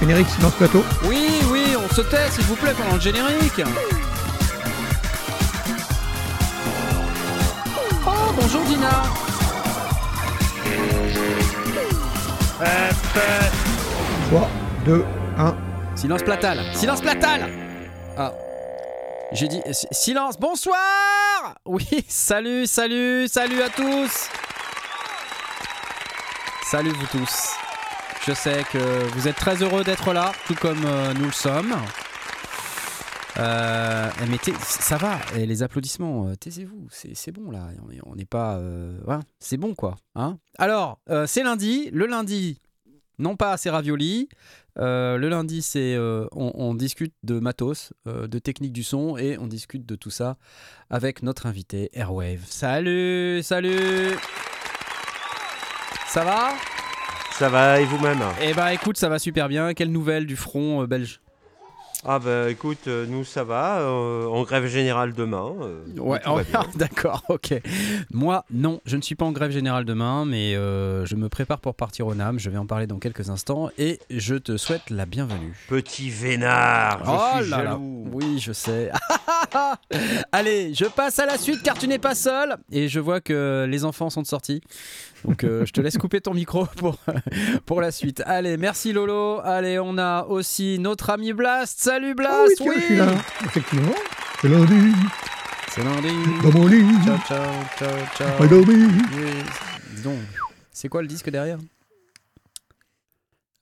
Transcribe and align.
Générique 0.00 0.28
silence 0.28 0.54
plateau. 0.54 0.84
Oui, 1.04 1.28
oui, 1.50 1.74
on 1.76 1.92
se 1.94 2.02
tait, 2.02 2.30
s'il 2.30 2.44
vous 2.44 2.54
plaît, 2.56 2.72
pendant 2.76 2.94
le 2.94 3.00
générique. 3.00 3.62
Oh, 8.06 8.32
bonjour 8.38 8.62
Dina. 8.62 9.02
3, 14.30 14.48
2, 14.84 15.04
1. 15.38 15.54
Silence 15.96 16.22
platal. 16.22 16.60
Silence 16.74 17.00
platal. 17.00 17.48
Ah. 18.18 18.32
J'ai 19.32 19.48
dit 19.48 19.60
si- 19.72 19.88
silence. 19.90 20.38
Bonsoir. 20.38 20.76
Oui, 21.66 21.86
salut, 22.08 22.66
salut, 22.66 23.26
salut 23.28 23.60
à 23.62 23.68
tous. 23.68 24.28
Salut 26.70 26.90
vous 26.90 27.06
tous. 27.06 27.52
Je 28.26 28.32
sais 28.32 28.64
que 28.72 28.78
vous 29.14 29.28
êtes 29.28 29.36
très 29.36 29.62
heureux 29.62 29.84
d'être 29.84 30.12
là, 30.12 30.32
tout 30.46 30.54
comme 30.54 30.84
euh, 30.84 31.12
nous 31.14 31.26
le 31.26 31.32
sommes. 31.32 31.74
Euh, 33.38 34.10
mais 34.28 34.38
ça 34.62 34.96
va, 34.96 35.18
et 35.36 35.44
les 35.44 35.62
applaudissements, 35.62 36.28
euh, 36.28 36.34
taisez-vous, 36.36 36.88
c'est 36.90 37.32
bon 37.32 37.50
là, 37.50 37.68
on 37.86 37.90
est- 37.90 38.00
on 38.06 38.14
n'est 38.16 38.24
pas... 38.24 38.58
c'est 39.38 39.58
bon 39.58 39.74
quoi. 39.74 39.96
Hein 40.14 40.38
Alors, 40.58 41.00
c'est 41.26 41.42
lundi, 41.42 41.90
le 41.92 42.06
lundi, 42.06 42.58
non 43.18 43.36
pas 43.36 43.56
c'est 43.56 43.70
ravioli, 43.70 44.28
euh, 44.78 45.16
le 45.16 45.28
lundi 45.28 45.62
c'est 45.62 45.94
euh, 45.94 46.26
on, 46.32 46.52
on 46.54 46.74
discute 46.74 47.14
de 47.22 47.38
matos, 47.40 47.92
euh, 48.06 48.26
de 48.26 48.38
technique 48.38 48.72
du 48.72 48.82
son, 48.82 49.16
et 49.16 49.38
on 49.38 49.46
discute 49.46 49.86
de 49.86 49.96
tout 49.96 50.10
ça 50.10 50.36
avec 50.90 51.22
notre 51.22 51.46
invité 51.46 51.90
Airwave. 51.92 52.44
Salut, 52.46 53.40
salut. 53.42 54.14
Ça 56.08 56.24
va? 56.24 56.50
Ça 57.32 57.48
va 57.48 57.80
et 57.80 57.84
vous-même? 57.84 58.22
Eh 58.40 58.54
ben 58.54 58.68
écoute, 58.68 58.96
ça 58.96 59.08
va 59.08 59.18
super 59.18 59.48
bien, 59.48 59.74
quelle 59.74 59.92
nouvelle 59.92 60.26
du 60.26 60.36
front 60.36 60.84
belge? 60.84 61.20
Ah 62.04 62.18
bah 62.20 62.50
écoute, 62.50 62.86
euh, 62.86 63.04
nous 63.08 63.24
ça 63.24 63.42
va, 63.42 63.80
euh, 63.80 64.26
en 64.26 64.42
grève 64.44 64.66
générale 64.66 65.12
demain. 65.12 65.52
euh, 65.62 65.82
Ouais, 65.98 66.20
bien. 66.50 66.64
d'accord, 66.76 67.22
ok. 67.28 67.54
Moi, 68.12 68.44
non, 68.52 68.80
je 68.84 68.96
ne 68.96 69.02
suis 69.02 69.16
pas 69.16 69.24
en 69.24 69.32
grève 69.32 69.50
générale 69.50 69.84
demain, 69.84 70.24
mais 70.24 70.54
euh, 70.54 71.04
je 71.06 71.16
me 71.16 71.28
prépare 71.28 71.58
pour 71.58 71.74
partir 71.74 72.06
au 72.06 72.14
NAM. 72.14 72.38
Je 72.38 72.48
vais 72.50 72.58
en 72.58 72.66
parler 72.66 72.86
dans 72.86 72.98
quelques 72.98 73.28
instants 73.30 73.70
et 73.78 73.98
je 74.10 74.36
te 74.36 74.56
souhaite 74.56 74.90
la 74.90 75.04
bienvenue. 75.06 75.56
Petit 75.68 76.10
vénard, 76.10 77.02
je 77.04 77.10
oh 77.10 77.40
suis 77.42 77.50
là 77.50 77.56
là, 77.58 77.64
jaloux. 77.72 78.04
oui, 78.12 78.38
je 78.38 78.52
sais. 78.52 78.90
Allez, 80.32 80.74
je 80.74 80.84
passe 80.84 81.18
à 81.18 81.26
la 81.26 81.38
suite 81.38 81.62
car 81.62 81.76
tu 81.78 81.88
n'es 81.88 81.98
pas 81.98 82.14
seul 82.14 82.56
et 82.70 82.88
je 82.88 83.00
vois 83.00 83.20
que 83.20 83.66
les 83.68 83.84
enfants 83.84 84.10
sont 84.10 84.24
sortis. 84.24 84.60
Donc 85.24 85.44
euh, 85.44 85.64
je 85.66 85.72
te 85.72 85.80
laisse 85.80 85.98
couper 85.98 86.20
ton 86.20 86.34
micro 86.34 86.66
pour, 86.76 86.98
pour 87.64 87.80
la 87.80 87.90
suite. 87.90 88.22
Allez, 88.26 88.56
merci 88.56 88.92
Lolo. 88.92 89.40
Allez, 89.44 89.78
on 89.78 89.98
a 89.98 90.24
aussi 90.24 90.78
notre 90.78 91.10
ami 91.10 91.32
Blast. 91.32 91.80
Salut 91.80 92.14
Blast. 92.14 92.32
Ah 92.60 92.64
oui, 92.64 92.72
tiens, 92.72 92.72
je 92.76 92.84
suis 92.84 92.96
là. 92.96 93.12
Effectivement. 93.44 93.94
C'est 94.40 94.48
lundi. 94.48 94.92
C'est 95.68 95.84
lundi. 95.84 96.08
Dans 96.42 96.52
mon 96.58 96.66
lit. 96.66 96.84
Ciao, 97.04 97.18
ciao, 97.26 97.38
ciao, 97.78 98.38
ciao. 98.38 98.64
Oui. 98.66 98.88
Dis 99.94 100.02
donc, 100.02 100.18
c'est 100.72 100.88
quoi 100.88 101.02
le 101.02 101.08
disque 101.08 101.30
derrière? 101.30 101.58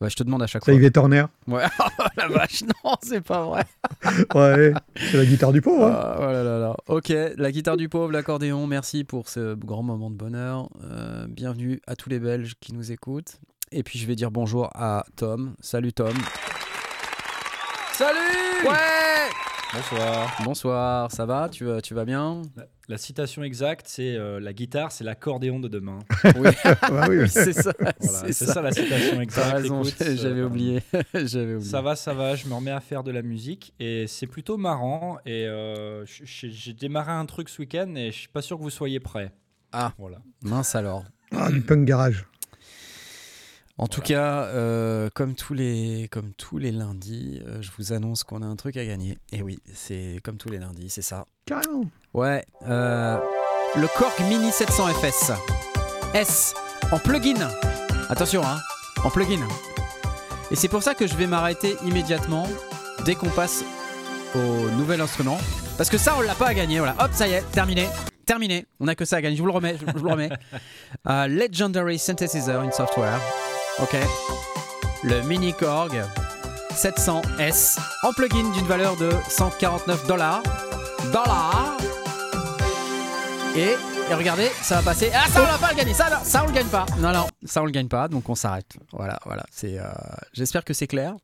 Ouais, 0.05 0.11
je 0.11 0.17
te 0.17 0.23
demande 0.23 0.43
à 0.43 0.47
chaque 0.47 0.63
fois. 0.65 0.75
Yves 0.75 0.91
Turner. 0.93 1.25
Ouais, 1.49 1.63
oh 1.81 2.03
la 2.19 2.29
vache, 2.29 2.63
non, 2.63 2.93
c'est 3.03 3.23
pas 3.23 3.43
vrai. 3.47 3.65
Ouais. 4.35 4.75
C'est 4.97 5.17
la 5.17 5.25
guitare 5.25 5.51
du 5.53 5.63
pauvre. 5.63 5.87
hein. 5.87 5.95
Ah, 5.97 6.17
oh 6.19 6.23
là 6.27 6.43
là 6.45 6.59
là. 6.59 6.77
Ok, 6.89 7.11
la 7.37 7.51
guitare 7.51 7.79
du 7.79 7.89
pauvre, 7.89 8.13
l'accordéon, 8.13 8.67
merci 8.67 9.05
pour 9.05 9.31
ce 9.31 9.55
grand 9.55 9.83
moment 9.83 10.11
de 10.11 10.17
bonheur. 10.17 10.69
Euh, 10.85 11.27
bienvenue 11.27 11.81
à 11.87 11.97
tous 11.97 12.11
les 12.11 12.19
Belges 12.19 12.55
qui 12.61 12.75
nous 12.75 12.93
écoutent. 12.93 13.39
Et 13.73 13.83
puis 13.83 13.99
je 13.99 14.07
vais 14.07 14.15
dire 14.15 14.31
bonjour 14.31 14.69
à 14.75 15.05
Tom. 15.17 15.55
Salut 15.61 15.93
Tom. 15.95 16.13
Salut 17.93 18.69
Ouais 18.69 19.14
Bonsoir. 19.75 20.37
Bonsoir, 20.45 21.11
ça 21.11 21.27
va 21.27 21.49
tu, 21.49 21.65
vas- 21.65 21.81
tu 21.81 21.95
vas 21.95 22.05
bien 22.05 22.43
La, 22.57 22.67
la 22.89 22.97
citation 22.99 23.43
exacte, 23.43 23.87
c'est 23.89 24.15
euh, 24.15 24.39
la 24.39 24.53
guitare, 24.53 24.93
c'est 24.93 25.03
l'accordéon 25.05 25.59
de 25.59 25.69
demain. 25.69 25.99
Oui, 26.37 26.49
Ah 26.83 27.07
oui, 27.09 27.19
oui. 27.19 27.29
c'est 27.29 27.53
ça. 27.53 27.73
Voilà, 27.79 27.93
c'est 28.01 28.33
ça. 28.33 28.53
ça. 28.55 28.63
la 28.63 28.71
citation 28.73 29.21
exacte. 29.21 29.67
j'avais 30.17 30.41
euh, 30.41 30.47
oublié. 30.47 30.83
J'avais 31.15 31.55
oublié. 31.55 31.71
Ça 31.71 31.81
va, 31.83 31.97
ça 31.97 32.15
va, 32.15 32.37
je 32.37 32.47
me 32.47 32.55
remets 32.55 32.71
à 32.71 32.81
faire 32.81 33.03
de 33.03 33.11
la 33.11 33.23
musique 33.23 33.75
et 33.81 34.07
c'est 34.07 34.27
plutôt 34.29 34.57
marrant. 34.57 35.19
Et 35.27 35.47
euh, 35.47 36.05
j'ai 36.07 36.73
démarré 36.73 37.13
un 37.13 37.27
truc 37.27 37.49
ce 37.49 37.61
week-end 37.61 37.93
et 37.97 38.13
je 38.13 38.17
suis 38.19 38.29
pas 38.29 38.43
sûr 38.43 38.57
que 38.59 38.63
vous 38.63 38.71
soyez 38.71 39.01
prêts. 39.01 39.33
Ah. 39.73 39.93
voilà. 39.99 40.19
Mince 40.43 40.75
alors. 40.77 41.05
Ah, 41.33 41.51
du 41.51 41.61
punk 41.63 41.85
garage. 41.85 42.27
En 43.77 43.89
tout 43.89 44.01
cas, 44.01 44.45
euh, 44.45 45.09
comme, 45.15 45.35
tous 45.35 45.53
les, 45.53 46.09
comme 46.13 46.33
tous 46.33 46.59
les 46.59 46.71
lundis, 46.71 47.43
euh, 47.45 47.61
je 47.61 47.71
vous 47.77 47.93
annonce 47.93 48.23
qu'on 48.23 48.41
a 48.41 48.47
un 48.47 48.55
truc 48.55 48.77
à 48.77 48.85
gagner. 48.85 49.19
Et 49.33 49.43
oui, 49.43 49.59
c'est 49.73 50.21
comme 50.23 50.37
tous 50.37 50.49
les 50.49 50.59
lundis, 50.59 50.91
c'est 50.91 51.03
ça. 51.03 51.27
Carrément. 51.45 51.85
Ouais, 52.13 52.45
euh, 52.69 53.19
le 53.75 53.89
Korg 53.99 54.15
Mini 54.29 54.53
700 54.53 54.87
FS. 54.95 55.33
S, 56.15 56.55
en 56.93 57.01
plugin. 57.01 57.51
Attention, 58.09 58.43
hein, 58.45 58.59
en 59.03 59.11
plugin. 59.11 59.45
Et 60.53 60.57
c'est 60.57 60.69
pour 60.69 60.85
ça 60.85 60.95
que 60.95 61.09
je 61.09 61.17
vais 61.17 61.27
m'arrêter 61.27 61.77
immédiatement 61.85 62.47
dès 63.05 63.17
qu'on 63.17 63.31
passe 63.31 63.65
au 64.37 64.71
nouvel 64.77 65.01
instrument. 65.01 65.39
Parce 65.77 65.91
que 65.91 65.99
ça, 65.99 66.15
on 66.17 66.21
l'a 66.21 66.37
pas 66.37 66.47
à 66.47 66.55
gagner. 66.55 66.79
Voilà, 66.79 66.95
hop, 67.01 67.11
ça 67.13 67.27
y 67.27 67.33
est, 67.33 67.43
terminé. 67.51 67.89
Terminé. 68.25 68.67
On 68.79 68.87
a 68.87 68.95
que 68.95 69.05
ça 69.05 69.17
à 69.17 69.21
gagner. 69.21 69.35
Je 69.35 69.43
vous 69.43 69.49
le 69.49 69.53
remets. 69.53 69.77
Je, 69.77 69.85
vous 69.85 70.05
le 70.05 70.11
remets. 70.13 70.31
Legendary 71.29 71.99
Synthesizer 71.99 72.61
in 72.61 72.71
Software. 72.71 73.21
Ok. 73.83 73.97
Le 75.03 75.23
Mini 75.23 75.53
Korg 75.53 76.03
700S 76.73 77.79
en 78.03 78.13
plugin 78.13 78.51
d'une 78.51 78.67
valeur 78.67 78.97
de 78.97 79.11
149 79.29 80.07
dollars. 80.07 80.43
Dollars. 81.13 81.77
Et, 83.57 83.75
et 84.11 84.15
regardez, 84.15 84.49
ça 84.63 84.77
va 84.77 84.83
passer. 84.83 85.11
Ah, 85.15 85.29
ça 85.29 85.43
on 85.43 85.47
va 85.47 85.59
pas 85.59 85.71
le 85.73 85.77
gagner. 85.77 85.95
Ça, 85.95 86.21
ça 86.25 86.43
on 86.45 86.47
le 86.47 86.53
gagne 86.53 86.67
pas. 86.69 86.87
Non, 86.99 87.13
non, 87.13 87.27
ça 87.45 87.63
on 87.63 87.67
le 87.67 87.71
gagne 87.71 87.89
pas. 87.89 88.09
Donc 88.09 88.29
on 88.29 88.35
s'arrête. 88.35 88.73
Voilà, 88.93 89.19
voilà. 89.25 89.45
C'est. 89.51 89.79
euh, 89.79 89.85
J'espère 90.33 90.65
que 90.65 90.73
c'est 90.75 90.87
clair. 90.87 91.15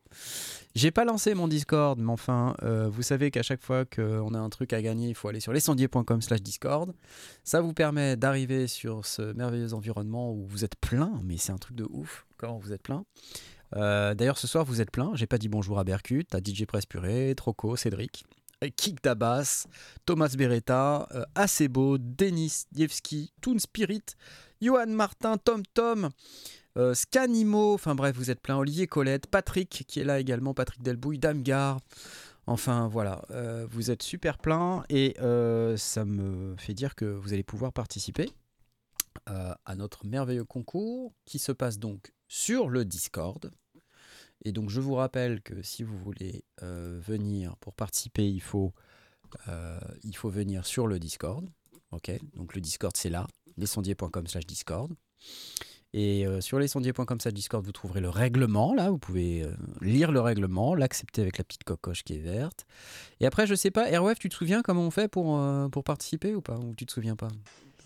J'ai 0.77 0.93
pas 0.93 1.05
lancé 1.05 1.35
mon 1.35 1.49
Discord, 1.49 1.99
mais 1.99 2.13
enfin, 2.13 2.55
euh, 2.63 2.89
vous 2.89 3.03
savez 3.03 3.33
qu'à 3.33 3.43
chaque 3.43 3.61
fois 3.61 3.85
qu'on 3.85 4.35
a 4.35 4.39
un 4.39 4.49
truc 4.51 4.73
à 4.73 4.81
gagner, 4.81 5.09
il 5.09 5.17
faut 5.17 5.27
aller 5.27 5.41
sur 5.41 5.53
lescendier.com 5.53 6.23
slash 6.23 6.43
Discord. 6.43 6.93
Ça 7.43 7.61
vous 7.61 7.73
permet 7.73 8.17
d'arriver 8.17 8.69
sur 8.69 9.05
ce 9.05 9.33
merveilleux 9.33 9.75
environnement 9.75 10.31
où 10.33 10.47
vous 10.47 10.65
êtes 10.65 10.77
plein, 10.77 11.11
mais 11.25 11.39
c'est 11.39 11.51
un 11.51 11.59
truc 11.59 11.75
de 11.77 11.89
ouf 11.91 12.25
vous 12.61 12.73
êtes 12.73 12.83
plein. 12.83 13.05
Euh, 13.77 14.15
D'ailleurs, 14.15 14.39
ce 14.39 14.47
soir, 14.47 14.65
vous 14.65 14.81
êtes 14.81 14.91
plein. 14.91 15.13
J'ai 15.15 15.27
pas 15.27 15.39
dit 15.39 15.49
bonjour 15.49 15.79
à 15.79 15.85
Berkut, 15.85 16.27
à 16.33 16.39
DJ 16.39 16.65
Press 16.65 16.87
Purée, 16.87 17.35
Troco, 17.37 17.77
Cédric, 17.77 18.25
euh, 18.63 18.69
Kik 18.75 19.03
Dabas, 19.03 19.67
Thomas 20.07 20.35
Beretta, 20.37 21.09
euh, 21.15 21.25
Acebo, 21.35 21.99
Denis 21.99 22.65
Dievski, 22.73 23.33
Toon 23.41 23.59
Spirit, 23.59 24.03
Johan 24.61 24.89
Martin, 24.89 25.39
Tom 25.39 25.63
Tom, 25.75 26.11
euh, 26.77 26.95
Scanimo, 26.95 27.75
enfin 27.75 27.95
bref, 27.95 28.17
vous 28.17 28.31
êtes 28.31 28.41
plein. 28.41 28.59
Olivier 28.59 28.87
Colette, 28.87 29.27
Patrick 29.27 29.85
qui 29.89 30.01
est 30.01 30.05
là 30.05 30.21
également, 30.21 30.53
Patrick 30.55 30.83
Delbouille, 30.83 31.19
Damgar. 31.19 31.79
Enfin 32.47 32.89
voilà, 32.89 33.23
vous 33.71 33.93
êtes 33.93 34.03
super 34.03 34.39
plein 34.39 34.83
et 34.89 35.15
ça 35.77 36.05
me 36.05 36.57
fait 36.57 36.75
dire 36.75 36.97
que 36.97 37.05
vous 37.05 37.33
allez 37.33 37.45
pouvoir 37.45 37.73
participer 37.73 38.29
à 39.27 39.77
notre 39.77 40.05
merveilleux 40.05 40.45
concours 40.45 41.13
qui 41.27 41.39
se 41.39 41.53
passe 41.53 41.79
donc 41.79 42.13
sur 42.31 42.69
le 42.69 42.85
Discord. 42.85 43.51
Et 44.45 44.53
donc 44.53 44.71
je 44.71 44.81
vous 44.81 44.95
rappelle 44.95 45.43
que 45.43 45.61
si 45.63 45.83
vous 45.83 45.99
voulez 45.99 46.45
euh, 46.63 46.99
venir 47.05 47.57
pour 47.57 47.75
participer, 47.75 48.27
il 48.27 48.41
faut, 48.41 48.73
euh, 49.49 49.79
il 50.05 50.17
faut 50.17 50.31
venir 50.31 50.65
sur 50.65 50.87
le 50.87 50.99
Discord. 50.99 51.45
Ok, 51.91 52.11
donc 52.37 52.55
le 52.55 52.61
Discord 52.61 52.97
c'est 52.97 53.11
là, 53.11 53.27
lescendier.com 53.59 54.27
slash 54.29 54.47
Discord. 54.47 54.95
Et 55.93 56.25
euh, 56.25 56.41
sur 56.41 56.61
lescendier.com 56.61 57.19
slash 57.19 57.35
Discord, 57.35 57.67
vous 57.67 57.73
trouverez 57.73 58.01
le 58.01 58.11
règlement, 58.11 58.75
là, 58.75 58.91
vous 58.91 58.99
pouvez 58.99 59.45
lire 59.81 60.13
le 60.13 60.21
règlement, 60.21 60.77
l'accepter 60.77 61.23
avec 61.23 61.37
la 61.37 61.43
petite 61.43 61.65
cocoche 61.65 62.05
qui 62.05 62.15
est 62.15 62.21
verte. 62.21 62.65
Et 63.19 63.27
après, 63.27 63.49
je 63.49 63.57
sais 63.57 63.73
pas, 63.73 63.87
ROF, 63.99 64.21
tu 64.21 64.29
te 64.29 64.37
souviens 64.37 64.63
comment 64.63 64.87
on 64.87 64.93
fait 64.93 65.09
pour, 65.09 65.37
pour 65.73 65.83
participer 65.83 66.37
ou 66.37 66.41
pas 66.43 66.59
Ou 66.59 66.75
tu 66.77 66.87
te 66.87 66.93
souviens 66.93 67.17
pas? 67.17 67.29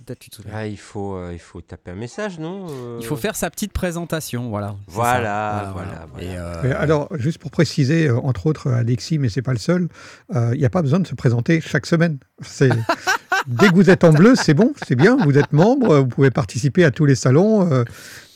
Peut-être 0.04 0.18
tu 0.18 0.30
te 0.30 0.36
souviens. 0.36 0.52
Ah, 0.54 0.66
il, 0.66 0.76
faut, 0.76 1.16
euh, 1.16 1.30
il 1.32 1.38
faut 1.38 1.60
taper 1.60 1.92
un 1.92 1.94
message, 1.94 2.38
non 2.38 2.66
euh 2.68 2.98
Il 3.00 3.06
faut 3.06 3.16
faire 3.16 3.36
sa 3.36 3.48
petite 3.50 3.72
présentation, 3.72 4.50
voilà. 4.50 4.76
Voilà, 4.86 5.70
voilà, 5.72 6.06
voilà. 6.10 6.24
Et, 6.24 6.36
euh, 6.36 6.60
Mais 6.62 6.72
alors, 6.72 7.08
juste 7.16 7.38
pour 7.38 7.50
préciser, 7.50 8.08
euh, 8.08 8.18
entre 8.18 8.46
autres, 8.46 8.70
Alexis, 8.70 9.18
mais 9.18 9.28
c'est 9.28 9.42
pas 9.42 9.52
le 9.52 9.58
seul, 9.58 9.88
euh, 10.34 10.50
il 10.52 10.58
n'y 10.58 10.66
a 10.66 10.70
pas 10.70 10.82
besoin 10.82 11.00
de 11.00 11.06
se 11.06 11.14
présenter 11.14 11.60
chaque 11.60 11.86
semaine. 11.86 12.18
C'est 12.42 12.68
dès 13.46 13.68
que 13.68 13.74
vous 13.74 13.90
êtes 13.90 14.04
en 14.04 14.12
bleu, 14.12 14.34
c'est 14.34 14.54
bon, 14.54 14.72
c'est 14.86 14.96
bien. 14.96 15.16
Vous 15.24 15.38
êtes 15.38 15.52
membre, 15.52 16.00
vous 16.00 16.06
pouvez 16.06 16.30
participer 16.30 16.84
à 16.84 16.90
tous 16.90 17.06
les 17.06 17.14
salons. 17.14 17.70
euh, 17.72 17.84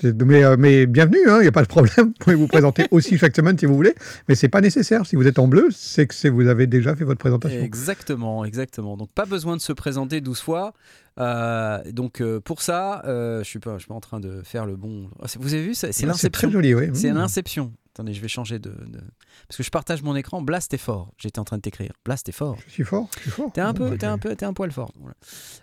mais, 0.03 0.45
euh, 0.45 0.57
mais 0.59 0.87
bienvenue, 0.87 1.19
il 1.27 1.41
n'y 1.43 1.49
a 1.49 1.53
pas 1.53 1.63
de 1.63 1.69
problème. 1.69 2.07
Vous 2.07 2.13
pouvez 2.21 2.37
vous 2.37 2.47
présenter 2.47 2.87
aussi 2.91 3.19
chaque 3.19 3.35
semaine 3.35 3.59
si 3.59 3.67
vous 3.67 3.75
voulez. 3.75 3.95
Mais 4.29 4.35
c'est 4.35 4.49
pas 4.49 4.61
nécessaire. 4.61 5.07
Si 5.07 5.17
vous 5.17 5.27
êtes 5.27 5.39
en 5.39 5.49
bleu, 5.49 5.69
c'est 5.73 6.07
que 6.07 6.15
c'est- 6.15 6.29
vous 6.29 6.47
avez 6.47 6.67
déjà 6.67 6.95
fait 6.95 7.05
votre 7.05 7.19
présentation. 7.19 7.61
Exactement, 7.61 8.45
exactement. 8.45 8.97
Donc 8.97 9.11
pas 9.11 9.27
besoin 9.27 9.57
de 9.57 9.61
se 9.61 9.73
présenter 9.73 10.21
12 10.21 10.41
fois. 10.41 10.73
Euh, 11.19 11.83
donc 11.93 12.21
euh, 12.21 12.41
pour 12.41 12.63
ça, 12.63 13.03
euh, 13.07 13.39
je 13.41 13.45
suis 13.49 13.59
pas, 13.59 13.75
je 13.75 13.79
suis 13.81 13.89
pas 13.89 13.95
en 13.95 14.01
train 14.01 14.21
de 14.21 14.43
faire 14.43 14.67
le 14.67 14.77
bon. 14.77 15.11
Ah, 15.21 15.29
c'est- 15.29 15.41
Vous 15.41 15.53
avez 15.55 15.63
vu, 15.65 15.75
c'est 15.75 15.93
C'est 15.93 16.03
très 16.03 16.07
l'inception. 16.09 16.51
joli, 16.51 16.75
oui. 16.75 16.91
C'est 16.95 17.11
Mmh. 17.11 17.17
l'inception. 17.17 17.73
Attendez, 17.95 18.13
je 18.15 18.21
vais 18.21 18.29
changer 18.29 18.61
de, 18.61 18.71
de- 18.71 19.01
parce 19.49 19.57
que 19.57 19.65
je 19.65 19.71
partage 19.71 20.03
mon 20.05 20.15
écran. 20.15 20.41
Blast 20.41 20.73
est 20.73 20.79
fort. 20.79 21.13
J'étais 21.19 21.41
en 21.41 21.45
train 21.45 21.57
de 21.57 21.63
t'écrire. 21.63 21.93
Blast 22.05 22.29
est 22.29 22.33
fort. 22.33 22.57
Je 22.69 22.73
suis 22.73 22.85
fort, 22.85 23.09
je 23.17 23.23
suis 23.23 23.31
fort. 23.31 23.51
T'es 23.53 23.61
un 23.61 23.75
peu, 23.75 23.99
t'es 23.99 24.07
un 24.07 24.19
peu, 24.19 24.37
t'es 24.37 24.47
un 24.47 24.53
poil 24.53 24.71
fort. 24.71 24.93
Voilà. 25.01 25.17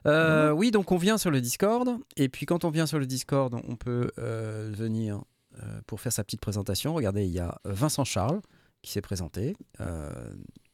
Euh, 0.08 0.52
oui, 0.52 0.72
donc 0.72 0.92
on 0.92 0.98
vient 0.98 1.18
sur 1.18 1.32
le 1.32 1.40
Discord 1.40 1.90
et 2.18 2.28
puis 2.28 2.46
quand 2.46 2.66
on 2.66 2.70
vient 2.70 2.86
sur 2.88 3.00
le 3.00 3.06
Discord, 3.06 3.56
on 3.68 3.76
peut 3.78 4.12
venir 4.18 5.22
pour 5.88 6.02
faire 6.02 6.12
sa 6.12 6.26
petite 6.26 6.42
présentation. 6.42 6.94
Regardez, 6.94 7.24
il 7.24 7.32
y 7.32 7.40
a 7.40 7.58
Vincent 7.64 8.04
Charles 8.04 8.42
qui 8.82 8.92
s'est 8.92 9.02
présenté. 9.02 9.56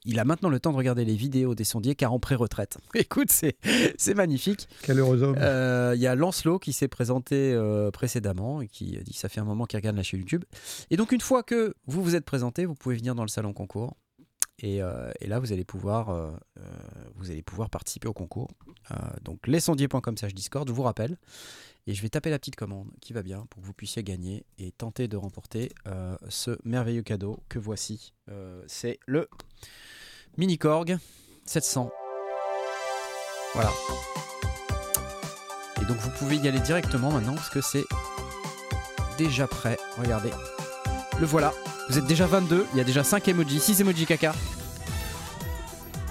Il 0.03 0.19
a 0.19 0.25
maintenant 0.25 0.50
le 0.50 0.59
temps 0.59 0.71
de 0.71 0.77
regarder 0.77 1.06
les 1.06 1.15
vidéos 1.15 1.53
des 1.53 1.63
sondiers 1.63 1.95
car 1.95 2.12
en 2.12 2.19
pré-retraite. 2.19 2.77
Écoute, 2.95 3.30
c'est 3.30 4.13
magnifique. 4.15 4.68
Quel 4.81 5.00
heureux 5.00 5.21
homme. 5.21 5.36
Euh, 5.39 5.94
Il 5.95 6.01
y 6.01 6.07
a 6.07 6.15
Lancelot 6.15 6.57
qui 6.59 6.74
s'est 6.74 6.88
présenté 6.88 7.53
euh, 7.53 7.92
précédemment 7.92 8.62
et 8.62 8.68
qui 8.68 8.98
dit 9.03 9.13
que 9.13 9.18
ça 9.18 9.30
fait 9.30 9.39
un 9.39 9.45
moment 9.45 9.65
qu'il 9.65 9.77
regarde 9.77 9.95
la 9.95 10.03
chaîne 10.03 10.19
YouTube. 10.19 10.44
Et 10.89 10.98
donc 10.98 11.12
une 11.12 11.21
fois 11.21 11.44
que 11.44 11.75
vous 11.86 12.03
vous 12.03 12.15
êtes 12.15 12.25
présenté, 12.25 12.65
vous 12.65 12.75
pouvez 12.75 12.95
venir 12.95 13.13
dans 13.13 13.24
le 13.24 13.30
salon 13.30 13.53
concours. 13.53 13.95
Et, 14.63 14.81
euh, 14.81 15.12
et 15.19 15.27
là, 15.27 15.39
vous 15.39 15.53
allez 15.53 15.65
pouvoir, 15.65 16.31
vous 17.15 17.31
allez 17.31 17.42
pouvoir 17.42 17.69
participer 17.69 18.07
au 18.07 18.13
concours. 18.13 18.50
Donc 19.24 19.48
lesondiers.com 19.48 20.18
slash 20.18 20.33
Discord, 20.33 20.68
je 20.68 20.74
vous 20.74 20.83
rappelle. 20.83 21.18
Et 21.88 21.94
je 21.95 22.01
vais 22.01 22.10
taper 22.10 22.30
la 22.30 22.38
petite 22.38 22.56
commande 22.56 22.89
qui 23.01 23.12
va 23.12 23.24
bien 23.24 23.45
pour 23.50 23.62
que 23.62 23.66
vous 23.66 23.74
puissiez 23.74 24.04
gagner 24.04 24.45
et 24.60 24.72
tenter 24.72 25.07
de 25.07 25.18
remporter 25.18 25.72
euh, 25.88 26.16
ce 26.30 26.57
merveilleux 26.63 27.01
cadeau 27.01 27.39
que 27.50 27.57
voici. 27.60 28.13
Euh, 28.30 28.62
C'est 28.68 29.00
le 29.07 29.28
Mini 30.38 30.57
Korg 30.57 30.98
700. 31.45 31.89
Voilà. 33.56 33.72
Et 35.81 35.86
donc 35.86 35.98
vous 35.98 36.12
pouvez 36.12 36.38
y 36.38 36.48
aller 36.48 36.60
directement 36.60 37.12
maintenant 37.12 37.33
parce 37.33 37.50
que 37.50 37.62
c'est 37.62 37.84
déjà 39.18 39.48
prêt. 39.48 39.77
Regardez. 39.98 40.31
Le 41.19 41.25
voilà. 41.25 41.51
Vous 41.89 41.98
êtes 41.98 42.06
déjà 42.06 42.27
22. 42.27 42.68
Il 42.74 42.77
y 42.77 42.81
a 42.81 42.84
déjà 42.84 43.04
5 43.04 43.27
emojis, 43.27 43.60
6 43.60 43.81
emojis 43.81 44.06
caca. 44.06 44.34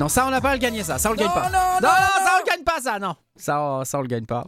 Non, 0.00 0.08
ça 0.08 0.26
on 0.26 0.30
n'a 0.30 0.40
pas 0.40 0.50
à 0.50 0.54
le 0.54 0.58
gagner 0.60 0.82
ça. 0.82 0.98
Ça 0.98 1.10
on 1.10 1.12
le 1.12 1.18
gagne 1.18 1.28
pas. 1.28 1.48
non, 1.48 1.58
Non, 1.58 1.80
non, 1.80 1.88
ça 1.88 2.32
on 2.34 2.38
le 2.44 2.50
gagne 2.50 2.64
pas 2.64 2.80
ça. 2.80 2.98
Non. 2.98 3.14
Ça, 3.36 3.82
ça 3.84 3.98
on 3.98 4.02
le 4.02 4.08
gagne 4.08 4.26
pas. 4.26 4.46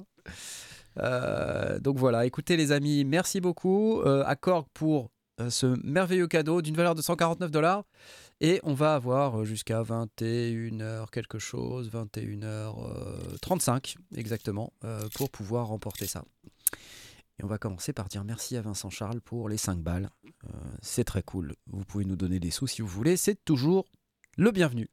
Euh, 0.99 1.79
donc 1.79 1.99
voilà, 1.99 2.27
écoutez 2.27 2.57
les 2.57 2.73
amis, 2.73 3.05
merci 3.05 3.41
beaucoup 3.41 4.01
euh, 4.01 4.25
à 4.27 4.37
Korg 4.37 4.67
pour 4.75 5.11
euh, 5.41 5.51
ce 5.51 5.67
merveilleux 5.85 6.27
cadeau 6.27 6.63
d'une 6.63 6.75
valeur 6.75 6.95
de 6.95 7.03
149 7.03 7.51
dollars. 7.51 7.85
Et 8.41 8.61
on 8.65 8.75
va 8.75 8.95
avoir 8.95 9.41
euh, 9.41 9.45
jusqu'à 9.45 9.83
21h 9.83 11.11
quelque 11.11 11.39
chose, 11.39 11.91
21h35 11.91 13.97
exactement, 14.17 14.73
pour 15.15 15.31
pouvoir 15.31 15.69
remporter 15.69 16.07
ça. 16.07 16.25
Et 17.39 17.45
on 17.45 17.47
va 17.47 17.59
commencer 17.59 17.93
par 17.93 18.09
dire 18.09 18.25
merci 18.25 18.57
à 18.57 18.63
Vincent 18.63 18.91
Charles 18.91 19.21
pour 19.21 19.49
les 19.49 19.57
5 19.57 19.79
balles. 19.79 20.11
C'est 20.83 21.05
très 21.05 21.23
cool. 21.23 21.55
Vous 21.69 21.85
pouvez 21.85 22.05
nous 22.05 22.17
donner 22.17 22.41
des 22.41 22.51
sous 22.51 22.67
si 22.67 22.83
vous 22.83 22.89
voulez, 22.89 23.17
c'est 23.17 23.43
toujours 23.45 23.87
le 24.37 24.51
bienvenu. 24.51 24.91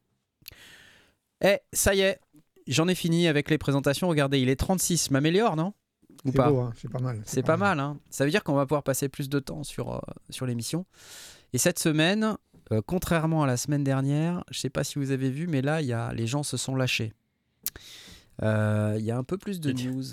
Eh, 1.43 1.57
ça 1.73 1.95
y 1.95 2.01
est, 2.01 2.19
j'en 2.67 2.87
ai 2.87 2.95
fini 2.95 3.27
avec 3.27 3.49
les 3.49 3.57
présentations. 3.57 4.07
Regardez, 4.07 4.39
il 4.39 4.49
est 4.49 4.55
36, 4.55 5.07
je 5.07 5.13
m'améliore, 5.13 5.55
non? 5.55 5.73
Ou 6.25 6.31
pas 6.31 6.49
hein, 6.49 6.73
c'est 6.75 6.89
pas 6.91 6.99
mal. 6.99 7.21
c'est 7.25 7.43
pas 7.43 7.57
mal, 7.57 7.79
hein. 7.79 7.97
Ça 8.09 8.25
veut 8.25 8.31
dire 8.31 8.43
qu'on 8.43 8.53
va 8.55 8.65
pouvoir 8.65 8.83
passer 8.83 9.07
plus 9.09 9.29
de 9.29 9.39
temps 9.39 9.63
sur, 9.63 9.93
euh, 9.95 9.99
sur 10.29 10.45
l'émission. 10.45 10.85
Et 11.53 11.57
cette 11.57 11.79
semaine, 11.79 12.35
euh, 12.71 12.81
contrairement 12.85 13.43
à 13.43 13.47
la 13.47 13.55
semaine 13.57 13.83
dernière, 13.83 14.43
je 14.51 14.59
sais 14.59 14.69
pas 14.69 14.83
si 14.83 14.99
vous 14.99 15.11
avez 15.11 15.29
vu, 15.29 15.47
mais 15.47 15.61
là, 15.61 15.81
il 15.81 15.87
y 15.87 15.93
a, 15.93 16.11
les 16.13 16.27
gens 16.27 16.43
se 16.43 16.57
sont 16.57 16.75
lâchés. 16.75 17.13
Euh, 18.43 18.95
Il 18.99 19.05
y 19.05 19.11
a 19.11 19.17
un 19.17 19.23
peu 19.23 19.37
plus 19.37 19.59
de 19.59 19.71
news. 19.71 20.03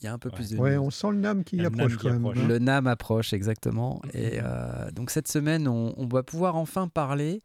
Il 0.00 0.04
y 0.06 0.08
a 0.08 0.12
un 0.12 0.18
peu 0.18 0.28
Ouais. 0.30 0.34
plus 0.34 0.50
de 0.50 0.56
Ouais, 0.58 0.76
news. 0.76 0.82
on 0.82 0.90
sent 0.90 1.10
le 1.12 1.16
NAM 1.18 1.44
qui 1.44 1.56
Le 1.56 1.66
approche 1.66 1.78
NAM 1.92 1.96
qui 1.98 2.02
quand 2.06 2.12
même. 2.12 2.26
approche. 2.26 2.38
hein. 2.44 2.48
Le 2.48 2.58
NAM 2.58 2.86
approche, 2.86 3.32
exactement. 3.32 4.00
Mhm. 4.04 4.10
Et 4.14 4.40
euh, 4.42 4.90
donc 4.90 5.10
cette 5.10 5.28
semaine, 5.28 5.68
on, 5.68 5.94
on 5.96 6.06
va 6.06 6.22
pouvoir 6.22 6.56
enfin 6.56 6.88
parler 6.88 7.40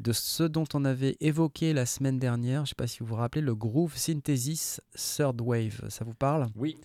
de 0.00 0.12
ce 0.12 0.42
dont 0.42 0.64
on 0.74 0.84
avait 0.84 1.16
évoqué 1.20 1.72
la 1.72 1.86
semaine 1.86 2.18
dernière. 2.18 2.60
Je 2.60 2.62
ne 2.62 2.66
sais 2.68 2.74
pas 2.74 2.88
si 2.88 2.98
vous 3.00 3.06
vous 3.06 3.14
rappelez, 3.14 3.42
le 3.42 3.54
Groove 3.54 3.96
Synthesis 3.96 4.80
Third 4.96 5.40
Wave. 5.40 5.88
Ça 5.88 6.04
vous 6.04 6.14
parle? 6.14 6.48
Oui. 6.56 6.76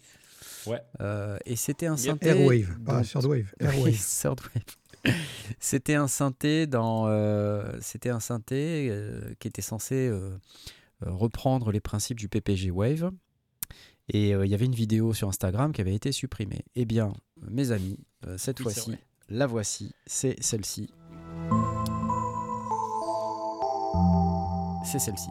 Ouais. 0.67 0.81
Euh, 1.01 1.37
Et 1.45 1.55
c'était 1.55 1.87
un 1.87 1.97
synthé... 1.97 2.29
Airwave, 2.29 2.79
pas 2.85 2.97
dont- 2.97 3.03
Third 3.03 3.25
Wave. 3.25 3.53
Oui, 3.61 3.65
Airwave. 3.67 4.19
Third 4.21 4.39
Wave. 4.41 5.13
C'était 5.59 5.95
un 5.95 6.07
synthé 6.09 6.67
dans, 6.67 7.07
euh, 7.07 7.63
c'était 7.81 8.09
un 8.09 8.19
synthé 8.19 8.89
euh, 8.91 9.33
qui 9.39 9.47
était 9.47 9.61
censé 9.61 10.11
reprendre 11.01 11.71
les 11.71 11.79
principes 11.79 12.19
du 12.19 12.27
PPG 12.27 12.69
Wave. 12.71 13.09
Et 14.11 14.33
euh, 14.35 14.45
il 14.45 14.51
y 14.51 14.55
avait 14.55 14.65
une 14.65 14.75
vidéo 14.75 15.13
sur 15.13 15.29
Instagram 15.29 15.71
qui 15.71 15.79
avait 15.79 15.95
été 15.95 16.11
supprimée. 16.11 16.65
Eh 16.75 16.83
bien, 16.83 17.13
mes 17.49 17.71
amis, 17.71 17.97
euh, 18.27 18.37
cette 18.37 18.59
Oui, 18.59 18.63
fois-ci, 18.63 18.97
la 19.29 19.47
voici, 19.47 19.93
c'est 20.05 20.35
celle-ci. 20.43 20.89
C'est 24.83 24.99
celle-ci. 24.99 25.29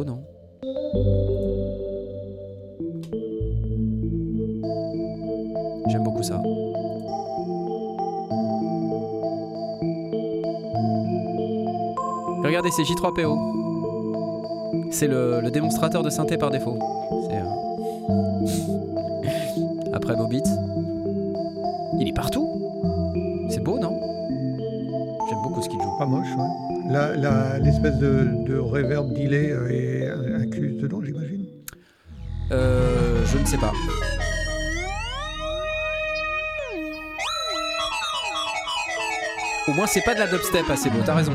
Non 0.00 0.24
J'aime 5.88 6.04
beaucoup 6.04 6.22
ça. 6.22 6.40
Regardez, 12.42 12.70
c'est 12.70 12.82
J3PO. 12.84 13.36
C'est 14.90 15.06
le, 15.06 15.50
démonstrateur 15.50 16.02
de 16.02 16.08
synthé 16.08 16.38
par 16.38 16.50
défaut. 16.50 16.78
Euh, 17.30 17.42
Après 19.92 20.16
Bobit. 20.16 20.42
L'espèce 26.92 27.96
de, 27.96 28.44
de 28.46 28.58
reverb 28.58 29.14
delay 29.14 29.50
euh, 29.50 29.68
est 29.70 30.34
incluse 30.34 30.76
dedans, 30.82 31.00
j'imagine? 31.02 31.46
Euh, 32.50 33.24
je 33.24 33.38
ne 33.38 33.46
sais 33.46 33.56
pas. 33.56 33.72
Au 39.68 39.72
moins, 39.72 39.86
c'est 39.86 40.02
pas 40.02 40.14
de 40.14 40.18
la 40.18 40.26
dubstep 40.26 40.68
assez 40.68 40.90
beau, 40.90 40.98
t'as 41.04 41.14
raison. 41.14 41.32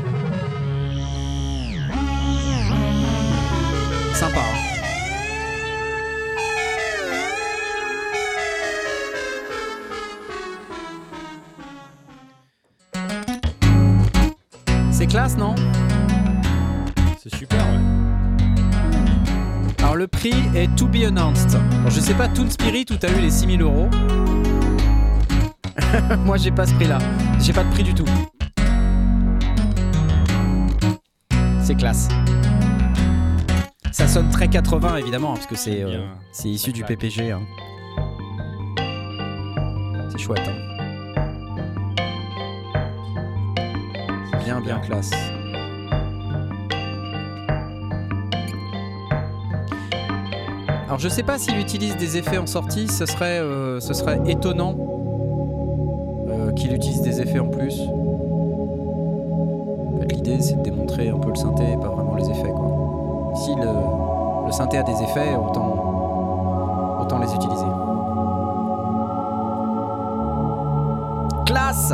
Sais 22.08 22.14
pas 22.14 22.26
Toon 22.26 22.48
Spirit 22.48 22.86
où 22.90 22.94
t'as 22.96 23.10
eu 23.14 23.20
les 23.20 23.30
6000 23.30 23.60
euros. 23.60 23.90
Moi 26.24 26.38
j'ai 26.38 26.50
pas 26.50 26.64
ce 26.66 26.72
prix 26.72 26.86
là. 26.86 26.96
J'ai 27.38 27.52
pas 27.52 27.64
de 27.64 27.70
prix 27.70 27.82
du 27.82 27.92
tout. 27.92 28.06
C'est 31.62 31.74
classe. 31.74 32.08
Ça 33.92 34.08
sonne 34.08 34.30
très 34.30 34.48
80 34.48 34.96
évidemment 34.96 35.34
parce 35.34 35.46
que 35.46 35.54
c'est 35.54 35.82
euh, 35.82 36.06
c'est 36.32 36.48
issu 36.48 36.72
du. 36.72 36.82
PPG. 36.82 37.30
hein. 37.30 37.42
C'est 40.10 40.18
chouette. 40.18 40.48
hein. 40.48 40.54
Bien 44.44 44.62
bien 44.62 44.78
classe. 44.78 45.10
Alors 50.88 50.98
je 50.98 51.08
sais 51.10 51.22
pas 51.22 51.36
s'il 51.36 51.58
utilise 51.58 51.98
des 51.98 52.16
effets 52.16 52.38
en 52.38 52.46
sortie, 52.46 52.88
ce 52.88 53.04
serait, 53.04 53.40
euh, 53.40 53.78
ce 53.78 53.92
serait 53.92 54.18
étonnant 54.26 54.74
euh, 56.30 56.50
qu'il 56.52 56.72
utilise 56.72 57.02
des 57.02 57.20
effets 57.20 57.40
en 57.40 57.48
plus. 57.48 57.78
En 59.94 59.98
fait, 60.00 60.06
L'idée 60.14 60.40
c'est 60.40 60.56
de 60.56 60.62
démontrer 60.62 61.10
un 61.10 61.18
peu 61.18 61.28
le 61.28 61.34
synthé 61.34 61.72
et 61.72 61.76
pas 61.76 61.90
vraiment 61.90 62.14
les 62.14 62.30
effets 62.30 62.48
quoi. 62.48 63.34
Si 63.36 63.54
le, 63.54 64.50
synthé 64.50 64.78
a 64.78 64.82
des 64.82 65.02
effets, 65.02 65.36
autant, 65.36 67.02
autant 67.02 67.18
les 67.18 67.34
utiliser. 67.34 67.66
Classe 71.44 71.92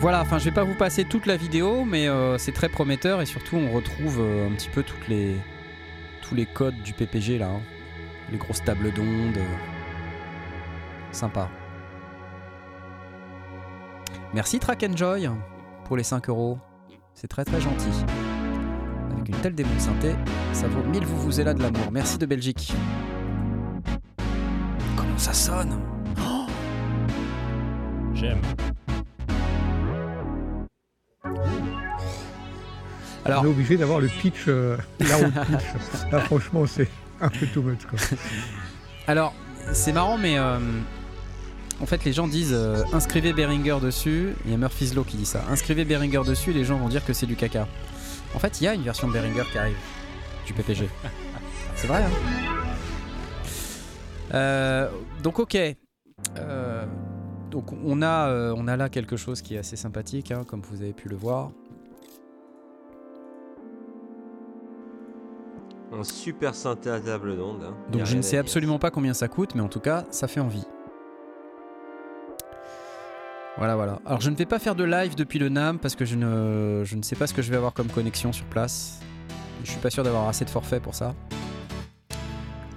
Voilà, 0.00 0.22
enfin 0.22 0.38
je 0.38 0.44
vais 0.46 0.50
pas 0.50 0.64
vous 0.64 0.74
passer 0.74 1.04
toute 1.04 1.26
la 1.26 1.36
vidéo, 1.36 1.84
mais 1.84 2.08
euh, 2.08 2.36
c'est 2.36 2.50
très 2.50 2.68
prometteur 2.68 3.22
et 3.22 3.26
surtout 3.26 3.58
on 3.58 3.70
retrouve 3.72 4.20
un 4.20 4.52
petit 4.54 4.70
peu 4.70 4.82
toutes 4.82 5.06
les, 5.06 5.36
les 6.34 6.46
codes 6.46 6.80
du 6.82 6.92
PPG 6.92 7.38
là. 7.38 7.48
hein. 7.48 7.60
Les 8.30 8.38
grosses 8.38 8.62
tables 8.64 8.92
d'ondes. 8.92 9.36
euh, 9.36 9.56
Sympa. 11.12 11.48
Merci 14.34 14.58
Track 14.58 14.84
Enjoy 14.90 15.28
pour 15.86 15.96
les 15.96 16.02
5 16.02 16.28
euros. 16.28 16.58
C'est 17.14 17.28
très 17.28 17.44
très 17.44 17.60
gentil. 17.60 18.04
Avec 19.12 19.28
une 19.28 19.36
telle 19.36 19.54
démo 19.54 19.70
synthé, 19.78 20.14
ça 20.52 20.68
vaut 20.68 20.82
1000 20.82 21.04
vous 21.04 21.18
vous 21.18 21.40
là 21.40 21.54
de 21.54 21.62
l'amour. 21.62 21.90
Merci 21.90 22.18
de 22.18 22.26
Belgique. 22.26 22.72
Comment 24.96 25.16
ça 25.18 25.32
sonne? 25.32 25.80
J'aime. 28.14 28.40
Alors, 33.28 33.42
On 33.42 33.46
est 33.46 33.50
obligé 33.50 33.76
d'avoir 33.76 34.00
le 34.00 34.08
pitch, 34.08 34.44
euh, 34.48 34.76
la 35.00 35.16
route 35.16 35.34
pitch. 35.46 36.10
Là, 36.12 36.20
franchement, 36.20 36.66
c'est 36.66 36.88
un 37.20 37.28
peu 37.28 37.46
too 37.46 37.62
much. 37.62 37.84
Quoi. 37.88 37.98
Alors, 39.06 39.34
c'est 39.72 39.92
marrant, 39.92 40.16
mais 40.18 40.38
euh, 40.38 40.58
en 41.80 41.86
fait, 41.86 42.04
les 42.04 42.12
gens 42.12 42.26
disent 42.26 42.54
euh, 42.54 42.82
inscrivez 42.92 43.32
Behringer 43.32 43.78
dessus. 43.82 44.34
Il 44.44 44.50
y 44.50 44.54
a 44.54 44.56
Murphy's 44.56 44.94
Law 44.94 45.04
qui 45.04 45.16
dit 45.16 45.26
ça. 45.26 45.42
Inscrivez 45.50 45.84
Behringer 45.84 46.22
dessus, 46.26 46.52
les 46.52 46.64
gens 46.64 46.78
vont 46.78 46.88
dire 46.88 47.04
que 47.04 47.12
c'est 47.12 47.26
du 47.26 47.36
caca. 47.36 47.68
En 48.34 48.38
fait, 48.38 48.60
il 48.60 48.64
y 48.64 48.68
a 48.68 48.74
une 48.74 48.82
version 48.82 49.08
de 49.08 49.12
Behringer 49.12 49.44
qui 49.50 49.58
arrive 49.58 49.76
du 50.46 50.52
PPG. 50.54 50.88
c'est 51.76 51.86
vrai, 51.86 52.02
hein 52.04 52.10
Euh, 54.34 54.88
Donc, 55.22 55.38
ok. 55.38 55.56
Donc, 57.50 57.72
on 57.84 58.02
a, 58.02 58.52
on 58.54 58.68
a 58.68 58.76
là 58.76 58.88
quelque 58.90 59.16
chose 59.16 59.40
qui 59.40 59.54
est 59.54 59.58
assez 59.58 59.76
sympathique, 59.76 60.32
hein, 60.32 60.44
comme 60.46 60.60
vous 60.70 60.82
avez 60.82 60.92
pu 60.92 61.08
le 61.08 61.16
voir. 61.16 61.50
Un 65.92 66.04
super 66.04 66.54
synthé 66.54 66.90
à 66.90 67.00
table 67.00 67.36
d'onde. 67.36 67.62
hein. 67.64 67.74
Y 67.88 67.92
Donc 67.92 68.02
a 68.02 68.04
je 68.04 68.10
rien 68.10 68.16
ne 68.16 68.20
à 68.20 68.22
sais 68.22 68.30
dire. 68.32 68.40
absolument 68.40 68.78
pas 68.78 68.90
combien 68.90 69.14
ça 69.14 69.26
coûte, 69.28 69.54
mais 69.54 69.62
en 69.62 69.68
tout 69.68 69.80
cas, 69.80 70.04
ça 70.10 70.28
fait 70.28 70.40
envie. 70.40 70.64
Voilà, 73.56 73.74
voilà. 73.74 73.98
Alors 74.06 74.20
je 74.20 74.30
ne 74.30 74.36
vais 74.36 74.46
pas 74.46 74.58
faire 74.58 74.74
de 74.76 74.84
live 74.84 75.16
depuis 75.16 75.38
le 75.38 75.48
NAM 75.48 75.78
parce 75.78 75.96
que 75.96 76.04
je 76.04 76.14
ne, 76.14 76.82
je 76.84 76.94
ne 76.94 77.02
sais 77.02 77.16
pas 77.16 77.26
ce 77.26 77.34
que 77.34 77.42
je 77.42 77.50
vais 77.50 77.56
avoir 77.56 77.72
comme 77.72 77.88
connexion 77.88 78.32
sur 78.32 78.44
place. 78.46 79.00
Je 79.64 79.70
suis 79.70 79.80
pas 79.80 79.90
sûr 79.90 80.04
d'avoir 80.04 80.28
assez 80.28 80.44
de 80.44 80.50
forfait 80.50 80.78
pour 80.78 80.94
ça. 80.94 81.14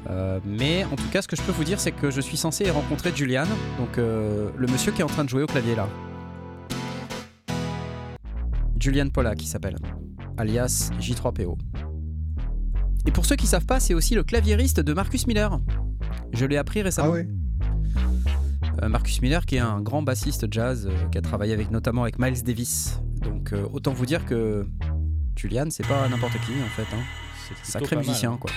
Euh, 0.10 0.40
mais 0.44 0.84
en 0.86 0.96
tout 0.96 1.08
cas, 1.12 1.22
ce 1.22 1.28
que 1.28 1.36
je 1.36 1.42
peux 1.44 1.52
vous 1.52 1.64
dire, 1.64 1.80
c'est 1.80 1.92
que 1.92 2.10
je 2.10 2.20
suis 2.22 2.36
censé 2.38 2.70
rencontrer 2.72 3.12
Julian, 3.16 3.44
donc 3.78 3.98
euh, 4.00 4.50
le 4.58 4.68
monsieur 4.68 4.92
qui 4.92 5.02
est 5.02 5.04
en 5.04 5.08
train 5.08 5.24
de 5.24 5.30
jouer 5.30 5.44
au 5.44 5.48
clavier 5.48 5.76
là. 5.76 5.88
Julian 8.80 9.10
Polla 9.10 9.36
qui 9.36 9.46
s'appelle, 9.46 9.78
alias 10.38 10.90
J3PO. 11.00 11.56
Et 13.06 13.12
pour 13.12 13.26
ceux 13.26 13.36
qui 13.36 13.48
savent 13.48 13.66
pas, 13.66 13.80
c'est 13.80 13.94
aussi 13.94 14.16
le 14.16 14.24
claviériste 14.24 14.80
de 14.80 14.94
Marcus 14.94 15.26
Miller. 15.28 15.60
Je 16.34 16.46
l'ai 16.46 16.58
appris 16.58 16.82
récemment. 16.82 17.10
Ah 17.10 17.16
ouais 17.16 17.28
Euh, 18.82 18.90
Marcus 18.90 19.22
Miller 19.22 19.46
qui 19.46 19.56
est 19.58 19.60
un 19.60 19.82
grand 19.82 20.02
bassiste 20.02 20.46
jazz 20.52 20.88
euh, 20.90 21.10
qui 21.10 21.18
a 21.18 21.22
travaillé 21.22 21.54
avec 21.54 21.72
notamment 21.72 22.04
avec 22.04 22.20
Miles 22.20 22.42
Davis. 22.44 23.00
Donc 23.22 23.54
euh, 23.54 23.68
autant 23.74 23.92
vous 23.94 24.06
dire 24.06 24.26
que 24.26 24.66
Julian 25.36 25.66
c'est 25.70 25.86
pas 25.86 26.08
n'importe 26.08 26.34
qui 26.46 26.54
en 26.64 26.70
fait. 26.76 26.88
Hein. 26.96 27.02
C'est 27.64 27.72
Sacré 27.72 27.96
mal, 27.98 28.06
musicien 28.06 28.38
quoi. 28.38 28.50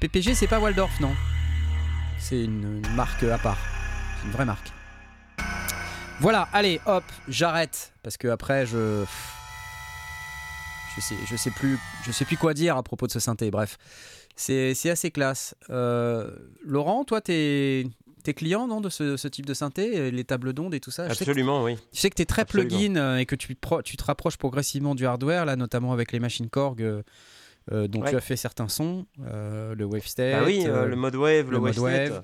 PPG 0.00 0.34
c'est 0.34 0.46
pas 0.48 0.58
Waldorf 0.58 1.00
non? 1.00 1.14
C'est 2.18 2.42
une, 2.44 2.82
une 2.84 2.94
marque 2.96 3.22
à 3.22 3.38
part. 3.38 3.58
C'est 4.20 4.26
une 4.26 4.32
vraie 4.32 4.44
marque. 4.44 4.72
Voilà, 6.20 6.48
allez, 6.52 6.80
hop, 6.86 7.04
j'arrête 7.28 7.92
parce 8.02 8.16
que 8.16 8.28
après 8.28 8.66
je 8.66 9.04
je 10.96 11.00
sais 11.00 11.14
je 11.30 11.36
sais 11.36 11.50
plus 11.50 11.78
je 12.04 12.12
sais 12.12 12.24
plus 12.24 12.36
quoi 12.36 12.54
dire 12.54 12.76
à 12.76 12.82
propos 12.82 13.06
de 13.06 13.12
ce 13.12 13.20
synthé. 13.20 13.50
Bref, 13.50 13.78
c'est 14.34 14.74
assez 14.90 15.10
classe. 15.10 15.54
Euh, 15.70 16.30
Laurent, 16.64 17.04
toi 17.04 17.20
t'es 17.20 17.86
t'es 18.22 18.34
client 18.34 18.66
non 18.66 18.80
de 18.80 18.88
ce, 18.88 19.16
ce 19.16 19.28
type 19.28 19.46
de 19.46 19.54
synthé, 19.54 20.10
les 20.10 20.24
tables 20.24 20.52
d'ondes 20.52 20.74
et 20.74 20.80
tout 20.80 20.90
ça? 20.90 21.06
Je 21.06 21.12
Absolument, 21.12 21.62
oui. 21.62 21.76
je 21.92 22.00
sais 22.00 22.10
que 22.10 22.16
tu 22.16 22.22
es 22.22 22.26
très 22.26 22.42
Absolument. 22.42 22.68
plugin 22.76 22.96
euh, 22.96 23.16
et 23.18 23.26
que 23.26 23.36
tu, 23.36 23.54
pro- 23.54 23.82
tu 23.82 23.96
te 23.96 24.02
rapproches 24.04 24.36
progressivement 24.36 24.96
du 24.96 25.06
hardware, 25.06 25.44
là, 25.44 25.54
notamment 25.54 25.92
avec 25.92 26.10
les 26.10 26.18
machines 26.18 26.48
Korg 26.50 26.82
euh, 26.82 27.02
dont 27.88 28.00
Ouais. 28.02 28.10
tu 28.10 28.16
as 28.16 28.20
fait 28.20 28.36
certains 28.36 28.68
sons, 28.68 29.06
le 29.18 29.84
Wave 29.84 30.06
State. 30.06 30.40
Bah 30.40 30.44
oui, 30.46 30.64
le 30.64 30.96
mode 30.96 31.14
wave, 31.14 31.46
le, 31.46 31.52
le 31.52 31.58
wave 31.58 31.78
mode 31.78 31.92
wave. 31.92 32.22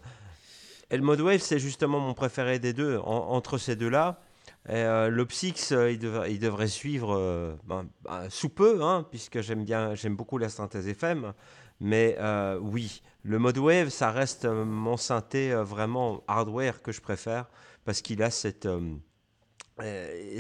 Et 0.91 0.97
le 0.97 1.03
mode 1.05 1.21
wave, 1.21 1.41
c'est 1.41 1.59
justement 1.61 2.01
mon 2.01 2.15
préféré 2.15 2.59
des 2.59 2.73
deux. 2.73 2.97
En- 2.99 3.29
entre 3.31 3.57
ces 3.59 3.77
deux-là, 3.77 4.21
euh, 4.69 5.09
l'Opsix, 5.09 5.73
euh, 5.73 5.91
il, 5.91 5.99
devrait- 5.99 6.69
suivre 6.69 7.17
euh, 7.17 7.55
ben, 7.65 7.89
ben, 8.03 8.29
sous 8.31 8.49
peu, 8.49 8.83
hein, 8.83 9.07
puisque 9.11 9.41
j'aime 9.41 9.65
bien, 9.65 9.95
j'aime 9.95 10.17
beaucoup 10.17 10.39
la 10.39 10.49
synthèse 10.49 10.87
FM. 10.89 11.33
Mais 11.81 12.17
euh, 12.21 12.59
oui, 12.61 13.03
le 13.25 13.39
mode 13.39 13.59
wave, 13.59 13.89
ça 13.89 14.13
reste 14.13 14.45
mon 14.47 14.97
synthé 14.97 15.53
vraiment 15.55 16.23
hardware 16.29 16.81
que 16.83 16.93
je 16.93 17.01
préfère, 17.01 17.47
parce 17.85 18.03
qu'il 18.03 18.23
a 18.23 18.31
cette, 18.31 18.69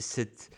cette 0.01 0.51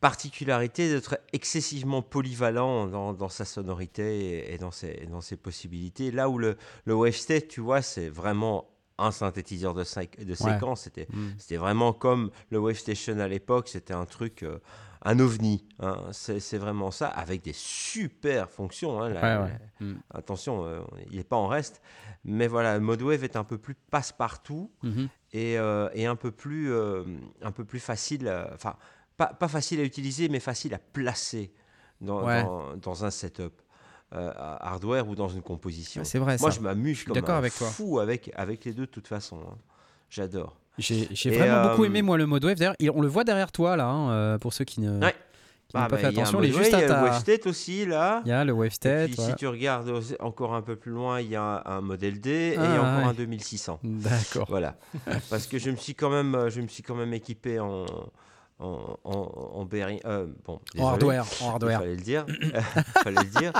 particularité 0.00 0.88
d'être 0.90 1.18
excessivement 1.32 2.02
polyvalent 2.02 2.86
dans, 2.86 3.28
sa 3.28 3.44
sonorité 3.44 4.50
et, 4.50 4.54
et 4.54 4.58
dans, 4.58 4.70
ses, 4.70 5.06
dans 5.10 5.20
ses 5.20 5.36
possibilités. 5.36 6.10
Là 6.10 6.28
où 6.28 6.38
le, 6.38 6.56
le 6.84 6.94
Wave 6.94 7.14
State, 7.14 7.48
tu 7.48 7.60
vois, 7.60 7.82
c'est 7.82 8.08
vraiment 8.08 8.68
un 8.98 9.10
synthétiseur 9.10 9.74
de, 9.74 9.84
séquence. 9.84 10.82
C'était, 10.82 11.06
hmm. 11.12 11.30
c'était 11.38 11.56
vraiment 11.56 11.92
comme 11.92 12.30
le 12.50 12.58
Wave 12.58 12.76
Station 12.76 13.18
à 13.18 13.28
l'époque, 13.28 13.68
c'était 13.68 13.94
un 13.94 14.04
truc, 14.06 14.42
euh, 14.42 14.58
un 15.02 15.18
ovni. 15.18 15.66
hein. 15.80 15.98
C'est, 16.12 16.58
vraiment 16.58 16.90
ça, 16.90 17.08
avec 17.08 17.42
des 17.42 17.52
super 17.52 18.48
fonctions. 18.50 19.02
hein. 19.02 19.08
La- 19.10 19.20
Ouais, 19.38 19.44
ouais. 19.44 19.58
la- 19.80 19.86
Mm. 19.86 20.00
Attention, 20.14 20.64
euh, 20.64 20.80
il 21.10 21.16
n'est 21.16 21.24
pas 21.24 21.36
en 21.36 21.48
reste. 21.48 21.82
Mais 22.24 22.46
voilà, 22.46 22.74
le 22.74 22.80
mode 22.80 23.02
Wave 23.02 23.24
est 23.24 23.36
un 23.36 23.44
peu 23.44 23.58
plus 23.58 23.74
passe-partout 23.74 24.70
Mhm. 24.82 25.08
et, 25.32 25.58
euh, 25.58 25.88
et 25.92 26.06
un 26.06 26.16
peu 26.16 26.30
plus 26.30 26.72
un 27.42 27.52
peu 27.52 27.64
plus 27.64 27.80
facile 27.80 28.32
enfin 28.54 28.76
pas, 29.16 29.26
pas 29.26 29.48
facile 29.48 29.80
à 29.80 29.82
utiliser 29.84 30.28
mais 30.28 30.40
facile 30.40 30.72
à 30.74 30.78
placer 30.78 31.52
dans, 32.00 32.76
dans 32.76 33.04
un 33.04 33.10
setup 33.10 33.60
euh, 34.14 34.32
hardware 34.36 35.08
ou 35.08 35.14
dans 35.14 35.28
une 35.28 35.42
composition 35.42 36.04
c'est 36.04 36.18
vrai, 36.18 36.36
moi 36.40 36.50
ça. 36.50 36.56
je 36.56 36.60
m'amuse 36.62 36.96
suis 36.98 37.06
comme 37.06 37.14
d'accord 37.14 37.34
un 37.34 37.38
avec 37.38 37.54
toi. 37.54 37.68
fou 37.68 37.98
avec 38.00 38.30
avec 38.36 38.64
les 38.64 38.72
deux 38.72 38.86
de 38.86 38.90
toute 38.90 39.08
façon 39.08 39.36
hein. 39.46 39.54
j'adore 40.10 40.56
J'ai 40.78 41.06
vraiment 41.30 41.68
beaucoup 41.70 41.82
euh, 41.82 41.86
aimé, 41.86 42.02
moi, 42.02 42.16
le 42.18 42.26
mode 42.26 42.44
Wave. 42.44 42.56
D'ailleurs, 42.58 42.74
il- 42.80 42.90
on 42.90 43.00
le 43.00 43.06
voit 43.08 43.22
derrière 43.24 43.52
toi, 43.52 43.76
là, 43.76 43.86
hein, 43.86 44.10
euh, 44.10 44.38
pour 44.38 44.52
ceux 44.52 44.64
qui 44.64 44.80
ne- 44.80 44.98
Ouais. 45.00 45.12
qui 45.68 45.76
Ah, 45.76 45.82
pas 45.82 45.88
bah, 45.88 45.96
fait 45.98 46.10
il 46.10 46.14
y 46.14 46.18
a 46.18 46.20
un 46.20 46.22
attention. 46.24 46.42
Il 46.42 46.50
est 46.50 46.52
Wave, 46.52 46.62
juste 46.64 46.72
il 46.76 46.80
y 46.80 46.82
à 46.82 46.84
a 46.84 46.96
le 46.98 47.02
Wave 47.04 47.12
ta... 47.14 47.20
State 47.20 47.46
aussi 47.46 47.86
là 47.86 48.22
Il 48.24 48.28
y 48.28 48.32
a 48.32 48.44
le 48.44 48.52
Wave 48.52 48.66
et 48.66 48.70
State. 48.70 49.10
puis, 49.12 49.20
si 49.20 49.34
tu 49.36 49.46
regardes 49.46 49.92
encore 50.20 50.52
un 50.54 50.62
peu 50.62 50.74
plus 50.76 50.90
loin 50.92 51.20
il 51.20 51.28
y 51.30 51.36
a 51.36 51.62
un 51.66 51.80
modèle 51.80 52.20
D 52.20 52.30
et 52.30 52.56
Ah, 52.58 52.62
encore 52.80 52.98
ouais. 52.98 53.04
un 53.04 53.14
2600 53.14 53.78
D'accord. 53.84 54.46
Voilà. 54.48 54.74
Parce 55.30 55.46
que 55.46 55.58
je 55.58 55.70
me 55.70 55.76
suis 55.76 55.94
quand 55.94 56.10
même, 56.10 56.48
je 56.48 56.60
me 56.60 56.66
suis 56.68 56.82
quand 56.82 56.96
même 56.96 57.12
équipé 57.14 57.60
en 57.60 57.86
en, 58.60 58.96
en, 59.04 59.68
euh, 59.72 60.26
bon, 60.44 60.60
En 60.78 60.86
hardware. 60.88 61.24
En 61.40 61.46
Il 61.46 61.50
hardware. 61.52 61.78
fallait 61.80 61.94
le 61.96 62.00
dire. 62.02 62.26
fallait 63.02 63.22
le 63.22 63.38
dire. 63.40 63.52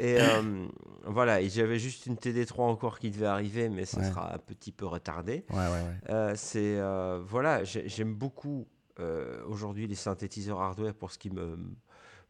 Et 0.00 0.16
euh, 0.20 0.66
voilà, 1.04 1.40
et 1.40 1.48
j'avais 1.48 1.78
juste 1.78 2.06
une 2.06 2.14
TD3 2.16 2.60
encore 2.62 2.98
qui 2.98 3.10
devait 3.10 3.26
arriver, 3.26 3.68
mais 3.68 3.84
ça 3.84 4.00
Ouais. 4.00 4.08
sera 4.08 4.34
un 4.34 4.38
petit 4.38 4.72
peu 4.72 4.86
retardé. 4.86 5.44
Ouais, 5.50 5.56
ouais, 5.58 5.64
ouais. 5.66 6.10
Euh, 6.10 6.32
c'est 6.36 6.78
voilà, 7.26 7.64
j'ai- 7.64 7.88
j'aime 7.88 8.14
beaucoup 8.14 8.66
aujourd'hui 9.48 9.86
les 9.86 9.94
synthétiseurs 9.94 10.60
hardware 10.60 10.92
pour 10.94 11.10
ce 11.12 11.18
qui 11.18 11.30
me 11.30 11.56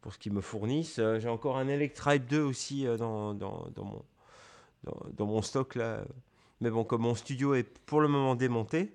pour 0.01 0.13
ce 0.13 0.19
qu'ils 0.19 0.31
me 0.33 0.41
fournissent. 0.41 1.01
J'ai 1.19 1.27
encore 1.29 1.57
un 1.57 1.67
Electribe 1.67 2.25
2 2.25 2.41
aussi 2.41 2.85
dans, 2.97 3.33
dans, 3.33 3.67
dans 3.75 3.83
mon 3.85 4.03
dans, 4.83 4.97
dans 5.17 5.25
mon 5.25 5.41
stock 5.41 5.75
là. 5.75 6.01
Mais 6.61 6.69
bon, 6.69 6.83
comme 6.83 7.01
mon 7.01 7.15
studio 7.15 7.53
est 7.55 7.63
pour 7.85 8.01
le 8.01 8.07
moment 8.07 8.35
démonté, 8.35 8.93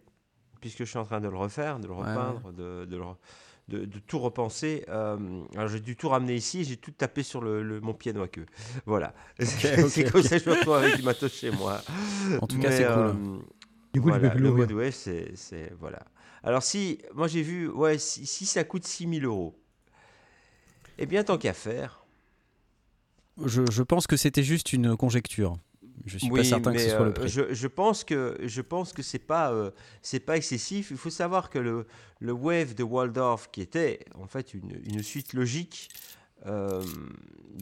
puisque 0.65 0.79
je 0.79 0.85
suis 0.85 0.99
en 0.99 1.05
train 1.05 1.21
de 1.21 1.29
le 1.29 1.37
refaire, 1.37 1.79
de 1.79 1.87
le 1.87 1.93
Ouais, 1.93 1.99
repeindre, 2.09 2.53
de, 2.53 2.87
de 2.87 2.97
le 2.97 3.03
re- 3.03 3.17
de, 3.69 3.85
de 3.85 3.99
tout 3.99 4.19
repenser. 4.19 4.83
euh, 4.89 5.43
alors 5.55 5.69
j'ai 5.69 5.81
dû 5.81 5.95
tout 5.95 6.09
ramener 6.09 6.35
ici, 6.35 6.65
j'ai 6.65 6.79
tout 6.79 6.91
tapé 6.91 7.23
sur 7.23 7.43
le, 7.43 7.63
le- 7.63 7.81
mon 7.83 7.93
piano 7.93 8.23
à 8.23 8.29
queue. 8.29 8.47
Voilà. 8.87 9.13
c'est 9.39 10.11
comme 10.11 10.23
ça 10.23 10.39
que 10.39 10.45
je 10.45 10.49
me 10.51 10.55
retrouve 10.55 10.75
avec 10.75 10.97
du 10.97 11.03
matos 11.03 11.33
chez 11.35 11.51
moi. 11.51 11.85
En 12.41 12.47
tout 12.47 12.59
cas, 12.59 12.71
c'est 12.71 12.87
cool. 12.87 13.09
euh, 13.09 13.39
Du 13.93 14.01
coup, 14.01 14.09
tu 14.11 14.19
voilà, 14.19 14.31
peux 14.31 14.37
plus 14.37 14.45
le 14.45 14.75
wave, 14.75 14.91
c'est, 14.93 15.37
c'est- 15.37 15.73
voilà. 15.79 16.01
Alors 16.43 16.63
si, 16.63 17.01
moi 17.15 17.29
j'ai 17.29 17.43
vu, 17.43 17.69
ouais, 17.69 17.99
si, 17.99 18.25
si 18.27 18.47
ça 18.47 18.65
coûte 18.65 18.87
6000 18.87 19.25
euros, 19.27 19.55
eh 20.99 21.07
bien 21.07 21.25
tant 21.25 21.39
qu'à 21.39 21.53
faire. 21.53 22.05
Je, 23.45 23.63
je 23.71 23.83
pense 23.83 24.07
que 24.07 24.17
c'était 24.17 24.43
juste 24.45 24.73
une 24.73 24.97
conjecture. 24.97 25.57
Je 26.07 26.19
suis 26.19 26.29
pas 26.31 26.45
certain 26.45 26.73
que 26.73 26.79
ce 26.79 26.85
mais, 26.85 26.91
soit 26.91 27.01
le 27.05 27.11
euh, 27.11 27.13
prix. 27.13 27.29
Je, 27.29 27.55
je 27.55 27.67
pense 27.69 28.05
que 28.05 28.37
je 28.43 28.61
pense 28.61 28.93
que 28.93 29.03
c'est 29.03 29.19
pas 29.19 29.53
euh, 29.53 29.71
c'est 30.03 30.21
pas 30.21 30.37
excessif. 30.37 30.91
Il 30.91 30.97
faut 30.97 31.11
savoir 31.11 31.51
que 31.51 31.59
le, 31.59 31.87
le 32.21 32.33
Wave 32.33 32.75
de 32.75 32.83
Waldorf, 32.83 33.51
qui 33.51 33.61
était 33.63 34.01
en 34.15 34.27
fait 34.27 34.55
une, 34.55 34.79
une 34.85 35.03
suite 35.03 35.33
logique 35.33 35.89
euh, 36.47 36.83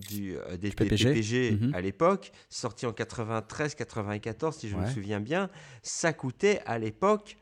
du, 0.08 0.36
euh, 0.36 0.56
des, 0.56 0.70
PPG. 0.70 1.04
PPG, 1.12 1.50
Mhm. 1.52 1.74
à 1.74 1.80
l'époque, 1.80 2.32
sorti 2.48 2.84
en 2.86 2.92
93-94 2.92 4.52
si 4.58 4.68
je 4.68 4.76
me 4.76 4.86
souviens 4.88 5.20
bien, 5.20 5.48
ça 5.82 6.12
coûtait 6.12 6.60
à 6.66 6.78
l'époque 6.78 7.36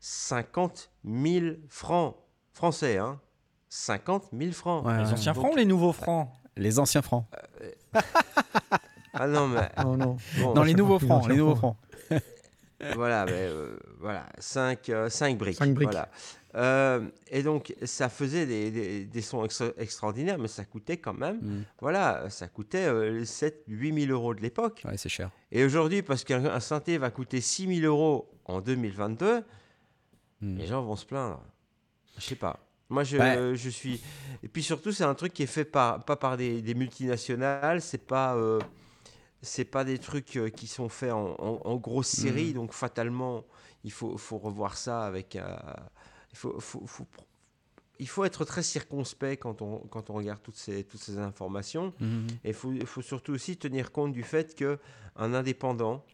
50 0.00 0.90
000 1.04 1.56
francs 1.68 2.16
français. 2.52 2.96
Hein. 2.98 3.20
50 3.68 4.30
000 4.32 4.52
francs. 4.52 4.86
Ouais, 4.86 4.96
Les 5.02 5.12
anciens 5.12 5.32
donc- 5.34 5.42
francs 5.42 5.52
ou 5.52 5.56
les 5.56 5.64
nouveaux 5.66 5.92
francs? 5.92 6.30
Les 6.56 6.78
anciens 6.78 7.02
francs. 7.02 7.26
Ah 9.18 9.26
non, 9.26 9.48
mais 9.48 9.68
Non, 9.84 9.96
non. 9.96 10.16
bon, 10.40 10.54
Non, 10.54 10.62
les 10.62 10.74
nouveaux 10.74 10.98
francs. 10.98 11.28
Les 11.28 11.36
nouveaux 11.36 11.54
francs. 11.56 11.76
voilà, 12.94 13.24
mais, 13.26 13.32
euh, 13.34 13.76
voilà, 13.98 14.26
5 14.38 14.88
briques. 15.36 15.56
Cinq 15.56 15.74
briques. 15.74 15.88
Voilà. 15.90 16.08
Euh, 16.54 17.06
et 17.30 17.42
donc, 17.42 17.74
ça 17.84 18.08
faisait 18.08 18.46
des, 18.46 18.70
des- 18.70 19.04
des 19.04 19.20
sons 19.22 19.44
extra- 19.44 19.72
extraordinaires, 19.76 20.38
mais 20.38 20.48
ça 20.48 20.64
coûtait 20.64 20.96
quand 20.96 21.12
même, 21.12 21.36
Mm. 21.42 21.62
voilà, 21.80 22.30
ça 22.30 22.48
coûtait 22.48 22.86
euh, 22.86 23.24
7 23.24 23.64
8 23.68 24.06
000 24.06 24.12
euros 24.12 24.34
de 24.34 24.40
l'époque. 24.40 24.82
Ouais, 24.86 24.96
c'est 24.96 25.10
cher. 25.10 25.30
Et 25.52 25.62
aujourd'hui, 25.64 26.02
parce 26.02 26.24
qu'un 26.24 26.44
un 26.46 26.60
synthé 26.60 26.96
va 26.96 27.10
coûter 27.10 27.40
6 27.42 27.80
000 27.80 27.86
euros 27.86 28.30
en 28.46 28.60
2022, 28.60 29.42
Mm. 30.40 30.56
les 30.56 30.66
gens 30.66 30.82
vont 30.82 30.96
se 30.96 31.04
plaindre. 31.04 31.42
Je 32.16 32.22
sais 32.24 32.34
pas. 32.36 32.58
Moi, 32.88 33.04
je, 33.04 33.18
Ouais. 33.18 33.54
je 33.54 33.68
suis. 33.68 34.00
Et 34.42 34.48
puis 34.48 34.62
surtout, 34.62 34.92
c'est 34.92 35.04
un 35.04 35.14
truc 35.14 35.34
qui 35.34 35.42
est 35.42 35.46
fait 35.46 35.64
par, 35.66 36.02
pas 36.04 36.16
par 36.16 36.36
des, 36.38 36.62
des 36.62 36.74
multinationales, 36.74 37.82
c'est 37.82 38.06
pas. 38.06 38.34
C'est 39.42 39.64
pas 39.64 39.84
des 39.84 39.98
trucs 39.98 40.36
euh, 40.36 40.48
qui 40.50 40.66
sont 40.66 40.88
faits 40.88 41.12
en, 41.12 41.34
en- 41.38 41.60
en 41.64 41.76
grosse 41.76 42.08
série, 42.08 42.52
donc 42.52 42.72
fatalement, 42.72 43.44
il 43.84 43.92
faut, 43.92 44.16
faut 44.18 44.38
revoir 44.38 44.76
ça 44.76 45.04
avec. 45.04 45.36
euh, 45.36 45.56
il, 46.32 46.36
faut, 46.38 46.58
faut- 46.60 46.86
faut 46.86 47.04
pr- 47.04 47.24
il 48.00 48.08
faut 48.08 48.24
être 48.24 48.44
très 48.44 48.62
circonspect 48.62 49.42
quand 49.42 49.60
on, 49.62 49.78
quand 49.90 50.10
on 50.10 50.14
regarde 50.14 50.40
toutes 50.42 50.56
ces, 50.56 50.84
toutes 50.84 51.00
ces 51.00 51.18
informations. 51.18 51.92
Mhm. 52.00 52.26
Et 52.44 52.48
il 52.50 52.86
faut, 52.86 53.02
surtout 53.02 53.32
aussi 53.32 53.56
tenir 53.56 53.90
compte 53.92 54.12
du 54.12 54.22
fait 54.22 54.54
que 54.54 54.78
un 55.16 55.34
indépendant 55.34 56.04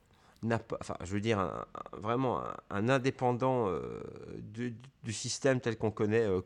n'a 0.45 0.59
pas, 0.59 0.77
enfin, 0.81 0.97
je 1.03 1.13
veux 1.13 1.21
dire, 1.21 1.39
un- 1.39 1.65
un- 1.75 1.99
vraiment 1.99 2.41
un, 2.45 2.55
un 2.71 2.89
indépendant 2.89 3.69
euh, 3.69 4.03
du, 4.39 4.77
du 5.03 5.13
système 5.13 5.61
tel 5.61 5.77
qu'on 5.77 5.91
connaît, 5.91 6.23
euh, 6.25 6.41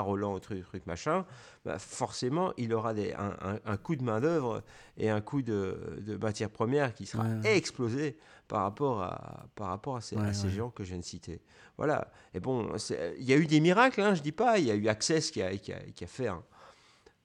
Roland, 0.00 0.38
truc, 0.40 0.64
truc 0.64 0.86
machin, 0.86 1.24
bah, 1.64 1.78
forcément, 1.78 2.52
il 2.56 2.72
aura 2.72 2.94
des, 2.94 3.12
un, 3.14 3.76
coût 3.76 3.96
de 3.96 4.02
main-d'œuvre 4.02 4.62
et 4.96 5.10
un 5.10 5.20
coût 5.20 5.42
de, 5.42 5.98
de 6.00 6.16
matière 6.16 6.50
première 6.50 6.94
qui 6.94 7.06
sera 7.06 7.24
Ouais, 7.24 7.56
explosé 7.56 8.18
par 8.48 8.62
rapport 8.62 9.02
à, 9.02 9.46
par 9.54 9.68
rapport 9.68 9.96
à 9.96 10.00
ces, 10.00 10.16
à 10.16 10.20
Ouais, 10.26 10.32
ces 10.34 10.48
ouais. 10.48 10.54
gens 10.54 10.70
que 10.70 10.84
je 10.84 10.90
viens 10.90 10.98
de 10.98 11.04
citer. 11.04 11.40
Voilà. 11.76 12.10
Et 12.34 12.40
bon, 12.40 12.70
il 13.18 13.24
y 13.24 13.32
a 13.32 13.36
eu 13.36 13.46
des 13.46 13.60
miracles, 13.60 14.00
hein, 14.00 14.14
je 14.14 14.22
dis 14.22 14.32
pas. 14.32 14.58
Il 14.58 14.66
y 14.66 14.70
a 14.70 14.74
eu 14.74 14.88
Access 14.88 15.30
qui 15.30 15.42
a, 15.42 15.56
qui 15.56 15.72
a, 15.72 15.78
qui 15.94 16.04
a 16.04 16.06
fait 16.06 16.28
un, 16.28 16.42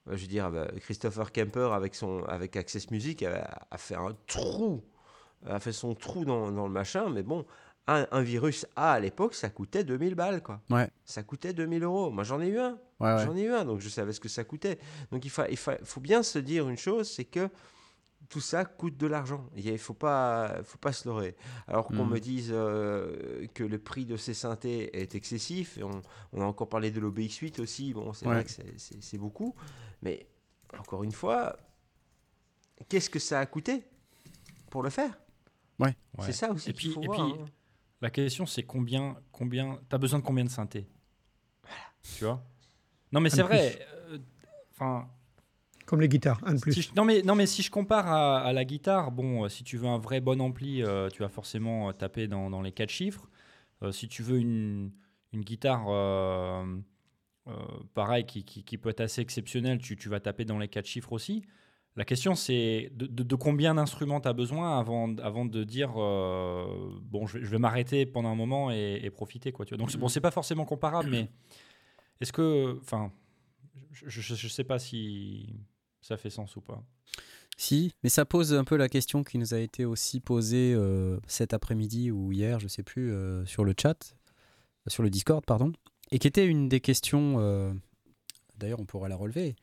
je 0.06 0.20
veux 0.22 0.28
dire, 0.28 0.50
bah, 0.50 0.68
Christopher 0.80 1.32
Kemper 1.32 1.70
avec, 1.72 1.94
son, 1.94 2.22
avec 2.24 2.56
Access 2.56 2.90
Music 2.90 3.22
a, 3.24 3.66
a 3.70 3.78
fait 3.78 3.96
un 3.96 4.16
trou, 4.26 4.82
a 5.48 5.60
fait 5.60 5.72
son 5.72 5.94
trou 5.94 6.24
dans, 6.24 6.50
dans 6.52 6.66
le 6.66 6.72
machin, 6.72 7.08
mais 7.10 7.22
bon, 7.22 7.44
un, 7.86 8.06
un 8.10 8.22
virus 8.22 8.66
A 8.76 8.92
à 8.92 9.00
l'époque, 9.00 9.34
ça 9.34 9.48
coûtait 9.48 9.84
2000 9.84 10.14
balles, 10.14 10.42
quoi. 10.42 10.60
Ouais. 10.70 10.88
Ça 11.04 11.22
coûtait 11.22 11.52
2000 11.52 11.84
euros. 11.84 12.10
Moi, 12.10 12.24
j'en 12.24 12.40
ai 12.40 12.48
eu 12.48 12.58
un. 12.58 12.78
Ouais, 13.00 13.14
ouais. 13.14 13.24
J'en 13.24 13.36
ai 13.36 13.42
eu 13.42 13.52
un, 13.52 13.64
donc 13.64 13.80
je 13.80 13.88
savais 13.88 14.12
ce 14.12 14.20
que 14.20 14.28
ça 14.28 14.42
coûtait. 14.44 14.78
Donc 15.12 15.24
il, 15.24 15.30
fa- 15.30 15.48
il 15.48 15.56
fa- 15.56 15.78
faut 15.84 16.00
bien 16.00 16.22
se 16.22 16.38
dire 16.40 16.68
une 16.68 16.76
chose, 16.78 17.08
c'est 17.08 17.24
que 17.26 17.48
tout 18.28 18.40
ça 18.40 18.64
coûte 18.64 18.96
de 18.96 19.06
l'argent. 19.06 19.48
Il 19.54 19.70
ne 19.70 19.76
faut 19.76 19.94
pas, 19.94 20.56
faut 20.64 20.78
pas 20.78 20.92
se 20.92 21.06
leurrer. 21.08 21.36
Alors 21.68 21.86
qu'on 21.86 22.04
Mhm. 22.06 22.10
me 22.10 22.18
dise 22.18 22.48
euh, 22.52 23.46
que 23.54 23.62
le 23.62 23.78
prix 23.78 24.04
de 24.04 24.16
ces 24.16 24.34
synthés 24.34 24.98
est 25.00 25.14
excessif, 25.14 25.78
et 25.78 25.84
on, 25.84 26.02
on 26.32 26.40
a 26.40 26.44
encore 26.44 26.68
parlé 26.68 26.90
de 26.90 26.98
l'OBX8 27.00 27.60
aussi, 27.60 27.92
bon, 27.94 28.12
c'est 28.14 28.24
vrai 28.24 28.44
que 28.44 28.50
c'est 28.76 29.18
beaucoup, 29.18 29.54
mais 30.02 30.26
encore 30.76 31.04
une 31.04 31.12
fois, 31.12 31.56
qu'est-ce 32.88 33.10
que 33.10 33.18
ça 33.20 33.38
a 33.40 33.46
coûté 33.46 33.84
pour 34.70 34.82
le 34.82 34.90
faire? 34.90 35.16
Ouais. 35.78 35.88
Ouais. 35.88 35.94
C'est 36.26 36.32
ça 36.32 36.50
aussi 36.50 36.70
Et 36.70 36.72
puis- 36.72 36.90
faut 36.90 37.02
et 37.02 37.06
voir. 37.06 37.26
puis- 37.32 37.40
hein. 37.42 37.46
La 38.02 38.10
question, 38.10 38.44
c'est 38.46 38.62
combien, 38.62 39.16
combien, 39.32 39.78
t'as 39.88 39.98
besoin 39.98 40.18
de 40.18 40.24
combien 40.24 40.44
de 40.44 40.50
synthés? 40.50 40.86
Tu 42.16 42.24
vois? 42.24 42.44
Non, 43.12 43.20
mais 43.20 43.30
c'est 43.30 43.42
vrai. 43.42 43.78
euh, 44.10 44.18
Enfin, 44.72 45.08
Comme 45.86 46.02
les 46.02 46.08
guitares, 46.08 46.38
un 46.44 46.54
de 46.54 46.60
plus. 46.60 46.74
si 46.74 46.82
je- 46.82 46.90
non 46.94 47.04
mais 47.06 47.22
non 47.22 47.34
mais 47.34 47.46
si 47.46 47.62
je 47.62 47.70
compare 47.70 48.06
à, 48.08 48.40
à 48.42 48.52
la 48.52 48.64
guitare, 48.66 49.10
bon, 49.10 49.44
euh, 49.44 49.48
si 49.48 49.64
tu 49.64 49.78
veux 49.78 49.86
un 49.88 49.96
vrai 49.98 50.20
bon 50.20 50.38
ampli, 50.42 50.82
euh, 50.82 51.08
tu 51.08 51.22
vas 51.22 51.30
forcément 51.30 51.90
taper 51.94 52.28
dans, 52.28 52.50
dans 52.50 52.60
les 52.60 52.72
quatre 52.72 52.90
chiffres. 52.90 53.30
Euh, 53.82 53.90
si 53.92 54.06
tu 54.08 54.22
veux 54.22 54.38
une, 54.38 54.92
une 55.32 55.40
guitare, 55.40 55.86
euh, 55.88 56.76
euh, 57.48 57.52
pareil, 57.94 58.26
qui, 58.26 58.44
qui- 58.44 58.64
qui 58.64 58.76
peut 58.76 58.90
être 58.90 59.00
assez 59.00 59.22
exceptionnelle, 59.22 59.78
tu, 59.78 59.96
tu 59.96 60.10
vas 60.10 60.20
taper 60.20 60.44
dans 60.44 60.58
les 60.58 60.68
quatre 60.68 60.86
chiffres 60.86 61.12
aussi. 61.12 61.42
La 61.96 62.04
question, 62.04 62.34
c'est 62.34 62.90
de, 62.94 63.34
combien 63.36 63.74
d'instruments 63.74 64.20
tu 64.20 64.28
as 64.28 64.34
besoin 64.34 64.78
avant, 64.78 65.16
avant 65.16 65.46
de 65.46 65.64
dire 65.64 65.94
euh, 65.96 66.66
bon, 67.00 67.26
je 67.26 67.38
vais, 67.38 67.58
m'arrêter 67.58 68.04
pendant 68.04 68.28
un 68.28 68.34
moment 68.34 68.70
et, 68.70 69.10
profiter. 69.10 69.50
Quoi, 69.50 69.64
tu 69.64 69.74
vois. 69.74 69.78
Donc, 69.78 69.96
bon, 69.96 70.08
c'est 70.08 70.20
pas 70.20 70.30
forcément 70.30 70.66
comparable, 70.66 71.08
mais 71.08 71.30
est-ce 72.20 72.32
que. 72.32 72.78
Enfin, 72.82 73.10
je 73.92 74.32
ne 74.32 74.48
sais 74.50 74.64
pas 74.64 74.78
si 74.78 75.54
ça 76.02 76.18
fait 76.18 76.28
sens 76.28 76.54
ou 76.56 76.60
pas. 76.60 76.84
Si, 77.56 77.94
mais 78.02 78.10
ça 78.10 78.26
pose 78.26 78.52
un 78.52 78.64
peu 78.64 78.76
la 78.76 78.90
question 78.90 79.24
qui 79.24 79.38
nous 79.38 79.54
a 79.54 79.58
été 79.58 79.86
aussi 79.86 80.20
posée 80.20 80.74
euh, 80.74 81.18
cet 81.26 81.54
après-midi 81.54 82.10
ou 82.10 82.30
hier, 82.30 82.60
je 82.60 82.68
sais 82.68 82.82
plus, 82.82 83.10
euh, 83.10 83.46
sur 83.46 83.64
le 83.64 83.72
chat, 83.80 84.14
sur 84.86 85.02
le 85.02 85.08
Discord, 85.08 85.42
pardon, 85.46 85.72
et 86.10 86.18
qui 86.18 86.28
était 86.28 86.46
une 86.46 86.68
des 86.68 86.80
questions. 86.80 87.74
D'ailleurs, 88.58 88.80
on 88.80 88.84
pourrait 88.84 89.08
la 89.08 89.16
relever. 89.16 89.56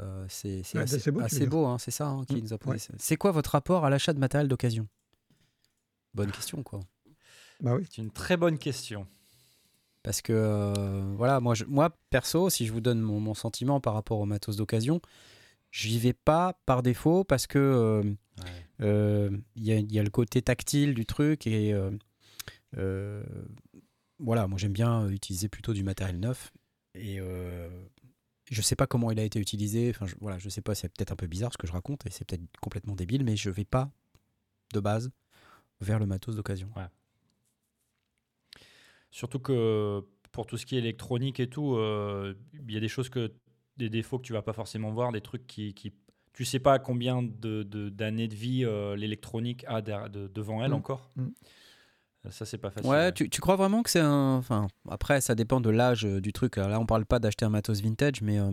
Euh, 0.00 0.26
c'est 0.28 0.62
c'est 0.62 0.78
Ouais, 0.78 0.84
assez, 0.84 1.10
beau, 1.10 1.20
assez 1.20 1.46
hein, 1.46 1.78
c'est 1.78 1.90
ça 1.90 2.08
hein, 2.08 2.24
qui 2.26 2.42
nous 2.42 2.52
a 2.52 2.58
posé. 2.58 2.72
ouais. 2.72 2.78
ça. 2.78 2.92
C'est 2.98 3.16
quoi 3.16 3.32
votre 3.32 3.50
rapport 3.50 3.84
à 3.84 3.90
l'achat 3.90 4.12
de 4.12 4.18
matériel 4.18 4.48
d'occasion? 4.48 4.86
Bonne 6.14 6.30
question, 6.30 6.62
quoi. 6.62 6.80
Bah 7.60 7.74
oui. 7.74 7.86
C'est 7.90 8.02
une 8.02 8.10
très 8.10 8.36
bonne 8.36 8.58
question. 8.58 9.06
Parce 10.02 10.22
que, 10.22 10.32
euh, 10.32 11.14
voilà, 11.16 11.40
moi, 11.40 11.54
je- 11.54 11.64
moi, 11.64 11.90
perso, 12.10 12.50
si 12.50 12.66
je 12.66 12.72
vous 12.72 12.80
donne 12.80 13.00
mon, 13.00 13.20
mon 13.20 13.34
sentiment 13.34 13.80
par 13.80 13.94
rapport 13.94 14.18
au 14.20 14.26
matos 14.26 14.56
d'occasion, 14.56 15.00
j'y 15.70 15.98
vais 15.98 16.12
pas 16.12 16.58
par 16.66 16.82
défaut 16.82 17.24
parce 17.24 17.46
que 17.46 17.58
euh, 17.58 18.14
euh, 18.80 19.36
il 19.56 19.64
y, 19.64 19.72
a, 19.72 19.76
il 19.76 19.92
y 19.92 19.98
a 19.98 20.02
le 20.02 20.10
côté 20.10 20.40
tactile 20.40 20.94
du 20.94 21.04
truc 21.04 21.46
et 21.46 21.72
euh, 21.74 21.90
euh, 22.76 23.22
voilà, 24.18 24.46
moi 24.46 24.58
j'aime 24.58 24.72
bien 24.72 25.08
utiliser 25.08 25.48
plutôt 25.48 25.72
du 25.74 25.82
matériel 25.82 26.20
neuf 26.20 26.52
et 26.94 27.18
euh, 27.20 27.68
je 28.50 28.62
sais 28.62 28.76
pas 28.76 28.86
comment 28.86 29.10
il 29.10 29.18
a 29.18 29.24
été 29.24 29.38
utilisé. 29.38 29.90
Enfin, 29.90 30.06
je, 30.06 30.14
voilà, 30.20 30.38
je 30.38 30.48
sais 30.48 30.60
pas, 30.62 30.74
c'est 30.74 30.88
peut-être 30.88 31.12
un 31.12 31.16
peu 31.16 31.26
bizarre 31.26 31.52
ce 31.52 31.58
que 31.58 31.66
je 31.66 31.72
raconte 31.72 32.06
et 32.06 32.10
c'est 32.10 32.24
peut-être 32.24 32.42
complètement 32.60 32.94
débile, 32.94 33.24
mais 33.24 33.36
je 33.36 33.50
vais 33.50 33.64
pas 33.64 33.90
de 34.74 34.80
base 34.80 35.10
vers 35.80 35.98
le 35.98 36.06
matos 36.06 36.36
d'occasion. 36.36 36.70
Surtout 39.10 39.38
que 39.38 40.04
pour 40.32 40.46
tout 40.46 40.56
ce 40.56 40.66
qui 40.66 40.76
est 40.76 40.78
électronique 40.78 41.40
et 41.40 41.48
tout, 41.48 41.74
euh, 41.76 42.34
il 42.66 42.72
y 42.72 42.76
a 42.76 42.80
des 42.80 42.88
choses 42.88 43.08
que 43.08 43.32
des 43.76 43.88
défauts 43.88 44.18
que 44.18 44.24
tu 44.24 44.32
vas 44.32 44.42
pas 44.42 44.52
forcément 44.52 44.90
voir, 44.90 45.12
des 45.12 45.20
trucs 45.20 45.46
qui, 45.46 45.72
qui 45.72 45.92
tu 46.32 46.44
sais 46.44 46.58
pas 46.60 46.78
combien 46.78 47.22
de, 47.22 47.62
de- 47.62 47.88
d'années 47.88 48.28
de 48.28 48.34
vie 48.34 48.64
euh, 48.64 48.96
l'électronique 48.96 49.64
a 49.68 49.80
de- 49.82 50.28
devant 50.28 50.62
elle 50.64 50.72
Mm. 50.72 50.74
encore. 50.74 51.10
Mm. 51.16 51.28
Euh, 52.28 52.30
Ça 52.30 52.44
c'est 52.44 52.58
pas 52.58 52.70
facile. 52.70 52.90
Ouais, 52.90 53.12
tu, 53.12 53.28
tu 53.30 53.40
crois 53.40 53.56
vraiment 53.56 53.82
que 53.82 53.90
c'est 53.90 54.00
un. 54.00 54.36
Enfin, 54.36 54.68
après, 54.88 55.20
ça 55.20 55.34
dépend 55.34 55.60
de 55.60 55.70
l'âge 55.70 56.04
euh, 56.04 56.20
du 56.20 56.32
truc. 56.32 56.56
Là, 56.56 56.78
on 56.80 56.86
parle 56.86 57.04
pas 57.06 57.18
d'acheter 57.18 57.44
un 57.44 57.50
matos 57.50 57.80
vintage, 57.80 58.22
mais 58.22 58.38
euh, 58.38 58.52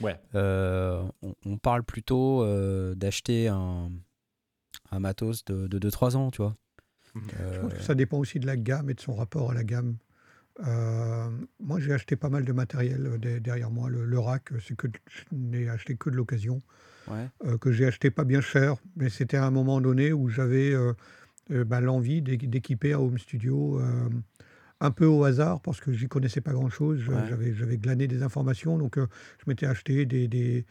Ouais. 0.00 0.18
euh, 0.34 1.02
on, 1.22 1.34
on 1.46 1.58
parle 1.58 1.84
plutôt 1.84 2.42
euh, 2.42 2.94
d'acheter 2.94 3.48
un, 3.48 3.90
un 4.90 4.98
matos 4.98 5.44
de, 5.44 5.66
de 5.68 5.78
2-3 5.90 6.16
ans, 6.16 6.30
tu 6.30 6.42
vois. 6.42 6.56
Mhm. 7.14 7.22
Je 7.52 7.58
pense 7.60 7.72
que 7.74 7.82
ça 7.82 7.94
dépend 7.94 8.18
aussi 8.18 8.40
de 8.40 8.46
la 8.46 8.56
gamme 8.56 8.88
et 8.90 8.94
de 8.94 9.00
son 9.00 9.14
rapport 9.14 9.50
à 9.50 9.54
la 9.54 9.64
gamme. 9.64 9.96
Euh, 10.66 11.30
moi, 11.60 11.80
j'ai 11.80 11.92
acheté 11.92 12.16
pas 12.16 12.28
mal 12.28 12.44
de 12.44 12.52
matériel 12.52 13.18
de- 13.18 13.38
derrière 13.38 13.70
moi. 13.70 13.88
Le, 13.88 14.04
le 14.04 14.18
rack, 14.18 14.50
c'est 14.66 14.76
que 14.76 14.86
je 15.08 15.22
n'ai 15.32 15.68
acheté 15.68 15.96
que 15.96 16.10
de 16.10 16.14
l'occasion, 16.16 16.62
ouais. 17.08 17.28
euh, 17.44 17.56
que 17.58 17.72
j'ai 17.72 17.86
acheté 17.86 18.10
pas 18.10 18.24
bien 18.24 18.40
cher, 18.40 18.76
mais 18.96 19.08
c'était 19.08 19.36
à 19.38 19.44
un 19.46 19.50
moment 19.50 19.80
donné 19.80 20.12
où 20.12 20.28
j'avais 20.28 20.72
bah, 21.50 21.80
l'envie 21.80 22.22
d'é- 22.22 22.36
d'équiper 22.36 22.92
un 22.92 22.98
home 22.98 23.18
studio 23.18 23.80
euh, 23.80 24.08
un 24.80 24.90
peu 24.90 25.06
au 25.06 25.24
hasard 25.24 25.60
parce 25.60 25.80
que 25.80 25.92
j'y 25.92 26.08
connaissais 26.08 26.40
pas 26.40 26.52
grand-chose. 26.52 26.98
Je- 27.00 27.10
Ouais. 27.12 27.28
J'avais, 27.28 27.54
j'avais 27.54 27.78
glané 27.78 28.06
des 28.08 28.22
informations, 28.22 28.78
donc 28.78 28.98
euh, 28.98 29.06
je 29.38 29.44
m'étais 29.50 29.66
acheté 29.66 30.06
des, 30.06 30.28
des, 30.28 30.64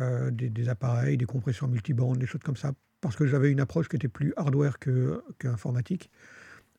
euh, 0.00 0.30
des- 0.30 0.50
des 0.50 0.68
appareils, 0.68 1.16
des 1.16 1.26
compresseurs 1.26 1.68
multibandes, 1.68 2.18
des 2.18 2.26
choses 2.26 2.42
comme 2.42 2.56
ça, 2.56 2.72
parce 3.00 3.16
que 3.16 3.26
j'avais 3.26 3.50
une 3.52 3.60
approche 3.60 3.88
qui 3.88 3.96
était 3.96 4.08
plus 4.08 4.32
hardware 4.36 4.78
que, 4.78 5.22
qu'informatique. 5.38 6.10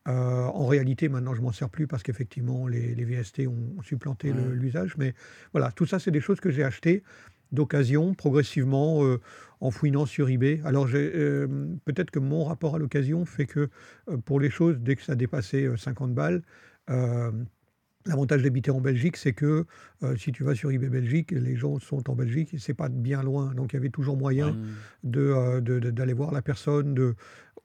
Euh, 0.07 0.43
en 0.43 0.67
réalité, 0.67 1.09
maintenant, 1.09 1.33
je 1.33 1.41
m'en 1.41 1.51
sers 1.51 1.69
plus 1.69 1.87
parce 1.87 2.03
qu'effectivement, 2.03 2.67
les, 2.67 2.93
les 2.93 3.05
VST 3.05 3.47
ont 3.47 3.81
supplanté 3.81 4.31
le- 4.33 4.53
l'usage. 4.53 4.95
Mais 4.97 5.15
voilà, 5.51 5.71
tout 5.71 5.85
ça, 5.87 5.97
c'est 5.97 6.11
des 6.11 6.21
choses 6.21 6.39
que 6.39 6.51
j'ai 6.51 6.63
achetées 6.63 7.03
d'occasion, 7.51 8.13
progressivement, 8.13 9.03
euh, 9.05 9.19
en 9.62 9.71
fouinant 9.71 10.05
sur 10.05 10.29
eBay. 10.29 10.62
Alors, 10.65 10.88
j'ai, 10.88 11.12
euh, 11.15 11.47
peut-être 11.86 12.12
que 12.12 12.19
mon 12.19 12.43
rapport 12.43 12.75
à 12.75 12.79
l'occasion 12.79 13.25
fait 13.25 13.45
que 13.45 13.69
euh, 14.10 14.17
pour 14.17 14.39
les 14.39 14.49
choses, 14.49 14.77
dès 14.79 14.95
que 14.95 15.01
ça 15.03 15.15
dépassait 15.15 15.63
euh, 15.65 15.77
50 15.77 16.13
balles, 16.13 16.41
euh, 16.89 17.31
L'avantage 18.08 18.43
d'habiter 18.43 18.69
en 18.69 18.81
Belgique, 18.81 19.17
c'est 19.17 19.34
que 19.34 19.65
euh, 20.03 20.15
si 20.15 20.31
tu 20.31 20.43
vas 20.43 20.53
sur 20.53 20.69
eBay 20.69 20.89
Belgique, 20.89 21.31
les 21.31 21.55
gens 21.55 21.79
sont 21.79 22.08
en 22.08 22.13
Belgique 22.13 22.53
et 22.53 22.60
c'est 22.60 22.75
pas 22.75 22.88
bien 22.88 23.23
loin. 23.23 23.51
Donc 23.55 23.73
il 23.73 23.77
y 23.77 23.79
avait 23.79 23.89
toujours 23.89 24.15
moyen 24.15 24.51
Mmh. 24.51 24.65
de, 25.05 25.21
euh, 25.21 25.60
de- 25.60 25.79
de- 25.79 25.89
d'aller 25.89 26.13
voir 26.13 26.31
la 26.31 26.43
personne, 26.43 26.93
de, 26.93 27.15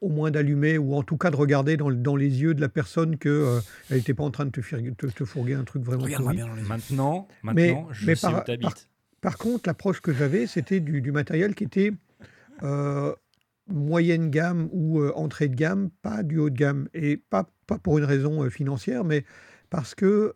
au 0.01 0.09
moins 0.09 0.31
d'allumer 0.31 0.79
ou 0.79 0.95
en 0.95 1.03
tout 1.03 1.19
cas 1.19 1.31
de 1.31 1.37
regarder 1.37 1.77
dans, 1.77 1.91
dans 1.91 2.17
les 2.17 2.41
yeux 2.41 2.55
de 2.55 2.63
la 2.63 2.71
personne 2.71 3.19
qu'elle 3.19 3.61
n'était 3.91 4.15
pas 4.15 4.25
en 4.25 4.31
train 4.31 4.47
de 4.47 4.51
te, 4.51 4.63
fir- 4.63 4.81
te, 4.97 5.09
te 5.09 5.25
fourguer 5.27 5.53
un 5.53 5.65
truc 5.65 5.83
vraiment 5.83 6.05
Regarde-moi 6.05 6.33
pourri. 6.33 6.37
bien 6.43 6.47
dans 6.49 6.55
les 6.55 6.63
yeux. 6.63 6.69
Maintenant, 6.69 7.29
Mais- 7.43 7.53
maintenant 7.53 7.89
je 7.93 8.07
mais 8.07 8.15
sais 8.15 8.27
par- 8.27 8.41
où 8.41 8.45
t'habites. 8.47 8.89
Par 9.21 9.37
contre, 9.37 9.69
l'approche 9.69 10.01
que 10.01 10.13
j'avais, 10.13 10.47
c'était 10.47 10.81
du, 10.81 11.13
matériel 11.13 11.55
qui 11.55 11.65
était 11.65 11.93
euh, 12.63 13.15
moyenne 13.69 14.31
gamme 14.31 14.69
ou 14.73 15.01
euh, 15.01 15.13
entrée 15.15 15.49
de 15.49 15.55
gamme, 15.55 15.91
pas 16.03 16.23
du 16.23 16.39
haut 16.39 16.51
de 16.51 16.57
gamme. 16.57 16.89
Et 16.95 17.17
pas, 17.17 17.47
pour 17.83 17.99
une 17.99 18.05
raison 18.05 18.45
euh, 18.45 18.51
financière, 18.51 19.05
mais 19.05 19.25
parce 19.69 19.95
que 19.95 20.33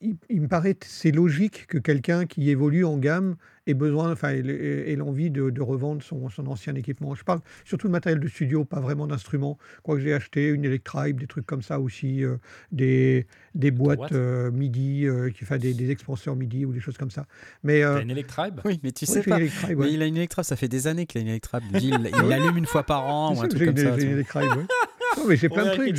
il, 0.00 0.16
il 0.28 0.40
me 0.42 0.48
paraît 0.48 0.76
c'est 0.82 1.10
logique 1.12 1.66
que 1.66 1.78
quelqu'un 1.78 2.26
qui 2.26 2.50
évolue 2.50 2.84
en 2.84 2.96
gamme 2.98 3.36
ait 3.66 3.74
besoin, 3.74 4.10
enfin, 4.12 4.30
ait, 4.30 4.96
l'envie 4.96 5.30
de, 5.30 5.50
de 5.50 5.60
revendre 5.62 6.02
son, 6.02 6.28
son 6.30 6.46
ancien 6.46 6.74
équipement. 6.74 7.14
Je 7.14 7.22
parle 7.22 7.40
surtout 7.64 7.86
de 7.88 7.92
matériel 7.92 8.18
de 8.18 8.26
studio, 8.26 8.64
pas 8.64 8.80
vraiment 8.80 9.06
d'instruments. 9.06 9.58
Quoi 9.82 9.96
que 9.96 10.00
j'ai 10.02 10.14
acheté 10.14 10.48
une 10.48 10.64
Electribe, 10.64 11.20
des 11.20 11.26
trucs 11.26 11.46
comme 11.46 11.62
ça 11.62 11.78
aussi, 11.78 12.24
euh, 12.24 12.36
des, 12.72 13.26
des 13.54 13.70
boîtes 13.70 14.12
euh, 14.12 14.50
MIDI, 14.50 15.06
euh, 15.06 15.30
qui 15.30 15.44
fait 15.44 15.58
des, 15.58 15.74
des 15.74 15.90
expanseurs 15.90 16.34
MIDI 16.36 16.64
ou 16.64 16.72
des 16.72 16.80
choses 16.80 16.96
comme 16.96 17.10
ça. 17.10 17.26
Mais 17.62 17.84
euh, 17.84 18.00
une 18.00 18.10
Electribe? 18.10 18.60
Oui, 18.64 18.80
mais 18.82 18.92
tu 18.92 19.06
sais 19.06 19.22
pas. 19.22 19.36
Electribe, 19.38 19.78
Mais 19.78 19.92
il 19.92 20.02
a 20.02 20.06
une 20.06 20.16
Electrab, 20.16 20.44
ça 20.44 20.56
fait 20.56 20.68
des 20.68 20.86
années 20.86 21.06
qu'il 21.06 21.18
a 21.18 21.22
une 21.22 21.28
Electrab. 21.28 21.62
Il, 21.74 21.84
il- 21.84 22.10
il 22.22 22.28
l'allume 22.28 22.56
une 22.56 22.66
fois 22.66 22.82
par 22.82 23.04
an 23.04 23.34
ou 23.36 23.40
un 23.40 23.46
truc 23.46 23.58
j'ai 23.60 23.66
comme 23.66 23.78
une, 23.78 23.84
ça. 23.96 24.00
une. 24.02 24.10
Electribe, 24.12 24.56
ouais. 24.56 24.66
Non, 25.16 25.24
mais 25.28 25.36
j'ai 25.36 25.48
plein 25.48 25.64
de 25.66 25.70
trucs. 25.70 25.96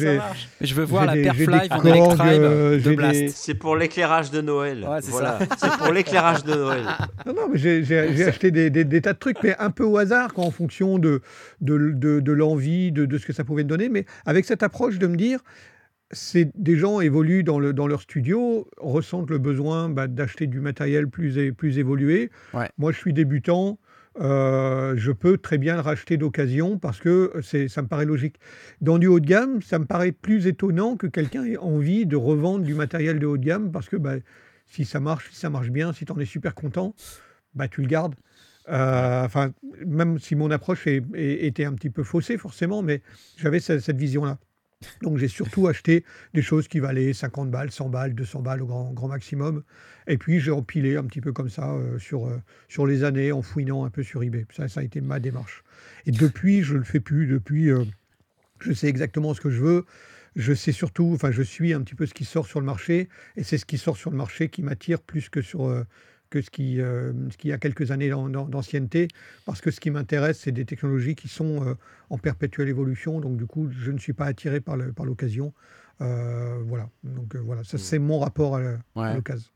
Je 0.62 0.74
veux 0.76 0.84
voir 0.84 1.06
la 1.06 1.13
des 1.15 1.24
Perflive 1.24 1.50
en 1.71 1.84
Electribe 1.84 2.41
euh, 2.41 2.80
de 2.80 2.95
Blast. 2.95 3.19
des- 3.19 3.28
C'est 3.30 3.54
pour 3.56 3.76
l'éclairage 3.76 4.32
de 4.32 4.41
Noël. 4.41 4.86
Ouais, 4.88 5.02
c'est 5.02 5.12
voilà. 5.12 5.39
C'est 5.58 5.71
pour 5.78 5.91
l'éclairage 5.91 6.43
de 6.43 6.54
Noël. 6.54 6.84
Non, 7.26 7.34
non, 7.34 7.50
mais 7.52 7.58
j'ai 7.58 8.24
acheté 8.26 8.52
des, 8.52 8.69
des- 8.69 8.84
des 8.86 9.02
tas 9.02 9.13
de 9.13 9.19
trucs, 9.19 9.38
mais 9.43 9.56
un 9.60 9.69
peu 9.69 9.84
au 9.84 9.97
hasard, 9.97 10.34
quoi, 10.34 10.43
en 10.45 10.52
fonction 10.52 10.97
de, 10.97 11.21
de, 11.62 11.91
de- 11.93 12.19
de 12.19 12.32
l'envie, 12.32 12.91
de, 12.91 13.06
de 13.06 13.17
ce 13.17 13.26
que 13.26 13.34
ça 13.34 13.43
pouvait 13.43 13.63
me 13.63 13.69
donner. 13.69 13.89
Mais 13.89 14.06
avec 14.26 14.45
cette 14.45 14.63
approche 14.63 14.97
de 14.97 15.08
me 15.08 15.15
dire, 15.17 15.39
c'est 16.12 16.52
des 16.56 16.76
gens 16.78 17.00
évoluent 17.00 17.43
dans, 17.43 17.60
le, 17.60 17.74
dans 17.74 17.88
leur 17.88 18.02
studio, 18.02 18.67
ressentent 18.78 19.30
le 19.30 19.38
besoin 19.38 19.88
bah, 19.89 20.08
d'acheter 20.08 20.47
du 20.47 20.60
matériel 20.60 21.08
plus, 21.08 21.38
évolué. 21.78 22.30
Ouais. 22.54 22.67
Moi, 22.78 22.91
je 22.91 22.97
suis 22.97 23.13
débutant. 23.13 23.78
Euh, 24.19 24.93
je 24.97 25.12
peux 25.12 25.38
très 25.38 25.58
bien 25.58 25.76
le 25.76 25.82
racheter 25.82 26.17
d'occasion 26.17 26.78
parce 26.78 27.00
que 27.00 27.32
ça 27.41 27.82
me 27.82 27.88
paraît 27.88 28.06
logique. 28.06 28.39
Dans 28.82 28.97
du 28.97 29.08
haut 29.08 29.19
de 29.19 29.26
gamme, 29.26 29.62
ça 29.62 29.80
me 29.80 29.86
paraît 29.86 30.12
plus 30.12 30.47
étonnant 30.47 30.97
que 30.97 31.08
quelqu'un 31.08 31.45
ait 31.45 31.58
envie 31.58 32.06
de 32.06 32.15
revendre 32.15 32.65
du 32.65 32.74
matériel 32.74 33.19
de 33.19 33.26
haut 33.26 33.38
de 33.38 33.45
gamme 33.45 33.71
parce 33.71 33.88
que 33.88 33.95
bah, 33.95 34.15
si 34.67 34.86
ça 34.86 35.00
marche, 35.00 35.30
si 35.32 35.38
ça 35.38 35.50
marche 35.50 35.69
bien, 35.69 35.93
si 35.93 36.06
tu 36.06 36.12
en 36.12 36.19
es 36.19 36.26
super 36.26 36.56
content, 36.56 36.93
bah, 37.54 37.67
tu 37.67 37.82
le 37.82 37.88
gardes. 37.88 38.15
Euh, 38.69 39.26
Enfin, 39.26 39.54
même 39.86 40.19
si 40.19 40.36
mon 40.36 40.52
approche 40.52 40.88
était 40.88 41.65
un 41.65 41.74
petit 41.74 41.89
peu 41.89 42.04
faussée, 42.04 42.38
forcément, 42.38 42.82
mais 42.82 43.02
j'avais 43.38 43.60
cette 43.60 43.97
vision-là. 43.97 44.38
Donc, 45.02 45.17
j'ai 45.17 45.28
surtout 45.28 45.67
acheté 45.67 46.04
des 46.34 46.41
choses 46.41 46.67
qui 46.67 46.80
valaient 46.80 47.13
50 47.13 47.52
balles, 47.52 47.72
100 47.72 47.89
balles, 47.89 48.15
200 48.15 48.41
balles 48.41 48.62
au 48.62 48.65
grand, 48.65 48.91
grand 48.91 49.08
maximum. 49.08 49.63
Et 50.08 50.17
puis, 50.17 50.39
j'ai 50.39 50.52
empilé 50.52 50.96
un 50.98 51.04
petit 51.04 51.22
peu 51.22 51.32
comme 51.32 51.50
ça 51.50 51.72
euh, 51.72 52.00
sur, 52.00 52.28
euh, 52.28 52.41
sur 52.70 52.86
les 52.86 53.04
années 53.04 53.32
en 53.32 53.41
fouinant 53.41 53.86
un 53.86 53.89
peu 53.89 54.04
sur 54.04 54.24
eBay. 54.24 54.46
Ça, 54.52 54.67
ça 54.67 54.80
a 54.80 54.84
été 54.84 55.02
ma 55.02 55.20
démarche. 55.20 55.63
Et 56.06 56.12
depuis, 56.12 56.63
je 56.63 56.74
ne 56.74 56.80
le 56.80 56.84
fais 56.84 57.00
plus. 57.00 57.28
Depuis, 57.28 57.70
euh, 57.70 57.84
je 58.60 58.74
sais 58.74 58.88
exactement 58.88 59.34
ce 59.34 59.41
que 59.41 59.50
je 59.50 59.62
veux. 59.62 59.86
Je 60.36 60.54
sais 60.54 60.72
surtout, 60.72 61.12
enfin, 61.13 61.32
je 61.32 61.41
suis 61.41 61.74
un 61.74 61.82
petit 61.82 61.96
peu 61.96 62.06
ce 62.06 62.13
qui 62.13 62.26
sort 62.26 62.48
sur 62.48 62.60
le 62.60 62.65
marché. 62.65 63.10
Et 63.36 63.44
c'est 63.44 63.58
ce 63.58 63.65
qui 63.65 63.78
sort 63.78 63.98
sur 63.98 64.12
le 64.12 64.17
marché 64.17 64.50
qui 64.50 64.62
m'attire 64.63 65.02
plus 65.02 65.30
que 65.30 65.41
sur. 65.41 65.86
Que 66.32 66.41
ce 66.41 66.50
qui, 66.50 66.80
euh, 66.82 67.13
ce 67.30 67.38
qui 67.38 67.52
a 67.52 67.60
quelques 67.60 67.91
années 67.91 68.10
d'an- 68.10 68.30
d'an- 68.30 68.48
d'ancienneté, 68.48 69.10
parce 69.46 69.62
que 69.62 69.70
ce 69.70 69.80
qui 69.80 69.91
m'intéresse, 69.91 70.39
c'est 70.39 70.52
des 70.54 70.65
technologies 70.65 71.13
qui 71.13 71.28
sont 71.28 71.63
euh, 71.67 71.76
en 72.10 72.17
perpétuelle 72.17 72.70
évolution, 72.70 73.20
donc 73.20 73.38
du 73.38 73.46
coup, 73.46 73.70
je 73.70 73.91
ne 73.91 74.00
suis 74.00 74.13
pas 74.13 74.26
attiré 74.26 74.62
par 74.62 74.78
le- 74.78 74.94
par 74.94 75.06
l'occasion. 75.06 75.54
Euh, 76.00 76.63
voilà, 76.65 76.89
donc 77.04 77.36
euh, 77.36 77.39
voilà, 77.39 77.63
ça 77.63 77.78
c'est 77.78 78.00
mon 78.00 78.17
rapport 78.20 78.56
à, 78.56 78.62
Ouais. 78.96 79.13
l'occasion. 79.13 79.52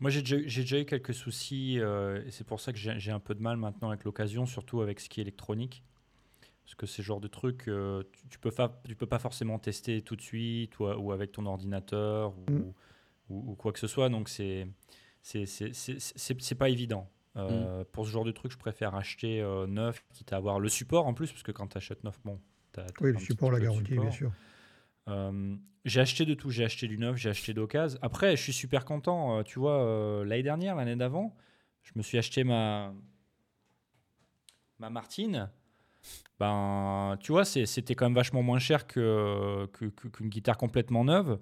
Moi, 0.00 0.10
j'ai 0.10 0.20
déjà, 0.22 0.36
j'ai 0.46 0.62
déjà 0.62 0.80
eu 0.80 0.86
quelques 0.86 1.12
soucis 1.12 1.78
euh, 1.78 2.24
et 2.26 2.30
c'est 2.30 2.44
pour 2.46 2.60
ça 2.60 2.72
que 2.72 2.78
j'ai 2.78 3.10
un 3.10 3.20
peu 3.20 3.34
de 3.34 3.42
mal 3.42 3.58
maintenant 3.58 3.90
avec 3.90 4.04
l'occasion, 4.04 4.46
surtout 4.46 4.80
avec 4.80 4.98
ce 4.98 5.08
qui 5.10 5.20
est 5.20 5.22
électronique. 5.22 5.84
Parce 6.64 6.74
que 6.76 6.86
c'est 6.86 7.02
le 7.02 7.06
genre 7.06 7.20
de 7.20 7.28
truc, 7.28 7.64
euh, 7.68 8.02
tu, 8.12 8.26
tu 8.28 8.38
peux 8.38 8.50
tu 8.84 8.94
peux 8.96 9.06
pas 9.06 9.18
forcément 9.18 9.58
tester 9.58 10.00
tout 10.02 10.16
de 10.16 10.22
suite 10.22 10.78
ou, 10.78 10.84
ou 10.86 11.12
avec 11.12 11.32
ton 11.32 11.44
ordinateur 11.44 12.32
ou, 12.48 12.50
Mm. 12.52 12.72
Ou- 13.30 13.52
ou 13.52 13.54
quoi 13.54 13.72
que 13.72 13.78
ce 13.78 13.86
soit. 13.86 14.08
Donc, 14.10 14.28
c'est 14.28 14.66
c'est- 15.22 16.54
pas 16.54 16.68
évident. 16.68 17.08
Euh, 17.36 17.84
Pour 17.92 18.04
ce 18.06 18.10
genre 18.10 18.24
de 18.24 18.32
truc, 18.32 18.50
je 18.52 18.58
préfère 18.58 18.94
acheter 18.96 19.40
euh, 19.40 19.66
neuf, 19.66 20.02
quitte 20.12 20.32
à 20.32 20.36
avoir 20.36 20.58
le 20.60 20.68
support 20.68 21.06
en 21.06 21.14
plus, 21.14 21.30
parce 21.30 21.42
que 21.44 21.52
quand 21.52 21.68
tu 21.68 21.76
achètes 21.78 22.02
neuf, 22.04 22.18
bon, 22.24 22.40
tu 22.72 22.80
as, 22.80 22.86
Oui, 23.00 23.12
le 23.12 23.18
support, 23.20 23.52
la 23.52 23.60
garantie, 23.60 23.96
bien 23.98 24.10
sûr. 24.10 24.32
euh, 25.08 25.56
j'ai 25.84 26.00
acheté 26.00 26.26
de 26.26 26.34
tout, 26.34 26.50
j'ai 26.50 26.64
acheté 26.64 26.88
du 26.88 26.98
neuf, 26.98 27.16
j'ai 27.16 27.30
acheté 27.30 27.54
d'occasion. 27.54 27.98
Après, 28.02 28.36
je 28.36 28.42
suis 28.42 28.52
super 28.52 28.84
content. 28.84 29.38
euh, 29.38 29.42
tu 29.44 29.58
vois, 29.60 30.24
l'année 30.26 30.42
dernière, 30.42 30.74
l'année 30.74 30.96
d'avant, 30.96 31.34
je 31.82 31.92
me 31.94 32.02
suis 32.02 32.18
acheté 32.18 32.42
ma 32.44 32.92
ma 34.78 34.90
Martine. 34.90 35.50
Ben, 36.38 37.16
tu 37.20 37.32
vois, 37.32 37.44
c'était 37.44 37.94
quand 37.94 38.06
même 38.06 38.14
vachement 38.14 38.42
moins 38.42 38.58
cher 38.58 38.86
que 38.86 39.68
que- 39.74 39.84
que- 39.86 40.08
qu'une 40.08 40.28
guitare 40.30 40.56
complètement 40.56 41.04
neuve. 41.04 41.38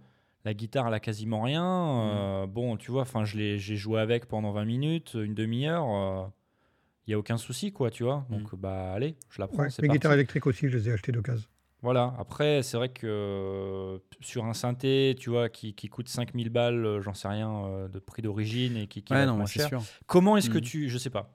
La 0.48 0.54
guitare, 0.54 0.88
elle 0.88 0.94
a 0.94 1.00
quasiment 1.00 1.42
rien. 1.42 1.62
euh, 1.62 2.46
bon, 2.46 2.78
tu 2.78 2.90
vois, 2.90 3.02
enfin, 3.02 3.26
je 3.26 3.37
l'ai, 3.37 3.58
j'ai 3.58 3.76
joué 3.76 4.00
avec 4.00 4.24
pendant 4.24 4.50
20 4.50 4.64
minutes, 4.64 5.12
une 5.12 5.34
demi-heure. 5.34 6.30
Il 7.06 7.11
y 7.11 7.14
a 7.14 7.18
aucun 7.18 7.37
souci, 7.37 7.70
quoi, 7.70 7.90
tu 7.90 8.02
vois. 8.02 8.24
Donc, 8.30 8.54
bah, 8.54 8.94
allez, 8.94 9.14
je 9.28 9.42
la 9.42 9.46
prends. 9.46 9.58
Ouais, 9.64 9.68
parti. 9.68 9.82
guitares 9.98 10.14
électriques 10.14 10.46
aussi, 10.46 10.70
je 10.70 10.78
les 10.78 10.88
ai 10.88 10.92
achetées 10.92 11.12
d'occasion. 11.12 11.46
Voilà, 11.82 12.14
après, 12.18 12.62
c'est 12.62 12.78
vrai 12.78 12.88
que 12.88 13.06
euh, 13.06 13.98
sur 14.22 14.46
un 14.46 14.54
synthé, 14.54 15.14
tu 15.18 15.28
vois, 15.28 15.50
qui, 15.50 15.74
qui 15.74 15.88
coûte 15.90 16.08
5000 16.08 16.48
balles, 16.48 16.82
euh, 16.87 17.02
j'en 17.02 17.12
sais 17.12 17.28
rien, 17.28 17.52
euh, 17.66 17.88
de 17.88 17.98
prix 17.98 18.22
d'origine 18.22 18.78
et 18.78 18.87
qui, 18.87 19.02
qui 19.02 19.12
va 19.12 19.18
Ouais, 19.18 19.24
être 19.24 19.28
non, 19.28 19.37
moins 19.37 19.44
cher. 19.46 19.68
sûr. 19.68 19.82
Comment 20.06 20.38
est-ce 20.38 20.48
que 20.48 20.56
Mm. 20.56 20.62
tu. 20.62 20.88
Je 20.88 20.96
sais 20.96 21.11
pas. 21.11 21.30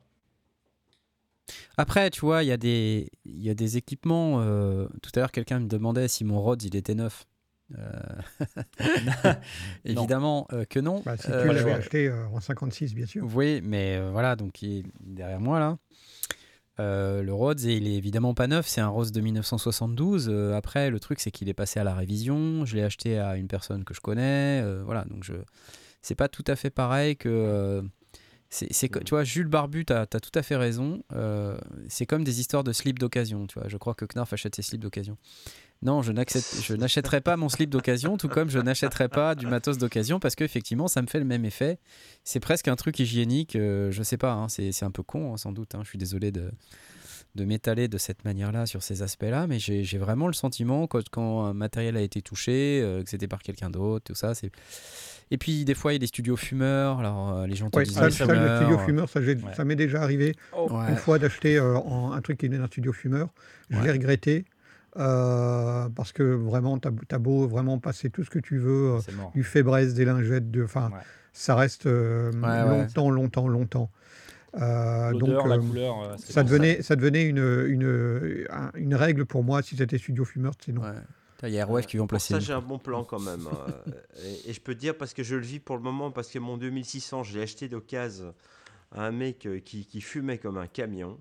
Après, 1.78 2.10
tu 2.10 2.21
vois, 2.21 2.43
il 2.43 2.47
y, 2.47 2.52
a 2.52 2.58
des- 2.58 3.10
il 3.26 3.43
y 3.43 3.49
a 3.52 3.54
des 3.54 3.78
équipements. 3.78 4.41
euh, 4.41 4.88
tout 5.04 5.12
à 5.15 5.19
l'heure, 5.19 5.32
quelqu'un 5.32 5.60
me 5.60 5.67
demandait 5.67 6.08
si 6.08 6.23
mon 6.23 6.41
Rhodes, 6.41 6.63
il 6.63 6.76
était 6.76 6.95
neuf. 6.95 7.26
Euh, 7.78 8.54
Évidemment 9.86 10.48
euh, 10.54 10.66
que 10.66 10.80
non. 10.80 11.02
Bah, 11.06 11.18
si 11.18 11.28
Euh, 11.32 11.42
tu 11.48 11.54
l'avais 11.54 11.72
acheté 11.74 12.08
euh, 12.08 12.28
en 12.28 12.40
56, 12.40 12.94
bien 12.94 13.06
sûr. 13.06 13.28
Oui, 13.34 13.62
mais 13.64 13.98
euh, 13.98 14.10
voilà, 14.12 14.36
donc 14.36 14.62
il 14.62 14.80
est 14.80 14.84
derrière 15.00 15.40
moi 15.40 15.60
là. 15.60 15.78
Euh, 16.80 17.22
le 17.22 17.34
Rhodes, 17.34 17.64
et 17.66 17.76
il 17.76 17.88
est 17.88 17.94
évidemment 17.94 18.34
pas 18.34 18.48
neuf, 18.48 18.68
c'est 18.68 18.82
un 18.82 18.88
Rhodes 18.88 19.12
de 19.12 19.22
1972. 19.22 20.28
Euh, 20.32 20.56
après, 20.56 20.90
le 20.90 21.00
truc, 21.00 21.20
c'est 21.20 21.30
qu'il 21.30 21.48
est 21.48 21.54
passé 21.54 21.80
à 21.80 21.84
la 21.84 21.94
révision. 21.94 22.66
Je 22.66 22.76
l'ai 22.76 22.84
acheté 22.84 23.20
à 23.20 23.36
une 23.38 23.48
personne 23.48 23.84
que 23.84 23.94
je 23.94 24.02
connais. 24.02 24.62
euh, 24.64 24.82
voilà, 24.84 25.06
donc 25.06 25.24
je. 25.24 25.34
C'est 26.02 26.16
pas 26.16 26.28
tout 26.30 26.44
à 26.48 26.56
fait 26.56 26.70
pareil 26.72 27.16
que. 27.16 27.30
euh, 27.30 27.82
c'est, 28.50 28.68
tu 28.70 29.10
vois, 29.10 29.24
Jules 29.24 29.48
Barbu, 29.48 29.84
tu 29.86 29.94
as, 29.94 30.06
tout 30.06 30.32
à 30.36 30.44
fait 30.44 30.56
raison. 30.56 31.02
euh, 31.14 31.58
c'est 31.90 32.06
comme 32.06 32.24
des 32.24 32.40
histoires 32.40 32.64
de 32.64 32.72
slip 32.72 33.00
d'occasion. 33.00 33.48
Tu 33.48 33.58
vois, 33.60 33.68
je 33.68 33.78
crois 33.78 33.96
que 33.96 34.06
Knarf 34.06 34.32
achète 34.34 34.56
ses 34.56 34.62
slips 34.62 34.82
d'occasion. 34.82 35.18
Non, 35.84 36.02
je, 36.02 36.12
n'achèterai 36.76 37.19
pas 37.22 37.36
mon 37.38 37.50
slip 37.50 37.69
d'occasion, 37.69 38.17
tout 38.17 38.30
comme 38.30 38.50
je 38.50 38.60
n'achèterai 38.60 39.10
pas 39.10 39.36
du 39.36 39.48
matos 39.48 39.78
d'occasion, 39.78 40.19
parce 40.19 40.36
qu'effectivement, 40.36 40.88
ça 40.88 41.02
me 41.02 41.08
fait 41.08 41.19
le 41.19 41.26
même 41.26 41.43
effet. 41.46 41.78
C'est 42.24 42.39
presque 42.39 42.67
un 42.69 42.76
truc 42.76 43.00
hygiénique, 43.00 43.56
euh, 43.56 43.91
je 43.91 44.02
sais 44.02 44.17
pas, 44.17 44.32
hein, 44.34 44.48
c'est, 44.50 44.84
un 44.84 44.91
peu 44.91 45.04
con 45.04 45.34
hein, 45.34 45.38
sans 45.38 45.52
doute. 45.52 45.76
hein, 45.76 45.82
je 45.84 45.89
suis 45.89 45.98
désolé 45.98 46.32
de, 46.32 46.50
de 47.36 47.46
m'étaler 47.46 47.88
de 47.89 47.98
cette 47.98 48.24
manière-là 48.24 48.65
sur 48.65 48.82
ces 48.82 49.02
aspects-là, 49.02 49.46
mais 49.48 49.60
j'ai, 49.60 49.84
vraiment 49.98 50.28
le 50.28 50.34
sentiment 50.34 50.88
quand, 50.88 51.04
quand 51.10 51.43
un 51.46 51.54
matériel 51.54 51.98
a 51.98 52.02
été 52.02 52.22
touché, 52.22 52.80
euh, 52.82 53.04
que 53.04 53.10
c'était 53.10 53.28
par 53.28 53.41
quelqu'un 53.41 53.69
d'autre, 53.69 54.06
tout 54.06 54.15
ça. 54.15 54.34
C'est... 54.36 54.52
Et 55.32 55.38
puis 55.38 55.65
des 55.65 55.74
fois, 55.74 55.91
il 55.91 55.96
y 55.96 55.98
a 55.98 56.00
des 56.00 56.08
studios 56.08 56.36
fumeurs, 56.38 57.00
alors 57.00 57.38
euh, 57.39 57.48
les 57.48 57.56
gens 57.56 57.69
te 57.69 57.78
Ouais, 57.78 57.84
disent 57.86 57.96
ça, 57.96 58.06
les 58.06 58.12
ça, 58.12 58.26
le 58.26 58.34
fumeurs, 58.36 58.58
studio 58.62 58.78
euh, 58.80 58.86
fumeur, 58.86 59.10
ça, 59.10 59.22
j'ai- 59.22 59.36
Ouais. 59.36 59.54
ça 59.56 59.65
m'est 59.65 59.76
déjà 59.76 60.02
arrivé 60.04 60.36
ouais. 60.56 60.89
une 60.89 60.96
fois 60.96 61.17
d'acheter 61.19 61.58
euh, 61.58 61.76
un 61.78 62.22
truc 62.22 62.38
qui 62.38 62.46
venait 62.48 62.60
d'un 62.60 62.67
studio 62.67 62.93
fumeur. 62.93 63.30
Je 63.69 63.78
Ouais. 63.78 63.84
l'ai 63.84 63.91
regretté 63.91 64.46
euh, 64.97 65.89
parce 65.89 66.12
que 66.12 66.23
vraiment, 66.23 66.77
tu 66.79 66.88
as, 66.88 67.17
beau 67.19 67.47
vraiment 67.47 67.79
passer 67.79 68.10
tout 68.10 68.23
ce 68.23 68.29
que 68.29 68.39
tu 68.39 68.58
veux, 68.58 68.95
euh, 68.95 68.99
du 69.34 69.43
fébreze, 69.43 69.93
des 69.93 70.06
lingettes, 70.06 70.51
de, 70.51 70.63
Ouais. 70.63 70.99
ça 71.34 71.56
reste 71.56 71.86
euh, 71.86 72.32
Ouais, 72.34 72.41
ouais. 72.41 72.69
longtemps, 72.69 73.10
longtemps, 73.10 73.47
longtemps. 73.47 73.89
Euh, 74.56 75.12
donc, 75.13 75.47
la 75.47 75.58
couleur. 75.58 76.15
c'est 76.19 76.32
ça 76.34 76.43
bon. 76.43 76.49
devenait, 76.49 76.82
ça 76.84 76.95
devenait 76.95 77.23
une, 77.25 77.39
une, 77.67 78.45
un- 78.51 78.71
une 78.75 78.93
règle 78.93 79.25
pour 79.25 79.43
moi 79.43 79.63
si 79.63 79.75
c'était 79.75 79.97
studio 79.97 80.25
fumeur, 80.25 80.53
c'est 80.63 80.71
non. 80.73 80.84
Il 81.45 81.49
y 81.49 81.58
a 81.58 81.62
Airwave 81.62 81.86
qui 81.88 81.97
vont 81.97 82.08
placer. 82.08 82.36
ça, 82.36 82.39
j'ai 82.39 82.53
un 82.53 82.62
bon 82.62 82.77
plan 82.79 83.03
quand 83.03 83.19
même. 83.19 83.47
euh, 83.47 83.91
et, 84.45 84.51
et 84.51 84.53
je 84.53 84.62
peux 84.62 84.75
te 84.75 84.79
dire, 84.79 84.95
parce 84.97 85.13
que 85.13 85.23
je 85.23 85.36
le 85.36 85.41
vis 85.41 85.60
pour 85.60 85.75
le 85.75 85.82
moment, 85.82 86.10
parce 86.12 86.29
que 86.29 86.39
mon 86.39 86.56
2600, 86.58 87.23
je 87.23 87.36
l'ai 87.38 87.43
acheté 87.43 87.67
d'occasion 87.67 88.34
à 88.93 89.06
un 89.08 89.12
mec 89.12 89.47
qui, 89.65 89.86
qui 89.86 89.99
fumait 90.01 90.38
comme 90.38 90.58
un 90.58 90.67
camion. 90.67 91.17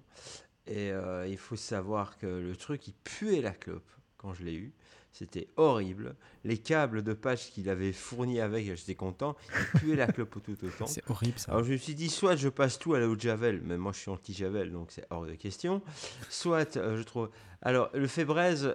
Et 0.67 0.91
euh, 0.93 1.27
il 1.27 1.39
faut 1.39 1.57
savoir 1.57 2.17
que 2.19 2.27
le 2.27 2.55
truc, 2.57 2.87
il 2.89 2.95
puait 2.95 3.41
la 3.41 3.53
clope 3.53 3.91
quand 4.17 4.33
je 4.35 4.45
l'ai 4.45 4.55
eu. 4.55 4.73
C'était 5.15 5.49
horrible. 5.57 6.17
Les 6.43 6.57
câbles 6.57 7.03
de 7.03 7.13
patch 7.13 7.51
qu'il 7.51 7.69
avait 7.69 7.93
fournis 7.93 8.41
avec, 8.41 8.65
j'étais 8.75 8.95
content. 8.95 9.37
Il 9.75 9.81
puait 9.81 9.97
la 9.97 10.07
clope 10.07 10.43
tout 10.43 10.57
autant. 10.65 10.87
C'est 10.87 11.03
horrible 11.11 11.39
ça. 11.39 11.53
Alors 11.53 11.65
je 11.65 11.73
me 11.73 11.77
suis 11.77 11.95
dit, 11.95 12.09
soit 12.09 12.35
je 12.37 12.49
passe 12.49 12.79
tout 12.79 12.95
à 12.95 13.01
la 13.01 13.07
haute 13.09 13.21
Javel, 13.21 13.61
mais 13.63 13.77
moi 13.77 13.93
je 13.93 13.99
suis 13.99 14.11
anti-Javel, 14.11 14.73
donc 14.73 14.91
c'est 14.91 15.05
hors 15.11 15.27
de 15.27 15.35
question. 15.35 15.83
Soit 16.31 16.79
euh, 16.79 16.97
je 16.97 17.03
trouve. 17.03 17.29
Alors 17.61 17.91
le 17.93 18.07
Febreze, 18.07 18.75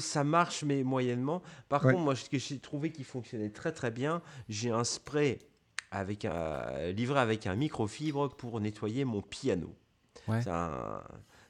ça 0.00 0.24
marche, 0.24 0.64
mais 0.64 0.82
moyennement. 0.82 1.40
Par 1.68 1.84
Ouais. 1.84 1.92
contre, 1.92 2.04
moi 2.04 2.16
ce 2.16 2.28
que 2.28 2.38
j'ai 2.38 2.58
trouvé 2.58 2.90
qui 2.90 3.04
fonctionnait 3.04 3.50
très 3.50 3.70
très 3.70 3.92
bien, 3.92 4.22
j'ai 4.48 4.70
un 4.70 4.82
spray 4.84 5.38
avec 5.92 6.24
un, 6.24 6.90
livré 6.90 7.20
avec 7.20 7.46
un 7.46 7.54
microfibre 7.54 8.28
pour 8.36 8.60
nettoyer 8.60 9.04
mon 9.04 9.22
piano. 9.22 9.72
Ouais. 10.28 10.40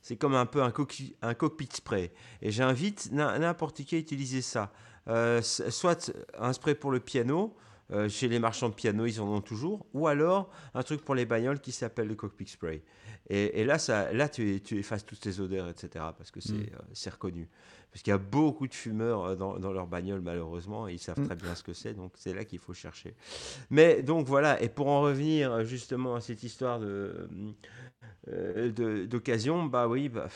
C'est 0.01 0.17
comme 0.17 0.35
un 0.35 0.47
peu 0.47 0.63
un, 0.63 0.71
cockpit 0.71 1.69
spray. 1.73 2.13
Et 2.41 2.51
j'invite 2.51 3.11
n'im- 3.13 3.39
n'importe 3.39 3.83
qui 3.85 3.95
à 3.97 3.99
utiliser 3.99 4.41
ça. 4.43 4.73
Euh, 5.09 5.43
soit 5.43 6.13
un 6.39 6.53
spray 6.53 6.75
pour 6.75 6.91
le 6.93 7.01
piano, 7.01 7.55
euh, 7.91 8.09
chez 8.09 8.29
les 8.29 8.39
marchands 8.39 8.69
de 8.69 8.75
piano, 8.75 9.07
ils 9.07 9.21
en 9.21 9.27
ont 9.27 9.41
toujours, 9.41 9.87
ou 9.95 10.07
alors 10.07 10.51
un 10.75 10.83
truc 10.83 11.03
pour 11.05 11.15
les 11.15 11.25
bagnoles 11.27 11.61
qui 11.61 11.73
s'appelle 11.73 12.07
le 12.09 12.15
cockpit 12.15 12.47
spray. 12.47 12.83
Et, 13.31 13.61
et 13.61 13.65
là, 13.65 13.79
ça, 13.79 14.13
là 14.13 14.29
tu, 14.29 14.61
tu 14.63 14.79
effaces 14.79 15.05
toutes 15.05 15.21
tes 15.21 15.41
odeurs, 15.41 15.69
etc. 15.69 16.05
Parce 16.17 16.31
que 16.31 16.41
c'est 16.41 16.53
Mm. 16.53 16.61
euh, 16.75 16.83
c'est 16.93 17.11
reconnu. 17.11 17.49
Parce 17.91 18.03
qu'il 18.03 18.11
y 18.11 18.15
a 18.15 18.19
beaucoup 18.19 18.67
de 18.69 18.75
fumeurs 18.75 19.35
dans, 19.37 19.59
dans 19.59 19.73
leurs 19.73 19.87
bagnoles, 19.87 20.21
malheureusement, 20.21 20.89
et 20.89 20.95
ils 20.95 20.99
savent 20.99 21.19
Mm. 21.21 21.27
très 21.27 21.37
bien 21.37 21.55
ce 21.55 21.63
que 21.63 21.73
c'est, 21.73 21.95
donc 21.95 22.13
c'est 22.17 22.35
là 22.35 22.45
qu'il 22.45 22.59
faut 22.59 22.75
chercher. 22.75 23.15
Mais 23.71 24.03
donc 24.03 24.27
voilà, 24.27 24.61
et 24.63 24.69
pour 24.69 24.89
en 24.89 25.01
revenir 25.03 25.65
justement 25.65 26.15
à 26.15 26.21
cette 26.21 26.43
histoire 26.43 26.79
de- 26.81 27.29
d'occasion, 29.07 29.65
bah 29.65 29.89
oui, 29.89 30.09
bah, 30.09 30.29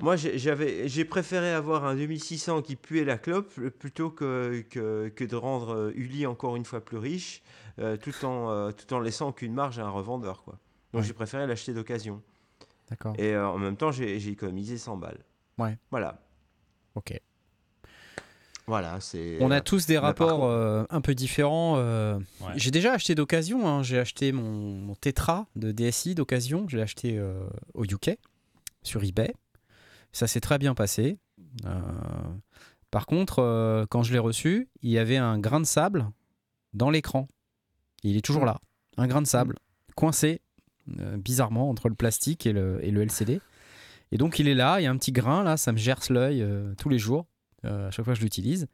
moi 0.00 0.16
j'ai- 0.16 0.38
j'avais 0.38 0.88
j'ai 0.88 1.04
préféré 1.04 1.50
avoir 1.52 1.84
un 1.84 1.94
2600 1.94 2.62
qui 2.62 2.76
puait 2.76 3.04
la 3.04 3.18
clope 3.18 3.52
euh, 3.58 3.70
plutôt 3.70 4.10
que, 4.10 4.64
que, 4.70 5.08
que 5.08 5.24
de 5.24 5.36
rendre 5.36 5.74
euh, 5.74 5.92
Uli 5.94 6.26
encore 6.26 6.56
une 6.56 6.64
fois 6.64 6.80
plus 6.84 6.96
riche, 6.98 7.42
euh, 7.78 7.96
tout 7.96 8.24
en 8.24 8.50
euh, 8.50 8.70
tout 8.72 8.92
en 8.94 9.00
laissant 9.00 9.28
aucune 9.28 9.52
marge 9.54 9.78
à 9.78 9.84
un 9.86 9.90
revendeur 9.90 10.42
quoi. 10.44 10.58
Donc 10.92 11.02
Ouais. 11.02 11.06
j'ai 11.06 11.14
préféré 11.14 11.46
l'acheter 11.46 11.72
d'occasion. 11.72 12.22
D'accord. 12.90 13.14
Et 13.18 13.32
euh, 13.34 13.48
en 13.48 13.58
même 13.58 13.76
temps, 13.76 13.92
j'ai 13.92 14.18
j'ai 14.20 14.32
économisé 14.32 14.76
100 14.76 14.96
balles. 14.98 15.24
Ouais. 15.58 15.78
Voilà. 15.90 16.20
Ok. 16.94 17.18
Voilà, 18.72 19.00
c'est. 19.00 19.36
On 19.40 19.50
a 19.50 19.60
tous 19.60 19.84
des 19.84 19.98
rapports 19.98 20.44
euh, 20.46 20.84
un 20.88 21.02
peu 21.02 21.14
différents. 21.14 21.74
euh, 21.76 22.16
Ouais. 22.40 22.52
J'ai 22.56 22.70
déjà 22.70 22.94
acheté 22.94 23.14
d'occasion. 23.14 23.68
hein. 23.68 23.82
J'ai 23.82 23.98
acheté 23.98 24.32
mon, 24.32 24.42
mon 24.78 24.94
Tetra 24.94 25.46
de 25.56 25.72
DSI 25.72 26.14
d'occasion. 26.14 26.64
Je 26.68 26.78
l'ai 26.78 26.82
acheté 26.82 27.18
euh, 27.18 27.34
au 27.74 27.84
UK 27.84 28.16
sur 28.82 29.04
eBay. 29.04 29.34
Ça 30.12 30.26
s'est 30.26 30.40
très 30.40 30.56
bien 30.58 30.74
passé. 30.74 31.18
Euh, 31.66 31.70
par 32.90 33.04
contre, 33.04 33.40
euh, 33.40 33.84
quand 33.90 34.02
je 34.02 34.12
l'ai 34.14 34.18
reçu, 34.18 34.68
il 34.80 34.88
y 34.90 34.96
avait 34.98 35.18
un 35.18 35.38
grain 35.38 35.60
de 35.60 35.66
sable 35.66 36.08
dans 36.72 36.88
l'écran. 36.88 37.28
Il 38.04 38.16
est 38.16 38.22
toujours 38.24 38.46
là. 38.46 38.58
Un 38.96 39.06
grain 39.06 39.20
de 39.20 39.26
sable 39.26 39.56
coincé 39.96 40.40
euh, 40.98 41.18
bizarrement 41.18 41.68
entre 41.68 41.90
le 41.90 41.94
plastique 41.94 42.46
et 42.46 42.52
le, 42.54 42.80
et 42.82 42.90
le 42.90 43.02
LCD. 43.02 43.40
Et 44.12 44.16
donc 44.18 44.38
il 44.38 44.48
est 44.48 44.54
là, 44.54 44.80
il 44.80 44.84
y 44.84 44.86
a 44.86 44.90
un 44.90 44.96
petit 44.96 45.12
grain 45.12 45.42
là, 45.44 45.56
ça 45.58 45.72
me 45.72 45.78
gerce 45.78 46.08
l'œil 46.10 46.42
euh, 46.42 46.74
tous 46.76 46.88
les 46.90 46.98
jours, 46.98 47.26
à 47.64 47.90
chaque 47.90 48.04
fois 48.04 48.14
que 48.14 48.18
je 48.20 48.24
l'utilise. 48.24 48.66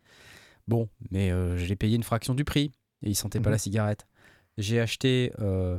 Bon, 0.67 0.89
mais 1.11 1.31
euh, 1.31 1.57
je 1.57 1.65
l'ai 1.67 1.77
payé 1.77 1.97
une 1.97 2.03
fraction 2.03 2.35
du 2.35 2.45
prix 2.45 2.73
et 3.03 3.09
il 3.11 3.15
sentait 3.15 3.41
pas 3.41 3.49
Mhm. 3.51 3.55
la 3.55 3.59
cigarette. 3.59 4.07
J'ai 4.59 4.81
acheté 4.81 5.33
euh, 5.41 5.79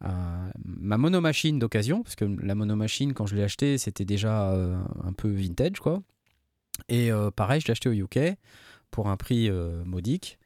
un- 0.00 0.50
ma 0.64 0.96
monomachine 0.98 1.58
d'occasion, 1.58 2.02
parce 2.02 2.16
que 2.16 2.24
la 2.24 2.54
monomachine, 2.54 3.12
quand 3.12 3.26
je 3.26 3.34
l'ai 3.36 3.42
acheté, 3.42 3.76
c'était 3.78 4.04
déjà 4.04 4.52
euh, 4.52 4.76
un 5.02 5.12
peu 5.12 5.28
vintage, 5.28 5.80
quoi. 5.80 6.02
Et 6.88 7.10
euh, 7.12 7.30
pareil, 7.30 7.60
je 7.60 7.66
l'ai 7.66 7.72
acheté 7.72 7.88
au 7.88 7.92
UK 7.92 8.36
pour 8.90 9.08
un 9.08 9.16
prix 9.16 9.48
euh, 9.50 9.84
modique. 9.84 10.38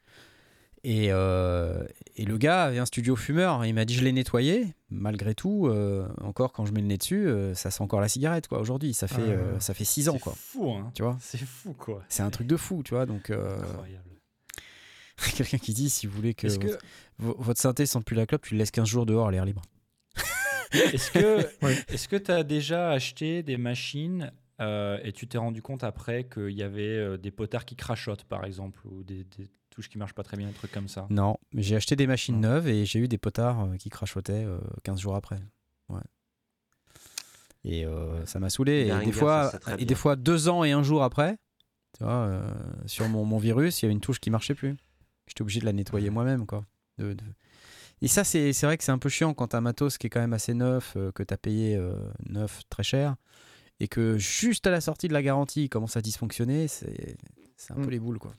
Et, 0.83 1.07
euh, 1.11 1.83
et 2.15 2.23
le 2.25 2.37
gars 2.37 2.63
avait 2.63 2.79
un 2.79 2.85
studio 2.85 3.15
fumeur. 3.15 3.65
Il 3.65 3.73
m'a 3.73 3.83
dit 3.85 3.93
je 3.95 4.03
l'ai 4.03 4.11
nettoyé. 4.13 4.67
Malgré 4.89 5.35
tout, 5.35 5.67
euh, 5.67 6.07
encore 6.21 6.53
quand 6.53 6.65
je 6.65 6.71
mets 6.71 6.81
le 6.81 6.87
nez 6.87 6.97
dessus, 6.97 7.27
euh, 7.27 7.53
ça 7.53 7.69
sent 7.69 7.83
encore 7.83 7.99
la 8.01 8.07
cigarette 8.07 8.47
quoi. 8.47 8.59
Aujourd'hui, 8.59 8.93
ça 8.93 9.07
fait 9.07 9.35
Ah 9.55 9.59
ça 9.59 9.73
fait 9.73 9.83
six 9.83 10.07
ans 10.09 10.17
C'est 10.23 10.35
fou, 10.35 10.71
hein. 10.71 10.91
Tu 10.95 11.03
vois, 11.03 11.17
C'est 11.19 11.37
fou, 11.39 11.73
quoi. 11.73 12.03
c'est 12.09 12.23
un 12.23 12.29
truc 12.29 12.47
de 12.47 12.55
fou, 12.57 12.81
tu 12.83 12.93
vois. 12.93 13.05
Donc 13.05 13.29
Incroyable. 13.29 14.03
quelqu'un 15.35 15.57
qui 15.57 15.73
dit 15.73 15.89
si 15.89 16.07
vous 16.07 16.15
voulez 16.15 16.33
que, 16.33 16.47
Est-ce 16.47 16.59
que, 16.59 16.77
vo- 17.17 17.35
votre 17.39 17.59
synthé 17.59 17.85
sente 17.85 18.05
plus 18.05 18.15
la 18.15 18.25
clope, 18.25 18.43
tu 18.43 18.53
le 18.55 18.59
laisses 18.59 18.71
15 18.71 18.87
jours 18.87 19.05
dehors 19.05 19.27
à 19.27 19.31
l'air 19.31 19.43
libre. 19.45 19.61
est-ce 20.71 21.11
que, 21.11 21.39
Ouais. 21.65 21.75
est-ce 21.89 22.07
que 22.07 22.15
tu 22.15 22.31
as 22.31 22.43
déjà 22.43 22.91
acheté 22.91 23.43
des 23.43 23.57
machines 23.57 24.31
euh, 24.61 24.97
et 25.03 25.11
tu 25.13 25.27
t'es 25.27 25.37
rendu 25.37 25.61
compte 25.61 25.83
après 25.83 26.25
qu'il 26.25 26.51
y 26.51 26.63
avait 26.63 26.81
euh, 26.97 27.17
des 27.17 27.31
potards 27.31 27.63
qui 27.65 27.75
crachotent, 27.77 28.25
par 28.25 28.43
exemple, 28.45 28.79
ou 28.87 29.03
des, 29.03 29.23
des 29.37 29.49
touches 29.81 29.89
qui 29.89 29.97
marchent 29.97 30.13
pas 30.13 30.23
très 30.23 30.35
bien, 30.37 30.47
des 30.47 30.53
trucs 30.53 30.71
comme 30.71 30.87
ça 30.89 31.07
Non, 31.09 31.37
mais 31.53 31.61
j'ai 31.63 31.75
acheté 31.75 31.95
des 31.95 32.05
machines 32.07 32.35
Non. 32.39 32.49
neuves 32.49 32.67
et 32.67 32.85
j'ai 32.85 32.99
eu 32.99 33.07
des 33.07 33.17
potards 33.17 33.61
euh, 33.65 33.75
qui 33.77 33.89
crachotaient 33.89 34.43
euh, 34.45 34.59
15 34.83 34.99
jours 34.99 35.15
après. 35.15 35.39
Ouais. 35.89 36.01
Et 37.63 37.85
euh, 37.85 38.25
ça 38.25 38.39
m'a 38.39 38.49
saoulé. 38.49 38.87
Et 39.01 39.05
des, 39.05 39.11
fois, 39.11 39.51
ça, 39.51 39.75
et 39.77 39.85
des 39.85 39.95
fois, 39.95 40.15
deux 40.15 40.47
ans 40.49 40.63
et 40.63 40.71
un 40.71 40.83
jour 40.83 41.03
après, 41.03 41.37
tu 41.97 42.03
vois, 42.03 42.13
euh, 42.13 42.49
sur 42.85 43.07
mon, 43.09 43.25
mon 43.25 43.37
virus, 43.37 43.81
il 43.81 43.85
y 43.85 43.87
avait 43.87 43.93
une 43.93 43.99
touche 44.01 44.19
qui 44.19 44.29
marchait 44.29 44.55
plus. 44.55 44.75
J'étais 45.27 45.41
obligé 45.41 45.59
de 45.59 45.65
la 45.65 45.73
nettoyer 45.73 46.09
moi-même. 46.09 46.45
quoi. 46.45 46.65
De- 46.97 47.13
de- 47.13 47.23
Et 48.01 48.07
ça, 48.07 48.23
c'est 48.23 48.51
vrai 48.63 48.77
que 48.77 48.83
c'est 48.83 48.91
un 48.91 48.97
peu 48.97 49.09
chiant 49.09 49.33
quand 49.33 49.47
t'as 49.49 49.57
un 49.59 49.61
matos 49.61 49.97
qui 49.97 50.07
est 50.07 50.09
quand 50.09 50.21
même 50.21 50.33
assez 50.33 50.53
neuf, 50.53 50.93
euh, 50.95 51.11
que 51.11 51.23
t'as 51.23 51.37
payé 51.37 51.75
euh, 51.75 51.93
neuf 52.29 52.61
très 52.69 52.83
cher, 52.83 53.15
et 53.79 53.87
que 53.87 54.17
juste 54.17 54.65
à 54.67 54.71
la 54.71 54.81
sortie 54.81 55.07
de 55.07 55.13
la 55.13 55.21
garantie, 55.21 55.65
il 55.65 55.69
commence 55.69 55.97
à 55.97 56.01
dysfonctionner, 56.01 56.67
c'est 56.67 57.15
un 57.71 57.75
peu 57.75 57.87
Mm. 57.87 57.89
les 57.89 57.99
boules. 57.99 58.19
quoi. 58.19 58.33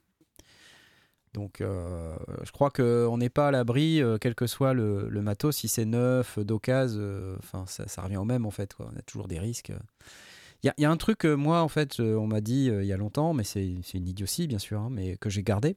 Donc, 1.32 1.60
euh, 1.60 2.16
je 2.42 2.50
crois 2.50 2.70
qu'on 2.70 3.16
n'est 3.18 3.28
pas 3.28 3.48
à 3.48 3.50
l'abri, 3.50 4.02
euh, 4.02 4.18
quel 4.20 4.34
que 4.34 4.46
soit 4.46 4.72
le, 4.74 5.08
matos, 5.22 5.56
si 5.56 5.68
c'est 5.68 5.84
neuf, 5.84 6.38
d'occasion, 6.38 6.98
euh, 7.00 7.36
enfin, 7.38 7.64
ça, 7.66 7.86
ça 7.86 8.02
revient 8.02 8.16
au 8.16 8.24
même 8.24 8.46
en 8.46 8.50
fait. 8.50 8.74
On 8.80 8.96
a 8.98 9.02
toujours 9.02 9.28
des 9.28 9.38
risques. 9.38 9.72
Il 10.62 10.72
y, 10.76 10.84
a- 10.84 10.90
un 10.90 10.96
truc, 10.96 11.24
euh, 11.24 11.36
moi, 11.36 11.62
en 11.62 11.68
fait, 11.68 12.00
on 12.00 12.26
m'a 12.26 12.40
dit 12.40 12.66
il 12.66 12.84
y 12.84 12.92
a 12.92 12.96
longtemps, 12.96 13.32
mais 13.32 13.44
c'est 13.44 13.64
une 13.94 14.08
idiotie, 14.08 14.46
bien 14.46 14.58
sûr, 14.58 14.80
hein, 14.80 14.88
mais 14.90 15.16
que 15.16 15.30
j'ai 15.30 15.42
gardé. 15.42 15.76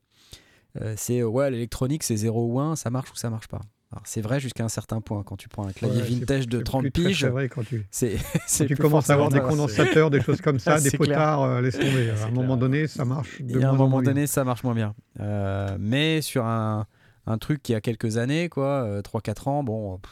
C'est 0.95 1.21
ouais, 1.21 1.51
l'électronique, 1.51 2.01
c'est 2.01 2.17
0 2.17 2.47
ou 2.47 2.59
1, 2.59 2.75
ça 2.75 2.89
marche 2.89 3.11
ou 3.11 3.15
ça 3.15 3.29
marche 3.29 3.47
pas. 3.47 3.61
Alors, 3.93 4.03
C'est 4.06 4.21
vrai 4.21 4.39
jusqu'à 4.39 4.63
un 4.63 4.69
certain 4.69 5.01
point. 5.01 5.23
Quand 5.23 5.36
tu 5.38 5.47
prends 5.49 5.67
un 5.67 5.71
clavier 5.71 6.01
Ouais, 6.01 6.08
c'est- 6.08 6.13
vintage 6.15 6.47
de 6.47 6.58
c'est 6.58 6.63
30 6.63 6.82
plus 6.84 6.91
très, 6.91 7.03
piges, 7.06 7.19
très 7.21 7.29
vrai 7.29 7.47
quand 7.49 7.63
tu, 7.63 7.86
c'est 7.91 8.15
quand 8.15 8.39
c'est 8.47 8.65
tu 8.65 8.75
commences 8.75 9.10
à 9.10 9.13
avoir 9.13 9.29
des 9.29 9.39
condensateurs, 9.39 10.10
des 10.10 10.21
choses 10.21 10.41
comme 10.41 10.60
ça, 10.60 10.77
C'est 10.79 10.91
des 10.91 10.97
potards, 10.97 11.43
euh, 11.43 11.62
laisse 11.62 11.77
tomber. 11.79 12.10
À 12.10 12.15
C'est 12.17 12.23
un 12.23 12.32
moment 12.32 12.58
donné, 12.58 12.88
ça 12.88 13.06
marche 13.06 13.41
de 13.41 13.62
a 13.62 13.69
un 13.69 13.73
moment 13.73 13.99
bien. 14.01 14.12
donné, 14.12 14.27
ça 14.27 14.43
marche 14.43 14.63
moins 14.63 14.73
bien. 14.75 14.95
Euh, 15.19 15.77
mais 15.79 16.21
sur 16.21 16.45
un, 16.45 16.86
un 17.27 17.38
truc 17.38 17.62
qui 17.63 17.73
a 17.75 17.82
quelques 17.82 18.17
années, 18.17 18.49
quoi, 18.49 18.84
euh, 18.84 19.01
3-4 19.01 19.47
ans, 19.47 19.63
bon, 19.63 19.99
pff, 19.99 20.12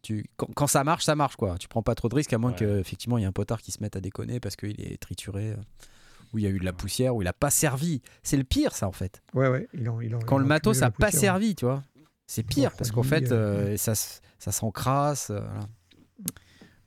tu, 0.00 0.24
quand, 0.36 0.48
quand 0.54 0.66
ça 0.66 0.82
marche, 0.82 1.04
ça 1.04 1.14
marche, 1.14 1.36
quoi. 1.36 1.56
Tu 1.58 1.68
prends 1.68 1.82
pas 1.82 1.94
trop 1.94 2.08
de 2.08 2.14
risques, 2.14 2.32
à 2.32 2.38
moins 2.38 2.50
Ouais. 2.50 2.56
qu'effectivement, 2.56 3.18
il 3.18 3.22
y 3.22 3.24
a 3.24 3.28
un 3.28 3.32
potard 3.32 3.60
qui 3.62 3.70
se 3.72 3.80
mette 3.82 3.94
à 3.94 4.00
déconner 4.00 4.40
parce 4.40 4.56
qu'il 4.56 4.80
est 4.80 5.00
trituré, 5.00 5.50
euh, 5.50 5.56
où 6.32 6.38
il 6.38 6.44
y 6.44 6.46
a 6.46 6.50
eu 6.50 6.58
de 6.58 6.64
la 6.64 6.72
poussière, 6.72 7.14
où 7.14 7.20
il 7.22 7.28
a 7.28 7.34
pas 7.34 7.50
servi. 7.50 8.00
C'est 8.22 8.38
le 8.38 8.42
pire, 8.44 8.74
ça, 8.74 8.88
en 8.88 8.92
fait. 8.92 9.22
Ouais, 9.34 9.48
ouais, 9.48 9.68
il 9.74 9.86
en, 9.90 10.00
il 10.00 10.14
en- 10.16 10.18
Quand 10.20 10.38
il 10.38 10.42
le 10.42 10.46
matos 10.48 10.80
n'a 10.80 10.90
pas 10.90 11.10
servi, 11.10 11.54
tu 11.54 11.66
vois. 11.66 11.82
C'est 12.34 12.42
pire, 12.42 12.72
parce 12.78 12.90
qu'en 12.92 13.02
fait, 13.02 13.30
euh, 13.30 13.74
euh, 13.74 13.76
ça, 13.76 13.94
ça 13.94 14.52
s'encrasse. 14.52 15.28
euh, 15.30 15.40
voilà. 15.40 15.66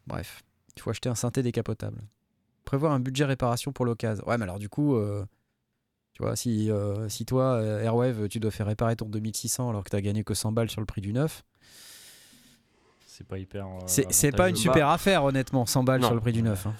Bref, 0.08 0.42
il 0.76 0.82
faut 0.82 0.90
acheter 0.90 1.08
un 1.08 1.14
synthé 1.14 1.44
décapotable. 1.44 2.02
Prévoir 2.64 2.94
un 2.94 3.00
budget 3.00 3.26
réparation 3.26 3.72
pour 3.72 3.86
l'occasion. 3.86 4.28
Ouais, 4.28 4.38
mais 4.40 4.44
alors 4.46 4.58
du 4.58 4.70
coup, 4.70 4.96
euh, 4.96 5.24
tu 6.14 6.24
vois, 6.24 6.36
si, 6.36 6.72
euh, 6.72 7.08
si 7.10 7.26
toi, 7.28 7.58
euh, 7.58 7.84
Airwave, 7.84 8.28
tu 8.28 8.40
dois 8.40 8.50
faire 8.50 8.66
réparer 8.66 8.96
ton 8.96 9.06
2600 9.08 9.70
alors 9.70 9.84
que 9.84 9.92
tu 9.92 9.96
as 9.96 10.02
gagné 10.02 10.24
que 10.24 10.34
100 10.34 10.52
balles 10.52 10.70
sur 10.72 10.82
le 10.82 10.88
prix 10.88 11.02
du 11.02 11.14
neuf, 11.14 11.44
C'est 13.06 13.28
pas 13.28 13.38
hyper. 13.38 13.68
euh, 13.68 13.80
c'est 13.86 14.12
c'est 14.12 14.32
pas 14.32 14.50
une 14.50 14.56
super 14.56 14.90
affaire, 14.90 15.24
honnêtement, 15.26 15.68
100 15.68 15.84
balles 15.84 16.02
Non. 16.02 16.08
sur 16.08 16.16
le 16.16 16.22
prix 16.22 16.34
du 16.34 16.42
neuf. 16.42 16.66
hein. 16.66 16.74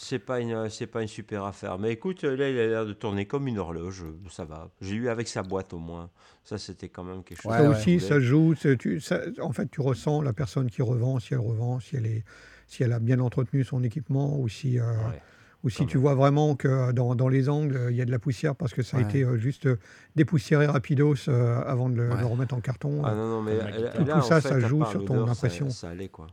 C'est 0.00 0.20
pas 0.20 0.38
une, 0.38 0.70
c'est 0.70 0.86
pas 0.86 1.02
une 1.02 1.08
super 1.08 1.42
affaire. 1.44 1.76
Mais 1.76 1.90
écoute, 1.90 2.22
là, 2.22 2.48
il 2.48 2.56
a 2.58 2.66
l'air 2.68 2.86
de 2.86 2.92
tourner 2.92 3.26
comme 3.26 3.48
une 3.48 3.58
horloge. 3.58 4.04
Ça 4.30 4.44
va. 4.44 4.70
J'ai 4.80 4.94
eu 4.94 5.08
avec 5.08 5.26
sa 5.26 5.42
boîte 5.42 5.72
au 5.74 5.78
moins. 5.78 6.08
Ça, 6.44 6.56
c'était 6.56 6.88
quand 6.88 7.02
même 7.02 7.24
quelque 7.24 7.42
chose. 7.42 7.50
Ouais, 7.50 7.58
ça 7.58 7.68
aussi, 7.68 7.98
ça 7.98 8.20
joue. 8.20 8.54
c'est- 8.54 8.76
tu- 8.76 9.00
ça- 9.00 9.22
en 9.42 9.50
fait, 9.52 9.68
tu 9.68 9.80
ressens 9.80 10.22
la 10.22 10.32
personne 10.32 10.70
qui 10.70 10.82
revend, 10.82 11.18
si 11.18 11.34
elle 11.34 11.40
revend, 11.40 11.80
si 11.80 11.96
elle, 11.96 12.06
est, 12.06 12.24
si 12.68 12.84
elle 12.84 12.92
a 12.92 13.00
bien 13.00 13.18
entretenu 13.18 13.64
son 13.64 13.82
équipement, 13.82 14.38
ou 14.38 14.48
si, 14.48 14.78
euh, 14.78 14.84
Ouais. 14.84 15.20
ou 15.64 15.68
si 15.68 15.84
tu 15.86 15.96
même. 15.96 16.02
vois 16.02 16.14
vraiment 16.14 16.54
que 16.54 16.92
dans, 16.92 17.16
dans 17.16 17.28
les 17.28 17.48
angles, 17.48 17.88
il 17.90 17.96
y 17.96 18.00
a 18.00 18.04
de 18.04 18.12
la 18.12 18.20
poussière 18.20 18.54
parce 18.54 18.74
que 18.74 18.82
ça 18.82 18.98
a 18.98 19.00
été 19.00 19.24
euh, 19.24 19.36
juste 19.36 19.66
euh, 19.66 19.78
dépoussiéré 20.14 20.66
rapidos 20.66 21.28
euh, 21.28 21.60
avant 21.66 21.88
de 21.90 21.96
le, 21.96 22.08
Ouais. 22.10 22.20
le 22.20 22.26
remettre 22.26 22.54
en 22.54 22.60
carton. 22.60 23.02
Ah 23.04 23.16
non, 23.16 23.42
mais 23.42 23.56
là. 23.56 23.90
Tout 23.90 24.04
là, 24.04 24.18
en 24.18 24.22
ça, 24.22 24.40
fait, 24.40 24.48
ça 24.48 24.60
joue 24.60 24.84
sur 24.84 25.04
ton 25.04 25.26
ça- 25.26 25.32
impression. 25.32 25.70
Ça, 25.70 25.90
allait, 25.90 26.08
quoi. 26.08 26.28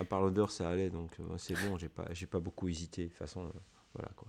À 0.00 0.04
part 0.04 0.20
l'odeur, 0.20 0.50
ça 0.50 0.68
allait. 0.68 0.90
Donc, 0.90 1.10
euh, 1.20 1.36
c'est 1.38 1.54
bon, 1.54 1.76
j'ai 1.76 1.88
pas, 1.88 2.06
j'ai 2.12 2.26
pas 2.26 2.40
beaucoup 2.40 2.68
hésité. 2.68 3.04
De 3.04 3.08
toute 3.08 3.16
façon, 3.18 3.46
euh, 3.46 3.50
voilà, 3.94 4.10
quoi. 4.16 4.28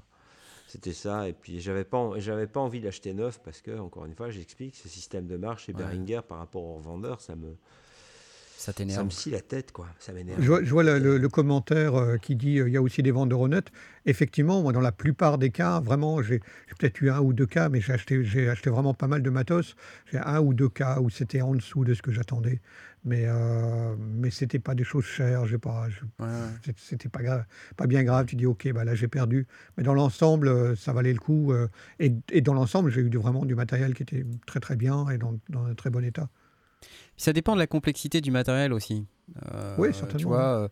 C'était 0.67 0.93
ça. 0.93 1.27
Et 1.27 1.33
puis, 1.33 1.59
j'avais 1.59 1.83
pas, 1.83 2.11
j'avais 2.17 2.47
pas 2.47 2.59
envie 2.59 2.79
d'acheter 2.79 3.13
neuf 3.13 3.41
parce 3.43 3.61
que, 3.61 3.77
encore 3.79 4.05
une 4.05 4.15
fois, 4.15 4.29
j'explique, 4.29 4.75
ce 4.75 4.87
système 4.87 5.27
de 5.27 5.37
marche 5.37 5.65
chez 5.65 5.73
Ouais. 5.73 5.79
Behringer 5.79 6.21
par 6.27 6.37
rapport 6.39 6.63
aux 6.63 6.75
revendeurs, 6.75 7.21
ça 7.21 7.35
me. 7.35 7.55
Ça 8.59 8.65
ça 8.65 8.73
t'énerve. 8.73 9.05
me 9.05 9.09
scie 9.09 9.29
la 9.31 9.39
tête, 9.39 9.71
quoi. 9.71 9.87
Ça 9.99 10.11
m'énerve. 10.11 10.41
Je 10.41 10.47
vois, 10.47 10.61
je 10.63 10.69
vois 10.69 10.83
le, 10.83 10.99
le- 10.99 11.17
le 11.17 11.29
commentaire 11.29 11.95
euh, 11.95 12.17
qui 12.17 12.35
dit 12.35 12.59
euh, 12.59 12.67
il 12.67 12.73
y 12.73 12.77
a 12.77 12.81
aussi 12.81 13.01
des 13.01 13.11
ventes 13.11 13.29
d'Euronet. 13.29 13.61
Effectivement, 14.05 14.61
moi, 14.61 14.73
dans 14.73 14.81
la 14.81 14.91
plupart 14.91 15.37
des 15.37 15.49
cas, 15.49 15.79
vraiment, 15.79 16.21
j'ai 16.21 16.41
j'ai 16.67 16.75
peut-être 16.77 17.01
eu 17.01 17.09
un 17.09 17.19
ou 17.21 17.31
deux 17.31 17.45
cas, 17.45 17.69
mais 17.69 17.79
j'ai 17.79 17.93
acheté, 17.93 18.23
j'ai 18.25 18.49
acheté 18.49 18.69
vraiment 18.69 18.93
pas 18.93 19.07
mal 19.07 19.23
de 19.23 19.29
matos. 19.29 19.75
J'ai 20.11 20.17
un 20.19 20.41
ou 20.41 20.53
deux 20.53 20.67
cas 20.67 20.99
où 20.99 21.09
c'était 21.09 21.41
en 21.41 21.55
dessous 21.55 21.85
de 21.85 21.93
ce 21.93 22.01
que 22.01 22.11
j'attendais. 22.11 22.59
Mais, 23.05 23.23
euh, 23.27 23.95
mais 23.97 24.29
c'était 24.29 24.59
pas 24.59 24.75
des 24.75 24.83
choses 24.83 25.05
chères. 25.05 25.45
J'ai 25.45 25.57
pas, 25.57 25.87
Ouais, 26.19 26.27
c'était 26.75 27.07
pas, 27.07 27.21
grave, 27.23 27.45
pas 27.77 27.87
bien 27.87 28.03
grave. 28.03 28.25
Tu 28.25 28.35
dis, 28.35 28.45
OK, 28.45 28.69
bah 28.73 28.83
là, 28.83 28.93
j'ai 28.93 29.07
perdu. 29.07 29.47
Mais 29.77 29.83
dans 29.83 29.93
l'ensemble, 29.93 30.49
euh, 30.49 30.75
ça 30.75 30.91
valait 30.91 31.13
le 31.13 31.19
coup. 31.19 31.53
et, 31.99 32.13
et 32.31 32.41
dans 32.41 32.53
l'ensemble, 32.53 32.91
j'ai 32.91 33.01
eu 33.01 33.09
du- 33.09 33.17
vraiment 33.17 33.45
du 33.45 33.55
matériel 33.55 33.93
qui 33.93 34.03
était 34.03 34.25
très, 34.45 34.59
très 34.59 34.75
bien 34.75 35.07
et 35.09 35.17
dans, 35.17 35.39
dans 35.47 35.63
un 35.65 35.75
très 35.75 35.89
bon 35.89 36.03
état. 36.03 36.29
Ça 37.19 37.33
dépend 37.33 37.53
de 37.53 37.59
la 37.59 37.67
complexité 37.67 38.21
du 38.21 38.31
matériel 38.31 38.71
aussi. 38.73 39.05
Euh, 39.53 39.75
Oui, 39.77 39.89
certainement, 39.93 40.17
Tu 40.17 40.25
vois, 40.25 40.43
euh, 40.63 40.67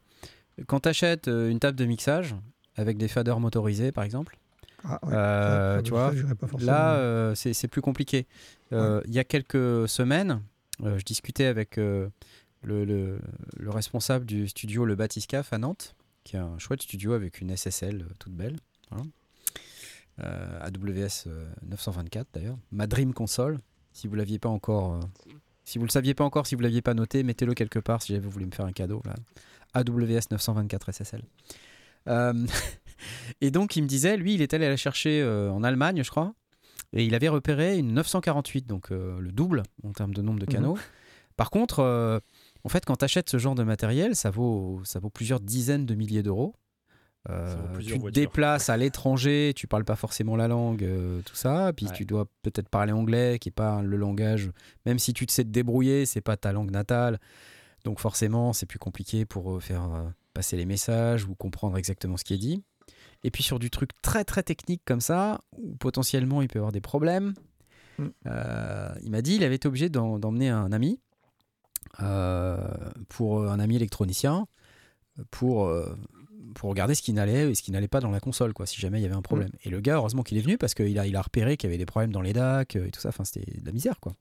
quand 0.65 0.79
tu 0.79 0.89
achètes 0.89 1.27
une 1.27 1.59
table 1.59 1.77
de 1.77 1.85
mixage 1.85 2.35
avec 2.75 2.97
des 2.97 3.07
faders 3.07 3.39
motorisés, 3.39 3.91
par 3.91 4.03
exemple, 4.05 4.37
Ah, 4.83 4.99
ouais, 5.03 5.13
euh, 5.13 5.71
ça- 5.73 5.77
ça- 5.77 5.83
tu 5.83 5.91
vois, 5.91 6.11
pas 6.35 6.47
là, 6.65 6.95
euh, 6.95 7.35
c'est 7.35 7.67
plus 7.67 7.81
compliqué. 7.81 8.27
Euh, 8.71 9.01
Il 9.05 9.13
y 9.13 9.19
a 9.19 9.23
quelques 9.23 9.87
semaines, 9.89 10.41
euh, 10.83 10.97
je 10.97 11.03
discutais 11.03 11.45
avec 11.45 11.77
euh, 11.77 12.07
le, 12.63 12.85
le- 12.85 13.19
le 13.57 13.69
responsable 13.69 14.25
du 14.25 14.47
studio 14.47 14.85
Le 14.85 14.95
Batiscaf 14.95 15.51
à 15.53 15.57
Nantes, 15.57 15.95
qui 16.23 16.35
est 16.37 16.39
un 16.39 16.57
chouette 16.59 16.81
studio 16.81 17.13
avec 17.13 17.41
une 17.41 17.49
SSL 17.51 18.01
euh, 18.03 18.13
toute 18.19 18.33
belle. 18.33 18.55
voilà. 18.89 19.05
Euh, 20.23 20.59
AWS 20.61 21.25
euh, 21.27 21.47
924 21.67 22.27
d'ailleurs. 22.33 22.57
Ma 22.71 22.87
Dream 22.87 23.13
Console, 23.13 23.59
si 23.93 24.07
vous 24.07 24.15
l'aviez 24.15 24.39
pas 24.39 24.49
encore, 24.49 24.93
euh, 24.95 24.99
si 25.67 25.79
vous 25.79 25.83
le 25.85 25.91
saviez 25.91 26.13
pas 26.13 26.23
encore, 26.23 26.47
si 26.47 26.55
vous 26.55 26.61
l'aviez 26.61 26.81
pas 26.81 26.93
noté, 26.93 27.23
mettez-le 27.23 27.53
quelque 27.53 27.79
part 27.79 28.01
si 28.01 28.13
jamais 28.13 28.23
vous 28.23 28.29
voulez 28.29 28.45
me 28.45 28.51
faire 28.51 28.65
un 28.65 28.71
cadeau. 28.71 29.01
Là. 29.05 29.15
AWS 29.73 30.31
924 30.31 30.93
SSL. 30.93 31.23
Euh, 32.07 32.33
et 33.41 33.51
donc 33.51 33.75
il 33.75 33.83
me 33.83 33.87
disait, 33.87 34.15
lui, 34.15 34.33
il 34.33 34.41
est 34.41 34.53
allé 34.53 34.69
la 34.69 34.77
chercher 34.77 35.21
euh, 35.21 35.51
en 35.51 35.63
Allemagne, 35.63 36.03
je 36.03 36.09
crois, 36.09 36.33
et 36.93 37.03
il 37.03 37.13
avait 37.13 37.27
repéré 37.27 37.77
une 37.77 37.93
948, 37.93 38.65
donc 38.65 38.93
euh, 38.93 39.19
le 39.19 39.33
double 39.33 39.63
en 39.83 39.91
termes 39.91 40.13
de 40.13 40.21
nombre 40.21 40.39
de 40.39 40.45
Mhm. 40.45 40.53
canaux. 40.53 40.77
Par 41.35 41.49
contre, 41.51 41.79
euh, 41.79 42.19
en 42.63 42.69
fait, 42.69 42.85
quand 42.85 42.95
tu 42.95 43.05
achètes 43.05 43.29
ce 43.29 43.37
genre 43.37 43.53
de 43.53 43.63
matériel, 43.63 44.15
ça 44.15 44.31
vaut, 44.31 44.79
ça 44.85 44.99
vaut 44.99 45.09
plusieurs 45.09 45.41
dizaines 45.41 45.85
de 45.85 45.95
milliers 45.95 46.23
d'euros. 46.23 46.55
Euh, 47.29 47.55
tu 47.79 47.85
te 47.87 47.89
voitures. 47.99 48.09
déplaces 48.11 48.69
à 48.69 48.77
l'étranger, 48.77 49.51
tu 49.55 49.67
parles 49.67 49.83
pas 49.83 49.97
forcément 49.97 50.35
la 50.37 50.47
langue, 50.47 50.83
euh, 50.83 51.21
tout 51.23 51.35
ça, 51.35 51.73
puis 51.75 51.87
Ouais. 51.87 51.91
tu 51.93 52.05
dois 52.05 52.25
peut-être 52.41 52.69
parler 52.69 52.93
anglais, 52.93 53.37
qui 53.39 53.49
est 53.49 53.51
pas 53.51 53.81
le 53.81 53.97
langage, 53.97 54.49
même 54.85 54.97
si 54.97 55.11
tu 55.13 55.25
te 55.25 55.31
sais 55.33 55.43
te 55.43 55.49
débrouiller, 55.49 56.05
c'est 56.05 56.21
pas 56.21 56.37
ta 56.37 56.53
langue 56.53 56.71
natale, 56.71 57.19
donc 57.83 57.99
forcément 57.99 58.53
c'est 58.53 58.65
plus 58.65 58.79
compliqué 58.79 59.25
pour 59.25 59.55
euh, 59.55 59.59
faire 59.59 59.83
euh, 59.93 60.07
passer 60.33 60.55
les 60.55 60.65
messages 60.65 61.25
ou 61.25 61.35
comprendre 61.35 61.77
exactement 61.77 62.15
ce 62.15 62.23
qui 62.23 62.33
est 62.33 62.37
dit. 62.37 62.63
Et 63.25 63.31
puis 63.31 63.43
sur 63.43 63.59
du 63.59 63.69
truc 63.71 63.89
très 64.01 64.23
très 64.23 64.43
technique 64.43 64.83
comme 64.85 65.01
ça, 65.01 65.41
où 65.57 65.75
potentiellement 65.75 66.41
il 66.41 66.47
peut 66.47 66.59
y 66.59 66.61
avoir 66.61 66.71
des 66.71 66.81
problèmes, 66.81 67.33
Mm. 67.99 68.09
il 69.01 69.09
m'a 69.09 69.21
dit 69.23 69.37
il 69.37 69.43
avait 69.43 69.55
été 69.55 69.67
obligé 69.67 69.89
d'emmener 69.89 70.49
un 70.49 70.71
ami, 70.71 70.99
pour 73.09 73.43
un 73.49 73.59
ami 73.59 73.75
électronicien, 73.75 74.47
pour, 75.31 75.73
pour 76.55 76.69
regarder 76.69 76.95
ce 76.95 77.01
qui 77.01 77.13
n'allait 77.13 77.51
et 77.51 77.55
ce 77.55 77.61
qui 77.61 77.71
n'allait 77.71 77.87
pas 77.87 77.99
dans 77.99 78.11
la 78.11 78.19
console, 78.19 78.53
quoi, 78.53 78.65
si 78.65 78.79
jamais 78.79 78.99
il 78.99 79.03
y 79.03 79.05
avait 79.05 79.15
un 79.15 79.21
problème. 79.21 79.49
Et 79.63 79.69
le 79.69 79.79
gars, 79.81 79.95
heureusement 79.95 80.23
qu'il 80.23 80.37
est 80.37 80.41
venu 80.41 80.57
parce 80.57 80.73
qu'il 80.73 80.97
a, 80.99 81.05
il 81.07 81.15
a 81.15 81.21
repéré 81.21 81.57
qu'il 81.57 81.69
y 81.69 81.71
avait 81.71 81.77
des 81.77 81.85
problèmes 81.85 82.11
dans 82.11 82.21
les 82.21 82.33
DAC 82.33 82.75
euh, 82.75 82.85
et 82.87 82.91
tout 82.91 82.99
ça. 83.01 83.09
Enfin, 83.09 83.23
c'était 83.23 83.59
de 83.59 83.65
la 83.65 83.71
misère, 83.71 83.99
quoi. 83.99 84.13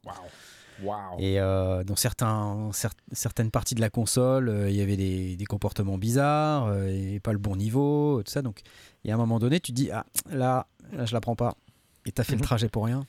Waouh. 0.82 1.18
Et 1.18 1.40
euh, 1.40 1.84
dans 1.84 1.96
certains, 1.96 2.68
cer- 2.72 2.90
certaines 3.12 3.50
parties 3.50 3.74
de 3.74 3.80
la 3.80 3.88
console, 3.88 4.50
euh, 4.50 4.68
il 4.68 4.76
y 4.76 4.82
avait 4.82 4.98
des, 4.98 5.34
des 5.36 5.44
comportements 5.46 5.96
bizarres 5.96 6.74
et 6.84 7.18
pas 7.20 7.32
le 7.32 7.38
bon 7.38 7.56
niveau, 7.56 8.22
tout 8.22 8.30
ça. 8.30 8.42
Donc, 8.42 8.60
et 9.04 9.10
à 9.10 9.14
un 9.14 9.18
moment 9.18 9.38
donné, 9.38 9.58
tu 9.60 9.72
te 9.72 9.76
dis, 9.76 9.90
ah, 9.90 10.04
là, 10.30 10.66
là 10.92 11.06
je 11.06 11.14
la 11.14 11.20
prends 11.22 11.36
pas. 11.36 11.56
Et 12.04 12.12
t'as 12.12 12.24
fait 12.24 12.32
le 12.32 12.38
Mhm. 12.40 12.44
trajet 12.44 12.68
pour 12.68 12.84
rien. 12.84 13.06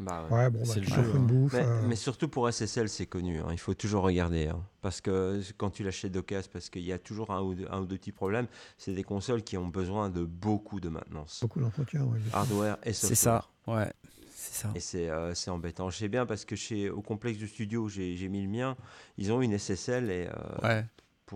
Bah, 0.00 0.26
ouais. 0.30 0.36
Ouais, 0.36 0.50
bon, 0.50 0.60
bah, 0.60 0.64
C'est 0.64 0.80
le 0.80 0.86
jeu, 0.86 1.10
une 1.10 1.16
hein. 1.16 1.18
bouffe. 1.20 1.52
Mais, 1.54 1.64
euh, 1.64 1.82
mais 1.88 1.96
surtout 1.96 2.28
pour 2.28 2.48
SSL, 2.48 2.88
c'est 2.88 3.06
connu. 3.06 3.40
hein. 3.40 3.48
Il 3.50 3.58
faut 3.58 3.74
toujours 3.74 4.04
regarder. 4.04 4.46
hein. 4.46 4.62
Parce 4.80 5.00
que 5.00 5.40
quand 5.56 5.70
tu 5.70 5.82
l'achètes 5.82 6.12
d'occasion, 6.12 6.48
parce 6.52 6.70
qu'il 6.70 6.82
y 6.84 6.92
a 6.92 6.98
toujours 6.98 7.32
un 7.32 7.42
ou, 7.42 7.54
deux, 7.54 7.66
un 7.70 7.80
ou 7.80 7.84
deux 7.86 7.98
petits 7.98 8.12
problèmes, 8.12 8.46
c'est 8.78 8.94
des 8.94 9.02
consoles 9.02 9.42
qui 9.42 9.56
ont 9.58 9.66
besoin 9.68 10.08
de 10.08 10.24
beaucoup 10.24 10.78
de 10.80 10.88
maintenance. 10.88 11.40
Beaucoup 11.42 11.60
d'entretien. 11.60 12.04
ouais. 12.04 12.20
Hardware 12.32 12.78
et 12.84 12.92
software. 12.92 13.08
C'est 13.08 13.14
ça, 13.16 13.44
ouais. 13.66 13.92
C'est 14.30 14.54
ça. 14.62 14.70
Et 14.76 14.80
c'est 14.80 15.10
euh, 15.10 15.34
c'est 15.34 15.50
embêtant. 15.50 15.90
Je 15.90 15.98
sais 15.98 16.08
bien 16.08 16.24
parce 16.26 16.44
que 16.44 16.54
chez, 16.54 16.88
au 16.90 17.02
complexe 17.02 17.38
du 17.38 17.48
studio, 17.48 17.82
où 17.82 17.88
j'ai 17.88 18.28
mis 18.28 18.40
le 18.42 18.48
mien. 18.48 18.76
Ils 19.16 19.32
ont 19.32 19.42
une 19.42 19.58
SSL 19.58 20.10
et. 20.12 20.28
euh, 20.28 20.58
Ouais. 20.68 20.86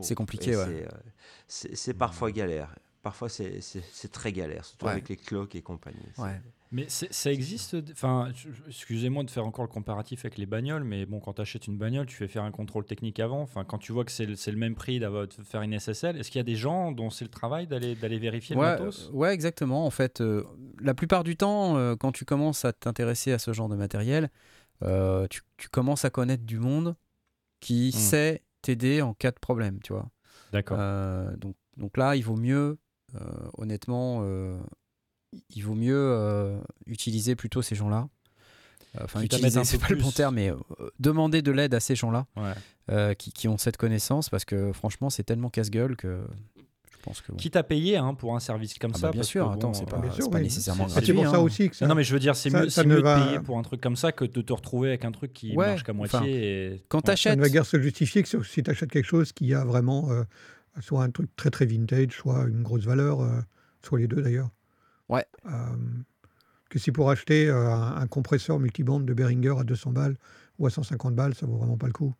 c'est 0.03 0.15
compliqué, 0.15 0.57
ouais. 0.57 0.87
c'est, 1.49 1.91
euh, 1.91 1.95
parfois 1.99 2.31
galère. 2.31 2.75
Parfois, 3.03 3.29
c'est 3.29 3.61
très 4.13 4.33
galère, 4.33 4.65
surtout 4.65 4.87
Ouais. 4.87 4.93
avec 4.93 5.09
les 5.09 5.17
cloques 5.17 5.57
et 5.57 5.63
compagnie. 5.63 5.99
Ouais. 6.19 6.41
Mais 6.73 6.87
ça 6.89 7.31
existe. 7.31 7.77
Enfin, 7.93 8.31
excusez-moi 8.67 9.25
de 9.25 9.31
faire 9.31 9.47
encore 9.47 9.65
le 9.65 9.71
comparatif 9.71 10.25
avec 10.25 10.39
les 10.39 10.47
bagnoles, 10.47 10.85
mais 10.85 11.05
bon, 11.05 11.21
quand 11.21 11.35
tu 11.35 11.43
achètes 11.43 11.67
une 11.67 11.77
bagnole, 11.77 12.07
tu 12.07 12.17
fais 12.17 12.29
faire 12.29 12.45
un 12.45 12.51
contrôle 12.51 12.87
technique 12.87 13.21
avant. 13.21 13.43
Enfin, 13.43 13.63
quand 13.65 13.77
tu 13.77 13.93
vois 13.93 14.07
que 14.07 14.11
c'est 14.11 14.25
le, 14.25 14.57
même 14.57 14.75
prix 14.75 14.99
d'avoir 14.99 15.29
de 15.29 15.33
faire 15.45 15.61
une 15.61 15.79
SSL, 15.79 16.17
est-ce 16.19 16.31
qu'il 16.31 16.39
y 16.39 16.41
a 16.41 16.45
des 16.45 16.57
gens 16.57 16.91
dont 16.91 17.11
c'est 17.11 17.27
le 17.27 17.31
travail 17.31 17.67
d'aller 17.67 17.95
d'aller 17.95 18.19
vérifier 18.19 18.57
Ouais, 18.57 18.63
le 18.65 18.71
matos? 18.71 19.11
euh, 19.13 19.17
ouais, 19.17 19.35
exactement. 19.35 19.85
En 19.85 19.91
fait, 19.91 20.23
euh, 20.23 20.45
la 20.81 20.95
plupart 20.95 21.25
du 21.25 21.37
temps, 21.37 21.77
euh, 21.77 21.95
quand 21.95 22.11
tu 22.11 22.25
commences 22.25 22.65
à 22.65 22.73
t'intéresser 22.73 23.33
à 23.33 23.39
ce 23.39 23.53
genre 23.53 23.69
de 23.69 23.77
matériel, 23.77 24.31
tu, 25.31 25.43
tu 25.59 25.69
commences 25.69 26.07
à 26.07 26.11
connaître 26.11 26.45
du 26.45 26.59
monde 26.59 26.97
qui 27.61 27.89
Hmm. 27.89 27.99
sait 27.99 28.43
t'aider 28.63 29.03
en 29.03 29.13
cas 29.13 29.31
de 29.31 29.39
problème, 29.39 29.79
tu 29.85 29.93
vois. 29.93 30.11
D'accord. 30.53 30.79
Donc, 31.37 31.55
donc 31.77 31.97
là, 31.99 32.17
il 32.17 32.25
vaut 32.25 32.37
mieux, 32.37 32.79
honnêtement, 33.59 34.25
il 35.55 35.63
vaut 35.63 35.75
mieux 35.75 35.97
euh, 35.97 36.59
utiliser 36.87 37.35
plutôt 37.37 37.63
ces 37.63 37.75
gens-là. 37.75 38.09
Euh, 38.97 39.05
Enfin, 39.05 39.23
utiliser, 39.23 39.65
c'est 39.65 39.79
peu 39.79 39.87
pas 39.89 39.95
le 39.95 40.01
bon 40.01 40.09
plus. 40.09 40.17
terme, 40.17 40.35
mais 40.35 40.51
euh, 40.51 40.57
demander 40.99 41.41
de 41.41 41.51
l'aide 41.51 41.73
à 41.75 41.81
ces 41.81 41.95
gens-là 41.97 42.27
Ouais. 42.37 42.53
euh, 42.91 43.15
qui, 43.15 43.33
qui 43.33 43.49
ont 43.49 43.57
cette 43.57 43.79
connaissance, 43.79 44.29
parce 44.29 44.45
que 44.45 44.71
franchement, 44.75 45.09
c'est 45.09 45.23
tellement 45.23 45.49
casse-gueule 45.49 45.97
que 45.97 46.21
je 46.91 46.99
pense 47.03 47.23
que. 47.23 47.33
bon. 47.33 47.39
Quitte 47.39 47.57
à 47.57 47.63
payer 47.63 47.97
hein, 47.97 48.13
pour 48.13 48.37
un 48.37 48.41
service 48.41 48.75
comme 48.79 48.93
Ah 48.95 48.99
ça. 48.99 49.07
bah 49.07 49.13
bien 49.13 49.21
parce 49.21 49.29
sûr, 49.29 49.49
que 49.49 49.55
attends, 49.55 49.69
bon, 49.69 49.75
c'est 49.75 49.89
pas, 49.89 49.99
bien 49.99 50.13
sûr, 50.13 50.25
c'est 50.25 50.31
pas 50.31 50.37
oui. 50.37 50.43
nécessairement 50.45 50.89
C'est- 50.89 50.99
Ah, 50.99 51.03
c'est 51.07 51.13
pour 51.15 51.23
gratuit, 51.23 51.37
ça 51.37 51.41
hein. 51.41 51.45
aussi 51.45 51.71
que 51.71 51.77
ça. 51.77 51.85
Non, 51.87 51.89
non, 51.91 51.95
mais 51.95 52.05
je 52.05 52.13
veux 52.13 52.21
dire, 52.21 52.37
c'est 52.37 52.51
mieux, 52.51 52.69
ça 52.69 52.83
c'est 52.83 52.87
ne 52.89 52.95
mieux 52.95 53.01
va- 53.01 53.19
de 53.19 53.25
payer 53.25 53.41
pour 53.41 53.59
un 53.59 53.63
truc 53.63 53.81
comme 53.81 53.97
ça 53.97 54.13
que 54.13 54.27
de 54.27 54.41
te 54.43 54.53
retrouver 54.53 54.89
avec 54.91 55.07
un 55.07 55.11
truc 55.13 55.33
qui 55.33 55.57
Ouais, 55.57 55.69
marche 55.69 55.85
qu'à 55.85 55.95
moitié. 55.95 56.19
enfin, 56.19 56.27
et... 56.29 56.85
Quand 56.91 56.99
Ouais. 56.99 57.03
Ça 57.07 57.13
t'achètes, 57.13 57.37
ne 57.39 57.43
va 57.43 57.49
guère 57.49 57.65
se 57.65 57.81
justifier 57.81 58.23
que 58.23 58.29
si- 58.29 58.37
si 58.45 58.63
tu 58.63 58.71
achètes 58.71 58.91
quelque 58.91 59.07
chose 59.09 59.33
qui 59.33 59.55
a 59.55 59.65
vraiment 59.65 60.11
euh, 60.11 60.23
soit 60.83 61.03
un 61.03 61.11
truc 61.11 61.35
très 61.35 61.49
très 61.51 61.65
vintage, 61.65 62.11
soit 62.13 62.45
une 62.47 62.63
grosse 62.63 62.85
valeur, 62.85 63.23
euh, 63.23 63.41
soit 63.83 63.99
les 64.01 64.07
deux 64.07 64.21
d'ailleurs. 64.21 64.51
Ouais. 65.13 65.27
Euh, 65.47 65.51
que 66.71 66.79
si 66.79 66.91
pour 66.91 67.11
acheter 67.11 67.49
euh, 67.49 67.69
un, 67.71 67.97
un 67.97 68.07
compresseur 68.07 68.59
multibande 68.59 69.05
de 69.05 69.13
Behringer 69.15 69.55
à 69.61 69.65
200 69.65 69.91
balles 69.93 70.17
ou 70.59 70.67
à 70.67 70.71
150 70.71 71.15
balles, 71.15 71.35
ça 71.35 71.47
vaut 71.47 71.57
vraiment 71.57 71.77
pas 71.77 71.87
le 71.87 71.93
coup. 71.93 72.15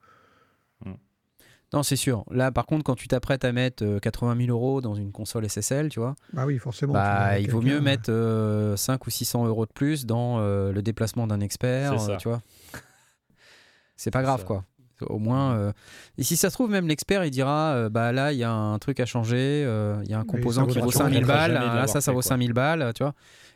non, 1.73 1.83
c'est 1.83 1.97
sûr. 1.97 2.27
Là, 2.31 2.53
par 2.53 2.67
contre, 2.67 2.85
quand 2.85 2.95
tu 2.97 3.09
t'apprêtes 3.09 3.47
à 3.47 3.53
mettre 3.53 3.83
euh, 3.83 3.99
80 3.99 4.37
000 4.45 4.51
euros 4.51 4.83
dans 4.83 4.95
une 4.95 5.11
console 5.11 5.49
SSL, 5.49 5.89
tu 5.89 6.01
vois, 6.01 6.15
Bah 6.35 6.45
oui, 6.45 6.59
forcément. 6.59 6.93
bah, 6.93 7.39
il 7.39 7.51
vaut 7.51 7.63
mieux 7.63 7.81
mettre 7.81 8.11
euh, 8.13 8.77
5 8.77 9.07
ou 9.07 9.11
600 9.11 9.47
euros 9.47 9.65
de 9.65 9.73
plus 9.73 10.05
dans 10.05 10.39
euh, 10.41 10.71
le 10.71 10.83
déplacement 10.83 11.27
d'un 11.27 11.41
expert, 11.41 11.95
euh, 12.11 12.17
tu 12.19 12.29
vois. 12.29 12.43
C'est 13.97 14.11
pas 14.11 14.21
grave, 14.23 14.41
ça. 14.41 14.47
quoi. 14.47 14.65
Au 15.09 15.19
moins, 15.19 15.55
euh, 15.55 15.73
et 16.19 16.23
si 16.23 16.37
ça 16.37 16.51
se 16.51 16.55
trouve, 16.55 16.71
même 16.71 16.89
l'expert, 16.89 17.25
il 17.25 17.31
dira, 17.31 17.75
euh, 17.75 17.89
bah 17.89 18.13
là, 18.13 18.33
il 18.33 18.39
y 18.39 18.45
a 18.45 18.53
un 18.53 18.79
truc 18.79 19.01
à 19.01 19.07
changer, 19.07 19.65
euh, 19.67 20.01
il 20.05 20.11
y 20.11 20.15
a 20.15 20.19
un 20.19 20.25
composant 20.25 20.67
qui 20.67 20.79
vaut 20.79 20.91
sûrement 20.91 21.07
5000 21.07 21.15
jamais 21.15 21.27
balles, 21.27 21.53
là, 21.53 21.61
l'avoir 21.67 21.89
ça, 21.89 22.01
ça 22.01 22.13
vaut 22.13 22.21
quoi. 22.21 22.29
5000 22.29 22.53
balles, 22.53 22.93
tu 22.95 23.03
vois. 23.03 23.15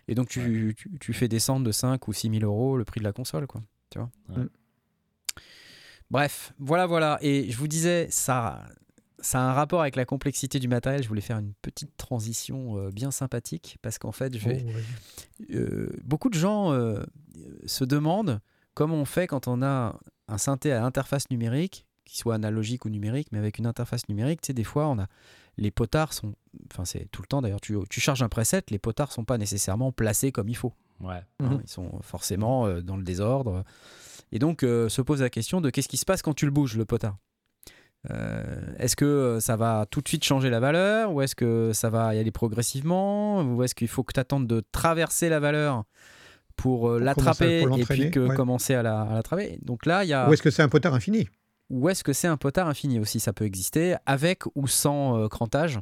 Et 0.09 0.15
donc, 0.15 0.29
tu, 0.29 0.75
tu, 0.77 0.91
tu 1.01 1.13
fais 1.13 1.29
descendre 1.29 1.67
de 1.67 1.73
5 1.73 2.07
ou 2.09 2.13
6000 2.13 2.45
euros 2.45 2.77
le 2.77 2.85
prix 2.85 3.01
de 3.01 3.05
la 3.05 3.13
console, 3.13 3.47
quoi. 3.47 3.61
Tu 3.91 3.99
vois. 3.99 4.11
Ouais. 4.31 4.45
Mm. 4.45 4.49
Bref, 6.11 6.53
voilà, 6.59 6.87
voilà. 6.87 7.19
Et 7.21 7.51
je 7.51 7.57
vous 7.57 7.67
disais, 7.67 8.07
ça, 8.11 8.63
ça 9.21 9.41
a 9.41 9.43
un 9.43 9.53
rapport 9.53 9.81
avec 9.81 9.97
la 9.97 10.05
complexité 10.05 10.59
du 10.59 10.69
matériel. 10.69 11.03
Je 11.03 11.09
voulais 11.09 11.21
faire 11.21 11.39
une 11.39 11.53
petite 11.63 11.97
transition 11.97 12.79
euh, 12.79 12.91
bien 12.91 13.11
sympathique 13.11 13.77
parce 13.83 13.99
qu'en 13.99 14.13
fait, 14.13 14.39
je 14.39 14.49
vais, 14.49 14.65
oh, 14.65 15.45
euh, 15.55 15.89
beaucoup 16.05 16.29
de 16.29 16.39
gens 16.39 16.73
euh, 16.73 17.03
se 17.67 17.85
demandent 17.85 18.41
comment 18.75 18.97
on 18.97 19.05
fait 19.05 19.27
quand 19.27 19.49
on 19.49 19.63
a 19.63 19.99
un 20.29 20.39
synthé 20.39 20.73
à 20.73 20.85
interface 20.85 21.31
numérique, 21.31 21.87
qui 22.05 22.19
soit 22.19 22.35
analogique 22.35 22.85
ou 22.85 22.89
numérique, 22.89 23.29
mais 23.33 23.39
avec 23.39 23.59
une 23.59 23.67
interface 23.67 24.09
numérique. 24.09 24.41
Tu 24.41 24.49
sais, 24.49 24.55
des 24.55 24.65
fois, 24.65 24.89
on 24.89 24.99
a 24.99 25.07
les 25.59 25.71
potards 25.71 26.13
sont, 26.13 26.35
enfin 26.71 26.85
c'est 26.85 27.09
tout 27.11 27.23
le 27.23 27.27
temps 27.27 27.43
d'ailleurs. 27.43 27.61
Tu, 27.61 27.77
tu 27.89 28.01
charges 28.01 28.23
un 28.23 28.29
preset, 28.29 28.63
les 28.71 28.79
potards 28.79 29.13
sont 29.13 29.25
pas 29.25 29.39
nécessairement 29.39 29.93
placés 29.93 30.33
comme 30.33 30.49
il 30.49 30.57
faut. 30.57 30.73
Ouais. 31.01 31.23
hein. 31.41 31.51
Mhm. 31.51 31.61
Ils 31.65 31.69
sont 31.69 31.99
forcément 32.03 32.67
euh, 32.67 32.83
dans 32.83 32.97
le 32.97 33.03
désordre. 33.03 33.65
Et 34.33 34.39
donc 34.39 34.63
euh, 34.63 34.89
se 34.89 35.03
pose 35.03 35.23
la 35.23 35.31
question 35.31 35.61
de 35.61 35.71
qu'est-ce 35.71 35.89
qui 35.89 35.97
se 35.97 36.05
passe 36.05 36.23
quand 36.23 36.35
tu 36.35 36.45
le 36.45 36.51
bouges, 36.51 36.77
le 36.77 36.85
potard? 36.85 37.17
Euh, 38.11 38.75
est-ce 38.79 38.95
que 38.95 39.39
ça 39.41 39.57
va 39.57 39.87
tout 39.91 40.01
de 40.01 40.09
suite 40.09 40.25
changer 40.25 40.51
la 40.51 40.61
valeur? 40.61 41.13
Ou 41.13 41.23
est-ce 41.23 41.35
que 41.35 41.73
ça 41.73 41.91
va 41.91 42.15
y 42.15 42.19
aller 42.19 42.31
progressivement? 42.31 43.43
Ou 43.43 43.63
est-ce 43.63 43.75
qu'il 43.75 43.89
faut 43.89 44.05
que 44.05 44.13
tu 44.13 44.21
attendes 44.21 44.47
de 44.47 44.63
traverser 44.73 45.29
la 45.29 45.41
valeur 45.41 45.85
pour 46.57 46.89
euh, 46.89 46.97
Pour 46.97 47.05
l'attraper 47.05 47.61
et 47.63 47.85
puis 47.85 48.11
que 48.11 48.21
ouais. 48.29 48.35
commencer 48.37 48.75
à 48.75 48.83
la- 48.83 49.03
à 49.03 49.15
l'attraper. 49.15 49.59
Donc 49.63 49.87
là, 49.87 50.05
il 50.05 50.09
y 50.09 50.13
a. 50.13 50.29
Ou 50.29 50.33
est-ce 50.33 50.43
que 50.43 50.51
c'est 50.51 50.63
un 50.63 50.69
potard 50.69 50.95
infini? 50.95 51.29
Ou 51.69 51.89
est-ce 51.89 52.05
que 52.05 52.13
c'est 52.13 52.29
un 52.29 52.37
potard 52.37 52.69
infini 52.69 52.99
aussi? 53.01 53.19
Ça 53.21 53.33
peut 53.33 53.45
exister 53.45 53.97
avec 54.07 54.45
ou 54.55 54.67
sans 54.69 55.19
euh, 55.19 55.29
crantage. 55.29 55.81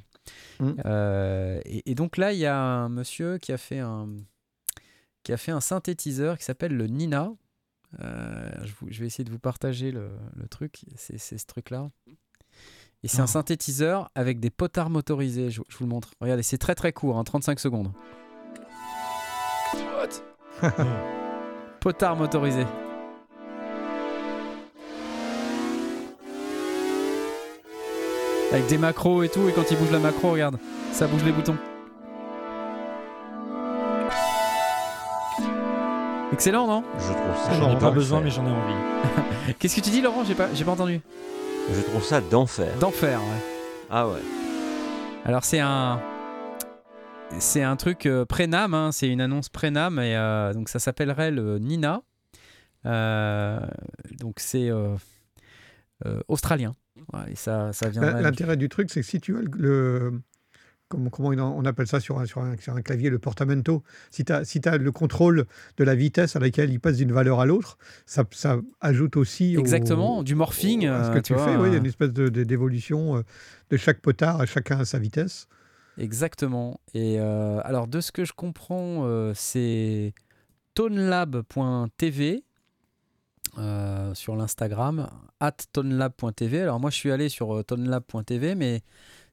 Mm. 0.58 0.70
Euh, 0.86 1.60
et, 1.66 1.90
et 1.90 1.94
donc 1.94 2.16
là, 2.16 2.32
il 2.32 2.38
y 2.38 2.46
a 2.46 2.56
un 2.56 2.88
monsieur 2.88 3.36
qui 3.38 3.52
a 3.52 3.58
fait 3.58 3.78
un, 3.80 4.08
qui 5.22 5.32
a 5.32 5.36
fait 5.36 5.52
un 5.52 5.60
synthétiseur 5.60 6.38
qui 6.38 6.44
s'appelle 6.44 6.74
le 6.76 6.86
Nina. 6.86 7.32
Je, 8.00 8.72
vous- 8.80 8.88
je 8.90 9.00
vais 9.00 9.06
essayer 9.06 9.24
de 9.24 9.30
vous 9.30 9.38
partager 9.38 9.92
le, 9.92 10.10
le 10.34 10.48
truc. 10.48 10.80
C'est 10.96 11.18
ce 11.18 11.46
truc-là. 11.46 11.90
Et 13.02 13.08
c'est 13.08 13.20
un 13.20 13.24
Oh. 13.24 13.26
synthétiseur 13.28 14.10
avec 14.14 14.40
des 14.40 14.48
potards 14.50 14.88
motorisés. 14.90 15.50
Je, 15.50 15.60
je 15.68 15.76
vous 15.76 15.84
le 15.84 15.90
montre. 15.90 16.12
Regardez, 16.20 16.42
c'est 16.42 16.56
très 16.58 16.74
très 16.74 16.92
court, 16.94 17.18
hein, 17.18 17.24
35 17.24 17.60
secondes. 17.60 17.92
Potard 21.80 22.16
motorisé. 22.16 22.66
Avec 28.52 28.66
des 28.66 28.78
macros 28.78 29.22
et 29.22 29.28
tout, 29.28 29.48
et 29.48 29.52
quand 29.52 29.68
il 29.70 29.76
bouge 29.76 29.90
la 29.90 29.98
macro, 29.98 30.30
regarde, 30.30 30.58
ça 30.92 31.06
bouge 31.06 31.24
les 31.24 31.32
boutons. 31.32 31.56
Excellent, 36.32 36.66
non? 36.66 36.84
Je 36.98 37.12
trouve 37.12 37.44
ça. 37.44 37.52
J'en 37.54 37.76
ai 37.76 37.78
pas 37.78 37.90
besoin, 37.90 38.20
mais 38.20 38.30
j'en 38.30 38.44
ai 38.46 38.50
envie. 38.50 39.54
Qu'est-ce 39.58 39.76
que 39.76 39.80
tu 39.80 39.90
dis, 39.90 40.00
Laurent? 40.00 40.24
J'ai 40.24 40.34
pas, 40.34 40.48
j'ai 40.54 40.64
pas 40.64 40.72
entendu. 40.72 41.00
Je 41.72 41.80
trouve 41.80 42.02
ça 42.02 42.20
d'enfer. 42.20 42.72
D'enfer, 42.78 43.18
ouais. 43.18 43.86
Ah 43.90 44.06
ouais. 44.08 44.20
Alors 45.24 45.44
c'est 45.44 45.60
un 45.60 46.00
c'est 47.40 47.62
un 47.62 47.76
truc 47.76 48.06
euh, 48.06 48.24
pré-NAM, 48.24 48.74
hein, 48.74 48.90
c'est 48.92 49.08
une 49.08 49.20
annonce 49.20 49.48
pré-NAM 49.48 49.98
et 49.98 50.16
euh, 50.16 50.52
donc 50.54 50.68
ça 50.68 50.78
s'appellerait 50.78 51.30
le 51.30 51.58
Nina. 51.58 52.02
Euh, 52.86 53.60
donc 54.18 54.36
c'est 54.40 54.70
euh, 54.70 54.96
australien. 56.28 56.74
Ouais, 57.12 57.32
et 57.32 57.34
ça 57.34 57.70
viendrait. 57.90 58.22
L'intérêt 58.22 58.56
du 58.56 58.68
truc, 58.68 58.90
c'est 58.90 59.00
que 59.00 59.06
si 59.06 59.20
tu 59.20 59.36
as 59.36 59.40
le. 59.40 59.48
le- 59.56 60.20
comment, 60.88 61.10
comment 61.10 61.30
on 61.56 61.64
appelle 61.64 61.86
ça 61.88 61.98
sur 61.98 62.20
un, 62.20 62.26
sur 62.26 62.40
un, 62.42 62.56
sur 62.58 62.74
un 62.76 62.82
clavier, 62.82 63.10
le 63.10 63.18
portamento 63.18 63.82
Si 64.10 64.24
tu 64.24 64.32
as, 64.32 64.44
si 64.44 64.60
as 64.66 64.76
le 64.78 64.92
contrôle 64.92 65.46
de 65.76 65.84
la 65.84 65.94
vitesse 65.94 66.36
à 66.36 66.38
laquelle 66.40 66.70
il 66.70 66.78
passe 66.78 66.96
d'une 66.98 67.12
valeur 67.12 67.40
à 67.40 67.46
l'autre, 67.46 67.78
ça, 68.06 68.24
ça 68.30 68.58
ajoute 68.80 69.16
aussi. 69.16 69.56
au- 69.56 69.60
Exactement, 69.60 70.22
du 70.22 70.34
morphing. 70.34 70.86
à 70.86 71.04
ce 71.04 71.10
que 71.10 71.18
tu 71.18 71.34
fais, 71.34 71.56
oui, 71.56 71.68
il 71.68 71.72
y 71.72 71.74
a 71.74 71.78
une 71.78 71.86
espèce 71.86 72.12
de- 72.12 72.28
de- 72.28 72.44
d'évolution 72.44 73.16
euh, 73.16 73.22
de 73.70 73.76
chaque 73.76 74.00
potard, 74.00 74.40
à 74.40 74.46
chacun 74.46 74.78
à 74.78 74.84
sa 74.84 74.98
vitesse. 74.98 75.48
Exactement. 75.98 76.80
Et 76.92 77.18
euh, 77.20 77.60
alors, 77.64 77.86
de 77.86 78.00
ce 78.00 78.12
que 78.12 78.24
je 78.24 78.32
comprends, 78.32 79.04
euh, 79.06 79.32
c'est 79.34 80.12
tonelab.tv 80.74 82.44
euh, 83.58 84.14
sur 84.14 84.34
l'Instagram, 84.36 85.08
at 85.40 85.52
tonelab.tv. 85.72 86.62
Alors, 86.62 86.80
moi, 86.80 86.90
je 86.90 86.96
suis 86.96 87.12
allé 87.12 87.28
sur 87.28 87.64
tonelab.tv, 87.64 88.54
mais 88.56 88.82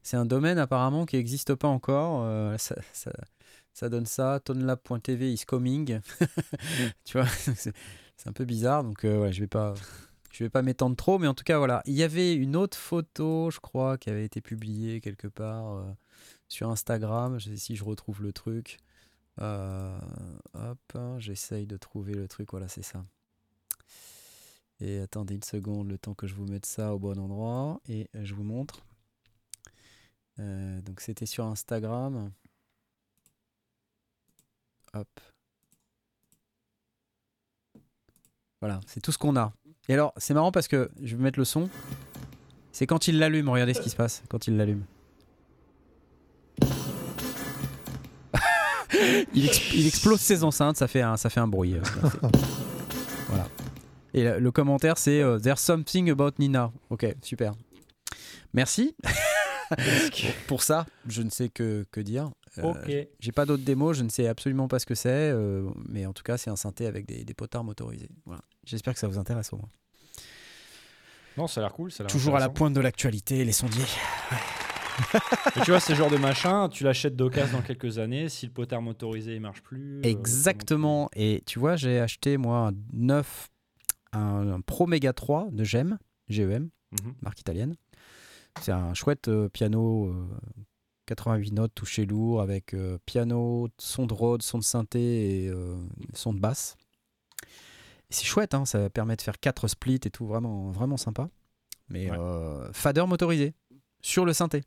c'est 0.02 0.16
un 0.16 0.26
domaine 0.26 0.58
apparemment 0.58 1.06
qui 1.06 1.16
n'existe 1.16 1.54
pas 1.54 1.68
encore. 1.68 2.24
Ça, 2.58 2.76
ça- 2.92 3.12
ça 3.74 3.88
donne 3.88 4.04
ça, 4.06 4.38
tonelab.tv 4.44 5.32
is 5.32 5.44
coming. 5.46 6.00
tu 7.04 7.18
vois, 7.18 7.26
c'est 7.56 7.72
un 8.26 8.32
peu 8.32 8.44
bizarre, 8.44 8.84
donc 8.84 9.00
ouais, 9.02 9.32
je 9.32 9.40
vais 9.40 9.46
pas. 9.48 9.74
Je 10.30 10.44
vais 10.44 10.50
pas 10.50 10.62
m'étendre 10.62 10.96
trop, 10.96 11.18
mais 11.18 11.26
en 11.26 11.34
tout 11.34 11.44
cas, 11.44 11.58
voilà. 11.58 11.82
Il 11.84 11.92
y 11.92 12.02
avait 12.02 12.34
une 12.34 12.56
autre 12.56 12.78
photo, 12.78 13.50
je 13.50 13.60
crois, 13.60 13.98
qui 13.98 14.08
avait 14.08 14.24
été 14.24 14.40
publiée 14.40 15.00
quelque 15.02 15.28
part. 15.28 15.84
Sur 16.52 16.70
Instagram. 16.70 17.40
Si 17.40 17.76
je 17.76 17.84
retrouve 17.84 18.22
le 18.22 18.32
truc. 18.32 18.78
Euh, 19.40 19.98
hop, 20.54 20.78
hein, 20.94 21.18
j'essaye 21.18 21.66
de 21.66 21.76
trouver 21.76 22.14
le 22.14 22.28
truc. 22.28 22.50
Voilà, 22.50 22.68
c'est 22.68 22.82
ça. 22.82 23.04
Et 24.80 24.98
attendez 24.98 25.34
une 25.34 25.42
seconde, 25.42 25.88
le 25.88 25.98
temps 25.98 26.14
que 26.14 26.26
je 26.26 26.34
vous 26.34 26.44
mette 26.44 26.66
ça 26.66 26.94
au 26.94 26.98
bon 26.98 27.18
endroit. 27.18 27.80
Et 27.88 28.08
je 28.14 28.34
vous 28.34 28.44
montre. 28.44 28.84
Euh, 30.38 30.80
donc 30.82 31.00
c'était 31.00 31.26
sur 31.26 31.46
Instagram. 31.46 32.30
Hop. 34.94 35.08
Voilà, 38.60 38.80
c'est 38.86 39.00
tout 39.00 39.10
ce 39.10 39.18
qu'on 39.18 39.36
a. 39.36 39.52
Et 39.88 39.94
alors, 39.94 40.12
c'est 40.16 40.34
marrant 40.34 40.52
parce 40.52 40.68
que 40.68 40.90
je 41.02 41.16
vais 41.16 41.22
mettre 41.22 41.38
le 41.38 41.44
son. 41.44 41.68
C'est 42.70 42.86
quand 42.86 43.08
il 43.08 43.18
l'allume, 43.18 43.48
regardez 43.48 43.74
ce 43.74 43.80
qui 43.80 43.90
se 43.90 43.96
passe 43.96 44.22
quand 44.28 44.46
il 44.46 44.56
l'allume. 44.56 44.84
il, 49.34 49.46
ex- 49.46 49.72
il 49.74 49.86
explose 49.86 50.20
ses 50.20 50.44
enceintes, 50.44 50.76
ça 50.76 50.88
fait 50.88 51.02
un, 51.02 51.16
ça 51.16 51.30
fait 51.30 51.40
un 51.40 51.48
bruit. 51.48 51.74
euh, 51.74 51.80
voilà. 53.28 53.48
Et 54.14 54.24
le, 54.24 54.38
le 54.38 54.50
commentaire 54.50 54.98
c'est 54.98 55.20
euh, 55.22 55.38
There's 55.38 55.60
something 55.60 56.10
about 56.10 56.32
Nina. 56.38 56.70
Ok, 56.90 57.06
super. 57.22 57.54
Merci. 58.52 58.94
Pour 60.46 60.62
ça, 60.62 60.84
je 61.08 61.22
ne 61.22 61.30
sais 61.30 61.48
que, 61.48 61.86
que 61.90 62.00
dire. 62.00 62.30
Euh, 62.58 62.62
Ok. 62.64 62.92
J'ai 63.18 63.32
pas 63.32 63.46
d'autres 63.46 63.62
démos, 63.64 63.96
je 63.96 64.02
ne 64.02 64.10
sais 64.10 64.26
absolument 64.28 64.68
pas 64.68 64.78
ce 64.78 64.84
que 64.84 64.94
c'est, 64.94 65.08
euh, 65.08 65.66
mais 65.88 66.04
en 66.04 66.12
tout 66.12 66.22
cas 66.22 66.36
c'est 66.36 66.50
un 66.50 66.56
synthé 66.56 66.86
avec 66.86 67.06
des, 67.06 67.24
des 67.24 67.32
potards 67.34 67.64
motorisés. 67.64 68.10
Voilà. 68.26 68.42
J'espère 68.64 68.92
que 68.92 69.00
ça 69.00 69.08
vous 69.08 69.18
intéresse 69.18 69.50
au 69.54 69.56
moins. 69.56 69.68
Non, 71.38 71.46
ça 71.46 71.62
a 71.62 71.64
l'air 71.64 71.72
cool. 71.72 71.90
ça 71.90 72.02
a 72.02 72.06
l'air 72.06 72.12
Toujours 72.12 72.36
à 72.36 72.40
la 72.40 72.50
pointe 72.50 72.74
de 72.74 72.80
l'actualité, 72.80 73.42
les 73.46 73.52
sondiers. 73.52 73.86
Tu 75.64 75.70
vois, 75.70 75.80
ce 75.80 75.94
genre 75.94 76.10
de 76.10 76.16
machin, 76.16 76.68
tu 76.68 76.84
l'achètes 76.84 77.16
d'occasion 77.16 77.58
dans 77.58 77.62
quelques 77.62 77.98
années. 77.98 78.28
Si 78.28 78.46
le 78.46 78.52
potard 78.52 78.82
motorisé 78.82 79.34
il 79.34 79.40
marche 79.40 79.62
plus. 79.62 79.98
euh, 79.98 80.02
Exactement. 80.02 81.08
Et 81.14 81.42
tu 81.46 81.58
vois, 81.58 81.76
j'ai 81.76 81.98
acheté 82.00 82.36
moi 82.36 82.68
un 82.68 82.72
9, 82.92 83.48
un, 84.12 84.48
un 84.52 84.60
Pro 84.60 84.86
Mega 84.86 85.12
3 85.12 85.48
de 85.50 85.64
GEM, 85.64 85.98
GEM, 86.28 86.68
Mhm. 86.92 87.14
marque 87.22 87.40
italienne. 87.40 87.74
C'est 88.60 88.72
un 88.72 88.92
chouette 88.92 89.28
euh, 89.28 89.48
piano, 89.48 90.08
euh, 90.08 90.26
88 91.06 91.52
notes 91.52 91.74
touché 91.74 92.04
lourd 92.04 92.42
avec 92.42 92.74
euh, 92.74 92.98
piano, 93.06 93.68
son 93.78 94.06
de 94.06 94.12
Rhodes, 94.12 94.42
son 94.42 94.58
de 94.58 94.62
synthé 94.64 95.44
et 95.44 95.48
euh, 95.48 95.76
son 96.12 96.34
de 96.34 96.38
basse. 96.38 96.76
C'est 98.10 98.24
chouette, 98.26 98.52
hein, 98.52 98.66
ça 98.66 98.90
permet 98.90 99.16
de 99.16 99.22
faire 99.22 99.40
4 99.40 99.68
splits 99.68 100.00
et 100.04 100.10
tout, 100.10 100.26
vraiment, 100.26 100.70
vraiment 100.70 100.98
sympa. 100.98 101.30
Mais 101.88 102.10
Ouais. 102.10 102.16
euh, 102.18 102.70
fader 102.74 103.06
motorisé 103.06 103.54
sur 104.02 104.24
le 104.26 104.32
synthé. 104.34 104.62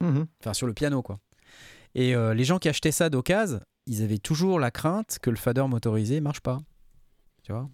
Mhm. 0.00 0.26
Enfin, 0.40 0.54
sur 0.54 0.66
le 0.66 0.74
piano, 0.74 1.02
quoi. 1.02 1.20
Et 1.94 2.14
euh, 2.14 2.34
les 2.34 2.44
gens 2.44 2.58
qui 2.58 2.68
achetaient 2.68 2.92
ça 2.92 3.10
d'occasion, 3.10 3.60
ils 3.86 4.02
avaient 4.02 4.18
toujours 4.18 4.60
la 4.60 4.70
crainte 4.70 5.18
que 5.20 5.30
le 5.30 5.36
fader 5.36 5.66
motorisé 5.68 6.20
marche 6.20 6.40
pas. 6.40 6.60
Tu 7.42 7.52
vois? 7.52 7.68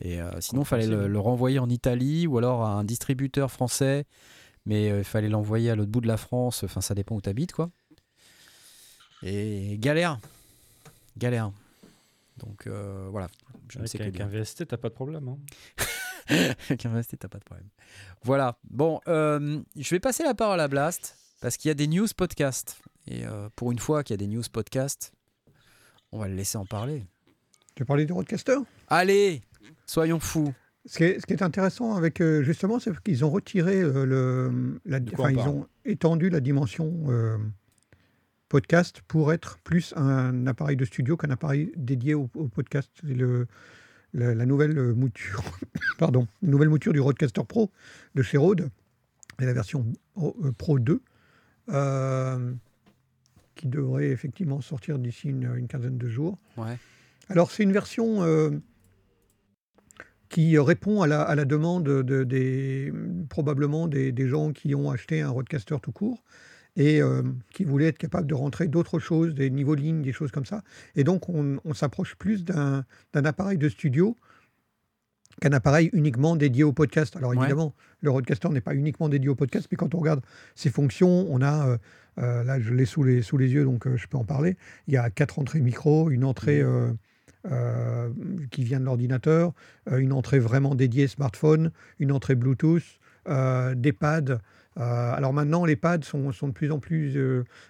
Et 0.00 0.20
euh, 0.20 0.40
sinon, 0.40 0.62
il 0.62 0.66
fallait 0.66 0.86
le, 0.86 1.20
renvoyer 1.20 1.58
en 1.58 1.68
Italie 1.68 2.26
ou 2.26 2.38
alors 2.38 2.64
à 2.64 2.70
un 2.70 2.84
distributeur 2.84 3.50
français, 3.50 4.06
mais 4.66 4.90
euh, 4.90 4.98
il 4.98 5.04
fallait 5.04 5.28
l'envoyer 5.28 5.70
à 5.70 5.76
l'autre 5.76 5.90
bout 5.90 6.00
de 6.00 6.08
la 6.08 6.16
France. 6.16 6.64
Enfin, 6.64 6.80
ça 6.80 6.94
dépend 6.94 7.14
où 7.14 7.20
tu 7.20 7.28
habites, 7.28 7.52
quoi. 7.52 7.70
Et 9.22 9.76
galère. 9.78 10.18
Galère. 11.16 11.52
Donc 12.38 12.66
voilà, 12.66 13.28
je 13.68 13.78
ne 13.78 13.82
Avec 13.82 13.90
sais 13.92 14.00
avec 14.02 14.20
un 14.20 14.26
VST, 14.26 14.66
t'as 14.66 14.76
pas 14.76 14.88
de 14.88 14.94
problème. 14.94 15.28
hein. 15.28 15.38
Avec 16.68 16.84
un 16.84 16.88
VST, 16.88 17.16
t'as 17.18 17.28
pas 17.28 17.38
de 17.38 17.44
problème. 17.44 17.68
Voilà. 18.22 18.58
Bon, 18.64 19.00
je 19.06 19.90
vais 19.90 20.00
passer 20.00 20.24
la 20.24 20.34
parole 20.34 20.58
à 20.58 20.66
Blast 20.66 21.16
parce 21.44 21.58
qu'il 21.58 21.68
y 21.68 21.72
a 21.72 21.74
des 21.74 21.88
news 21.88 22.06
podcasts. 22.16 22.78
Et 23.06 23.26
euh, 23.26 23.50
pour 23.54 23.70
une 23.70 23.78
fois 23.78 24.02
qu'il 24.02 24.14
y 24.14 24.18
a 24.18 24.26
des 24.26 24.34
news 24.34 24.42
podcasts, 24.50 25.12
on 26.10 26.18
va 26.18 26.26
le 26.26 26.34
laisser 26.34 26.56
en 26.56 26.64
parler. 26.64 27.04
Tu 27.74 27.82
as 27.82 27.86
parlé 27.86 28.06
du 28.06 28.14
Roadcaster? 28.14 28.56
Allez, 28.88 29.42
soyons 29.84 30.20
fous. 30.20 30.54
Ce 30.86 30.96
qui, 30.96 31.04
est, 31.04 31.20
ce 31.20 31.26
qui 31.26 31.34
est 31.34 31.42
intéressant 31.42 31.96
avec 31.96 32.22
euh, 32.22 32.42
justement, 32.42 32.80
c'est 32.80 32.98
qu'ils 33.02 33.26
ont 33.26 33.30
retiré 33.30 33.78
euh, 33.82 34.06
le, 34.06 34.80
la, 34.86 35.00
enfin, 35.12 35.32
ils 35.32 35.38
ont 35.40 35.66
étendu 35.84 36.30
la 36.30 36.40
dimension 36.40 36.90
euh, 37.08 37.36
podcast 38.48 39.02
pour 39.06 39.30
être 39.34 39.58
plus 39.58 39.92
un 39.96 40.46
appareil 40.46 40.78
de 40.78 40.86
studio 40.86 41.18
qu'un 41.18 41.28
appareil 41.30 41.72
dédié 41.76 42.14
au, 42.14 42.30
au 42.36 42.48
podcast. 42.48 42.90
C'est 43.02 43.08
le, 43.12 43.46
la, 44.14 44.34
la 44.34 44.46
nouvelle 44.46 44.94
mouture, 44.94 45.42
pardon, 45.98 46.26
nouvelle 46.40 46.70
mouture 46.70 46.94
du 46.94 47.00
Roadcaster 47.00 47.42
Pro 47.46 47.70
de 48.14 48.22
chez 48.22 48.38
Rode, 48.38 48.70
et 49.42 49.44
la 49.44 49.52
version 49.52 49.84
Pro- 50.14 50.36
euh, 50.42 50.52
Pro 50.52 50.78
2, 50.78 50.92
euh, 50.94 51.00
qui 53.54 53.68
devrait 53.68 54.08
effectivement 54.08 54.60
sortir 54.60 54.98
d'ici 54.98 55.28
une, 55.28 55.54
une 55.56 55.68
quinzaine 55.68 55.96
de 55.96 56.08
jours. 56.08 56.38
Ouais. 56.56 56.76
Alors, 57.28 57.50
c'est 57.50 57.62
une 57.62 57.72
version 57.72 58.22
euh, 58.22 58.50
qui 60.28 60.58
répond 60.58 61.02
à 61.02 61.06
la, 61.06 61.22
à 61.22 61.34
la 61.34 61.44
demande 61.44 61.84
de, 61.84 62.24
des, 62.24 62.92
probablement 63.28 63.86
des, 63.88 64.12
des 64.12 64.28
gens 64.28 64.52
qui 64.52 64.74
ont 64.74 64.90
acheté 64.90 65.22
un 65.22 65.30
Roadcaster 65.30 65.76
tout 65.80 65.92
court 65.92 66.22
et 66.76 67.00
euh, 67.00 67.22
qui 67.52 67.64
voulaient 67.64 67.86
être 67.86 67.98
capables 67.98 68.26
de 68.26 68.34
rentrer 68.34 68.66
d'autres 68.66 68.98
choses, 68.98 69.32
des 69.34 69.48
niveaux 69.48 69.76
lignes, 69.76 70.02
des 70.02 70.12
choses 70.12 70.32
comme 70.32 70.44
ça. 70.44 70.62
Et 70.96 71.04
donc, 71.04 71.28
on, 71.28 71.58
on 71.64 71.72
s'approche 71.72 72.16
plus 72.16 72.44
d'un 72.44 72.84
appareil 73.14 73.58
de 73.58 73.68
studio 73.68 74.16
qu'un 75.40 75.52
appareil 75.52 75.90
uniquement 75.92 76.36
dédié 76.36 76.64
au 76.64 76.72
podcast. 76.72 77.16
Alors 77.16 77.30
Ouais. 77.30 77.36
évidemment, 77.38 77.74
le 78.00 78.10
Roadcaster 78.10 78.48
n'est 78.50 78.60
pas 78.60 78.74
uniquement 78.74 79.08
dédié 79.08 79.28
au 79.28 79.34
podcast, 79.34 79.66
mais 79.70 79.76
quand 79.76 79.94
on 79.94 79.98
regarde 79.98 80.22
ses 80.54 80.70
fonctions, 80.70 81.26
on 81.30 81.40
a, 81.42 81.68
euh, 81.68 81.78
euh, 82.18 82.44
là 82.44 82.60
je 82.60 82.72
l'ai 82.72 82.84
sous 82.84 83.02
les, 83.02 83.22
sous 83.22 83.36
les 83.38 83.50
yeux, 83.52 83.64
donc 83.64 83.86
euh, 83.86 83.96
je 83.96 84.06
peux 84.06 84.16
en 84.18 84.24
parler, 84.24 84.56
il 84.86 84.94
y 84.94 84.96
a 84.96 85.10
quatre 85.10 85.38
entrées 85.38 85.60
micro, 85.60 86.10
une 86.10 86.24
entrée 86.24 86.62
Mmh. 87.46 88.46
qui 88.50 88.64
vient 88.64 88.80
de 88.80 88.86
l'ordinateur, 88.86 89.52
une 89.94 90.14
entrée 90.14 90.38
vraiment 90.38 90.74
dédiée 90.74 91.08
smartphone, 91.08 91.72
une 91.98 92.10
entrée 92.10 92.36
Bluetooth, 92.36 92.98
des 93.26 93.92
pads. 93.92 94.38
Alors 94.76 95.32
maintenant, 95.32 95.64
les 95.64 95.76
pads 95.76 96.02
sont, 96.02 96.32
sont 96.32 96.48
de 96.48 96.52
plus 96.52 96.70
en 96.70 96.78
plus 96.78 97.16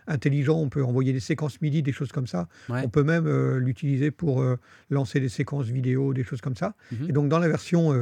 intelligents. 0.06 0.58
On 0.58 0.68
peut 0.68 0.82
envoyer 0.84 1.12
des 1.12 1.20
séquences 1.20 1.60
MIDI, 1.60 1.82
des 1.82 1.92
choses 1.92 2.12
comme 2.12 2.26
ça. 2.26 2.48
Ouais. 2.68 2.80
On 2.84 2.88
peut 2.88 3.02
même 3.02 3.28
l'utiliser 3.58 4.10
pour 4.10 4.44
lancer 4.90 5.20
des 5.20 5.28
séquences 5.28 5.66
vidéo, 5.66 6.14
des 6.14 6.24
choses 6.24 6.40
comme 6.40 6.56
ça. 6.56 6.74
Mhm. 6.92 7.10
Et 7.10 7.12
donc 7.12 7.28
dans 7.28 7.38
la 7.38 7.48
version 7.48 7.92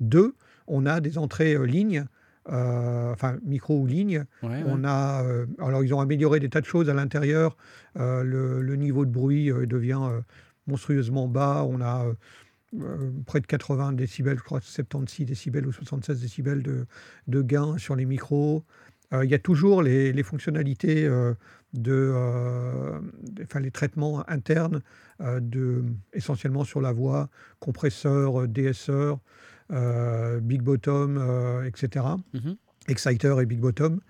2, 0.00 0.34
on 0.66 0.86
a 0.86 1.00
des 1.00 1.18
entrées 1.18 1.56
lignes 1.66 2.04
euh, 2.48 3.12
enfin 3.12 3.38
micro 3.44 3.78
ou 3.78 3.86
ligne. 3.86 4.24
Ouais, 4.42 4.48
ouais. 4.48 4.62
On 4.66 4.84
a, 4.84 5.24
euh, 5.24 5.46
alors 5.58 5.82
ils 5.82 5.92
ont 5.94 6.00
amélioré 6.00 6.40
des 6.40 6.48
tas 6.48 6.60
de 6.60 6.66
choses 6.66 6.88
à 6.88 6.94
l'intérieur. 6.94 7.56
Euh, 7.98 8.22
le, 8.22 8.62
le 8.62 8.76
niveau 8.76 9.04
de 9.04 9.10
bruit 9.10 9.50
euh, 9.50 9.66
devient 9.66 10.00
euh, 10.02 10.20
monstrueusement 10.66 11.28
bas. 11.28 11.64
On 11.68 11.80
a 11.80 12.06
euh, 12.74 13.10
près 13.26 13.40
de 13.40 13.46
80 13.46 13.92
décibels, 13.92 14.38
je 14.38 14.42
crois 14.44 14.60
76 14.60 15.26
décibels 15.26 15.66
ou 15.66 15.72
76 15.72 16.20
décibels 16.20 16.62
de, 16.62 16.86
de 17.28 17.42
gain 17.42 17.78
sur 17.78 17.96
les 17.96 18.04
micros. 18.06 18.64
Euh, 19.12 19.24
Il 19.24 19.30
y 19.30 19.34
a 19.34 19.38
toujours 19.38 19.82
les, 19.82 20.12
les 20.12 20.22
fonctionnalités 20.22 21.04
euh, 21.06 21.34
de, 21.74 22.12
de- 23.22 23.42
enfin 23.44 23.60
les 23.60 23.70
traitements 23.70 24.28
internes 24.28 24.82
de, 25.20 25.84
essentiellement 26.12 26.64
sur 26.64 26.80
la 26.80 26.92
voix, 26.92 27.28
compresseur, 27.60 28.48
DSR, 28.48 29.14
Big 30.42 30.62
Bottom, 30.62 31.62
etc. 31.66 32.04
Mhm. 32.34 32.56
Exciter 32.88 33.34
et 33.40 33.46
Big 33.46 33.58
Bottom. 33.60 34.00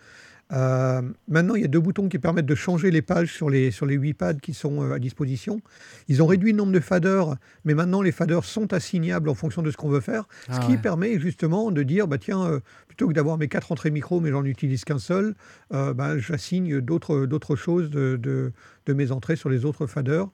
Euh, 0.53 1.03
maintenant, 1.29 1.57
il 1.57 1.63
y 1.63 1.65
a 1.65 1.69
deux 1.69 1.81
boutons 1.81 2.09
qui 2.09 2.19
permettent 2.21 2.47
de 2.47 2.55
changer 2.55 2.91
les 2.93 3.03
pages 3.03 3.33
sur 3.33 3.51
les, 3.51 3.71
sur 3.73 3.85
les 3.85 3.97
8 3.97 4.15
pads 4.15 4.35
qui 4.35 4.55
sont 4.55 4.83
euh, 4.83 4.93
à 4.95 4.99
disposition. 5.01 5.61
Ils 6.09 6.23
ont 6.23 6.27
réduit 6.27 6.53
le 6.53 6.59
nombre 6.59 6.73
de 6.73 6.79
faders, 6.81 7.35
mais 7.65 7.75
maintenant 7.75 8.01
les 8.01 8.13
faders 8.13 8.45
sont 8.45 8.73
assignables 8.73 9.29
en 9.29 9.35
fonction 9.35 9.63
de 9.63 9.71
ce 9.73 9.77
qu'on 9.77 9.89
veut 9.89 10.01
faire, 10.01 10.29
Ah 10.49 10.61
ce 10.61 10.67
qui 10.67 10.73
ouais. 10.73 10.79
permet 10.79 11.19
justement 11.19 11.73
de 11.73 11.83
dire, 11.83 12.07
bah, 12.07 12.19
tiens, 12.19 12.45
euh, 12.45 12.61
plutôt 12.87 13.09
que 13.09 13.13
d'avoir 13.13 13.39
mes 13.39 13.49
quatre 13.49 13.73
entrées 13.73 13.91
micro, 13.91 14.21
mais 14.21 14.31
j'en 14.31 14.45
utilise 14.45 14.85
qu'un 14.85 14.99
seul, 15.01 15.35
euh, 15.75 15.93
bah, 15.95 16.17
j'assigne 16.19 16.81
d'autres 16.81 17.27
d'autres 17.27 17.57
choses 17.57 17.91
de, 17.91 18.17
de- 18.17 18.53
de 18.87 18.93
mes 18.93 19.11
entrées 19.11 19.35
sur 19.35 19.49
les 19.49 19.65
autres 19.65 19.89
faders. 19.89 20.29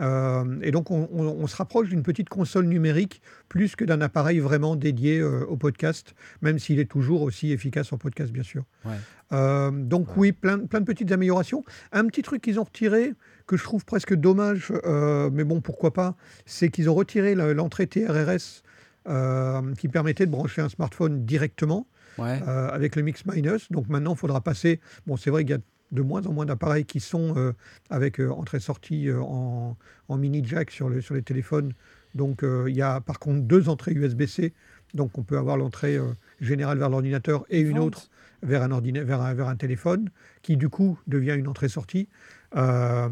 Euh, 0.00 0.44
et 0.62 0.70
donc, 0.70 0.92
on, 0.92 1.08
on- 1.12 1.26
on 1.26 1.46
se 1.48 1.56
rapproche 1.56 1.88
d'une 1.88 2.04
petite 2.04 2.28
console 2.28 2.66
numérique 2.66 3.20
plus 3.48 3.74
que 3.74 3.84
d'un 3.84 4.00
appareil 4.00 4.38
vraiment 4.38 4.76
dédié 4.76 5.20
au 5.22 5.56
podcast, 5.56 6.14
même 6.40 6.60
s'il 6.60 6.78
est 6.78 6.84
toujours 6.88 7.22
aussi 7.22 7.50
efficace 7.50 7.92
en 7.92 7.98
podcast, 7.98 8.30
bien 8.32 8.44
sûr. 8.44 8.62
Ouais. 8.84 8.92
Euh, 9.32 9.70
donc, 9.70 10.16
oui, 10.16 10.32
plein, 10.32 10.58
plein 10.60 10.80
de 10.80 10.84
petites 10.84 11.12
améliorations. 11.12 11.64
Un 11.92 12.06
petit 12.06 12.22
truc 12.22 12.42
qu'ils 12.42 12.58
ont 12.58 12.64
retiré, 12.64 13.12
que 13.46 13.56
je 13.56 13.64
trouve 13.64 13.84
presque 13.84 14.14
dommage, 14.14 14.72
euh, 14.84 15.30
mais 15.32 15.44
bon, 15.44 15.60
pourquoi 15.60 15.92
pas, 15.92 16.16
c'est 16.46 16.68
qu'ils 16.70 16.88
ont 16.90 16.94
retiré 16.94 17.34
l'entrée 17.34 17.86
TRRS 17.86 18.62
euh, 19.08 19.74
qui 19.74 19.88
permettait 19.88 20.26
de 20.26 20.30
brancher 20.30 20.62
un 20.62 20.68
smartphone 20.68 21.24
directement 21.24 21.86
Ouais. 22.18 22.40
avec 22.42 22.96
le 22.96 23.02
Mix 23.02 23.24
Minus. 23.26 23.70
Donc 23.70 23.88
maintenant, 23.88 24.14
il 24.14 24.18
faudra 24.18 24.40
passer. 24.40 24.80
Bon, 25.06 25.16
c'est 25.16 25.30
vrai 25.30 25.44
qu'il 25.44 25.52
y 25.52 25.58
a 25.58 25.60
de 25.92 26.02
moins 26.02 26.26
en 26.26 26.32
moins 26.32 26.46
d'appareils 26.46 26.84
qui 26.84 26.98
sont 26.98 27.52
avec 27.90 28.18
entrée-sortie 28.18 29.08
en, 29.12 29.76
en 30.08 30.16
mini 30.16 30.42
jack 30.44 30.72
sur, 30.72 30.88
le, 30.88 31.00
sur 31.00 31.14
les 31.14 31.22
téléphones. 31.22 31.74
Donc 32.16 32.40
il 32.42 32.74
y 32.74 32.82
a 32.82 33.00
par 33.00 33.20
contre 33.20 33.42
deux 33.42 33.68
entrées 33.68 33.92
USB-C. 33.92 34.52
Donc 34.94 35.16
on 35.16 35.22
peut 35.22 35.38
avoir 35.38 35.56
l'entrée 35.56 35.96
euh, 35.96 36.06
générale 36.40 36.78
vers 36.78 36.88
l'ordinateur 36.90 37.44
et 37.50 37.60
une 37.60 37.78
autre 37.78 38.10
vers 38.42 38.62
un, 38.62 38.80
vers, 38.80 39.48
un, 39.48 39.56
téléphone 39.56 40.10
qui 40.42 40.56
du 40.56 40.68
coup 40.68 40.98
devient 41.06 41.34
une 41.36 41.48
entrée-sortie. 41.48 42.08
Euh, 42.56 43.08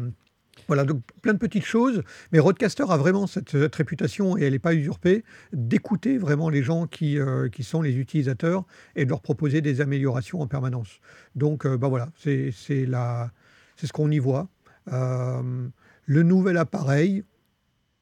voilà, 0.67 0.85
donc 0.85 1.01
plein 1.21 1.33
de 1.33 1.37
petites 1.37 1.65
choses. 1.65 2.03
Mais 2.31 2.39
Roadcaster 2.39 2.85
a 2.89 2.97
vraiment 2.97 3.27
cette, 3.27 3.51
réputation, 3.75 4.37
et 4.37 4.43
elle 4.43 4.53
n'est 4.53 4.59
pas 4.59 4.73
usurpée, 4.73 5.23
d'écouter 5.53 6.17
vraiment 6.17 6.49
les 6.49 6.63
gens 6.63 6.87
qui, 6.87 7.19
euh, 7.19 7.49
qui 7.49 7.63
sont 7.63 7.81
les 7.81 7.97
utilisateurs 7.97 8.65
et 8.95 9.05
de 9.05 9.09
leur 9.09 9.21
proposer 9.21 9.61
des 9.61 9.81
améliorations 9.81 10.41
en 10.41 10.47
permanence. 10.47 10.99
Donc, 11.35 11.65
euh, 11.65 11.77
bah 11.77 11.87
voilà, 11.87 12.09
c'est 12.15 12.51
ce 12.51 13.93
qu'on 13.93 14.11
y 14.11 14.19
voit. 14.19 14.49
Le 14.89 16.23
nouvel 16.23 16.57
appareil 16.57 17.23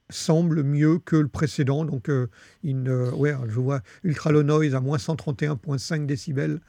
semble 0.09 0.63
mieux 0.63 0.99
que 0.99 1.15
le 1.15 1.27
précédent. 1.27 1.85
Donc, 1.85 2.09
euh, 2.09 2.29
une, 2.63 2.89
euh, 2.89 3.11
ouais, 3.11 3.33
je 3.47 3.59
vois 3.59 3.81
Ultra 4.03 4.31
Low 4.31 4.43
Noise 4.43 4.75
à 4.75 4.79
moins 4.79 4.97
131,5 4.97 6.05
décibels. 6.05 6.59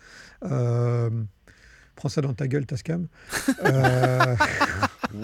Euh, 0.44 1.10
prends 1.94 2.08
ça 2.08 2.20
dans 2.20 2.34
ta 2.34 2.48
gueule, 2.48 2.66
Tascam. 2.66 3.06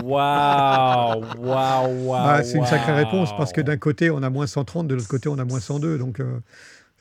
Waouh, 0.02 1.24
waouh, 1.38 2.06
waouh. 2.06 2.24
bah, 2.24 2.42
c'est 2.44 2.58
une 2.58 2.66
sacrée 2.66 2.92
réponse 2.92 3.30
parce 3.36 3.52
que 3.52 3.60
d'un 3.60 3.76
côté 3.76 4.10
on 4.10 4.22
a 4.22 4.30
moins 4.30 4.46
130, 4.46 4.86
de 4.86 4.94
l'autre 4.94 5.08
côté 5.08 5.28
on 5.28 5.38
a 5.38 5.44
moins 5.44 5.60
102. 5.60 5.98
Donc, 5.98 6.20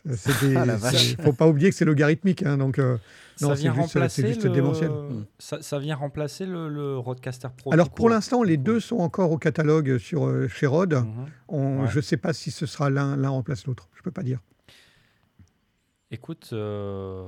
euh, 0.07 0.13
c'est 0.17 0.47
des- 0.47 0.55
Ah, 0.57 0.65
la 0.65 0.75
vache. 0.77 0.95
c'est- 1.15 1.21
faut 1.21 1.33
pas 1.33 1.47
oublier 1.47 1.69
que 1.69 1.75
c'est 1.75 1.85
logarithmique. 1.85 2.43
hein, 2.43 2.57
donc, 2.57 2.79
euh, 2.79 2.97
ça 3.37 3.47
non, 3.47 3.53
vient 3.53 3.71
c'est 3.73 3.81
juste, 3.81 3.93
remplacer 3.93 4.21
c'est 4.21 4.27
juste 4.27 4.43
le... 4.43 4.49
démentiel. 4.51 4.89
Hmm. 4.89 5.25
Ça, 5.39 5.61
ça 5.61 5.79
vient 5.79 5.95
remplacer 5.95 6.45
le, 6.45 6.69
le 6.69 6.97
Rodecaster 6.97 7.47
Pro. 7.57 7.73
Alors 7.73 7.89
pour 7.89 7.97
court. 7.97 8.09
l'instant, 8.09 8.43
les 8.43 8.57
deux 8.57 8.79
sont 8.79 8.97
encore 8.97 9.31
au 9.31 9.37
catalogue 9.37 9.97
sur, 9.97 10.27
euh, 10.27 10.47
chez 10.47 10.67
Rode. 10.67 10.93
Mhm. 10.93 11.25
On- 11.47 11.81
Ouais. 11.81 11.87
Je 11.89 11.97
ne 11.97 12.01
sais 12.01 12.17
pas 12.17 12.33
si 12.33 12.51
ce 12.51 12.65
sera 12.65 12.89
l'un 12.89 13.15
l'un 13.17 13.29
remplace 13.29 13.65
l'autre. 13.65 13.89
Je 13.95 14.01
peux 14.03 14.11
pas 14.11 14.23
dire. 14.23 14.39
Écoute, 16.11 16.49
euh, 16.53 17.25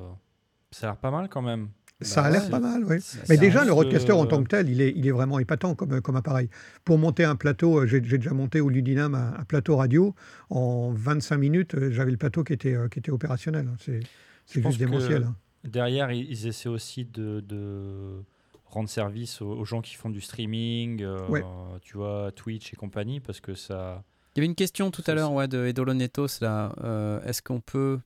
ça 0.72 0.88
a 0.88 0.90
l'air 0.92 0.98
pas 0.98 1.12
mal 1.12 1.30
quand 1.30 1.42
même. 1.42 1.70
Ça 2.04 2.22
Bah 2.22 2.28
a 2.28 2.32
l'air 2.32 2.44
ouais. 2.44 2.50
pas 2.50 2.60
mal, 2.60 2.84
oui. 2.86 3.02
Ça- 3.02 3.18
Mais 3.30 3.36
ça 3.36 3.42
déjà, 3.42 3.66
le 3.66 3.74
Rodecaster 3.74 4.12
en 4.12 4.24
euh, 4.24 4.28
tant 4.28 4.44
que 4.44 4.48
tel, 4.50 4.70
il 4.70 4.82
est, 4.82 4.94
il 4.96 5.08
est 5.08 5.12
vraiment 5.12 5.40
épatant 5.40 5.76
comme, 5.76 6.02
comme 6.02 6.16
appareil. 6.16 6.50
Pour 6.86 6.98
monter 6.98 7.24
un 7.24 7.36
plateau, 7.36 7.80
euh, 7.80 7.86
j'ai 7.88 8.00
déjà 8.02 8.32
monté 8.34 8.62
au 8.62 8.70
Ludinam 8.70 9.16
un, 9.16 9.34
un 9.40 9.44
plateau 9.46 9.76
radio. 9.78 10.14
En 10.50 10.92
25 10.94 11.38
minutes, 11.38 11.76
euh, 11.76 11.92
j'avais 11.92 12.12
le 12.12 12.18
plateau 12.18 12.44
qui 12.44 12.54
était, 12.54 12.76
qui 12.92 13.00
était 13.00 13.12
opérationnel. 13.12 13.70
C'est 13.80 14.00
c'est 14.46 14.62
juste 14.62 14.78
démentiel. 14.80 15.24
hein. 15.24 15.36
Derrière, 15.64 16.12
ils, 16.12 16.48
essaient 16.48 16.68
aussi 16.70 17.06
de, 17.06 17.40
de 17.40 18.22
rendre 18.66 18.90
service 18.90 19.42
aux, 19.42 19.48
aux 19.52 19.64
gens 19.66 19.82
qui 19.82 19.96
font 19.96 20.10
du 20.10 20.20
streaming, 20.20 21.02
euh, 21.02 21.26
Ouais. 21.30 21.44
tu 21.82 21.96
vois, 21.98 22.32
Twitch 22.36 22.74
et 22.74 22.76
compagnie, 22.76 23.20
parce 23.22 23.40
que 23.40 23.54
ça. 23.56 24.04
Il 24.36 24.40
y 24.40 24.42
avait 24.42 24.48
une 24.48 24.56
question 24.56 24.92
tout 24.92 25.04
à 25.08 25.14
l'heure 25.14 25.32
ouais, 25.32 25.48
de 25.48 25.66
Edolonetos 25.68 26.40
là. 26.42 26.74
Euh, 26.84 27.22
est-ce 27.24 27.42
qu'on 27.42 27.62
peut, 27.62 28.00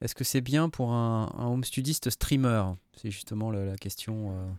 est-ce 0.00 0.14
que 0.14 0.24
c'est 0.24 0.40
bien 0.40 0.68
pour 0.68 0.92
un, 0.92 1.32
un 1.36 1.46
home 1.46 1.64
studiste 1.64 2.10
streamer? 2.10 2.62
C'est 2.96 3.10
justement 3.10 3.50
la 3.50 3.76
question. 3.76 4.32
euh. 4.32 4.50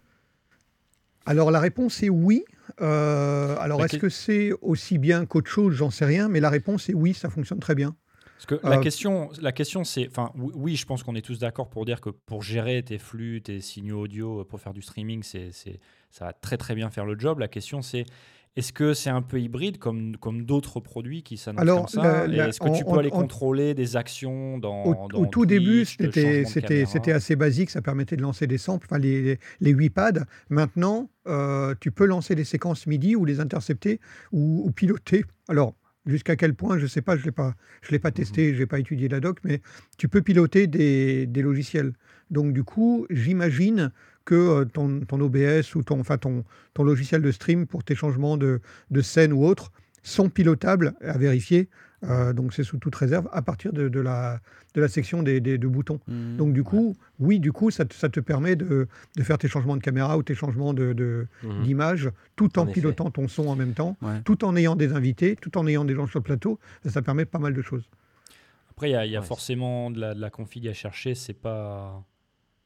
Alors 1.26 1.52
la 1.52 1.60
réponse 1.60 2.02
est 2.04 2.10
oui. 2.10 2.44
Euh, 2.82 3.56
alors 3.60 3.84
est-ce 3.84 3.94
que- 3.98 4.02
que 4.02 4.10
c'est 4.10 4.52
aussi 4.62 4.98
bien 4.98 5.26
qu'autre 5.26 5.50
chose? 5.50 5.74
J'en 5.76 5.90
sais 5.92 6.06
rien. 6.06 6.28
Mais 6.30 6.40
la 6.40 6.50
réponse 6.50 6.90
est 6.90 6.94
oui, 6.94 7.14
ça 7.14 7.30
fonctionne 7.30 7.60
très 7.60 7.76
bien. 7.76 7.96
Parce 8.36 8.46
que 8.46 8.68
la 8.68 8.78
Euh, 8.78 8.82
question, 8.82 9.30
la 9.42 9.52
question 9.52 9.84
c'est, 9.84 10.08
enfin, 10.08 10.32
oui, 10.36 10.52
oui, 10.56 10.76
je 10.78 10.86
pense 10.86 11.04
qu'on 11.04 11.16
est 11.16 11.22
tous 11.22 11.40
d'accord 11.40 11.70
pour 11.70 11.84
dire 11.86 12.00
que 12.00 12.10
pour 12.10 12.42
gérer 12.42 12.82
tes 12.84 12.98
flux, 12.98 13.42
tes 13.42 13.60
signaux 13.60 14.00
audio, 14.04 14.46
pour 14.46 14.62
faire 14.62 14.74
du 14.74 14.82
streaming, 14.82 15.24
c'est, 15.24 15.52
c'est, 15.52 15.82
ça 16.10 16.26
va 16.26 16.34
très 16.34 16.56
très 16.56 16.74
bien 16.74 16.90
faire 16.90 17.06
le 17.06 17.20
job. 17.20 17.40
La 17.40 17.50
question 17.50 17.82
c'est, 17.82 18.06
est-ce 18.60 18.72
que 18.72 18.94
c'est 18.94 19.10
un 19.10 19.22
peu 19.22 19.40
hybride 19.42 19.78
comme, 19.80 20.16
comme 20.18 20.46
d'autres 20.46 20.80
produits 20.80 21.24
qui 21.24 21.38
s'annoncent 21.38 21.62
Alors, 21.62 21.92
comme 21.92 22.04
ça 22.04 22.28
Est-ce 22.28 22.60
que 22.60 22.78
tu 22.78 22.84
peux 22.86 22.98
aller 23.00 23.10
contrôler 23.10 23.74
des 23.74 23.96
actions 23.96 24.58
dans, 24.60 24.84
Au, 24.84 25.08
dans 25.10 25.20
au 25.22 25.26
tout 25.26 25.46
début, 25.46 25.86
Twitch, 25.86 25.98
c'était 26.00 26.46
c'était- 26.86 27.12
assez 27.12 27.36
basique, 27.36 27.70
ça 27.72 27.82
permettait 27.82 28.16
de 28.16 28.22
lancer 28.22 28.46
des 28.48 28.58
samples, 28.58 28.86
enfin 28.90 29.00
les, 29.00 29.22
les, 29.24 29.40
les 29.62 29.72
8 29.72 29.90
pads. 29.90 30.12
Maintenant, 30.50 31.10
euh, 31.28 31.74
tu 31.80 31.92
peux 31.92 32.06
lancer 32.06 32.36
des 32.36 32.44
séquences 32.44 32.86
MIDI 32.88 33.16
ou 33.16 33.26
les 33.26 33.40
intercepter 33.40 34.00
ou, 34.32 34.62
ou 34.66 34.72
piloter. 34.72 35.26
Alors, 35.48 35.76
jusqu'à 36.06 36.36
quel 36.36 36.54
point, 36.54 36.78
je 36.78 36.84
ne 36.84 36.88
sais 36.88 37.02
pas, 37.02 37.16
je 37.16 37.22
ne 37.22 37.26
l'ai 37.26 37.32
pas, 37.32 37.56
je 37.82 37.92
l'ai 37.92 38.00
pas 38.00 38.12
testé, 38.12 38.54
je 38.54 38.60
n'ai 38.60 38.66
pas 38.66 38.80
étudié 38.80 39.08
la 39.10 39.20
doc, 39.20 39.40
mais 39.44 39.62
tu 39.98 40.08
peux 40.08 40.22
piloter 40.22 40.68
des, 40.68 41.26
des 41.28 41.42
logiciels. 41.42 41.94
Donc, 42.30 42.54
du 42.54 42.64
coup, 42.64 43.06
j'imagine 43.10 43.92
que 44.30 44.36
euh, 44.36 44.66
ton, 44.66 45.02
ton 45.10 45.20
OBS 45.20 45.76
ou 45.76 45.82
ton, 45.84 46.00
enfin, 46.00 46.18
ton, 46.18 46.44
ton 46.76 46.84
logiciel 46.84 47.22
de 47.22 47.32
stream 47.32 47.66
pour 47.68 47.84
tes 47.84 47.96
changements 47.96 48.38
de, 48.38 48.62
de 48.92 49.02
scène 49.02 49.34
ou 49.34 49.44
autres 49.46 49.72
sont 50.04 50.30
pilotables 50.30 50.94
à 51.02 51.18
vérifier. 51.18 51.68
Euh, 52.04 52.32
donc, 52.32 52.54
c'est 52.54 52.64
sous 52.64 52.78
toute 52.78 52.96
réserve 52.96 53.28
à 53.34 53.42
partir 53.42 53.74
de, 53.74 53.90
de 53.90 54.00
la, 54.00 54.40
de 54.76 54.80
la 54.82 54.88
section 54.88 55.22
des, 55.24 55.42
des- 55.42 55.58
de 55.58 55.68
boutons. 55.68 56.00
Hmm. 56.08 56.38
Donc 56.38 56.54
du 56.54 56.64
coup, 56.64 56.96
oui, 57.20 57.40
du 57.40 57.52
coup, 57.52 57.72
ça 57.72 57.84
te, 57.86 57.94
ça 57.94 58.08
te 58.08 58.22
permet 58.22 58.56
de, 58.56 58.88
de 59.18 59.24
faire 59.24 59.38
tes 59.38 59.50
changements 59.50 59.76
de 59.76 59.82
caméra 59.82 60.18
ou 60.18 60.24
tes 60.24 60.36
changements 60.36 60.74
de- 60.74 60.94
de- 60.94 61.28
Mhm. 61.44 61.64
d'image, 61.64 62.10
tout 62.38 62.58
en, 62.58 62.62
En 62.62 62.66
effet. 62.68 62.76
pilotant 62.76 63.10
ton 63.12 63.28
son 63.28 63.48
en 63.50 63.56
même 63.58 63.74
temps, 63.74 63.98
Ouais. 64.02 64.22
tout 64.24 64.46
en 64.46 64.56
ayant 64.56 64.78
des 64.78 64.94
invités, 64.94 65.36
tout 65.36 65.58
en 65.58 65.68
ayant 65.68 65.84
des 65.86 65.96
gens 65.96 66.08
sur 66.08 66.20
le 66.20 66.24
plateau. 66.24 66.58
Ça, 66.84 66.90
ça 66.92 67.02
permet 67.02 67.26
pas 67.26 67.40
mal 67.40 67.54
de 67.54 67.62
choses. 67.62 67.90
Après, 68.72 68.90
il 68.90 68.94
y 68.94 68.96
a, 68.96 69.06
il 69.06 69.12
y 69.12 69.18
a 69.18 69.20
Ouais. 69.20 69.26
forcément 69.26 69.92
de 69.92 70.00
la, 70.00 70.14
de 70.14 70.22
la 70.22 70.30
config 70.30 70.66
à 70.70 70.74
chercher. 70.74 71.16
C'est 71.16 71.34
pas, 71.34 72.02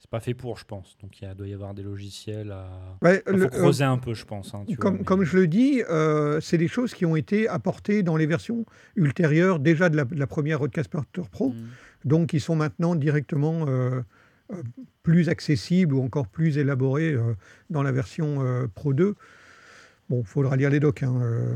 c'est 0.04 0.10
pas 0.10 0.20
fait 0.20 0.34
pour, 0.34 0.58
je 0.58 0.66
pense. 0.66 0.98
Donc 1.02 1.22
il 1.22 1.34
doit 1.34 1.48
y 1.48 1.54
avoir 1.54 1.74
des 1.74 1.82
logiciels 1.82 2.52
à. 2.52 2.68
Ouais, 3.02 3.24
le- 3.26 3.38
faut 3.44 3.48
creuser 3.48 3.86
un 3.86 3.98
peu, 3.98 4.14
je 4.14 4.26
pense. 4.26 4.54
hein, 4.54 4.66
tu 4.68 4.74
euh, 4.74 4.76
comme, 4.78 4.92
vois, 4.96 5.00
mais- 5.00 5.06
comme 5.06 5.24
je 5.24 5.38
le 5.38 5.48
dis, 5.48 5.82
euh, 5.90 6.42
c'est 6.42 6.58
des 6.58 6.68
choses 6.68 6.94
qui 6.94 7.06
ont 7.06 7.16
été 7.16 7.48
apportées 7.48 8.04
dans 8.04 8.18
les 8.18 8.26
versions 8.26 8.66
ultérieures 8.98 9.60
déjà 9.60 9.88
de 9.88 9.96
la, 9.96 10.04
de 10.04 10.20
la 10.20 10.28
première 10.28 10.60
Rodecaster 10.60 11.00
Pro, 11.32 11.52
Hmm. 11.52 11.68
donc 12.04 12.28
qui 12.32 12.42
sont 12.42 12.58
maintenant 12.58 12.96
directement 12.96 13.66
euh, 13.70 14.02
euh, 14.52 14.62
plus 15.04 15.30
accessibles 15.30 15.96
ou 15.96 16.02
encore 16.04 16.28
plus 16.28 16.58
élaborées 16.58 17.14
euh, 17.14 17.34
dans 17.70 17.82
la 17.82 17.94
version 17.94 18.46
euh, 18.46 18.68
Pro 18.76 18.94
2. 18.94 19.16
Bon, 20.10 20.20
il 20.20 20.28
faudra 20.28 20.58
lire 20.58 20.70
les 20.70 20.82
docs. 20.82 21.02
hein, 21.04 21.18
euh. 21.22 21.54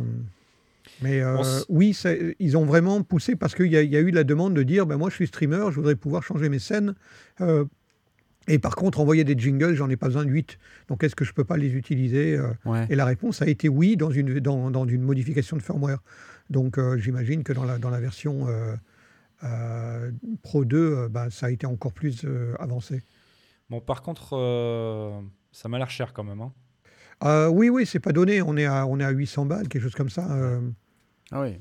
Mais 1.02 1.20
euh, 1.22 1.44
oui, 1.68 1.94
ça- 1.94 2.14
ils 2.40 2.56
ont 2.56 2.64
vraiment 2.64 3.04
poussé 3.04 3.36
parce 3.36 3.54
qu'il 3.56 3.68
y, 3.68 3.76
a- 3.76 3.82
il 3.84 3.92
y 3.92 3.98
a 3.98 4.00
eu 4.00 4.10
la 4.12 4.24
demande 4.24 4.54
de 4.54 4.64
dire 4.64 4.86
ben, 4.86 4.96
moi 4.96 5.10
je 5.10 5.16
suis 5.16 5.28
streamer, 5.28 5.66
je 5.70 5.76
voudrais 5.76 5.96
pouvoir 5.98 6.24
changer 6.24 6.48
mes 6.48 6.60
scènes. 6.60 6.96
euh, 7.42 7.66
et 8.48 8.60
par 8.60 8.76
contre, 8.76 9.00
envoyer 9.00 9.24
des 9.24 9.38
jingles, 9.38 9.74
j'en 9.76 9.90
ai 9.90 9.98
pas 9.98 10.08
besoin 10.08 10.24
de 10.26 10.30
8. 10.32 10.58
Donc 10.88 11.04
est-ce 11.04 11.16
que 11.16 11.26
je 11.26 11.34
peux 11.34 11.44
pas 11.44 11.58
les 11.58 11.74
utiliser 11.76 12.36
euh, 12.38 12.48
Ouais. 12.66 12.86
Et 12.90 12.96
la 12.96 13.06
réponse 13.06 13.42
a 13.42 13.48
été 13.48 13.68
oui 13.70 13.98
dans 13.98 14.10
une, 14.12 14.40
dans, 14.40 14.72
dans 14.72 14.86
une 14.88 15.02
modification 15.02 15.58
de 15.58 15.62
firmware. 15.62 16.00
Donc 16.50 16.78
euh, 16.78 16.98
j'imagine 16.98 17.44
que 17.44 17.52
dans 17.54 17.66
la, 17.66 17.78
dans 17.78 17.90
la 17.90 18.00
version 18.00 18.48
euh, 18.48 18.76
euh, 19.44 20.12
Pro 20.44 20.66
2, 20.66 20.78
euh, 20.78 21.10
bah, 21.10 21.28
ça 21.30 21.48
a 21.48 21.50
été 21.52 21.66
encore 21.68 21.94
plus 21.94 22.22
euh, 22.26 22.54
avancé. 22.60 23.02
Bon, 23.70 23.82
par 23.82 24.02
contre, 24.02 24.30
euh, 24.38 25.20
ça 25.52 25.68
m'a 25.70 25.78
l'air 25.78 25.90
cher 25.90 26.14
quand 26.14 26.24
même. 26.24 26.42
hein. 26.42 26.54
Euh, 27.24 27.48
oui, 27.50 27.70
oui, 27.70 27.86
c'est 27.86 28.00
pas 28.00 28.14
donné. 28.14 28.42
On 28.42 28.56
est, 28.58 28.66
à, 28.66 28.86
on 28.88 29.00
est 29.00 29.04
à 29.04 29.10
800 29.10 29.46
balles, 29.46 29.68
quelque 29.68 29.82
chose 29.84 29.96
comme 29.96 30.10
ça. 30.10 30.32
euh. 30.32 30.62
Ah 31.32 31.42
oui. 31.42 31.60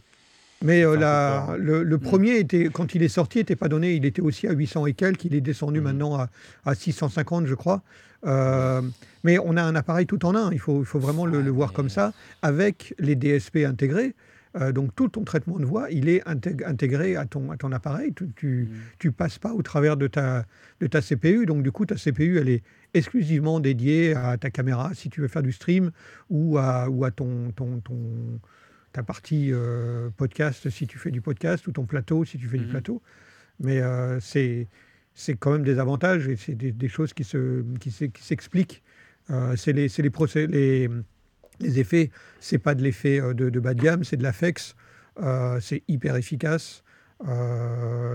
Mais 0.65 0.85
euh, 0.85 0.97
la- 0.97 1.43
hein. 1.51 1.57
le, 1.59 1.83
le 1.83 1.99
premier, 1.99 2.39
était, 2.39 2.69
quand 2.73 2.95
il 2.95 3.03
est 3.03 3.09
sorti, 3.09 3.39
n'était 3.39 3.57
pas 3.57 3.69
donné. 3.69 3.95
Il 3.95 4.05
était 4.05 4.23
aussi 4.23 4.47
à 4.47 4.53
800 4.53 4.87
et 4.87 4.95
quelques. 4.95 5.25
Il 5.25 5.35
est 5.35 5.41
descendu 5.41 5.79
Mhm. 5.81 5.85
maintenant 5.85 6.15
à, 6.19 6.29
à 6.65 6.75
650, 6.75 7.47
je 7.47 7.55
crois. 7.55 7.83
Euh, 8.27 8.81
mais 9.23 9.39
on 9.39 9.57
a 9.57 9.63
un 9.63 9.75
appareil 9.75 10.07
tout 10.07 10.25
en 10.25 10.35
un. 10.35 10.51
Il 10.53 10.59
faut, 10.59 10.81
il 10.81 10.87
faut 10.87 10.99
vraiment 10.99 11.27
le, 11.27 11.41
voir 11.51 11.73
comme 11.73 11.91
ça, 11.91 12.13
avec 12.43 12.95
les 12.99 13.15
DSP 13.17 13.59
intégrés. 13.67 14.15
Euh, 14.59 14.73
donc 14.73 14.95
tout 14.97 15.09
ton 15.09 15.23
traitement 15.23 15.59
de 15.59 15.67
voix, 15.67 15.91
il 15.91 16.09
est 16.09 16.27
intég- 16.27 16.65
intégré 16.65 17.15
à 17.15 17.27
ton, 17.27 17.51
à 17.51 17.59
ton 17.59 17.73
appareil. 17.73 18.15
Tu, 18.17 18.27
tu, 18.35 18.69
Mhm. 18.71 18.77
tu 18.99 19.13
passes 19.13 19.39
pas 19.39 19.53
au 19.53 19.61
travers 19.61 19.99
de 19.99 20.07
ta, 20.07 20.47
de 20.81 20.87
ta 20.87 21.03
CPU. 21.03 21.45
Donc 21.45 21.63
du 21.63 21.71
coup, 21.71 21.85
ta 21.85 21.97
CPU, 21.97 22.39
elle 22.39 22.49
est 22.49 22.63
exclusivement 22.95 23.61
dédiée 23.61 24.15
à 24.15 24.39
ta 24.39 24.49
caméra 24.51 24.93
si 24.95 25.11
tu 25.11 25.21
veux 25.21 25.29
faire 25.29 25.43
du 25.43 25.53
stream 25.53 25.91
ou 26.31 26.57
à, 26.57 26.89
ou 26.89 27.05
à 27.05 27.11
ton, 27.11 27.53
ton, 27.55 27.81
ton- 27.81 28.41
ta 28.97 29.03
partie 29.03 29.51
euh, 29.53 30.09
podcast 30.17 30.71
si 30.71 30.87
tu 30.87 30.97
fais 30.99 31.11
du 31.11 31.21
podcast 31.21 31.67
ou 31.67 31.73
ton 31.73 31.85
plateau 31.85 32.25
si 32.25 32.39
tu 32.39 32.47
fais 32.49 32.57
du 32.57 32.65
Mhm. 32.65 32.71
plateau. 32.71 33.03
Mais 33.61 33.83
euh, 33.83 34.19
c'est 34.21 34.69
c'est 35.13 35.35
quand 35.35 35.53
même 35.53 35.65
des 35.65 35.79
avantages 35.79 36.27
et 36.29 36.37
c'est 36.37 36.55
des, 36.55 36.73
des 36.73 36.89
choses 36.89 37.13
qui 37.13 37.23
se 37.25 37.63
qui 37.79 37.91
s'e- 37.91 38.11
qui 38.11 38.23
s'expliquent. 38.23 38.83
Euh, 39.31 39.55
c'est 39.55 39.75
les 39.75 39.89
les, 39.99 40.11
procé- 40.11 40.47
les 40.47 40.89
les 41.61 41.79
effets. 41.79 42.11
C'est 42.41 42.59
pas 42.59 42.75
de 42.75 42.83
l'effet 42.83 43.21
de, 43.35 43.51
de 43.51 43.61
bas 43.61 43.75
de 43.75 43.83
gamme, 43.83 44.03
c'est 44.03 44.17
de 44.17 44.23
l'afex. 44.23 44.75
Euh, 45.21 45.61
c'est 45.61 45.83
hyper 45.89 46.17
efficace. 46.17 46.83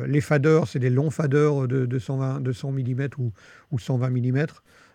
Les 0.08 0.22
faders, 0.22 0.68
c'est 0.68 0.80
des 0.80 0.90
longs 0.90 1.10
faders 1.12 1.68
de, 1.68 1.86
de 1.86 2.00
120, 2.00 2.42
200 2.42 2.72
mm 2.72 3.08
ou, 3.20 3.32
ou 3.72 3.80
120 3.80 4.10
mm. 4.10 4.46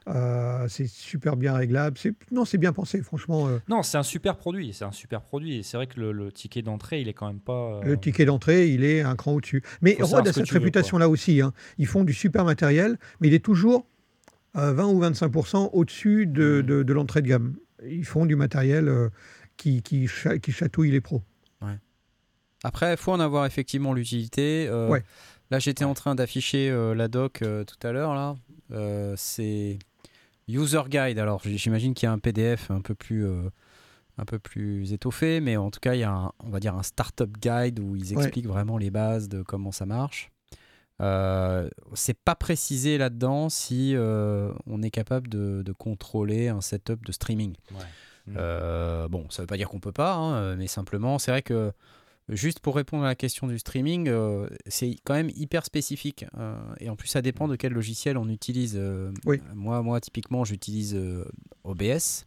Euh, 0.08 0.68
c'est 0.68 0.86
super 0.86 1.36
bien 1.36 1.52
réglable. 1.54 1.98
Non, 2.30 2.44
c'est 2.44 2.58
bien 2.58 2.72
pensé, 2.72 3.02
franchement. 3.02 3.48
euh, 3.48 3.58
Non, 3.68 3.82
c'est 3.82 3.98
un 3.98 4.04
super 4.04 4.36
produit. 4.36 4.72
C'est 4.72 4.84
un 4.84 4.92
super 4.92 5.20
produit. 5.20 5.56
Et 5.58 5.62
c'est 5.64 5.76
vrai 5.76 5.88
que 5.88 5.98
le, 5.98 6.12
le 6.12 6.30
ticket 6.30 6.62
d'entrée, 6.62 7.00
il 7.00 7.08
est 7.08 7.12
quand 7.12 7.26
même 7.26 7.40
pas. 7.40 7.80
euh, 7.80 7.82
Le 7.82 7.98
ticket 7.98 8.24
d'entrée, 8.24 8.68
il 8.68 8.84
est 8.84 9.00
un 9.02 9.16
cran 9.16 9.32
au-dessus. 9.32 9.62
Mais 9.82 9.96
Rode 10.00 10.28
a 10.28 10.32
cette 10.32 10.48
réputation-là 10.50 11.08
aussi. 11.08 11.40
hein. 11.40 11.52
Ils 11.78 11.86
font 11.88 12.04
du 12.04 12.12
super 12.14 12.44
matériel, 12.44 12.98
mais 13.20 13.26
il 13.28 13.34
est 13.34 13.44
toujours 13.44 13.84
euh, 14.56 14.72
20 14.72 14.86
ou 14.86 15.00
25% 15.02 15.70
au-dessus 15.72 16.26
de, 16.26 16.60
Mhm. 16.60 16.66
de- 16.66 16.82
de 16.84 16.92
l'entrée 16.92 17.20
de 17.22 17.26
gamme. 17.28 17.56
Ils 17.84 18.04
font 18.06 18.26
du 18.26 18.36
matériel 18.36 18.88
euh, 18.88 19.08
qui, 19.56 19.82
qui, 19.82 20.06
cha- 20.06 20.38
qui 20.38 20.52
chatouille 20.52 20.90
les 20.92 21.00
pros. 21.00 21.22
Après, 22.64 22.92
il 22.92 22.96
faut 22.96 23.12
en 23.12 23.20
avoir 23.20 23.44
effectivement 23.46 23.92
l'utilité. 23.92 24.66
Euh, 24.68 24.88
Ouais. 24.88 25.02
Là, 25.50 25.60
j'étais 25.60 25.84
en 25.84 25.94
train 25.94 26.14
d'afficher 26.16 26.70
euh, 26.70 26.94
la 26.94 27.06
doc 27.06 27.42
euh, 27.42 27.64
tout 27.64 27.76
à 27.86 27.92
l'heure. 27.92 28.14
Là, 28.14 28.34
Euh, 28.72 29.14
c'est 29.16 29.78
User 30.48 30.82
Guide. 30.88 31.18
Alors, 31.18 31.40
j'imagine 31.44 31.94
qu'il 31.94 32.06
y 32.06 32.10
a 32.10 32.12
un 32.12 32.18
PDF 32.18 32.70
un 32.70 32.80
peu 32.80 32.94
plus, 32.94 33.26
euh, 33.26 33.50
un 34.18 34.24
peu 34.24 34.38
plus 34.38 34.92
étoffé, 34.92 35.40
mais 35.40 35.56
en 35.56 35.70
tout 35.70 35.80
cas, 35.80 35.94
il 35.94 36.00
y 36.00 36.04
a, 36.04 36.10
un, 36.12 36.32
on 36.44 36.50
va 36.50 36.60
dire, 36.60 36.74
un 36.74 36.82
startup 36.82 37.36
guide 37.38 37.80
où 37.80 37.96
ils 37.96 38.14
Ouais. 38.16 38.24
expliquent 38.24 38.46
vraiment 38.46 38.78
les 38.78 38.90
bases 38.90 39.28
de 39.28 39.42
comment 39.42 39.72
ça 39.72 39.86
marche. 39.86 40.30
Euh, 41.02 41.68
c'est 41.92 42.18
pas 42.18 42.34
précisé 42.34 42.96
là-dedans 42.96 43.50
si 43.50 43.94
euh, 43.94 44.50
on 44.66 44.82
est 44.82 44.90
capable 44.90 45.28
de, 45.28 45.62
de 45.62 45.72
contrôler 45.72 46.48
un 46.48 46.62
setup 46.62 47.04
de 47.04 47.12
streaming. 47.12 47.54
Ouais. 47.72 48.34
Euh, 48.36 49.06
bon, 49.08 49.26
ça 49.30 49.42
veut 49.42 49.46
pas 49.46 49.58
dire 49.58 49.68
qu'on 49.68 49.78
peut 49.78 49.92
pas, 49.92 50.14
hein, 50.14 50.56
mais 50.56 50.66
simplement, 50.68 51.18
c'est 51.18 51.30
vrai 51.30 51.42
que 51.42 51.70
juste 52.28 52.60
pour 52.60 52.76
répondre 52.76 53.04
à 53.04 53.08
la 53.08 53.14
question 53.14 53.46
du 53.46 53.58
streaming, 53.58 54.08
euh, 54.08 54.48
c'est 54.66 54.96
quand 55.04 55.14
même 55.14 55.30
hyper 55.34 55.64
spécifique. 55.64 56.24
euh, 56.38 56.56
et 56.80 56.88
en 56.90 56.96
plus, 56.96 57.08
ça 57.08 57.22
dépend 57.22 57.48
de 57.48 57.56
quel 57.56 57.72
logiciel 57.72 58.16
on 58.18 58.28
utilise. 58.28 58.74
euh, 58.76 59.12
Oui. 59.24 59.40
Moi, 59.54 59.82
moi, 59.82 60.00
typiquement, 60.00 60.44
j'utilise 60.44 60.98
OBS. 61.64 62.26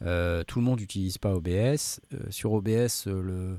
Tout 0.00 0.58
le 0.58 0.62
monde 0.62 0.80
n'utilise 0.80 1.18
pas 1.18 1.34
OBS. 1.34 2.00
Sur 2.30 2.52
OBS, 2.52 3.06
le, 3.06 3.58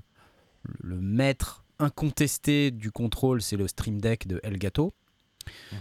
le 0.81 1.01
maître 1.01 1.63
incontesté 1.79 2.71
du 2.71 2.91
contrôle, 2.91 3.41
c'est 3.41 3.57
le 3.57 3.67
Stream 3.67 3.99
Deck 3.99 4.27
de 4.27 4.39
Elgato. 4.43 4.93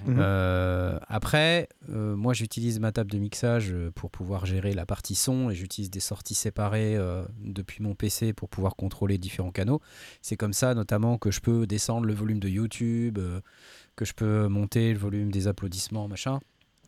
Mhm. 0.06 0.16
Euh, 0.18 0.98
après, 1.08 1.68
euh, 1.90 2.14
moi 2.16 2.32
j'utilise 2.34 2.80
ma 2.80 2.92
table 2.92 3.10
de 3.10 3.18
mixage 3.18 3.72
euh, 3.72 3.90
pour 3.94 4.10
pouvoir 4.10 4.46
gérer 4.46 4.72
la 4.74 4.86
partie 4.86 5.14
son 5.14 5.50
et 5.50 5.54
j'utilise 5.54 5.90
des 5.90 6.00
sorties 6.00 6.34
séparées 6.34 6.96
euh, 6.96 7.24
depuis 7.40 7.82
mon 7.82 7.94
PC 7.94 8.32
pour 8.32 8.48
pouvoir 8.48 8.76
contrôler 8.76 9.18
différents 9.18 9.52
canaux. 9.52 9.80
C'est 10.22 10.36
comme 10.36 10.52
ça 10.52 10.74
notamment 10.74 11.18
que 11.18 11.30
je 11.30 11.40
peux 11.40 11.66
descendre 11.66 12.06
le 12.06 12.14
volume 12.14 12.40
de 12.40 12.48
YouTube, 12.48 13.18
euh, 13.18 13.40
que 13.96 14.04
je 14.04 14.12
peux 14.14 14.48
monter 14.48 14.92
le 14.92 14.98
volume 14.98 15.30
des 15.30 15.46
applaudissements, 15.48 16.08
machin. 16.08 16.40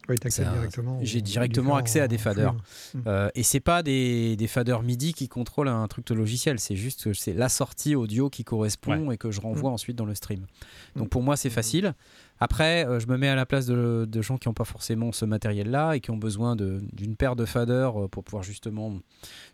Oui, 0.08 0.14
directement. 0.22 1.00
j'ai 1.02 1.20
directement 1.20 1.74
accès 1.74 1.98
à 1.98 2.06
des 2.06 2.16
faders. 2.16 2.54
hein. 2.94 3.00
Euh, 3.08 3.28
et 3.34 3.42
c'est 3.42 3.58
pas 3.58 3.82
des, 3.82 4.36
des 4.36 4.46
faders 4.46 4.84
MIDI 4.84 5.12
qui 5.12 5.26
contrôlent 5.28 5.66
un 5.66 5.84
truc 5.88 6.06
de 6.06 6.14
logiciel, 6.14 6.60
c'est 6.60 6.76
juste 6.76 7.02
que 7.02 7.12
c'est 7.12 7.32
la 7.32 7.48
sortie 7.48 7.96
audio 7.96 8.30
qui 8.30 8.44
correspond 8.44 9.10
et 9.10 9.16
que 9.18 9.32
je 9.32 9.40
renvoie 9.40 9.72
ensuite 9.72 9.96
dans 9.96 10.04
le 10.04 10.14
stream. 10.14 10.46
Donc 10.94 11.06
Mm. 11.06 11.08
pour 11.08 11.22
moi 11.24 11.36
c'est 11.36 11.50
facile. 11.50 11.92
Après, 12.38 12.86
euh, 12.86 13.00
je 13.00 13.06
me 13.06 13.16
mets 13.16 13.28
à 13.28 13.34
la 13.34 13.46
place 13.46 13.66
de, 13.66 14.06
de 14.08 14.22
gens 14.22 14.36
qui 14.36 14.48
n'ont 14.48 14.54
pas 14.54 14.64
forcément 14.64 15.10
ce 15.12 15.24
matériel-là 15.24 15.94
et 15.96 16.00
qui 16.00 16.10
ont 16.10 16.16
besoin 16.18 16.54
d'une 16.56 17.16
paire 17.16 17.34
de 17.36 17.44
faders 17.44 18.04
euh, 18.04 18.08
pour 18.08 18.24
pouvoir 18.24 18.42
justement 18.42 18.98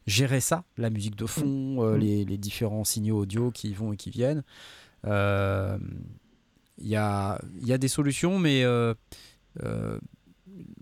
gérer 0.06 0.40
ça, 0.40 0.64
la 0.76 0.90
musique 0.90 1.14
de 1.16 1.26
fond, 1.26 1.82
euh, 1.84 1.96
Mm. 1.96 2.00
les, 2.00 2.24
les 2.24 2.38
différents 2.38 2.84
signaux 2.84 3.18
audio 3.20 3.50
qui 3.50 3.72
vont 3.72 3.92
et 3.92 3.96
qui 3.96 4.10
viennent. 4.10 4.42
Euh, 5.06 5.78
Il 6.78 6.88
y, 6.88 6.96
a, 6.96 7.40
il 7.60 7.66
y 7.68 7.72
a 7.72 7.78
des 7.78 7.86
solutions, 7.88 8.38
mais 8.40 8.64
euh, 8.64 8.94
euh, 9.62 9.98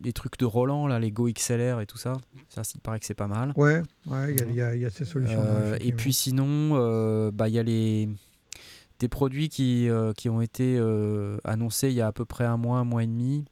les 0.03 0.13
trucs 0.15 0.39
de 0.39 0.47
Roland, 0.47 0.87
là, 0.87 0.99
les 0.99 1.11
Go 1.11 1.29
XLR 1.29 1.81
et 1.81 1.87
tout 1.87 1.99
ça, 1.99 2.15
ça, 2.49 2.63
il 2.75 2.81
paraît 2.81 2.99
que 3.01 3.05
c'est 3.07 3.13
pas 3.15 3.27
mal. 3.27 3.53
Ouais, 3.57 3.83
ouais, 4.07 4.35
il 4.35 4.39
y 4.57 4.63
a- 4.63 4.73
il 4.73 4.75
y, 4.75 4.77
il 4.79 4.83
y 4.83 4.87
a 4.87 4.91
ces 4.91 5.05
solutions. 5.05 5.43
Et 5.81 5.93
puis 5.93 6.13
sinon, 6.15 6.71
euh, 6.73 7.31
bah, 7.31 7.49
il 7.49 7.55
y 7.55 7.59
a 7.59 7.63
les, 7.63 8.09
des 9.01 9.09
produits 9.09 9.49
qui, 9.49 9.89
euh, 9.89 10.13
qui 10.13 10.29
ont 10.29 10.41
été 10.41 10.77
euh, 10.79 11.39
annoncés 11.43 11.89
il 11.89 11.95
y 11.95 12.01
a 12.03 12.07
à 12.07 12.13
peu 12.13 12.27
près 12.27 12.45
un 12.45 12.59
mois, 12.59 12.79
un 12.79 12.85
mois 12.85 13.03
et 13.03 13.07
demi, 13.07 13.45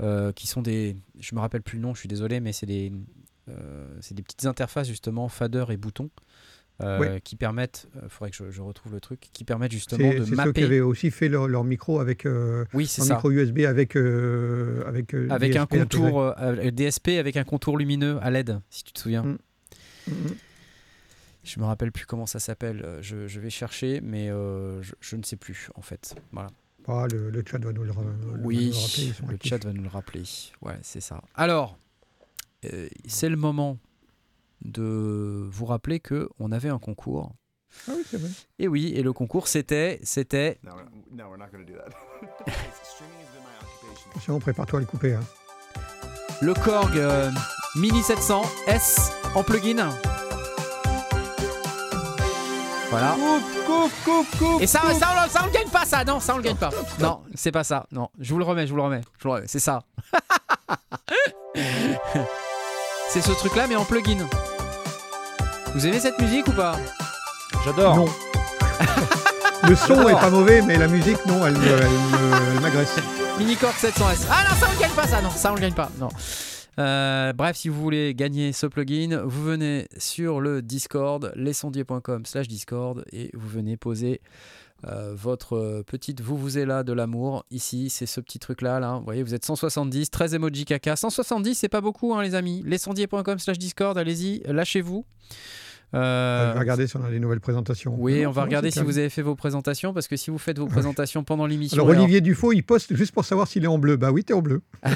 euh, 0.00 0.32
qui 0.32 0.46
sont 0.48 0.62
des... 0.62 0.96
Je 1.20 1.34
me 1.34 1.40
rappelle 1.40 1.62
plus 1.62 1.76
le 1.76 1.82
nom, 1.82 1.94
je 1.94 2.00
suis 2.00 2.08
désolé, 2.08 2.40
mais 2.40 2.52
c'est 2.52 2.66
des, 2.66 2.90
des 3.46 4.22
petites 4.22 4.46
interfaces 4.46 4.88
justement, 4.88 5.28
fader 5.28 5.66
et 5.68 5.76
boutons. 5.76 6.10
Ouais. 6.80 7.20
qui 7.22 7.36
permettent, 7.36 7.86
il 8.02 8.08
faudrait 8.08 8.32
que 8.32 8.36
je, 8.36 8.50
je 8.50 8.60
retrouve 8.60 8.92
le 8.92 9.00
truc, 9.00 9.20
qui 9.32 9.44
permettent 9.44 9.70
justement 9.70 10.08
de 10.08 10.14
c'est 10.14 10.18
ceux 10.18 10.30
qui 10.30 10.34
mapper. 10.34 10.64
avaient 10.64 10.80
aussi 10.80 11.12
fait 11.12 11.28
leur, 11.28 11.46
leur 11.46 11.62
micro 11.62 12.00
avec 12.00 12.26
Oui, 12.74 12.84
un 12.84 12.86
ça. 13.04 13.14
micro 13.14 13.30
USB 13.30 13.60
avec 13.60 13.94
avec 13.94 15.14
avec, 15.30 15.54
un 15.54 15.66
contour 15.66 16.34
DSP 16.72 17.10
avec 17.10 17.36
un 17.36 17.44
contour 17.44 17.78
lumineux 17.78 18.18
à 18.22 18.32
LED, 18.32 18.58
si 18.70 18.82
tu 18.82 18.92
te 18.92 18.98
souviens. 18.98 19.22
Mm. 19.22 19.38
Mhm. 20.08 20.34
Je 21.44 21.60
me 21.60 21.64
rappelle 21.66 21.92
plus 21.92 22.06
comment 22.06 22.26
ça 22.26 22.38
s'appelle. 22.40 22.82
euh, 22.84 23.02
Je, 23.02 23.26
je 23.28 23.40
vais 23.40 23.50
chercher, 23.50 24.00
mais 24.02 24.30
euh, 24.30 24.82
je, 24.82 24.94
je 25.00 25.16
ne 25.16 25.22
sais 25.22 25.36
plus 25.36 25.68
en 25.74 25.82
fait. 25.82 26.14
Voilà. 26.32 26.50
Ah, 26.88 27.06
le, 27.10 27.30
le 27.30 27.42
chat 27.46 27.58
va 27.58 27.72
nous 27.72 27.82
le, 27.84 27.92
ra- 27.92 28.02
le- 28.02 28.30
va 28.32 28.38
Oui, 28.42 28.56
nous 28.56 28.72
le 28.72 28.76
rappeler. 28.78 29.34
actifs. 29.34 29.48
chat 29.50 29.64
va 29.64 29.72
nous 29.72 29.82
le 29.82 29.88
rappeler. 29.88 30.22
Ouais, 30.62 30.78
c'est 30.82 31.00
ça. 31.00 31.22
Alors, 31.34 31.78
euh, 32.66 32.88
c'est 33.06 33.28
le 33.28 33.36
moment 33.36 33.78
de 34.64 35.46
vous 35.50 35.64
rappeler 35.66 36.00
que 36.00 36.28
on 36.38 36.50
avait 36.52 36.68
un 36.70 36.78
concours. 36.78 37.32
Ah 37.88 37.92
oui, 37.96 38.02
c'est 38.08 38.18
vrai. 38.18 38.30
Et 38.58 38.68
oui, 38.68 38.92
et 38.94 39.02
le 39.02 39.12
concours 39.12 39.48
c'était 39.48 39.98
c'était 40.02 40.58
No, 40.62 40.72
no, 41.12 41.24
we're 41.28 41.38
not 41.38 41.46
going 41.52 41.64
to 41.64 41.72
do 41.72 41.78
that. 41.78 41.90
Attention, 44.10 44.38
prépare-toi 44.38 44.78
à 44.78 44.80
le 44.80 44.86
couper. 44.86 45.14
hein. 45.14 45.24
le 46.40 46.54
Korg 46.54 46.96
euh, 46.96 47.30
Mini 47.76 48.02
700 48.02 48.42
S 48.68 49.10
en 49.34 49.42
plugin. 49.42 49.90
Voilà. 52.96 53.16
Et 54.60 54.66
ça, 54.66 54.80
ça, 54.80 55.08
on, 55.26 55.28
ça, 55.30 55.40
on 55.42 55.46
le 55.46 55.52
gagne 55.52 55.68
pas, 55.68 55.84
ça. 55.84 56.04
Non, 56.04 56.20
ça, 56.20 56.34
on 56.34 56.36
le 56.36 56.42
gagne 56.44 56.56
pas. 56.56 56.70
Non, 57.00 57.20
c'est 57.34 57.50
pas 57.52 57.64
ça. 57.64 57.86
Non, 57.90 58.08
je 58.20 58.32
vous 58.32 58.38
le 58.38 58.44
remets, 58.44 58.66
je 58.66 58.70
vous 58.70 58.76
le 58.76 58.82
remets. 58.82 59.00
Je 59.18 59.22
vous 59.24 59.28
le 59.30 59.34
remets. 59.34 59.46
C'est 59.48 59.58
ça. 59.58 59.82
c'est 63.08 63.20
ce 63.20 63.32
truc-là, 63.32 63.66
mais 63.68 63.76
en 63.76 63.84
plugin. 63.84 64.26
Vous 65.74 65.86
aimez 65.86 65.98
cette 65.98 66.18
musique 66.20 66.46
ou 66.48 66.52
pas? 66.52 66.76
J'adore. 67.64 67.96
Non. 67.96 68.04
le 69.68 69.74
son 69.74 70.08
est 70.08 70.12
pas 70.14 70.30
mauvais, 70.30 70.62
mais 70.62 70.76
la 70.76 70.86
musique, 70.86 71.24
non, 71.26 71.44
elle, 71.46 71.56
elle 71.56 71.62
me- 71.88 72.52
elle 72.54 72.60
m'agresse. 72.60 72.96
Mini 73.38 73.56
Korg 73.56 73.74
700S. 73.74 74.26
Ah 74.30 74.44
non, 74.48 74.56
ça, 74.60 74.66
on 74.68 74.72
le 74.74 74.78
gagne 74.80 74.90
pas, 74.92 75.06
ça. 75.08 75.20
Non, 75.20 75.30
ça, 75.34 75.50
on 75.50 75.54
le 75.56 75.60
gagne 75.60 75.74
pas. 75.74 75.88
Non. 75.98 76.08
Euh, 76.78 77.32
bref, 77.32 77.56
si 77.56 77.68
vous 77.68 77.80
voulez 77.80 78.14
gagner 78.14 78.52
ce 78.52 78.66
plugin, 78.66 79.22
vous 79.24 79.44
venez 79.44 79.86
sur 79.96 80.40
le 80.40 80.62
Discord, 80.62 81.32
lesondiers.com 81.36 82.26
slash 82.26 82.48
Discord, 82.48 83.04
et 83.12 83.30
vous 83.34 83.48
venez 83.48 83.76
poser 83.76 84.20
euh, 84.86 85.14
votre 85.14 85.82
petite 85.86 86.20
vous 86.20 86.36
vous 86.36 86.58
êtes 86.58 86.66
là 86.66 86.82
de 86.82 86.92
l'amour. 86.92 87.44
Ici, 87.50 87.90
c'est 87.90 88.06
ce 88.06 88.20
petit 88.20 88.38
truc-là. 88.38 88.80
Là. 88.80 88.96
Vous 88.98 89.04
voyez, 89.04 89.22
vous 89.22 89.34
êtes 89.34 89.44
170, 89.44 90.10
13 90.10 90.34
emojis 90.34 90.64
caca. 90.64 90.96
170, 90.96 91.54
c'est 91.54 91.68
pas 91.68 91.80
beaucoup, 91.80 92.14
hein, 92.14 92.22
les 92.22 92.34
amis. 92.34 92.62
Lesondiers.com 92.66 93.38
slash 93.38 93.58
Discord, 93.58 93.96
allez-y, 93.96 94.42
lâchez-vous. 94.46 95.04
Euh, 95.94 96.50
on 96.50 96.54
va 96.54 96.60
regarder 96.60 96.86
si 96.86 96.96
on 96.96 97.04
a 97.04 97.10
des 97.10 97.20
nouvelles 97.20 97.40
présentations. 97.40 97.94
Oui, 97.98 98.22
non, 98.22 98.30
on 98.30 98.32
va 98.32 98.42
regarder 98.42 98.70
si 98.70 98.80
vous 98.80 98.98
avez 98.98 99.10
fait 99.10 99.22
vos 99.22 99.36
présentations, 99.36 99.92
parce 99.92 100.08
que 100.08 100.16
si 100.16 100.30
vous 100.30 100.38
faites 100.38 100.58
vos 100.58 100.66
présentations 100.66 101.24
pendant 101.24 101.46
l'émission. 101.46 101.82
Alors, 101.82 101.96
Olivier 101.96 102.20
Dufaux, 102.20 102.52
il 102.52 102.62
poste 102.62 102.94
juste 102.94 103.12
pour 103.12 103.24
savoir 103.24 103.48
s'il 103.48 103.64
est 103.64 103.68
en 103.68 103.78
bleu. 103.78 103.96
Bah 103.96 104.10
oui, 104.10 104.24
t'es 104.24 104.34
en 104.34 104.42
bleu. 104.42 104.62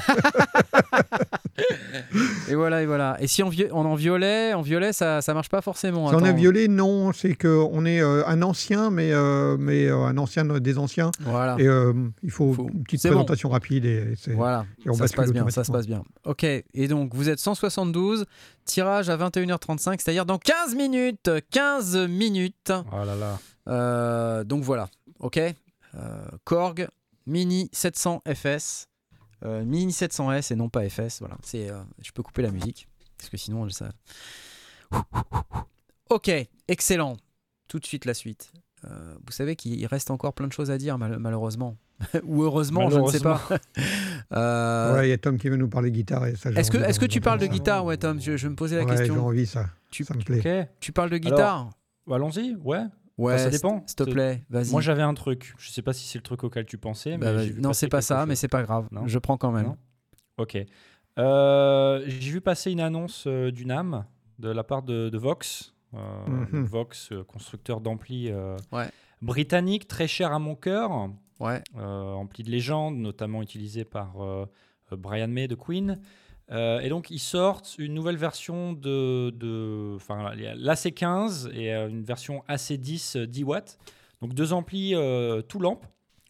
et 2.48 2.54
voilà, 2.54 2.82
et 2.82 2.86
voilà. 2.86 3.16
Et 3.20 3.26
si 3.26 3.42
on, 3.42 3.50
on 3.72 3.84
en 3.84 3.94
violet, 3.94 4.54
en 4.54 4.62
violet, 4.62 4.92
ça, 4.92 5.22
ça 5.22 5.34
marche 5.34 5.48
pas 5.48 5.60
forcément. 5.60 6.08
Si 6.08 6.14
on 6.14 6.24
a 6.24 6.32
violet, 6.32 6.68
non. 6.68 7.12
C'est 7.12 7.34
qu'on 7.34 7.84
est 7.84 8.00
euh, 8.00 8.26
un 8.26 8.42
ancien, 8.42 8.90
mais, 8.90 9.12
euh, 9.12 9.56
mais 9.58 9.86
euh, 9.86 10.04
un 10.04 10.16
ancien 10.18 10.44
des 10.44 10.78
anciens. 10.78 11.10
Voilà. 11.20 11.56
Et 11.58 11.68
il 12.22 12.30
faut, 12.30 12.54
une 12.72 12.84
petite 12.84 13.02
présentation 13.02 13.48
rapide. 13.48 13.84
Et, 13.84 14.16
voilà, 14.34 14.66
et 14.84 14.90
on 14.90 14.94
ça 14.94 15.08
se 15.08 15.14
passe 15.14 15.32
bien. 15.32 15.48
Ça 15.50 15.64
se 15.64 15.72
passe 15.72 15.86
bien. 15.86 16.02
Ok, 16.24 16.44
et 16.44 16.88
donc 16.88 17.14
vous 17.14 17.28
être 17.28 17.40
172, 17.40 18.26
tirage 18.68 19.10
à 19.10 19.16
21h35, 19.16 20.00
c'est-à-dire 20.00 20.26
dans 20.26 20.38
15 20.38 20.74
minutes. 20.76 21.30
15 21.50 21.96
minutes. 22.08 22.72
Oh 22.92 23.04
là 23.04 23.16
là. 23.16 23.38
Euh, 23.68 24.44
donc 24.44 24.62
voilà, 24.62 24.88
ok. 25.18 25.38
Euh, 25.38 26.28
Korg 26.44 26.88
Mini 27.26 27.68
700 27.72 28.22
FS. 28.32 28.88
Euh, 29.44 29.64
Mini 29.64 29.92
700S 29.92 30.52
et 30.52 30.56
non 30.56 30.68
pas 30.68 30.88
FS. 30.88 31.20
Voilà, 31.20 31.36
c'est, 31.42 31.70
je 32.00 32.12
peux 32.12 32.22
couper 32.22 32.42
la 32.42 32.50
musique 32.50 32.88
parce 33.16 33.30
que 33.30 33.36
sinon 33.36 33.68
ça. 33.70 33.90
Ok, 36.10 36.30
excellent. 36.68 37.16
Tout 37.68 37.78
de 37.78 37.86
suite 37.86 38.04
la 38.04 38.14
suite. 38.14 38.52
Vous 38.82 39.32
savez 39.32 39.56
qu'il 39.56 39.84
reste 39.86 40.10
encore 40.10 40.34
plein 40.34 40.46
de 40.46 40.52
choses 40.52 40.70
à 40.70 40.78
dire 40.78 40.98
malheureusement. 40.98 41.76
Ou 42.24 42.42
heureusement, 42.42 42.90
je 42.90 42.98
ne 42.98 43.06
sais 43.08 43.20
pas. 43.20 43.40
euh... 44.32 45.00
il 45.02 45.08
y 45.08 45.12
a 45.12 45.18
Tom 45.18 45.36
qui 45.36 45.48
veut 45.48 45.56
nous 45.56 45.68
parler 45.68 45.90
guitare. 45.90 46.26
est-ce 46.26 46.70
que, 46.70 46.78
est-ce 46.78 47.00
que 47.00 47.06
tu 47.06 47.20
parles 47.20 47.40
de 47.40 47.46
guitare, 47.46 47.84
ouais, 47.84 47.96
Tom 47.96 48.20
je, 48.20 48.36
je, 48.36 48.48
me 48.48 48.54
posais 48.54 48.76
la 48.76 48.84
ouais, 48.84 48.90
question. 48.96 49.14
J'ai 49.14 49.20
envie, 49.20 49.46
ça. 49.46 49.66
Tu, 49.90 50.04
ça 50.04 50.14
me 50.14 50.22
plaît. 50.22 50.70
Tu 50.80 50.92
parles 50.92 51.10
de 51.10 51.18
guitare? 51.18 51.70
Allons-y, 52.10 52.56
ouais. 52.62 52.84
Ouais, 53.18 53.36
ça 53.36 53.50
dépend. 53.50 53.82
S'il 53.86 53.96
te 53.96 54.04
plaît, 54.04 54.44
vas-y. 54.48 54.70
Moi, 54.70 54.80
j'avais 54.80 55.02
un 55.02 55.14
truc. 55.14 55.54
Je 55.58 55.70
sais 55.70 55.82
pas 55.82 55.92
si 55.92 56.06
c'est 56.06 56.18
le 56.18 56.22
truc 56.22 56.44
auquel 56.44 56.64
tu 56.64 56.78
pensais. 56.78 57.18
Bah, 57.18 57.32
mais 57.32 57.50
non, 57.58 57.72
c'est 57.72 57.88
pas 57.88 58.00
ça, 58.00 58.26
mais 58.26 58.36
c'est 58.36 58.48
pas 58.48 58.62
grave. 58.62 58.86
Non 58.92 59.06
je 59.06 59.18
prends 59.18 59.36
quand 59.36 59.50
même. 59.50 59.74
ok. 60.38 60.56
Euh, 61.18 62.04
j'ai 62.06 62.30
vu 62.30 62.40
passer 62.40 62.70
une 62.70 62.80
annonce 62.80 63.24
euh, 63.26 63.50
du 63.50 63.66
NAM 63.66 64.04
de 64.38 64.50
la 64.50 64.62
part 64.62 64.84
de, 64.84 65.08
de 65.08 65.18
Vox. 65.18 65.74
Euh, 65.94 66.26
mm 66.26 66.44
-hmm. 66.52 66.64
Vox, 66.64 67.10
constructeur 67.26 67.80
d'ampli 67.80 68.32
ouais. 68.72 68.90
britannique, 69.22 69.88
très 69.88 70.08
cher 70.08 70.32
à 70.32 70.38
mon 70.38 70.54
cœur. 70.54 71.10
Ouais. 71.40 71.62
ampli 71.74 72.42
de 72.42 72.50
légende, 72.50 72.96
notamment 72.96 73.42
utilisé 73.42 73.84
par 73.84 74.16
Brian 74.90 75.28
May 75.28 75.48
de 75.48 75.54
Queen. 75.54 76.00
Euh, 76.50 76.80
et 76.80 76.88
donc, 76.88 77.10
ils 77.10 77.18
sortent 77.18 77.76
une 77.78 77.94
nouvelle 77.94 78.16
version 78.16 78.72
de, 78.72 79.30
de 79.30 79.94
enfin, 79.96 80.34
l'AC15 80.34 81.52
et 81.52 81.74
euh, 81.74 81.88
une 81.88 82.02
version 82.02 82.42
AC10 82.48 83.26
10 83.26 83.44
watts. 83.44 83.78
Donc, 84.22 84.34
deux 84.34 84.52
amplis 84.52 84.94
euh, 84.94 85.42
tout 85.42 85.58
lampe. 85.58 85.84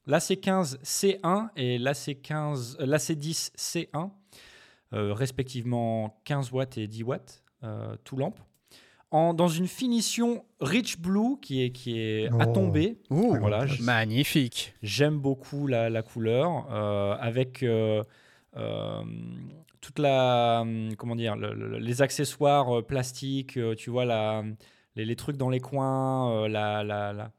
L'AC15 0.07 0.81
C1 0.83 1.51
et 1.57 1.79
l'AC15, 1.79 2.79
l'AC10 2.79 3.53
C1, 3.57 4.11
respectivement 4.91 6.19
15 6.25 6.51
watts 6.51 6.79
et 6.79 6.87
10 6.87 7.03
watts, 7.03 7.45
tout 8.05 8.17
lampe. 8.17 8.41
En, 9.11 9.33
dans 9.33 9.49
une 9.49 9.69
finition 9.69 10.45
rich 10.61 10.99
blue 10.99 11.41
qui 11.41 11.63
est, 11.63 11.71
qui 11.71 11.99
est 11.99 12.29
oh. 12.31 12.37
à 12.41 12.47
tomber. 12.47 12.99
Ouh, 13.09 13.37
voilà, 13.37 13.65
magnifique. 13.81 14.75
J'aime 14.83 15.19
beaucoup 15.19 15.67
la, 15.67 15.89
la 15.89 16.03
couleur 16.03 16.71
avec 16.71 17.65
toute 19.81 19.99
la 19.99 20.65
comment 20.97 21.17
dire 21.17 21.37
le, 21.37 21.55
le, 21.55 21.79
les 21.79 22.03
accessoires 22.03 22.85
plastiques 22.85 23.59
tu 23.77 23.91
vois 23.91 24.05
la, 24.05 24.45
les, 24.97 25.05
les, 25.05 25.17
trucs 25.17 25.37
dans 25.37 25.49
les 25.49 25.61
coins 25.61 26.49
la, 26.49 26.83
la, 26.83 27.13
la, 27.13 27.31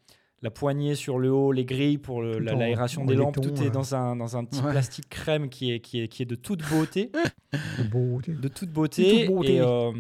la, 0.42 0.52
poignée 0.52 0.96
sur 0.96 1.20
le 1.20 1.32
haut 1.32 1.52
les 1.52 1.66
grilles 1.66 1.98
pour 1.98 2.22
l'aération 2.22 3.06
des 3.06 3.16
lampes 3.16 3.40
tout 3.42 3.62
est 3.62 3.70
dans 3.70 3.96
un, 3.96 4.16
dans 4.16 4.38
un 4.38 4.46
petit 4.46 4.62
ouais. 4.62 4.72
plastique 4.72 5.10
crème 5.10 5.50
qui 5.50 5.74
est, 5.74 5.80
qui 5.80 6.02
est, 6.02 6.08
qui 6.08 6.24
est 6.24 6.26
de 6.26 6.36
toute 6.36 6.62
beauté 6.70 7.12
de, 7.54 7.84
beauté. 7.84 8.32
de 8.34 8.48
toute 8.48 8.70
beauté, 8.70 9.26
toute 9.26 9.36
beauté. 9.36 9.56
et 9.56 9.62
euh, 9.62 9.92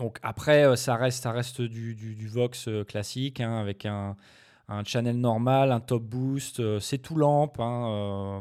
donc 0.00 0.18
après 0.22 0.76
ça 0.76 0.96
reste 0.96 1.22
ça 1.22 1.30
reste 1.30 1.62
du, 1.62 1.94
du, 1.94 2.16
du 2.16 2.28
Vox 2.28 2.68
classique 2.88 3.40
hein, 3.40 3.58
avec 3.58 3.86
un, 3.86 4.16
un 4.68 4.82
channel 4.82 5.18
normal 5.18 5.70
un 5.70 5.80
top 5.80 6.02
boost 6.02 6.80
c'est 6.80 6.98
tout 6.98 7.14
lampe 7.14 7.60
hein, 7.60 7.86
euh, 7.88 8.40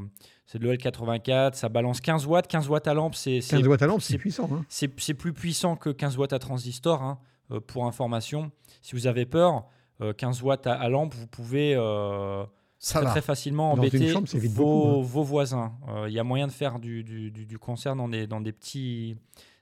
c'est 0.51 0.57
de 0.57 0.67
l'OL84, 0.67 1.53
ça 1.53 1.69
balance 1.69 2.01
15 2.01 2.25
watts. 2.25 2.47
15 2.47 2.69
watts 2.69 2.87
à 2.87 2.95
lampe, 2.95 3.13
c'est 3.13 3.39
15 3.39 3.67
watts 3.67 3.83
à 3.83 3.85
lampe, 3.85 4.01
c'est 4.01 4.17
puissant. 4.17 4.49
Hein. 4.51 4.65
C'est 4.67 5.13
plus 5.13 5.31
puissant 5.31 5.75
que 5.75 5.91
15 5.91 6.17
watts 6.17 6.33
à 6.33 6.39
transistor. 6.39 7.19
Euh, 7.51 7.59
pour 7.59 7.85
information, 7.85 8.51
si 8.81 8.95
vous 8.95 9.05
avez 9.05 9.27
peur, 9.27 9.65
euh, 10.01 10.11
15 10.11 10.41
watts 10.41 10.65
à, 10.65 10.73
à, 10.73 10.89
lampe, 10.89 11.13
vous 11.13 11.27
pouvez 11.27 11.75
euh, 11.75 12.43
ça 12.79 13.01
très, 13.01 13.09
très, 13.11 13.21
facilement 13.21 13.75
Dans 13.75 13.81
embêter 13.81 14.09
chambre, 14.09 14.27
vos, 14.27 14.49
beaucoup, 14.49 15.03
vos, 15.03 15.23
voisins. 15.23 15.73
Il 16.07 16.13
y 16.13 16.19
a 16.19 16.23
moyen 16.23 16.47
de 16.47 16.51
faire 16.51 16.79
du, 16.79 17.03
du, 17.03 17.59
concert 17.59 17.95
dans 17.95 18.07
des, 18.07 18.25
dans 18.25 18.41
des 18.41 18.51
petits, 18.51 19.17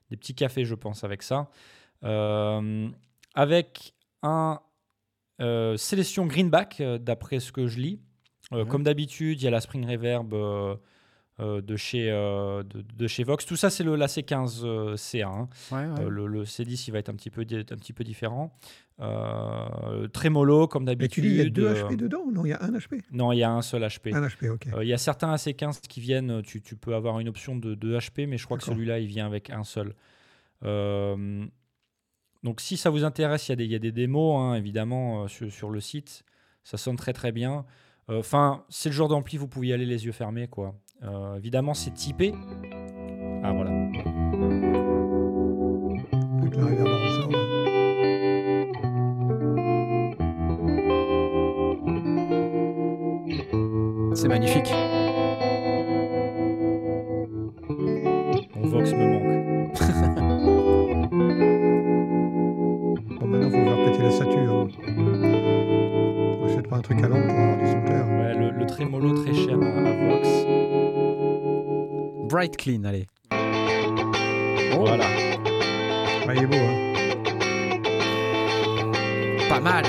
des 0.10 0.16
petits 0.16 0.36
cafés, 0.36 0.64
je 0.64 0.76
pense, 0.76 1.04
avec 1.04 1.22
ça. 1.22 1.50
Euh, 2.04 2.88
avec 3.36 3.94
un 4.24 4.60
sélection 5.78 6.26
greenback, 6.26 6.82
d'après 7.02 7.40
ce 7.40 7.52
que 7.52 7.68
je 7.68 7.80
lis. 7.80 8.00
Euh, 8.54 8.64
Ouais. 8.64 8.66
Comme 8.70 8.84
d'habitude, 8.84 9.42
il 9.42 9.44
y 9.44 9.48
a 9.48 9.52
la 9.52 9.60
Spring 9.60 9.86
Reverb 9.86 10.34
euh, 10.34 10.76
euh, 11.42 11.60
de, 11.62 11.76
chez, 11.76 12.10
euh, 12.10 12.64
de, 12.64 12.82
de 12.82 13.08
chez 13.08 13.24
Vox. 13.26 13.46
Tout 13.46 13.58
ça, 13.58 13.70
c'est 13.70 13.84
le 13.84 13.96
l'AC15 13.98 14.62
euh, 14.64 14.96
C1. 14.96 15.26
hein. 15.26 15.50
Ouais, 15.72 15.78
ouais. 15.86 16.06
Euh, 16.06 16.10
le, 16.10 16.28
le 16.28 16.44
C10, 16.46 16.86
il 16.88 16.92
va 16.92 17.00
être 17.00 17.10
un 17.10 17.16
petit 17.16 17.30
peu, 17.30 17.42
un 17.42 17.46
petit 17.76 17.92
peu 17.94 18.06
différent. 18.06 18.56
Euh, 19.02 20.08
Trémolo, 20.08 20.68
comme 20.68 20.86
d'habitude. 20.86 21.26
il 21.26 21.36
y 21.36 21.42
a 21.42 21.50
deux 21.50 21.68
euh, 21.68 21.84
HP 21.90 21.98
dedans 21.98 22.26
Non, 22.32 22.46
il 22.46 22.50
y 22.50 22.54
a 22.54 22.64
un 22.64 22.72
HP. 22.72 23.02
Non, 23.12 23.32
il 23.34 23.40
y 23.40 23.44
a 23.44 23.52
un 23.52 23.62
seul 23.62 23.84
HP. 23.84 24.14
Un 24.16 24.26
HP, 24.26 24.50
ok. 24.50 24.68
Euh, 24.74 24.84
Il 24.84 24.88
y 24.88 24.94
a 24.94 24.98
certains 24.98 25.36
AC15 25.36 25.82
qui 25.82 26.00
viennent, 26.00 26.42
tu, 26.42 26.62
tu 26.62 26.76
peux 26.78 26.96
avoir 26.96 27.20
une 27.20 27.28
option 27.28 27.56
de 27.58 27.76
2 27.76 27.98
HP, 27.98 28.28
mais 28.28 28.38
je 28.38 28.46
crois 28.46 28.58
que 28.58 28.64
celui-là, 28.64 29.00
il 29.00 29.08
vient 29.08 29.26
avec 29.26 29.50
un 29.50 29.66
seul. 29.66 29.94
Euh, 30.64 31.46
donc 32.44 32.62
si 32.62 32.78
ça 32.78 32.90
vous 32.90 33.04
intéresse, 33.04 33.48
il 33.48 33.52
y, 33.52 33.54
a 33.54 33.56
des- 33.56 33.66
il 33.66 33.72
y 33.72 33.76
a 33.76 33.80
des 33.80 33.92
démos, 33.92 34.40
hein, 34.40 34.54
évidemment, 34.56 35.24
euh, 35.24 35.28
sur, 35.28 35.52
sur 35.52 35.70
le 35.70 35.80
site. 35.80 36.24
Ça 36.64 36.78
sonne 36.78 36.96
très 36.98 37.14
très 37.14 37.32
bien. 37.32 37.66
Enfin, 38.10 38.64
c'est 38.70 38.88
le 38.90 38.96
genre 38.96 39.10
d'ampli, 39.10 39.38
vous 39.38 39.48
pouvez 39.50 39.68
y 39.68 39.74
aller 39.74 39.86
les 39.86 40.06
yeux 40.06 40.12
fermés. 40.14 40.48
quoi. 40.48 40.76
Euh, 41.04 41.36
évidemment, 41.38 41.74
c'est 41.74 41.94
typé. 41.94 42.34
Ah 43.44 43.52
voilà. 43.54 43.72
C'est 54.14 54.28
magnifique. 54.28 54.72
Mon 58.56 58.68
Vox 58.70 58.92
me 58.94 59.06
manque. 59.08 59.27
On 66.90 66.94
achète 66.94 67.10
pas 67.10 67.16
un 67.18 67.58
truc 67.58 67.64
à 67.64 67.72
son 67.72 67.82
clair. 67.84 68.06
Ouais, 68.08 68.34
le, 68.34 68.50
le 68.52 68.66
trémolo 68.66 69.24
très 69.24 69.34
cher 69.34 69.58
à, 69.62 69.66
à 69.66 69.94
Vox. 70.08 70.28
Bright 72.30 72.56
clean, 72.58 72.84
allez. 72.86 73.08
Voilà. 74.74 75.06
Il 76.34 76.44
est 76.44 76.46
beau, 76.46 76.56
hein. 76.56 76.84
Pas 79.50 79.60
mal. 79.60 79.86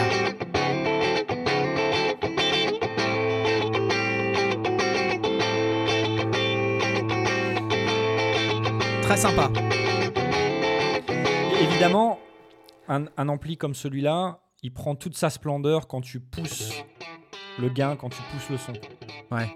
Très 9.03 9.17
sympa. 9.17 9.51
Et 11.59 11.65
évidemment, 11.65 12.19
un, 12.89 13.05
un 13.17 13.29
ampli 13.29 13.57
comme 13.57 13.75
celui-là, 13.75 14.39
il 14.63 14.73
prend 14.73 14.95
toute 14.95 15.17
sa 15.17 15.31
splendeur 15.31 15.87
quand 15.87 16.01
tu 16.01 16.21
pousses 16.21 16.73
le 17.59 17.69
gain, 17.69 17.97
quand 17.97 18.09
tu 18.11 18.21
pousses 18.33 18.51
le 18.51 18.59
son. 18.59 18.73
Ouais. 19.31 19.49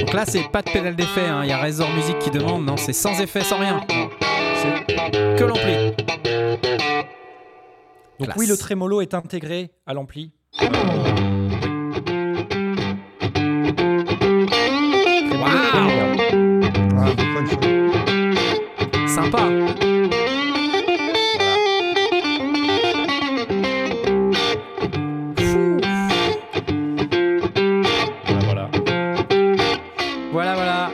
Donc 0.00 0.12
là, 0.14 0.24
c'est 0.26 0.48
pas 0.50 0.62
de 0.62 0.70
pédale 0.70 0.96
d'effet. 0.96 1.26
hein. 1.26 1.42
Il 1.44 1.48
y 1.48 1.52
a 1.52 1.58
Razor 1.58 1.88
Music 1.90 2.18
qui 2.18 2.30
demande. 2.30 2.64
Non, 2.64 2.76
c'est 2.76 2.92
sans 2.92 3.18
effet, 3.20 3.42
sans 3.42 3.58
rien. 3.58 3.80
C'est 4.56 5.36
que 5.38 5.44
l'ampli. 5.44 5.92
Donc 8.18 8.26
Classe. 8.28 8.36
oui, 8.38 8.46
le 8.46 8.56
trémolo 8.56 9.00
est 9.00 9.14
intégré 9.14 9.70
à 9.86 9.94
l'ampli. 9.94 10.32
Sympa. 19.06 19.38
Voilà, 28.26 28.40
voilà. 28.44 28.70
Voilà, 30.32 30.54
voilà. 30.54 30.90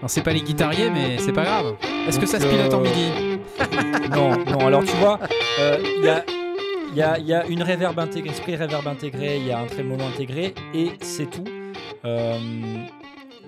Non, 0.00 0.08
c'est 0.08 0.22
pas 0.22 0.32
les 0.32 0.40
guitariers, 0.40 0.90
mais 0.90 1.18
c'est 1.18 1.32
pas 1.32 1.44
grave. 1.44 1.74
Est-ce 2.06 2.18
que 2.20 2.26
ça 2.26 2.38
se 2.38 2.46
pilote 2.46 2.72
en 2.72 2.80
euh, 2.80 2.82
midi 2.82 3.38
Non, 4.10 4.36
non, 4.44 4.66
alors 4.66 4.84
tu 4.84 4.96
vois, 4.96 5.18
euh, 5.60 5.78
il 5.98 6.04
y, 6.04 6.08
a, 6.08 6.24
il 6.90 6.96
y, 6.96 7.02
a, 7.02 7.18
il 7.18 7.26
y 7.26 7.34
a 7.34 7.46
une 7.46 7.62
reverb 7.62 7.98
intégrée, 7.98 8.30
esprit 8.30 8.56
reverb 8.56 8.86
intégré, 8.86 9.38
il 9.38 9.46
y 9.46 9.52
a 9.52 9.58
un 9.58 9.66
trémolo 9.66 10.04
intégré, 10.04 10.54
et 10.74 10.92
c'est 11.00 11.30
tout. 11.30 11.44
Euh, 12.04 12.38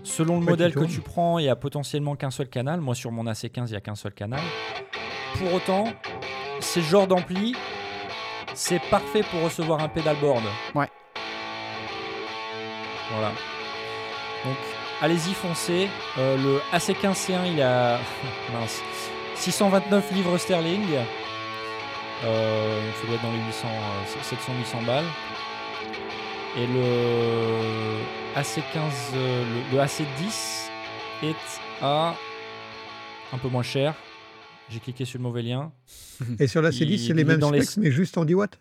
selon 0.03 0.41
le 0.41 0.47
modèle 0.47 0.75
que 0.75 0.85
tu 0.85 1.01
prends, 1.01 1.39
il 1.39 1.47
y 1.47 1.49
a 1.49 1.57
potentiellement 1.57 2.17
qu'un 2.17 2.31
seul 2.31 2.49
canal. 2.49 2.81
Moi, 2.81 2.95
sur 2.95 3.11
mon 3.13 3.25
AC15, 3.25 3.67
il 3.69 3.73
y 3.73 3.77
a 3.77 3.81
qu'un 3.81 3.95
seul 3.95 4.13
canal. 4.13 4.41
Pour 5.39 5.55
autant, 5.55 5.85
ces 6.61 6.83
genres 6.83 7.07
d'ampli, 7.07 7.55
c'est 8.55 8.81
parfait 8.91 9.23
pour 9.31 9.43
recevoir 9.43 9.81
un 9.81 9.89
pedalboard. 9.89 10.43
Ouais. 10.75 10.89
Voilà. 13.13 13.29
Donc, 14.45 14.57
allez-y, 15.01 15.35
foncez. 15.35 15.89
Euh, 16.19 16.37
le 16.37 16.77
AC15C1, 16.77 17.53
il 17.53 17.63
a 17.63 17.99
mince, 18.53 18.83
629 19.37 20.13
livres 20.13 20.39
sterling. 20.39 20.85
Euh, 22.25 22.87
donc 22.87 22.95
ça 23.01 23.07
doit 23.07 23.17
être 23.17 23.23
dans 23.23 23.33
les 23.33 23.39
800, 23.39 23.69
euh, 23.69 24.83
700-800 24.83 24.87
balles. 24.87 25.05
Et 26.57 26.67
le 26.67 28.03
AC15, 28.35 29.15
euh, 29.15 29.45
le, 29.71 29.77
le 29.77 29.81
AC10 29.83 30.69
est 31.23 31.35
à 31.81 32.15
un 33.33 33.39
peu 33.39 33.49
moins 33.49 33.63
cher. 33.63 33.95
J'ai 34.69 34.81
cliqué 34.81 35.05
sur 35.05 35.19
le 35.19 35.23
mauvais 35.23 35.43
lien. 35.43 35.73
Et 36.39 36.47
sur 36.47 36.61
la 36.63 36.71
C10, 36.71 36.85
Il- 36.95 36.99
c'est 36.99 37.15
les 37.15 37.25
mêmes 37.25 37.39
dans 37.41 37.51
les- 37.51 37.63
specs, 37.63 37.77
mais 37.83 37.91
juste 37.91 38.19
en 38.19 38.25
10 38.25 38.35
watts. 38.35 38.59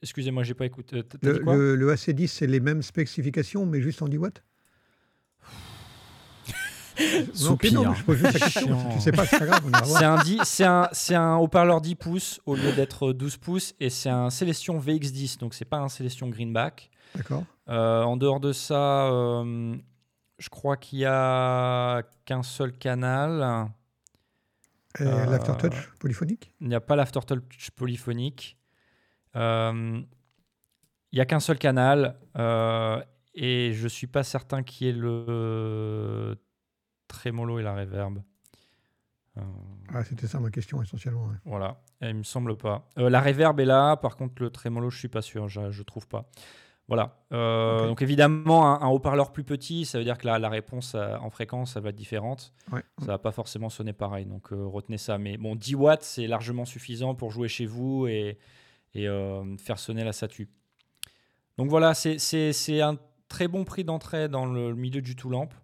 Excusez-moi, 0.00 0.42
j'ai 0.42 0.54
pas 0.54 0.64
écouté. 0.66 0.96
Euh, 0.96 1.02
T'as 1.02 1.18
Le, 1.22 1.34
dit 1.34 1.40
quoi? 1.40 1.54
le- 1.56 1.76
le 1.76 1.90
AC10, 1.92 2.28
c'est 2.28 2.46
les 2.46 2.60
mêmes 2.60 2.82
spécifications, 2.82 3.66
mais 3.66 3.80
juste 3.82 4.00
en 4.02 4.08
10 4.08 4.16
watts. 4.18 4.42
Non, 7.28 7.34
Soupir. 7.34 7.94
je 7.94 8.02
pose 8.04 8.16
juste 8.18 8.32
la 8.34 8.40
question. 8.40 8.90
Si 8.90 8.96
tu 8.96 9.00
sais 9.02 9.12
pas, 9.12 9.26
c'est 9.26 9.38
pas 9.38 9.46
grave. 9.46 9.82
C'est 9.84 10.04
un, 10.04 10.22
10 10.22 10.40
c'est 10.44 10.64
un, 10.64 10.88
c'est 10.92 11.14
un 11.14 11.36
haut-parleur 11.36 11.80
10 11.80 11.94
pouces 11.96 12.40
au 12.46 12.54
lieu 12.56 12.72
d'être 12.72 13.12
12 13.12 13.36
pouces 13.38 13.74
et 13.80 13.90
c'est 13.90 14.10
un 14.10 14.30
Celestion 14.30 14.78
VX10, 14.78 15.38
donc 15.38 15.54
c'est 15.54 15.64
pas 15.64 15.78
un 15.78 15.88
Celestion 15.88 16.28
Greenback. 16.28 16.90
D'accord. 17.14 17.44
Euh, 17.68 18.02
en 18.02 18.16
dehors 18.16 18.40
de 18.40 18.52
ça, 18.52 19.06
euh, 19.10 19.76
je 20.38 20.48
crois 20.48 20.76
qu'il 20.76 21.00
y 21.00 21.04
a 21.06 22.02
qu'un 22.24 22.42
seul 22.42 22.72
canal. 22.72 23.68
Et 24.98 25.04
Euh, 25.04 25.26
l'aftertouch 25.26 25.90
polyphonique? 26.00 26.52
Il 26.60 26.68
n'y 26.68 26.74
a 26.74 26.80
pas 26.80 26.96
l'aftertouch 26.96 27.70
polyphonique. 27.76 28.56
Euh, 29.36 30.02
il 31.12 31.16
n'y 31.16 31.20
a 31.20 31.24
qu'un 31.26 31.40
seul 31.40 31.58
canal 31.58 32.18
euh, 32.38 33.02
et 33.34 33.72
je 33.72 33.88
suis 33.88 34.06
pas 34.06 34.22
certain 34.22 34.62
qu'il 34.62 34.86
y 34.86 34.90
ait 34.90 34.92
le 34.94 36.36
trémolo 37.12 37.58
et 37.60 37.62
la 37.62 37.74
reverb. 37.74 38.22
Euh, 39.38 39.40
Ah, 39.94 40.04
c'était 40.04 40.26
ça 40.26 40.40
ma 40.40 40.50
question 40.50 40.82
essentiellement. 40.82 41.26
ouais. 41.28 41.36
Voilà, 41.44 41.80
Et 42.00 42.08
il 42.08 42.14
me 42.16 42.22
semble 42.22 42.56
pas. 42.56 42.88
Euh, 42.98 43.08
la 43.08 43.20
reverb 43.20 43.58
est 43.60 43.64
là, 43.64 43.96
par 43.96 44.16
contre 44.16 44.42
le 44.42 44.50
trémolo, 44.50 44.90
je 44.90 44.98
suis 44.98 45.08
pas 45.08 45.22
sûr, 45.22 45.48
je, 45.48 45.70
je 45.70 45.82
trouve 45.82 46.06
pas. 46.08 46.28
Voilà. 46.88 47.24
Euh. 47.32 47.86
Donc 47.86 48.02
évidemment, 48.02 48.66
un, 48.66 48.82
un 48.86 48.88
haut-parleur 48.90 49.32
plus 49.32 49.44
petit, 49.44 49.84
ça 49.86 49.98
veut 49.98 50.04
dire 50.04 50.18
que 50.18 50.26
la, 50.26 50.38
la 50.38 50.48
réponse 50.50 50.94
en 50.96 51.30
fréquence, 51.30 51.72
ça 51.74 51.80
va 51.80 51.90
être 51.90 51.96
différente. 51.96 52.52
Ouais. 52.72 52.82
Ça 52.98 53.06
va 53.06 53.18
pas 53.18 53.32
forcément 53.32 53.70
sonner 53.70 53.92
pareil, 53.94 54.26
donc 54.26 54.52
euh, 54.52 54.66
retenez 54.66 54.98
ça. 54.98 55.16
Mais 55.16 55.36
bon, 55.38 55.54
10 55.56 55.76
watts, 55.76 56.02
c'est 56.02 56.26
largement 56.26 56.64
suffisant 56.66 57.14
pour 57.14 57.30
jouer 57.30 57.48
chez 57.48 57.64
vous 57.66 58.06
et, 58.08 58.38
et 58.94 59.08
euh, 59.08 59.56
faire 59.56 59.78
sonner 59.78 60.04
la 60.04 60.12
SATU. 60.12 60.50
Donc 61.56 61.68
voilà, 61.70 61.94
c'est- 61.94 62.80
un 62.82 62.98
très 63.28 63.48
bon 63.48 63.64
prix 63.64 63.84
d'entrée 63.84 64.28
dans 64.28 64.44
le 64.44 64.74
milieu 64.74 65.00
du 65.00 65.16
tout 65.16 65.30
lampe. 65.30 65.54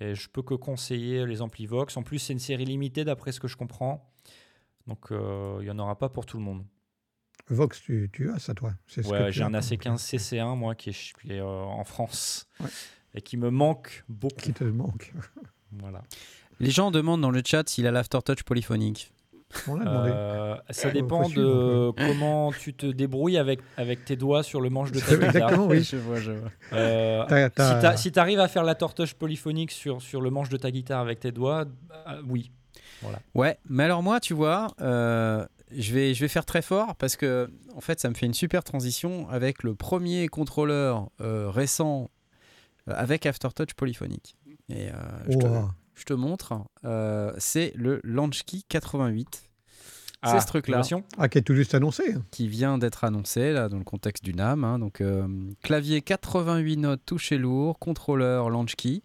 Et 0.00 0.14
je 0.14 0.28
peux 0.28 0.42
que 0.42 0.54
conseiller 0.54 1.26
les 1.26 1.42
Amplivox. 1.42 1.96
En 1.96 2.02
plus, 2.02 2.18
c'est 2.18 2.32
une 2.32 2.38
série 2.38 2.64
limitée 2.64 3.04
d'après 3.04 3.32
ce 3.32 3.40
que 3.40 3.48
je 3.48 3.56
comprends. 3.56 4.12
Donc 4.86 5.10
euh, 5.10 5.58
il 5.60 5.64
n'y 5.64 5.70
en 5.70 5.78
aura 5.78 5.98
pas 5.98 6.08
pour 6.08 6.24
tout 6.26 6.38
le 6.38 6.42
monde. 6.42 6.64
Vox, 7.48 7.80
tu, 7.80 8.10
tu 8.12 8.30
as 8.30 8.38
ça, 8.38 8.54
toi 8.54 8.74
C'est 8.86 9.02
ce 9.02 9.08
Ouais, 9.08 9.32
j'ai 9.32 9.42
un 9.42 9.50
quoi. 9.50 9.60
AC15 9.60 9.96
CC1, 9.96 10.56
moi, 10.56 10.74
qui 10.74 10.90
est, 10.90 11.14
qui 11.20 11.32
est, 11.32 11.40
euh, 11.40 11.46
en 11.46 11.84
France. 11.84 12.46
Ouais. 12.60 12.68
Et 13.14 13.22
qui 13.22 13.36
me 13.36 13.50
manque 13.50 14.04
beaucoup. 14.08 14.36
Qui 14.36 14.52
te 14.52 14.64
manque 14.64 15.12
Voilà. 15.72 16.02
Les 16.60 16.70
gens 16.70 16.90
demandent 16.90 17.20
dans 17.20 17.30
le 17.30 17.42
chat 17.44 17.68
s'il 17.68 17.86
a 17.86 17.90
l'aftertouch 17.90 18.42
polyphonique. 18.42 19.12
On 19.66 19.76
l'a 19.76 19.84
demandé. 19.86 20.10
Euh, 20.12 20.56
ça 20.70 20.90
dépend 20.90 21.28
de 21.28 21.90
comment 21.96 22.52
tu 22.52 22.74
te 22.74 22.86
débrouilles 22.86 23.38
avec, 23.38 23.60
avec 23.76 24.04
tes 24.04 24.14
doigts 24.16 24.42
sur 24.42 24.60
le 24.60 24.68
manche 24.70 24.92
de 24.92 25.00
ta 25.00 25.06
guitare. 25.14 25.26
Exactement, 25.28 25.66
oui. 25.68 25.82
je 25.82 25.96
vois, 25.96 26.20
je 26.20 26.32
vois. 26.32 26.50
Euh, 26.74 27.24
T'as- 27.28 27.80
t'as- 27.80 27.96
Si 27.96 28.12
tu 28.12 28.18
arrives 28.18 28.40
à 28.40 28.48
faire 28.48 28.62
la 28.64 28.74
tortoche 28.74 29.14
polyphonique 29.14 29.70
sur, 29.70 30.02
sur 30.02 30.20
le 30.20 30.30
manche 30.30 30.48
de 30.50 30.56
ta 30.58 30.70
guitare 30.70 31.00
avec 31.00 31.20
tes 31.20 31.32
doigts, 31.32 31.64
euh, 32.08 32.22
oui. 32.28 32.50
Ouais, 33.34 33.58
mais 33.68 33.84
alors 33.84 34.02
moi, 34.02 34.20
tu 34.20 34.34
vois, 34.34 34.68
euh, 34.80 35.46
je, 35.76 35.94
vais, 35.94 36.14
je 36.14 36.20
vais 36.20 36.28
faire 36.28 36.44
très 36.44 36.62
fort 36.62 36.94
parce 36.96 37.16
que, 37.16 37.48
en 37.74 37.80
fait, 37.80 38.00
ça 38.00 38.08
me 38.10 38.14
fait 38.14 38.26
une 38.26 38.34
super 38.34 38.64
transition 38.64 39.28
avec 39.30 39.62
le 39.62 39.74
premier 39.74 40.28
contrôleur 40.28 41.08
euh, 41.20 41.48
récent 41.48 42.10
euh, 42.88 42.92
avec 42.96 43.24
aftertouch 43.24 43.74
polyphonique. 43.74 44.36
Et 44.68 44.88
euh, 44.88 44.92
je. 45.28 45.38
Je 45.98 46.04
te 46.04 46.14
montre, 46.14 46.54
euh, 46.84 47.32
c'est 47.38 47.72
le 47.76 48.00
Launchkey 48.04 48.62
88. 48.68 49.42
c'est 50.24 50.40
ce 50.40 50.46
truc-là 50.46 50.76
innovation. 50.76 51.04
Ah, 51.18 51.28
qui 51.28 51.38
est 51.38 51.42
tout 51.42 51.54
juste 51.54 51.74
annoncé. 51.74 52.14
qui 52.30 52.48
vient 52.48 52.78
d'être 52.78 53.04
annoncé 53.04 53.52
là 53.52 53.68
dans 53.68 53.78
le 53.78 53.84
contexte 53.84 54.24
du 54.24 54.32
NAM. 54.34 54.64
hein. 54.64 54.78
donc 54.78 55.00
euh, 55.00 55.26
clavier 55.62 56.00
88 56.02 56.76
notes, 56.76 57.00
toucher 57.06 57.38
lourd, 57.38 57.78
contrôleur 57.78 58.50
Launchkey. 58.50 59.02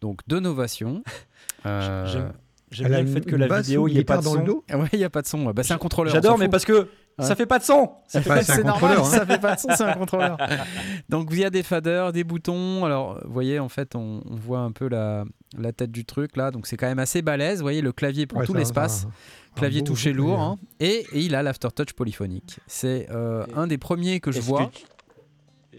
Donc 0.00 0.20
deux 0.26 0.40
novations. 0.40 1.02
Euh, 1.64 2.06
J'aime- 2.72 2.88
bien 2.88 3.02
le 3.02 3.06
fait 3.06 3.20
que 3.20 3.36
la 3.36 3.60
vidéo, 3.60 3.86
il 3.86 3.92
n'y 3.94 4.00
ait 4.00 4.04
pas 4.04 4.18
de 4.18 4.24
dans 4.24 4.34
le 4.34 4.44
son. 4.44 4.76
Ouais, 4.76 4.88
il 4.94 4.98
n'y 4.98 5.04
a 5.04 5.10
pas 5.10 5.22
de 5.22 5.28
son. 5.28 5.44
Bah, 5.52 5.62
c'est 5.62 5.74
un 5.74 5.78
contrôleur. 5.78 6.12
on 6.12 6.14
J'adore, 6.14 6.38
mais 6.38 6.48
parce 6.48 6.64
que 6.64 6.88
Ouais. 7.18 7.26
ça 7.26 7.36
fait 7.36 7.46
pas 7.46 7.58
de 7.58 7.64
son. 7.64 7.90
Ça 8.08 8.22
fait 8.22 8.28
pas 8.28 8.38
de 8.40 8.44
c'est 8.44 8.64
normal, 8.64 8.96
contrôleur, 8.96 9.00
hein. 9.06 9.10
ça 9.10 9.26
fait 9.26 9.38
pas 9.38 9.54
de 9.54 9.60
son, 9.60 9.68
c'est 9.76 9.84
un 9.84 9.92
contrôleur. 9.94 10.36
Donc 11.08 11.28
il 11.32 11.38
y 11.40 11.44
a 11.44 11.50
des 11.50 11.62
faders, 11.62 12.12
des 12.12 12.24
boutons. 12.24 12.84
Alors 12.84 13.18
vous 13.24 13.32
voyez, 13.32 13.58
en 13.58 13.68
fait, 13.68 13.94
on, 13.94 14.22
on 14.28 14.34
voit 14.36 14.60
un 14.60 14.72
peu 14.72 14.88
la, 14.88 15.24
la 15.58 15.72
tête 15.72 15.92
du 15.92 16.04
truc 16.04 16.36
là. 16.36 16.50
Donc 16.50 16.66
c'est 16.66 16.76
quand 16.76 16.86
même 16.86 16.98
assez 16.98 17.20
balèze. 17.22 17.58
Vous 17.58 17.64
voyez, 17.64 17.82
le 17.82 17.92
clavier 17.92 18.26
pour 18.26 18.38
Ouais, 18.38 18.46
tout 18.46 18.54
l'espace. 18.54 19.06
Clavier 19.54 19.84
touché 19.84 20.12
lourd. 20.14 20.36
clavier, 20.36 20.52
hein. 20.54 20.58
Et, 21.12 21.18
et 21.18 21.20
il 21.20 21.34
a 21.34 21.42
l'aftertouch 21.42 21.92
polyphonique. 21.92 22.58
C'est 22.66 23.08
euh, 23.10 23.44
un 23.54 23.66
des 23.66 23.76
premiers 23.78 24.18
que 24.20 24.32
je 24.32 24.40
vois. 24.40 24.70
tu- 24.72 24.84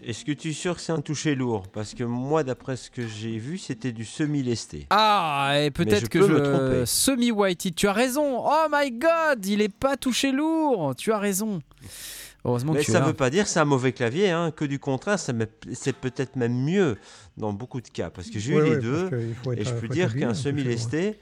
Est-ce 0.06 0.24
que 0.24 0.32
tu 0.32 0.50
es 0.50 0.52
sûr 0.52 0.74
que 0.74 0.80
c'est 0.82 0.92
un 0.92 1.00
toucher 1.00 1.34
lourd? 1.34 1.66
Parce 1.68 1.94
que 1.94 2.04
moi, 2.04 2.44
d'après 2.44 2.76
ce 2.76 2.90
que 2.90 3.06
j'ai 3.06 3.38
vu, 3.38 3.56
c'était 3.58 3.92
du 3.92 4.04
semi-lesté. 4.04 4.86
Ah, 4.90 5.54
et 5.56 5.64
je 5.66 5.70
peut-être 5.70 6.08
que 6.10 6.18
peux 6.18 6.28
me 6.28 6.38
je 6.38 6.42
tromper. 6.50 6.86
semi-whitey. 6.86 7.72
Tu 7.72 7.88
as 7.88 7.92
raison. 7.92 8.42
Oh 8.44 8.66
my 8.70 8.90
god, 8.90 9.44
il 9.46 9.62
est 9.62 9.74
pas 9.74 9.96
touché 9.96 10.30
lourd. 10.30 10.94
Tu 10.96 11.10
as 11.12 11.18
raison. 11.18 11.60
Heureusement 12.44 12.74
Mais 12.74 12.80
que 12.80 12.84
tu 12.84 12.92
ça 12.92 13.00
ne 13.00 13.06
veut 13.06 13.14
pas 13.14 13.30
dire 13.30 13.44
que 13.44 13.48
c'est 13.50 13.60
un 13.60 13.64
mauvais 13.64 13.92
clavier, 13.92 14.30
hein, 14.30 14.50
que 14.54 14.66
du 14.66 14.78
contraire, 14.78 15.18
c'est 15.18 15.96
peut-être 15.96 16.36
même 16.36 16.52
mieux 16.62 16.98
dans 17.38 17.54
beaucoup 17.54 17.80
de 17.80 17.88
cas. 17.88 18.10
Parce 18.10 18.28
que 18.28 18.38
j'ai 18.38 18.54
Ouais, 18.54 18.60
eu 18.60 18.64
les 18.64 18.70
ouais, 18.76 18.82
deux. 18.82 19.10
Et 19.56 19.64
je 19.64 19.72
peux 19.72 19.88
dire 19.88 20.14
qu'un 20.14 20.26
hein, 20.26 20.28
ouais. 20.28 20.34
semi-lesté, 20.34 21.18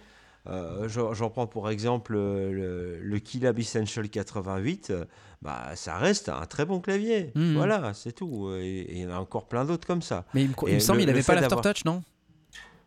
euh, 0.49 0.89
j'en 0.89 1.31
prends 1.31 1.47
pour 1.47 1.71
exemple 1.71 2.15
euh, 2.17 2.51
le, 2.53 2.99
le 3.01 3.19
Keylab 3.19 3.59
Essential 3.59 4.09
88, 4.09 4.91
euh, 4.91 5.05
bah, 5.41 5.71
ça 5.77 5.97
reste 5.99 6.29
un 6.29 6.45
très 6.47 6.65
bon 6.65 6.81
clavier. 6.81 7.31
Mhm. 7.35 7.55
Voilà, 7.57 7.93
c'est 7.95 8.13
tout. 8.13 8.51
Et 8.57 8.81
et 8.81 8.93
il 8.93 8.99
y 9.03 9.07
en 9.07 9.11
a 9.11 9.19
encore 9.19 9.47
plein 9.49 9.65
d'autres 9.65 9.87
comme 9.87 10.03
ça. 10.03 10.25
Mais 10.35 10.43
il 10.43 10.49
me, 10.51 10.55
il 10.67 10.69
Et 10.71 10.75
me 10.75 10.79
semble 10.81 10.99
le- 10.99 11.05
qu'il 11.05 11.13
n'avait 11.13 11.23
pas 11.23 11.35
l'aftertouch, 11.37 11.85
non? 11.85 12.03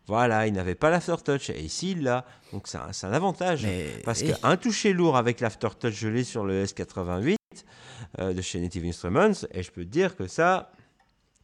Voilà, 0.08 0.46
il 0.46 0.52
n'avait 0.52 0.74
pas 0.76 0.90
l'aftertouch. 0.90 1.50
Et 1.50 1.60
ici, 1.62 1.92
il 1.92 2.02
l'a. 2.04 2.24
Donc 2.52 2.68
c'est 2.68 2.78
un, 2.78 3.12
avantage. 3.12 3.64
Mais- 3.64 4.02
Parce 4.04 4.22
et- 4.22 4.32
qu'un 4.32 4.56
toucher 4.56 4.92
lourd 4.92 5.16
avec 5.16 5.40
l'aftertouch, 5.40 5.94
je 5.94 6.08
l'ai 6.08 6.24
sur 6.24 6.44
le 6.44 6.62
S88 6.64 7.36
euh, 8.20 8.32
de 8.32 8.40
chez 8.40 8.60
Native 8.60 8.84
Instruments. 8.84 9.32
Et 9.52 9.62
je 9.62 9.70
peux 9.72 9.82
te 9.84 9.88
dire 9.90 10.14
que 10.14 10.26
ça, 10.28 10.70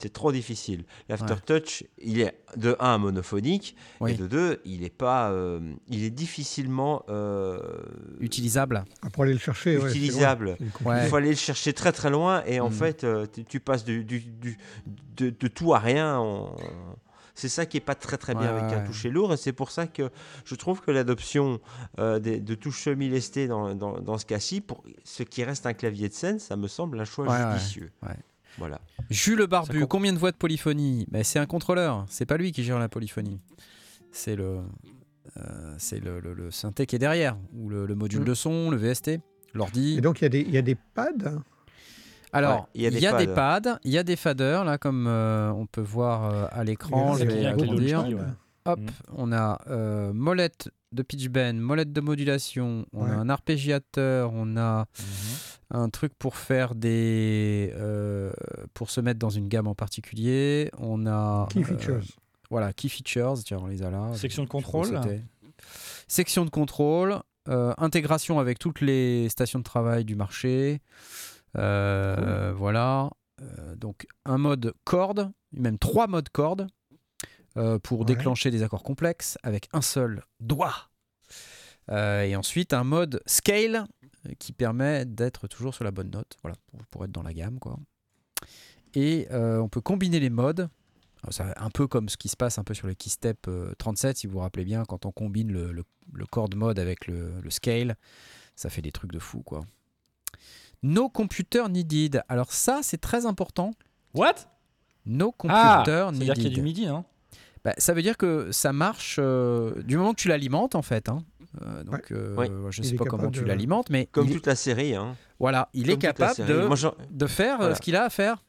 c'est 0.02 0.12
trop 0.12 0.32
difficile. 0.32 0.84
L'aftertouch, 1.08 1.84
il 1.98 2.20
est 2.20 2.34
de 2.56 2.76
1 2.80 2.98
monophonique. 2.98 3.76
Oui. 4.00 4.12
Et 4.12 4.14
de 4.14 4.26
2, 4.26 4.60
il 4.64 4.82
est, 4.84 4.90
pas, 4.90 5.30
euh, 5.30 5.60
il 5.88 6.02
est 6.04 6.10
difficilement 6.10 7.04
euh, 7.08 7.60
utilisable. 8.20 8.84
Ah, 9.02 9.10
Pour 9.10 9.22
aller 9.22 9.32
le 9.32 9.38
chercher. 9.38 9.76
Utilisable. 9.76 10.56
Ouais. 10.84 11.04
il 11.04 11.08
faut 11.08 11.16
aller 11.16 11.30
le 11.30 11.36
chercher 11.36 11.72
très 11.72 11.92
très 11.92 12.10
loin. 12.10 12.42
Et 12.46 12.58
en 12.60 12.68
Mm. 12.68 12.72
fait, 12.72 13.04
euh, 13.04 13.26
tu, 13.32 13.44
tu 13.44 13.60
passes 13.60 13.84
du, 13.84 14.04
du- 14.04 14.20
du- 14.20 14.58
de, 15.16 15.30
de 15.30 15.48
tout 15.48 15.72
à 15.74 15.78
rien. 15.78 16.18
en- 16.18 16.56
C'est 17.34 17.48
ça 17.48 17.64
qui 17.64 17.78
est 17.78 17.80
pas 17.80 17.94
très 17.94 18.18
très 18.18 18.34
bien 18.34 18.52
Ouais, 18.54 18.60
avec 18.60 18.76
un 18.78 18.84
toucher 18.84 19.08
lourd. 19.08 19.32
Et 19.32 19.36
c'est 19.38 19.52
pour 19.54 19.70
ça 19.70 19.86
que 19.86 20.10
je 20.44 20.54
trouve 20.54 20.80
que 20.82 20.90
l'adoption 20.90 21.60
euh, 21.98 22.18
de 22.18 22.54
touches 22.54 22.82
semi-lestées 22.82 23.46
dans, 23.48 23.74
dans, 23.74 23.98
dans 24.00 24.18
ce 24.18 24.26
cas-ci, 24.26 24.60
pour 24.60 24.82
ce 25.04 25.22
qui 25.22 25.42
reste 25.42 25.64
un 25.64 25.72
clavier 25.72 26.08
de 26.10 26.14
scène, 26.14 26.38
ça 26.38 26.56
me 26.56 26.68
semble 26.68 27.00
un 27.00 27.04
choix 27.06 27.26
Ouais, 27.26 27.32
ouais, 27.42 27.52
judicieux. 27.52 27.90
Voilà. 28.58 28.80
Jules 29.10 29.38
le 29.38 29.46
Barbu, 29.46 29.86
combien 29.86 30.12
de 30.12 30.18
voix 30.18 30.30
de 30.30 30.36
polyphonie 30.36 31.06
Ben, 31.10 31.24
C'est 31.24 31.38
un 31.38 31.46
contrôleur, 31.46 32.04
c'est 32.08 32.26
pas 32.26 32.36
lui 32.36 32.52
qui 32.52 32.62
gère 32.64 32.78
la 32.78 32.88
polyphonie. 32.88 33.40
C'est 34.12 34.36
le, 34.36 34.60
euh, 35.38 35.74
c'est 35.78 36.00
le, 36.00 36.20
le- 36.20 36.34
le 36.34 36.50
synthé 36.50 36.86
qui 36.86 36.96
est 36.96 36.98
derrière, 36.98 37.36
ou 37.54 37.68
le, 37.68 37.86
le 37.86 37.94
module 37.94 38.20
Mm. 38.20 38.24
de 38.24 38.34
son, 38.34 38.70
le 38.70 38.76
VST, 38.76 39.20
l'ordi. 39.54 39.96
Et 39.98 40.00
donc, 40.00 40.20
il 40.20 40.24
y, 40.24 40.26
a 40.26 40.28
des- 40.28 40.40
il 40.42 40.50
y 40.50 40.58
a 40.58 40.62
des 40.62 40.74
pads. 40.74 41.40
Alors, 42.34 42.60
Ouais, 42.60 42.66
il 42.76 42.82
y 42.82 42.86
a 42.86 42.90
des 42.90 43.00
y 43.00 43.06
a 43.06 43.12
des 43.18 43.26
pads. 43.26 43.78
il 43.84 43.90
y 43.90 43.98
a 43.98 44.02
des 44.02 44.16
faders, 44.16 44.64
là, 44.64 44.78
comme 44.78 45.06
euh, 45.06 45.50
on 45.52 45.66
peut 45.66 45.82
voir 45.82 46.24
euh, 46.32 46.46
à 46.50 46.64
l'écran. 46.64 47.14
Je 47.14 47.24
vais 47.24 47.44
agrandir. 47.46 48.06
Hop, 48.64 48.78
Mm. 48.80 48.86
on 49.16 49.32
a 49.32 49.60
euh, 49.68 50.12
molette 50.12 50.70
de 50.92 51.02
pitch 51.02 51.28
bend, 51.28 51.54
molette 51.60 51.92
de 51.92 52.00
modulation, 52.00 52.86
on 52.92 53.04
Ouais. 53.04 53.10
a 53.10 53.14
un 53.14 53.28
arpégiateur, 53.28 54.30
on 54.34 54.56
a 54.56 54.86
Mhm. 54.98 55.80
un 55.82 55.88
truc 55.88 56.12
pour 56.18 56.36
faire 56.36 56.74
des. 56.74 57.72
euh, 57.76 58.32
pour 58.74 58.90
se 58.90 59.00
mettre 59.00 59.18
dans 59.18 59.30
une 59.30 59.48
gamme 59.48 59.66
en 59.66 59.74
particulier. 59.74 60.70
On 60.78 61.06
a. 61.06 61.48
Key 61.50 61.60
euh, 61.60 61.64
features. 61.64 62.02
voilà, 62.50 62.72
key 62.72 62.88
features, 62.88 63.34
tiens, 63.44 63.58
on 63.62 63.66
les 63.66 63.82
a 63.82 63.90
là. 63.90 64.12
Section 64.14 64.44
de 64.44 64.48
contrôle. 64.48 65.00
Section 66.08 66.44
de 66.44 66.50
contrôle, 66.50 67.18
euh, 67.48 67.72
intégration 67.78 68.38
avec 68.38 68.58
toutes 68.58 68.80
les 68.80 69.28
stations 69.28 69.58
de 69.60 69.64
travail 69.64 70.04
du 70.04 70.14
marché. 70.16 70.80
Euh, 71.56 72.52
Voilà. 72.56 73.10
Euh, 73.40 73.74
donc 73.76 74.06
un 74.24 74.38
mode 74.38 74.72
corde, 74.84 75.30
même 75.52 75.78
trois 75.78 76.06
modes 76.06 76.28
corde 76.28 76.68
euh, 77.56 77.78
pour 77.78 78.00
Ouais. 78.00 78.06
déclencher 78.06 78.50
des 78.50 78.62
accords 78.62 78.82
complexes 78.82 79.38
avec 79.42 79.68
un 79.72 79.82
seul 79.82 80.22
doigt. 80.40 80.74
Euh, 81.90 82.22
et 82.22 82.36
ensuite 82.36 82.72
un 82.72 82.84
mode 82.84 83.20
scale 83.26 83.86
euh, 84.26 84.32
qui 84.38 84.52
permet 84.52 85.04
d'être 85.04 85.48
toujours 85.48 85.74
sur 85.74 85.84
la 85.84 85.90
bonne 85.90 86.10
note, 86.10 86.36
voilà, 86.42 86.56
pour, 86.70 86.80
pour 86.86 87.04
être 87.04 87.10
dans 87.12 87.22
la 87.24 87.32
gamme 87.34 87.58
quoi. 87.58 87.76
Et 88.94 89.26
euh, 89.32 89.58
on 89.58 89.68
peut 89.68 89.80
combiner 89.80 90.20
les 90.20 90.30
modes. 90.30 90.68
Un 91.38 91.70
peu 91.70 91.86
comme 91.86 92.08
ce 92.08 92.16
qui 92.16 92.28
se 92.28 92.36
passe 92.36 92.58
un 92.58 92.64
peu 92.64 92.74
sur 92.74 92.88
le 92.88 92.94
Keystep 92.94 93.46
euh, 93.46 93.72
37, 93.78 94.16
si 94.16 94.26
vous 94.26 94.32
vous 94.34 94.38
rappelez 94.40 94.64
bien, 94.64 94.84
quand 94.84 95.06
on 95.06 95.12
combine 95.12 95.52
le, 95.52 95.70
le, 95.70 95.84
le 96.12 96.26
chord 96.26 96.48
mode 96.56 96.80
avec 96.80 97.06
le, 97.06 97.40
le 97.40 97.50
scale, 97.50 97.96
ça 98.56 98.70
fait 98.70 98.82
des 98.82 98.90
trucs 98.90 99.12
de 99.12 99.20
fou 99.20 99.40
quoi. 99.42 99.60
No 100.82 101.08
computer 101.08 101.68
needed. 101.68 102.22
Alors 102.28 102.52
ça, 102.52 102.80
c'est 102.82 103.00
très 103.00 103.24
important. 103.24 103.70
What? 104.14 104.34
No 105.06 105.32
Ah 105.48 105.84
computer 105.84 106.08
C'est-à-dire 106.12 106.34
qu'il 106.34 106.42
y 106.44 106.46
a 106.46 106.50
du 106.50 106.60
needed. 106.60 106.64
MIDI, 106.64 106.86
hein 106.86 107.04
Bah, 107.64 107.74
ça 107.78 107.94
veut 107.94 108.02
dire 108.02 108.16
que 108.16 108.50
ça 108.50 108.72
marche 108.72 109.16
euh, 109.20 109.82
du 109.82 109.96
moment 109.96 110.12
que 110.12 110.20
tu 110.20 110.28
l'alimentes 110.28 110.74
en 110.74 110.82
fait. 110.82 111.08
hein. 111.08 111.18
Euh, 111.60 111.84
donc, 111.84 112.10
euh, 112.12 112.34
Ouais. 112.34 112.50
je 112.70 112.80
Il 112.82 112.84
sais 112.88 112.96
pas 112.96 113.04
comment 113.04 113.30
tu 113.30 113.44
l'alimentes, 113.44 113.90
mais 113.90 114.06
Comme 114.06 114.26
il, 114.26 114.34
toute 114.34 114.46
la 114.46 114.56
série. 114.56 114.94
Hein. 114.94 115.16
voilà, 115.38 115.68
il 115.74 115.82
Comme 115.84 115.92
est 115.92 115.98
capable 115.98 116.46
de, 116.46 116.66
Moi, 116.66 116.76
j'en- 116.76 116.94
de 117.10 117.26
faire 117.26 117.58
Voilà. 117.58 117.74
ce 117.74 117.80
qu'il 117.82 117.94
a 117.94 118.04
à 118.04 118.10
faire. 118.10 118.42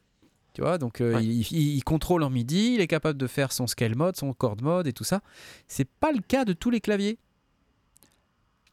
Tu 0.54 0.62
vois, 0.62 0.78
donc 0.78 1.00
euh, 1.00 1.14
Ouais. 1.16 1.24
il, 1.24 1.40
il- 1.52 1.76
il 1.76 1.84
contrôle 1.84 2.22
en 2.22 2.30
MIDI, 2.30 2.74
il 2.74 2.80
est 2.80 2.86
capable 2.86 3.18
de 3.18 3.26
faire 3.26 3.52
son 3.52 3.66
scale 3.66 3.94
mode, 3.96 4.16
son 4.16 4.32
chord 4.32 4.56
mode 4.62 4.86
et 4.86 4.92
tout 4.92 5.02
ça. 5.04 5.20
C'est 5.68 5.88
pas 5.88 6.12
le 6.12 6.20
cas 6.20 6.44
de 6.44 6.52
tous 6.52 6.70
les 6.70 6.80
claviers. 6.80 7.18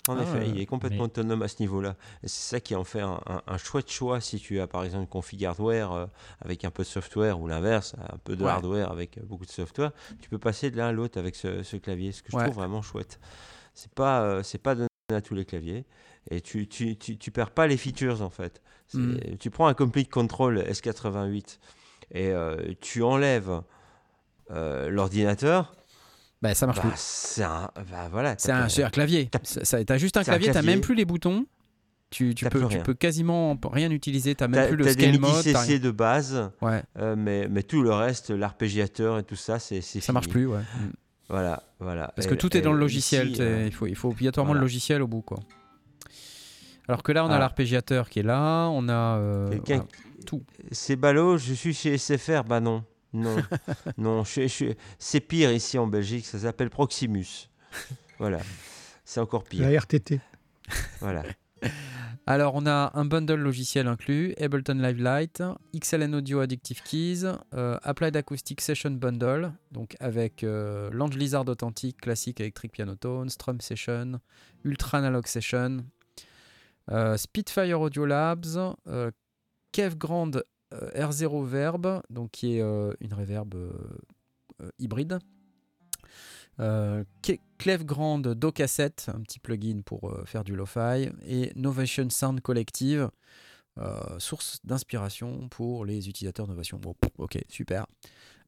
En 0.07 0.17
Ah, 0.17 0.23
effet, 0.23 0.49
il 0.49 0.59
est 0.59 0.65
complètement 0.65 1.03
Mais- 1.03 1.03
autonome 1.11 1.43
à 1.43 1.47
ce 1.47 1.57
niveau-là. 1.59 1.95
C'est 2.23 2.29
ça 2.55 2.59
qui 2.59 2.73
en 2.75 2.83
fait 2.83 3.01
un, 3.01 3.21
un- 3.27 3.43
un 3.45 3.57
chouette 3.57 3.91
choix 3.91 4.19
si 4.19 4.39
tu 4.39 4.59
as 4.59 4.65
par 4.65 4.83
exemple 4.83 5.03
une 5.03 5.07
config 5.09 5.45
hardware 5.45 5.91
euh, 5.91 6.05
avec 6.39 6.65
un 6.65 6.71
peu 6.71 6.81
de 6.81 6.87
software 6.87 7.39
ou 7.39 7.47
l'inverse, 7.47 7.95
un 8.11 8.17
peu 8.17 8.35
de 8.35 8.43
Ouais. 8.43 8.49
hardware 8.49 8.91
avec 8.91 9.19
euh, 9.19 9.21
beaucoup 9.23 9.45
de 9.45 9.51
software. 9.51 9.91
Tu 10.19 10.27
peux 10.27 10.39
passer 10.39 10.71
de 10.71 10.77
l'un 10.77 10.87
à 10.87 10.91
l'autre 10.91 11.19
avec 11.19 11.35
ce, 11.35 11.61
ce 11.61 11.77
clavier, 11.77 12.11
ce 12.13 12.23
que 12.23 12.31
je 12.31 12.37
trouve 12.37 12.55
vraiment 12.55 12.81
chouette. 12.81 13.19
C'est 13.75 13.91
pas, 13.93 14.21
euh, 14.23 14.41
c'est 14.43 14.57
pas 14.57 14.73
donné 14.73 14.87
à 15.13 15.21
tous 15.21 15.35
les 15.35 15.45
claviers 15.45 15.85
et 16.31 16.41
tu, 16.41 16.67
tu, 16.67 16.97
tu, 16.97 17.17
tu 17.19 17.29
perds 17.31 17.51
pas 17.51 17.67
les 17.67 17.77
features 17.77 18.23
en 18.23 18.29
fait. 18.31 18.59
Mm. 18.95 19.17
Tu 19.39 19.51
prends 19.51 19.67
un 19.67 19.73
Complete 19.75 20.09
Control 20.09 20.57
S88 20.67 21.59
et 22.13 22.31
euh, 22.31 22.73
tu 22.81 23.03
enlèves 23.03 23.61
l'ordinateur. 24.49 25.73
Bah, 26.41 26.53
ça 26.55 26.65
marche 26.65 26.79
Bah, 26.81 26.89
plus. 26.89 26.93
c'est 26.97 27.43
un, 27.43 27.69
bah, 27.91 28.09
voilà. 28.11 28.35
C'est 28.37 28.47
t'as 28.47 28.57
un, 28.57 28.61
plus- 28.63 28.69
c'est 28.71 28.83
un 28.83 28.89
clavier. 28.89 29.29
t'as- 29.29 29.83
T'as 29.85 29.97
juste 29.97 30.17
un 30.17 30.23
clavier, 30.23 30.51
t'as 30.51 30.61
même 30.63 30.81
plus 30.81 30.95
les 30.95 31.05
boutons. 31.05 31.45
Tu, 32.09 32.35
tu 32.35 32.43
peux, 32.49 32.67
tu 32.67 32.95
quasiment 32.95 33.57
rien 33.71 33.89
utiliser. 33.89 34.35
T'as 34.35 34.49
même 34.49 34.67
plus 34.67 34.75
le 34.75 34.89
scale 34.91 35.17
mode. 35.19 35.31
t'as 35.45 35.63
CC 35.63 35.79
de 35.79 35.91
base. 35.91 36.51
Ouais, 36.61 36.83
Euh, 36.97 37.15
mais, 37.17 37.47
mais 37.47 37.63
tout 37.63 37.81
le 37.81 37.93
reste, 37.93 38.31
l'arpégiateur 38.31 39.17
et 39.19 39.23
tout 39.23 39.37
ça, 39.37 39.59
c'est 39.59 39.79
ça 39.81 40.11
marche 40.11 40.25
fini. 40.25 40.33
plus. 40.33 40.45
Ouais. 40.47 40.59
Mm. 40.59 40.91
Voilà, 41.29 41.63
voilà. 41.79 42.11
Parce 42.15 42.25
Et- 42.27 42.29
que 42.31 42.35
tout 42.35 42.57
est 42.57 42.61
dans 42.61 42.73
le 42.73 42.79
logiciel. 42.79 43.29
ici, 43.29 43.41
euh, 43.41 43.63
il, 43.65 43.71
faut, 43.71 43.87
il 43.87 43.95
faut 43.95 44.09
obligatoirement 44.09 44.53
le 44.53 44.59
logiciel 44.59 45.01
au 45.01 45.07
bout. 45.07 45.21
Quoi. 45.21 45.39
Alors 46.89 47.03
que 47.03 47.13
là, 47.13 47.23
on 47.25 47.29
a 47.29 47.35
Ah. 47.35 47.39
l'arpégiateur 47.39 48.09
qui 48.09 48.19
est 48.19 48.23
là. 48.23 48.67
On 48.69 48.89
a. 48.89 49.17
euh, 49.17 49.57
voilà. 49.65 49.85
tout. 50.25 50.43
C'est 50.71 50.97
ballot, 50.97 51.37
je 51.37 51.53
suis 51.53 51.73
chez 51.73 51.97
SFR. 51.97 52.43
Bah 52.43 52.59
non, 52.59 52.83
non, 53.13 53.35
non. 53.97 54.23
je- 54.23 54.47
je- 54.47 54.73
c'est 54.99 55.19
pire 55.19 55.51
ici 55.51 55.77
en 55.77 55.87
Belgique. 55.87 56.25
Ça 56.25 56.39
s'appelle 56.39 56.69
Proximus. 56.69 57.49
Voilà, 58.19 58.39
c'est 59.05 59.19
encore 59.19 59.43
pire. 59.43 59.69
La 59.69 59.77
RTT. 59.79 60.19
Voilà. 60.99 61.23
Alors, 62.27 62.53
on 62.55 62.65
a 62.67 62.91
un 62.93 63.03
bundle 63.05 63.35
logiciel 63.39 63.87
inclus, 63.87 64.33
Ableton 64.39 64.75
Live 64.75 64.97
Lite, 65.03 65.43
XLN 65.77 66.13
Audio 66.15 66.39
Addictive 66.39 66.81
Keys, 66.83 67.23
euh, 67.55 67.77
Applied 67.83 68.15
Acoustic 68.15 68.61
Session 68.61 68.91
Bundle, 68.91 69.51
donc 69.71 69.95
avec 69.99 70.43
euh, 70.43 70.89
Lange 70.91 71.15
Lizard 71.17 71.47
Authentique, 71.49 71.99
Classic 71.99 72.39
Electric 72.39 72.71
Piano 72.71 72.95
Tone, 72.95 73.29
Strum 73.29 73.59
Session, 73.59 74.19
Ultra 74.63 74.99
Analog 74.99 75.25
Session, 75.27 75.83
euh, 76.91 77.17
Spitfire 77.17 77.81
Audio 77.81 78.05
Labs, 78.05 78.57
euh, 78.87 79.11
Kev 79.71 79.95
Grand 79.97 80.31
R0 80.71 81.45
Verb, 81.45 82.01
donc 82.09 82.31
qui 82.31 82.57
est 82.57 82.61
euh, 82.61 82.93
une 82.99 83.13
reverb 83.13 83.55
euh, 83.55 83.71
euh, 84.61 84.69
hybride. 84.79 85.19
Euh, 86.59 87.03
Clef 87.57 87.85
Grand 87.85 88.19
Do 88.19 88.51
Cassette, 88.51 89.09
un 89.13 89.21
petit 89.21 89.39
plugin 89.39 89.81
pour 89.85 90.09
euh, 90.09 90.23
faire 90.25 90.43
du 90.43 90.55
lo-fi, 90.55 91.09
et 91.25 91.51
Novation 91.55 92.09
Sound 92.09 92.41
Collective, 92.41 93.09
euh, 93.77 94.19
source 94.19 94.59
d'inspiration 94.63 95.47
pour 95.49 95.85
les 95.85 96.09
utilisateurs 96.09 96.47
Novation. 96.47 96.77
Bon, 96.77 96.95
ok, 97.17 97.39
super. 97.49 97.85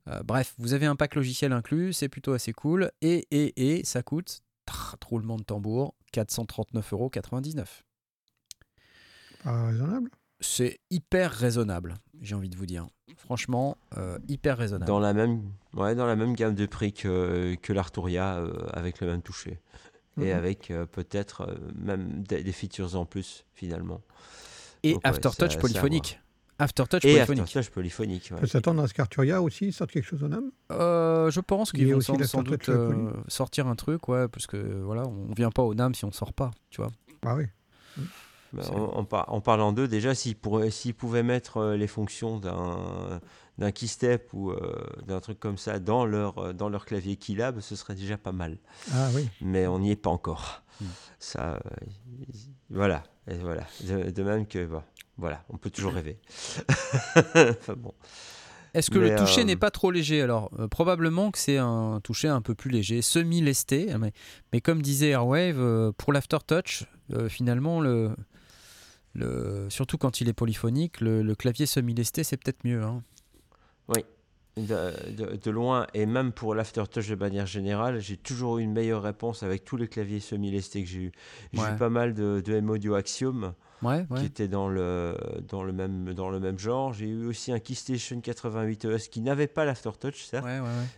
Euh, 0.09 0.21
bref, 0.23 0.53
vous 0.57 0.73
avez 0.73 0.85
un 0.85 0.95
pack 0.95 1.15
logiciel 1.15 1.53
inclus, 1.53 1.93
c'est 1.93 2.09
plutôt 2.09 2.33
assez 2.33 2.53
cool, 2.53 2.91
et, 3.01 3.25
et, 3.31 3.85
ça 3.85 4.03
coûte, 4.03 4.41
trrr, 4.65 4.97
roulement 5.05 5.37
de 5.37 5.43
tambour, 5.43 5.95
439,99€. 6.13 7.65
Pas 9.43 9.65
raisonnable. 9.67 10.09
C'est 10.43 10.79
hyper 10.91 11.31
raisonnable, 11.31 11.95
j'ai 12.21 12.35
envie 12.35 12.49
de 12.49 12.57
vous 12.57 12.65
dire. 12.65 12.85
Franchement, 13.15 13.77
euh, 13.97 14.19
hyper 14.27 14.57
raisonnable. 14.57 14.87
Dans 14.87 14.99
la 14.99 15.13
même, 15.13 15.41
ouais, 15.73 15.95
dans 15.95 16.05
la 16.05 16.15
même 16.17 16.33
gamme 16.35 16.53
de 16.53 16.65
prix 16.65 16.91
que, 16.91 17.55
que 17.61 17.71
l'Arturia, 17.71 18.35
euh, 18.39 18.51
avec 18.73 18.99
le 18.99 19.07
même 19.07 19.21
toucher. 19.21 19.59
Et 20.21 20.25
Mhm. 20.31 20.37
avec 20.37 20.69
euh, 20.69 20.85
peut-être 20.85 21.41
euh, 21.41 21.55
même 21.75 22.23
des, 22.23 22.43
des 22.43 22.51
features 22.51 22.95
en 22.95 23.05
plus, 23.05 23.45
finalement. 23.53 24.01
et 24.83 24.93
donc, 24.93 25.01
ouais, 25.03 25.09
Aftertouch 25.09 25.57
polyphonique. 25.57 26.19
Aftertouch 26.59 27.03
Et 27.05 27.13
polyphonique. 27.13 27.43
Aftertouch 27.43 27.69
polyphonique. 27.71 28.29
ouais. 28.31 28.39
Peut 28.39 28.45
s'attendre 28.47 28.83
à 28.83 28.87
ce 28.87 28.93
qu'Arturia 28.93 29.41
aussi 29.41 29.71
sorte 29.71 29.91
quelque 29.91 30.05
chose 30.05 30.23
en 30.23 30.31
âme? 30.33 30.51
Euh, 30.71 31.31
je 31.31 31.39
pense 31.39 31.71
qu'ils 31.71 31.87
vont 31.89 31.97
aussi 31.97 32.11
sans, 32.11 32.23
sans 32.27 32.43
doute 32.43 32.69
euh, 32.69 33.11
sortir 33.27 33.65
un 33.67 33.75
truc, 33.75 34.07
ouais, 34.09 34.27
parce 34.27 34.45
que 34.45 34.57
voilà, 34.57 35.07
on 35.07 35.33
vient 35.33 35.49
pas 35.51 35.63
au 35.63 35.73
NAM 35.73 35.95
si 35.95 36.05
on 36.05 36.11
sort 36.11 36.33
pas, 36.33 36.51
tu 36.69 36.81
vois. 36.81 36.91
Ah 37.25 37.35
oui. 37.35 37.45
Bah, 38.53 38.63
en, 38.71 38.99
en 38.99 39.03
par- 39.03 39.33
en 39.33 39.41
parlant 39.41 39.73
d'eux, 39.73 39.87
déjà, 39.87 40.13
s'ils 40.15 40.35
pouvaient 40.37 41.23
mettre 41.23 41.57
euh, 41.57 41.75
les 41.77 41.87
fonctions 41.87 42.37
d'un 42.39 43.19
d'un 43.59 43.71
keystep 43.71 44.33
ou 44.33 44.49
euh, 44.51 44.83
d'un 45.05 45.19
truc 45.19 45.39
comme 45.39 45.57
ça 45.59 45.77
dans 45.79 46.05
leur, 46.05 46.37
euh, 46.39 46.53
dans 46.53 46.69
leur 46.69 46.85
clavier 46.85 47.17
Keylab, 47.17 47.59
ce 47.59 47.75
serait 47.75 47.93
déjà 47.93 48.17
pas 48.17 48.31
mal. 48.31 48.57
Ah 48.91 49.09
oui. 49.13 49.29
Mais 49.41 49.67
on 49.67 49.77
n'y 49.77 49.91
est 49.91 49.95
pas 49.95 50.09
encore. 50.09 50.63
Hmm. 50.81 50.85
Ça, 51.19 51.53
euh, 51.53 51.59
voilà, 52.71 53.03
et 53.27 53.35
voilà. 53.35 53.63
De, 53.81 54.09
de 54.09 54.23
même 54.23 54.47
que, 54.47 54.65
bah, 54.65 54.83
voilà, 55.17 55.43
on 55.49 55.57
peut 55.57 55.69
toujours 55.69 55.93
rêver. 55.93 56.17
enfin 57.35 57.75
bon. 57.77 57.93
Est-ce 58.73 58.89
que 58.89 58.97
Mais, 58.97 59.11
le 59.11 59.15
toucher 59.17 59.41
euh, 59.41 59.45
n'est 59.45 59.55
pas 59.55 59.69
trop 59.69 59.91
léger? 59.91 60.23
Alors, 60.23 60.49
euh, 60.57 60.67
probablement 60.67 61.29
que 61.29 61.37
c'est 61.37 61.57
un 61.59 61.99
toucher 62.03 62.27
un 62.27 62.41
peu 62.41 62.55
plus 62.55 62.71
léger, 62.71 63.03
semi-lesté, 63.03 63.95
mais, 63.99 64.13
mais 64.51 64.61
comme 64.61 64.81
disait 64.81 65.09
Airwave, 65.09 65.59
euh, 65.59 65.91
pour 65.95 66.11
l'aftertouch, 66.11 66.85
euh, 67.11 67.29
finalement, 67.29 67.81
le, 67.81 68.15
le, 69.13 69.67
surtout 69.69 69.97
quand 69.97 70.21
il 70.21 70.29
est 70.29 70.33
polyphonique, 70.33 71.01
le, 71.01 71.21
le 71.21 71.35
clavier 71.35 71.65
semi-lesté, 71.65 72.23
c'est 72.23 72.37
peut-être 72.37 72.63
mieux. 72.65 72.81
hein. 72.83 73.01
de, 74.55 75.35
de, 75.35 75.49
loin, 75.51 75.87
et 75.95 76.05
même 76.05 76.31
pour 76.31 76.53
l'aftertouch 76.53 77.09
de 77.09 77.15
manière 77.15 77.47
générale, 77.47 77.99
j'ai 77.99 78.17
toujours 78.17 78.59
eu 78.59 78.61
une 78.61 78.71
meilleure 78.73 79.01
réponse 79.01 79.41
avec 79.41 79.65
tous 79.65 79.77
les 79.77 79.87
claviers 79.87 80.19
semi-lestés 80.19 80.83
que 80.83 80.89
j'ai 80.89 80.99
eu. 80.99 81.11
J'ai 81.53 81.61
Ouais. 81.61 81.73
eu 81.73 81.75
pas 81.75 81.89
mal 81.89 82.13
de, 82.13 82.39
de 82.45 82.53
M-Audio 82.53 82.93
Axiom 82.93 83.53
Ouais, 83.81 84.05
qui 84.17 84.25
étaient 84.25 84.47
dans 84.47 84.69
le, 84.69 85.17
dans, 85.49 85.63
le 85.63 85.73
même, 85.73 86.13
dans 86.13 86.29
le 86.29 86.39
même 86.39 86.57
genre. 86.59 86.93
J'ai 86.93 87.07
eu 87.07 87.25
aussi 87.25 87.51
un 87.51 87.59
Keystation 87.59 88.21
88 88.21 88.85
ES 88.85 88.97
qui 89.11 89.19
n'avait 89.21 89.47
pas 89.47 89.65
l'aftertouch, 89.65 90.23
certes, 90.23 90.45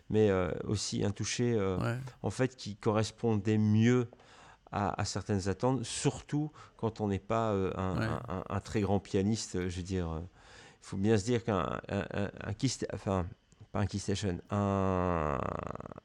mais 0.09 0.29
euh, 0.29 0.51
aussi 0.65 1.03
un 1.03 1.09
toucher 1.11 1.53
euh, 1.57 1.77
en 2.23 2.29
fait 2.29 2.55
qui 2.57 2.75
correspondait 2.75 3.57
mieux 3.57 4.07
à, 4.75 4.99
à 5.01 5.05
certaines 5.05 5.47
attentes, 5.47 5.83
surtout 5.83 6.51
quand 6.77 6.99
on 7.01 7.07
n'est 7.07 7.19
pas 7.19 7.51
euh, 7.51 7.71
un, 7.77 7.97
Ouais. 7.97 8.05
un- 8.05 8.21
un- 8.37 8.43
un 8.49 8.59
très 8.59 8.81
grand 8.81 8.99
pianiste. 8.99 9.55
euh, 9.55 9.69
Je 9.69 9.77
veux 9.77 9.83
dire, 9.83 10.11
euh, 10.11 10.19
il 10.21 10.87
faut 10.87 10.97
bien 10.97 11.17
se 11.17 11.23
dire 11.23 11.43
qu'un 11.43 11.79
enfin 12.93 13.25
pas 13.71 13.81
un 13.81 13.87
Keystation, 13.87 14.37
un, 14.51 15.37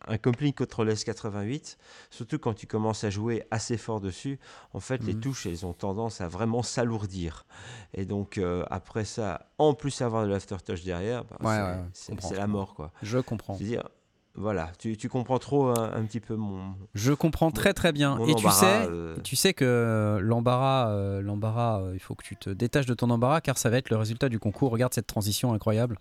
un 0.08 0.18
Compline 0.18 0.52
Control 0.52 0.88
S88, 0.90 1.76
surtout 2.10 2.38
quand 2.40 2.52
tu 2.54 2.66
commences 2.66 3.04
à 3.04 3.10
jouer 3.10 3.44
assez 3.52 3.76
fort 3.76 4.00
dessus, 4.00 4.40
en 4.72 4.80
fait 4.80 5.04
les 5.04 5.14
Mhm. 5.14 5.20
touches 5.20 5.46
elles 5.46 5.64
ont 5.64 5.72
tendance 5.72 6.20
à 6.20 6.26
vraiment 6.26 6.62
s'alourdir. 6.64 7.46
Et 7.94 8.04
donc 8.04 8.38
euh, 8.38 8.64
après 8.70 9.04
ça, 9.04 9.46
en 9.58 9.74
plus 9.74 10.00
avoir 10.02 10.24
de 10.24 10.30
l'aftertouch 10.30 10.82
derrière, 10.82 11.24
bah, 11.24 11.36
Ouais, 11.42 11.84
c'est- 11.92 12.12
ouais, 12.12 12.36
la 12.36 12.46
mort 12.48 12.74
quoi. 12.74 12.90
Je 13.02 13.18
comprends. 13.18 13.56
C'est-à-dire, 13.56 13.88
voilà, 14.36 14.70
tu, 14.78 14.96
tu 14.96 15.08
comprends 15.08 15.38
trop 15.38 15.68
un, 15.68 15.92
un 15.94 16.02
petit 16.04 16.20
peu 16.20 16.36
mon, 16.36 16.60
Je 16.94 17.12
comprends 17.12 17.50
très 17.50 17.74
très 17.74 17.92
bien. 17.92 18.14
mon 18.16 18.26
Et 18.26 18.34
tu 18.34 18.48
sais, 18.50 18.86
euh, 18.88 19.16
tu 19.24 19.36
sais 19.36 19.52
que 19.54 19.64
euh, 19.66 20.20
l'embarras, 20.20 20.88
euh, 20.90 21.20
l'embarras, 21.20 21.80
euh, 21.80 21.90
il 21.94 22.00
faut 22.00 22.14
que 22.14 22.24
tu 22.24 22.36
te 22.36 22.48
détaches 22.50 22.86
de 22.86 22.94
ton 22.94 23.10
embarras 23.10 23.40
car 23.40 23.58
ça 23.58 23.70
va 23.70 23.76
être 23.78 23.90
le 23.90 23.96
résultat 23.96 24.28
du 24.28 24.38
concours. 24.38 24.70
Regarde 24.70 24.94
cette 24.94 25.06
transition 25.08 25.52
incroyable. 25.52 25.98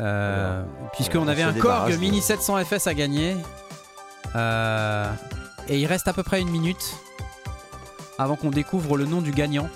Euh, 0.00 0.64
Puisqu'on 0.92 1.20
on 1.20 1.28
avait 1.28 1.42
un 1.42 1.54
Korg 1.54 1.90
de- 1.92 1.96
Mini 1.96 2.20
700 2.20 2.62
FS 2.64 2.86
à 2.86 2.94
gagner. 2.94 3.34
Et 5.68 5.78
il 5.80 5.86
reste 5.86 6.06
à 6.08 6.12
peu 6.12 6.22
près 6.22 6.40
une 6.40 6.50
minute 6.50 6.94
avant 8.18 8.36
qu'on 8.36 8.50
découvre 8.50 8.96
le 8.96 9.04
nom 9.06 9.20
du 9.22 9.30
gagnant. 9.32 9.68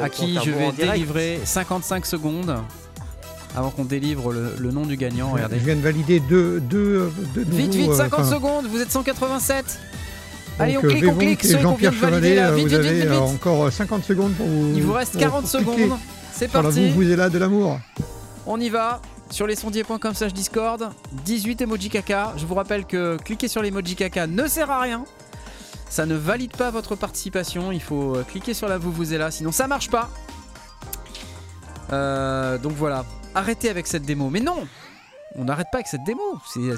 à 0.00 0.10
qui 0.10 0.38
je 0.44 0.50
vais 0.50 0.72
délivrer 0.72 1.40
55 1.44 2.04
secondes 2.04 2.58
avant 3.56 3.70
qu'on 3.70 3.84
délivre 3.84 4.32
le, 4.32 4.54
le 4.58 4.70
nom 4.70 4.84
du 4.86 4.96
gagnant. 4.96 5.30
Je 5.30 5.34
Regardez. 5.34 5.56
viens 5.58 5.76
de 5.76 5.80
valider 5.80 6.20
deux, 6.20 6.60
deux, 6.60 7.10
deux 7.34 7.40
Vite, 7.42 7.74
nouveaux, 7.74 7.78
vite, 7.78 7.90
euh, 7.90 7.96
50 7.96 8.20
enfin, 8.20 8.30
secondes, 8.30 8.66
vous 8.66 8.80
êtes 8.80 8.92
187. 8.92 9.78
Allez, 10.58 10.76
on 10.78 10.84
euh, 10.84 10.88
clique, 10.88 11.04
on 11.08 11.14
clique, 11.16 11.44
et 11.44 11.48
ceux 11.48 11.54
qu'on 11.56 11.74
vient 11.74 11.90
Jean-Pierre 11.90 11.92
de 11.92 11.96
valider 11.96 12.34
là. 12.36 12.48
euh, 12.50 12.54
Vite, 12.54 12.64
vous 12.64 12.68
vite, 12.70 12.78
avez 12.78 12.94
vite, 13.00 13.06
euh, 13.06 13.10
vite. 13.12 13.20
encore 13.20 13.72
50 13.72 14.04
secondes 14.04 14.32
pour 14.34 14.46
vous. 14.46 14.72
Il 14.74 14.82
vous 14.82 14.92
reste 14.92 15.12
pour- 15.12 15.20
40 15.20 15.42
pour 15.42 15.50
cliquer 15.50 15.64
secondes. 15.82 15.98
C'est 16.32 16.48
parti. 16.50 16.90
vous 16.90 17.02
là 17.16 17.28
de 17.30 17.38
l'amour. 17.38 17.78
On 18.46 18.60
y 18.60 18.68
va. 18.68 19.00
Sur 19.30 19.46
lesondiers.com 19.48 20.14
slash 20.14 20.32
Discord, 20.32 20.88
18 21.24 21.62
emoji 21.62 21.88
caca. 21.88 22.32
Je 22.36 22.46
vous 22.46 22.54
rappelle 22.54 22.84
que 22.84 23.16
cliquer 23.16 23.48
sur 23.48 23.60
l'emoji 23.60 23.96
caca 23.96 24.26
ne 24.28 24.46
sert 24.46 24.70
à 24.70 24.80
rien. 24.80 25.04
Ça 25.90 26.06
ne 26.06 26.14
valide 26.14 26.52
pas 26.56 26.70
votre 26.70 26.94
participation. 26.94 27.72
Il 27.72 27.80
faut 27.82 28.14
euh, 28.16 28.22
cliquer 28.22 28.54
sur 28.54 28.68
la 28.68 28.78
vous 28.78 28.92
vous 28.92 29.12
là, 29.18 29.30
sinon 29.32 29.50
ça 29.50 29.66
marche 29.66 29.90
pas. 29.90 30.10
Euh, 31.92 32.58
donc 32.58 32.72
voilà. 32.76 33.04
Arrêtez 33.36 33.68
avec 33.68 33.86
cette 33.86 34.04
démo. 34.04 34.30
Mais 34.30 34.40
non 34.40 34.66
On 35.34 35.44
n'arrête 35.44 35.66
pas 35.70 35.76
avec 35.78 35.88
cette 35.88 36.04
démo. 36.04 36.22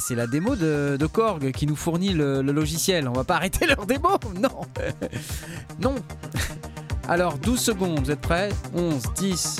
C'est 0.00 0.16
la 0.16 0.26
démo 0.26 0.56
de, 0.56 0.96
de 0.98 1.06
Korg 1.06 1.52
qui 1.52 1.68
nous 1.68 1.76
fournit 1.76 2.12
le, 2.12 2.42
le 2.42 2.52
logiciel. 2.52 3.06
On 3.08 3.12
va 3.12 3.22
pas 3.22 3.36
arrêter 3.36 3.64
leur 3.66 3.86
démo. 3.86 4.08
Non 4.34 4.66
Non 5.80 5.94
Alors 7.08 7.38
12 7.38 7.60
secondes. 7.60 8.00
Vous 8.00 8.10
êtes 8.10 8.20
prêts? 8.20 8.48
11, 8.74 9.02
10, 9.14 9.56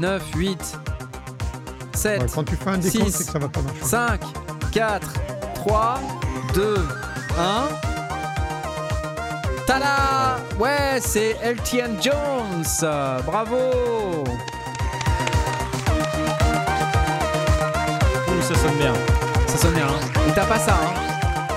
9, 0.00 0.22
8, 0.34 0.78
7, 1.94 2.20
Ouais, 2.22 2.26
quand 2.34 2.42
tu 2.44 2.56
fais 2.56 2.70
un 2.70 2.78
décompte, 2.78 3.04
six, 3.06 3.12
c'est 3.12 3.24
que 3.26 3.30
ça 3.32 3.38
va 3.38 3.48
pas 3.48 3.62
marcher. 3.62 3.84
5, 3.84 4.20
4, 4.72 5.12
3, 5.54 6.00
2, 6.54 6.76
1. 7.38 7.68
Tada 9.66 10.38
Ouais, 10.58 10.98
c'est 11.00 11.36
LTN 11.42 12.02
Jones 12.02 12.64
Bravo 13.24 14.24
sonne 18.56 18.76
bien. 18.76 18.92
Ça 19.48 19.58
sonne 19.58 19.74
bien, 19.74 19.86
hein 19.86 20.00
Et 20.28 20.32
t'as 20.32 20.46
pas 20.46 20.58
ça, 20.58 20.74
hein 20.74 20.92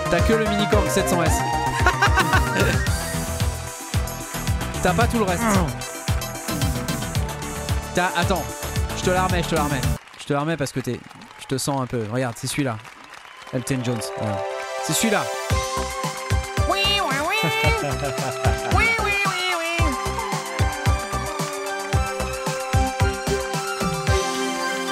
T'as 0.09 0.19
que 0.21 0.33
le 0.33 0.45
Minicorg 0.45 0.87
700S. 0.87 1.31
t'as 4.83 4.93
pas 4.93 5.07
tout 5.07 5.17
le 5.19 5.23
reste. 5.23 5.41
T'as... 7.93 8.09
Attends, 8.17 8.43
je 8.97 9.03
te 9.03 9.09
la 9.11 9.25
remets, 9.25 9.43
je 9.43 9.49
te 9.49 9.55
la 9.55 9.63
remets. 9.63 9.81
Je 10.19 10.25
te 10.25 10.33
la 10.33 10.39
remets 10.41 10.57
parce 10.57 10.71
que 10.71 10.79
t'es... 10.79 10.99
Je 11.39 11.45
te 11.45 11.57
sens 11.57 11.81
un 11.81 11.85
peu. 11.85 12.03
Regarde, 12.11 12.35
c'est 12.37 12.47
celui-là. 12.47 12.77
Elton 13.53 13.79
Jones. 13.83 14.01
voilà. 14.17 14.37
C'est 14.83 14.93
celui-là. 14.93 15.23
Oui, 16.69 16.79
oui, 16.85 17.15
oui. 17.27 17.35
oui, 18.75 18.85
oui, 19.03 19.13
oui, 19.25 19.53
oui. 19.59 19.67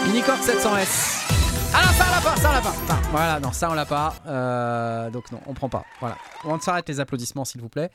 Minicorg 0.08 0.40
700S. 0.40 1.27
Ah 1.74 1.82
non, 1.86 1.92
ça 1.92 2.06
on 2.08 2.12
l'a 2.12 2.22
pas, 2.22 2.36
ça 2.38 2.50
on 2.50 2.54
l'a 2.54 2.62
pas. 2.62 2.70
Enfin, 2.70 3.02
voilà, 3.12 3.40
non, 3.40 3.52
ça 3.52 3.70
on 3.70 3.74
l'a 3.74 3.86
pas. 3.86 4.16
Euh, 4.26 5.10
donc 5.12 5.32
non, 5.32 5.42
on 5.46 5.54
prend 5.54 5.70
pas. 5.70 5.86
Voilà. 6.00 6.18
On 6.44 6.60
s'arrête 6.60 6.88
les 6.90 7.00
applaudissements 7.00 7.46
s'il 7.46 7.62
vous 7.62 7.70
plaît. 7.70 7.90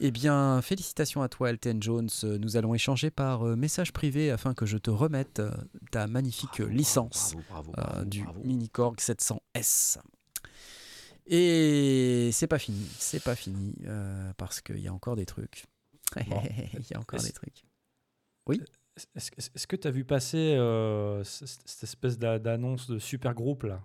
Eh 0.00 0.10
bien, 0.10 0.60
félicitations 0.62 1.22
à 1.22 1.28
toi 1.28 1.50
Elton 1.50 1.78
Jones. 1.80 2.08
Nous 2.22 2.56
allons 2.56 2.74
échanger 2.74 3.10
par 3.10 3.46
euh, 3.46 3.56
message 3.56 3.92
privé 3.92 4.30
afin 4.30 4.54
que 4.54 4.66
je 4.66 4.78
te 4.78 4.90
remette 4.90 5.40
euh, 5.40 5.50
ta 5.90 6.06
magnifique 6.06 6.58
licence 6.58 7.34
Bravo, 7.50 7.72
bravo, 7.72 7.98
euh, 7.98 8.04
du. 8.04 8.24
Minicorg 8.44 8.96
700S. 8.96 9.98
Et 11.26 12.30
c'est 12.32 12.46
pas 12.46 12.58
fini, 12.58 12.86
c'est 12.98 13.22
pas 13.22 13.34
fini 13.34 13.74
euh, 13.86 14.32
parce 14.36 14.60
qu'il 14.60 14.80
y 14.80 14.88
a 14.88 14.92
encore 14.92 15.16
des 15.16 15.26
trucs. 15.26 15.64
Il 16.16 16.86
y 16.90 16.94
a 16.94 17.00
encore 17.00 17.20
des 17.20 17.32
trucs. 17.32 17.64
Est-ce 19.16 19.66
que- 19.66 19.76
tu 19.76 19.88
as 19.88 19.90
vu 19.90 20.04
passer 20.04 20.54
euh, 20.56 21.22
cette 21.24 21.82
espèce 21.82 22.18
d'a- 22.18 22.38
d'annonce 22.38 22.88
de 22.88 22.98
super 22.98 23.34
groupe 23.34 23.64
là? 23.64 23.80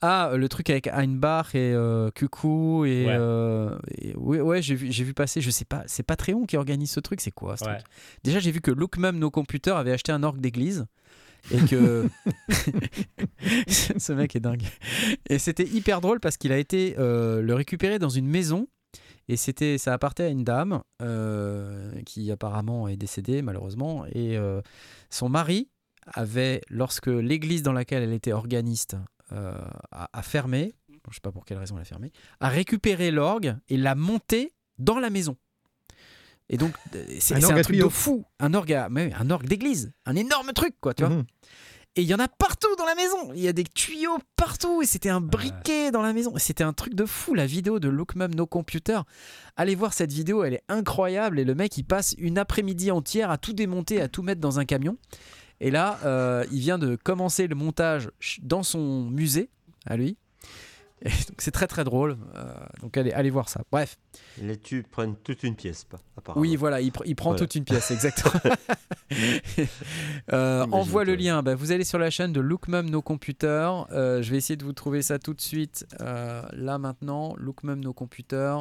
Ah, 0.00 0.30
euh, 0.30 0.36
le 0.36 0.48
truc 0.48 0.68
avec 0.70 0.86
Einbach 0.88 1.54
et 1.54 1.72
euh, 1.72 2.10
Kuku 2.10 2.84
et, 2.86 3.06
Ouais. 3.06 3.16
euh, 3.18 3.78
et- 3.98 4.14
ouais, 4.16 4.40
ouais, 4.40 4.60
j'ai 4.62 4.74
vu, 4.74 5.14
passer. 5.14 5.40
Je 5.40 5.50
sais 5.50 5.64
pas, 5.64 5.82
c'est 5.86 6.02
Patreon 6.02 6.44
qui 6.46 6.56
organise 6.56 6.90
ce 6.90 7.00
truc. 7.00 7.20
C'est 7.20 7.30
quoi 7.30 7.56
ce 7.56 7.64
Ouais. 7.64 7.74
truc? 7.76 7.86
Déjà, 8.22 8.38
j'ai 8.38 8.50
vu 8.50 8.60
que 8.60 8.70
Look 8.70 8.98
même 8.98 9.18
nos 9.18 9.30
computers 9.30 9.76
avait 9.76 9.92
acheté 9.92 10.10
un 10.12 10.22
orgue 10.22 10.40
d'église 10.40 10.86
et 11.50 11.58
que 11.66 12.08
ce 13.68 14.12
mec 14.12 14.34
est 14.36 14.40
dingue. 14.40 14.62
Et 15.28 15.38
c'était 15.38 15.66
hyper 15.66 16.00
drôle 16.00 16.20
parce 16.20 16.36
qu'il 16.36 16.52
a 16.52 16.58
été 16.58 16.96
euh, 16.98 17.40
le 17.42 17.54
récupérer 17.54 17.98
dans 17.98 18.08
une 18.08 18.26
maison 18.26 18.68
et 19.28 19.36
c'était 19.36 19.78
ça 19.78 19.92
appartenait 19.92 20.28
à 20.28 20.30
une 20.32 20.44
dame 20.44 20.82
euh, 21.02 22.00
qui 22.02 22.30
apparemment 22.30 22.88
est 22.88 22.96
décédée 22.96 23.42
malheureusement 23.42 24.04
et 24.06 24.36
euh, 24.36 24.60
son 25.10 25.28
mari 25.28 25.68
avait 26.06 26.60
lorsque 26.68 27.06
l'église 27.06 27.62
dans 27.62 27.72
laquelle 27.72 28.02
elle 28.02 28.12
était 28.12 28.32
organiste 28.32 28.96
euh, 29.32 29.54
a, 29.90 30.08
a 30.12 30.22
fermé, 30.22 30.74
je 31.08 31.14
sais 31.14 31.20
pas 31.22 31.32
pour 31.32 31.44
quelle 31.46 31.58
raison 31.58 31.76
elle 31.76 31.82
a 31.82 31.86
fermé, 31.86 32.12
a 32.40 32.48
récupéré 32.48 33.10
l'orgue 33.10 33.56
et 33.68 33.76
l'a 33.78 33.94
monté 33.94 34.52
dans 34.78 34.98
la 34.98 35.08
maison. 35.10 35.36
Et 36.50 36.58
donc 36.58 36.74
c'est 37.20 37.34
Un 37.36 37.38
truc 37.62 37.76
de 37.76 37.88
fou, 37.88 38.24
un 38.38 38.52
orgue, 38.52 38.74
à- 38.74 38.88
un 38.90 39.30
orgue 39.30 39.46
d'église, 39.46 39.92
un 40.04 40.14
énorme 40.14 40.52
truc 40.52 40.74
quoi, 40.80 40.92
tu 40.92 41.04
vois. 41.04 41.14
Mhm. 41.16 41.24
Et 41.96 42.02
il 42.02 42.08
y 42.08 42.14
en 42.14 42.18
a 42.18 42.26
partout 42.26 42.74
dans 42.76 42.86
la 42.86 42.96
maison. 42.96 43.32
Il 43.34 43.40
y 43.40 43.46
a 43.46 43.52
des 43.52 43.62
tuyaux 43.62 44.18
partout. 44.36 44.82
Et 44.82 44.86
c'était 44.86 45.10
un 45.10 45.20
briquet 45.20 45.92
dans 45.92 46.02
la 46.02 46.12
maison. 46.12 46.36
Et 46.36 46.40
C'était 46.40 46.64
un 46.64 46.72
truc 46.72 46.94
de 46.94 47.04
fou. 47.04 47.34
La 47.34 47.46
vidéo 47.46 47.78
de 47.78 47.88
Look 47.88 48.16
Mum 48.16 48.34
No 48.34 48.46
Computer. 48.46 49.00
Allez 49.56 49.76
voir 49.76 49.92
cette 49.92 50.12
vidéo. 50.12 50.42
Elle 50.42 50.54
est 50.54 50.64
incroyable. 50.68 51.38
Et 51.38 51.44
le 51.44 51.54
mec, 51.54 51.76
il 51.76 51.84
passe 51.84 52.14
une 52.18 52.36
après-midi 52.36 52.90
entière 52.90 53.30
à 53.30 53.38
tout 53.38 53.52
démonter, 53.52 54.00
à 54.00 54.08
tout 54.08 54.22
mettre 54.22 54.40
dans 54.40 54.58
un 54.58 54.64
camion. 54.64 54.96
Et 55.60 55.70
là, 55.70 56.00
euh, 56.04 56.44
il 56.50 56.58
vient 56.58 56.78
de 56.78 56.96
commencer 56.96 57.46
le 57.46 57.54
montage 57.54 58.10
dans 58.42 58.64
son 58.64 59.04
musée, 59.04 59.50
à 59.86 59.96
lui. 59.96 60.16
C'est 61.38 61.50
très 61.50 61.66
très 61.66 61.84
drôle. 61.84 62.16
Euh, 62.34 62.54
donc 62.80 62.96
allez, 62.96 63.12
allez 63.12 63.28
voir 63.30 63.48
ça. 63.48 63.62
Bref. 63.70 63.98
Les 64.40 64.56
tubes 64.56 64.86
prennent 64.86 65.16
toute 65.16 65.42
une 65.42 65.54
pièce, 65.56 65.84
pas. 65.84 65.98
Oui, 66.36 66.56
voilà, 66.56 66.80
il, 66.80 66.90
pr- 66.92 67.02
il 67.04 67.14
prend 67.14 67.30
Voilà. 67.30 67.40
toute 67.40 67.54
une 67.56 67.64
pièce, 67.64 67.90
exactement. 67.90 68.40
Euh, 70.32 70.64
envoie 70.72 71.04
le 71.04 71.14
toi. 71.16 71.22
lien. 71.22 71.42
Bah, 71.42 71.54
vous 71.54 71.70
allez 71.72 71.84
sur 71.84 71.98
la 71.98 72.10
chaîne 72.10 72.32
de 72.32 72.40
Look 72.40 72.68
Mum 72.68 72.88
No 72.88 73.02
Computer. 73.02 73.70
Euh, 73.92 74.22
je 74.22 74.30
vais 74.30 74.38
essayer 74.38 74.56
de 74.56 74.64
vous 74.64 74.72
trouver 74.72 75.02
ça 75.02 75.18
tout 75.18 75.34
de 75.34 75.40
suite. 75.40 75.86
euh, 76.00 76.42
là 76.52 76.78
maintenant, 76.78 77.34
Look 77.36 77.62
Mum 77.62 77.80
No 77.80 77.92
Computer. 77.92 78.56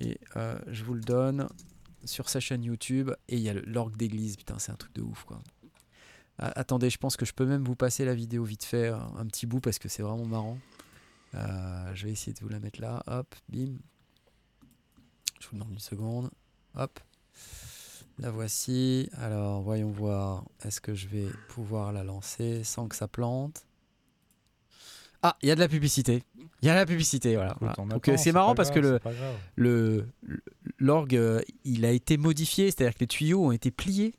Et 0.00 0.18
euh, 0.36 0.56
je 0.66 0.82
vous 0.84 0.94
le 0.94 1.00
donne 1.00 1.48
sur 2.04 2.28
sa 2.28 2.40
chaîne 2.40 2.64
YouTube. 2.64 3.10
Et 3.28 3.36
il 3.36 3.42
y 3.42 3.48
a 3.48 3.54
le- 3.54 3.62
l'orgue 3.66 3.96
d'église. 3.96 4.36
Putain, 4.36 4.58
c'est 4.58 4.72
un 4.72 4.76
truc 4.76 4.92
de 4.94 5.02
ouf, 5.02 5.24
quoi. 5.24 5.40
Ah, 6.38 6.52
attendez, 6.56 6.90
je 6.90 6.98
pense 6.98 7.16
que 7.16 7.24
je 7.24 7.32
peux 7.32 7.46
même 7.46 7.62
vous 7.64 7.76
passer 7.76 8.04
la 8.04 8.14
vidéo 8.14 8.42
vite 8.42 8.64
fait, 8.64 8.88
un 8.88 9.24
petit 9.26 9.46
bout, 9.46 9.60
parce 9.60 9.78
que 9.78 9.88
c'est 9.88 10.02
vraiment 10.02 10.26
marrant. 10.26 10.58
Euh, 11.34 11.94
je 11.94 12.06
vais 12.06 12.12
essayer 12.12 12.32
de 12.32 12.40
vous 12.40 12.48
la 12.48 12.60
mettre 12.60 12.80
là. 12.80 13.02
Hop, 13.06 13.34
bim. 13.48 13.76
Je 15.40 15.48
vous 15.48 15.54
demande 15.54 15.72
une 15.72 15.78
seconde. 15.78 16.30
Hop. 16.76 17.00
La 18.18 18.30
voici. 18.30 19.08
Alors, 19.14 19.62
voyons 19.62 19.90
voir. 19.90 20.44
Est-ce 20.64 20.80
que 20.80 20.94
je 20.94 21.08
vais 21.08 21.28
pouvoir 21.48 21.92
la 21.92 22.04
lancer 22.04 22.62
sans 22.64 22.88
que 22.88 22.96
ça 22.96 23.08
plante? 23.08 23.66
Ah, 25.22 25.36
il 25.42 25.48
y 25.48 25.52
a 25.52 25.54
de 25.54 25.60
la 25.60 25.68
publicité. 25.68 26.22
Il 26.60 26.66
y 26.66 26.68
a 26.68 26.74
de 26.74 26.78
la 26.78 26.86
publicité, 26.86 27.34
voilà. 27.34 27.56
Donc, 27.88 28.08
euh, 28.08 28.16
c'est 28.18 28.32
marrant 28.32 28.54
parce 28.54 28.70
grave, 28.70 29.00
que 29.00 29.10
le 29.56 30.06
l'orgue, 30.78 31.16
euh, 31.16 31.40
il 31.64 31.84
a 31.86 31.90
été 31.90 32.16
modifié, 32.18 32.70
c'est-à-dire 32.70 32.94
que 32.94 33.00
les 33.00 33.06
tuyaux 33.06 33.46
ont 33.46 33.52
été 33.52 33.70
pliés. 33.70 34.14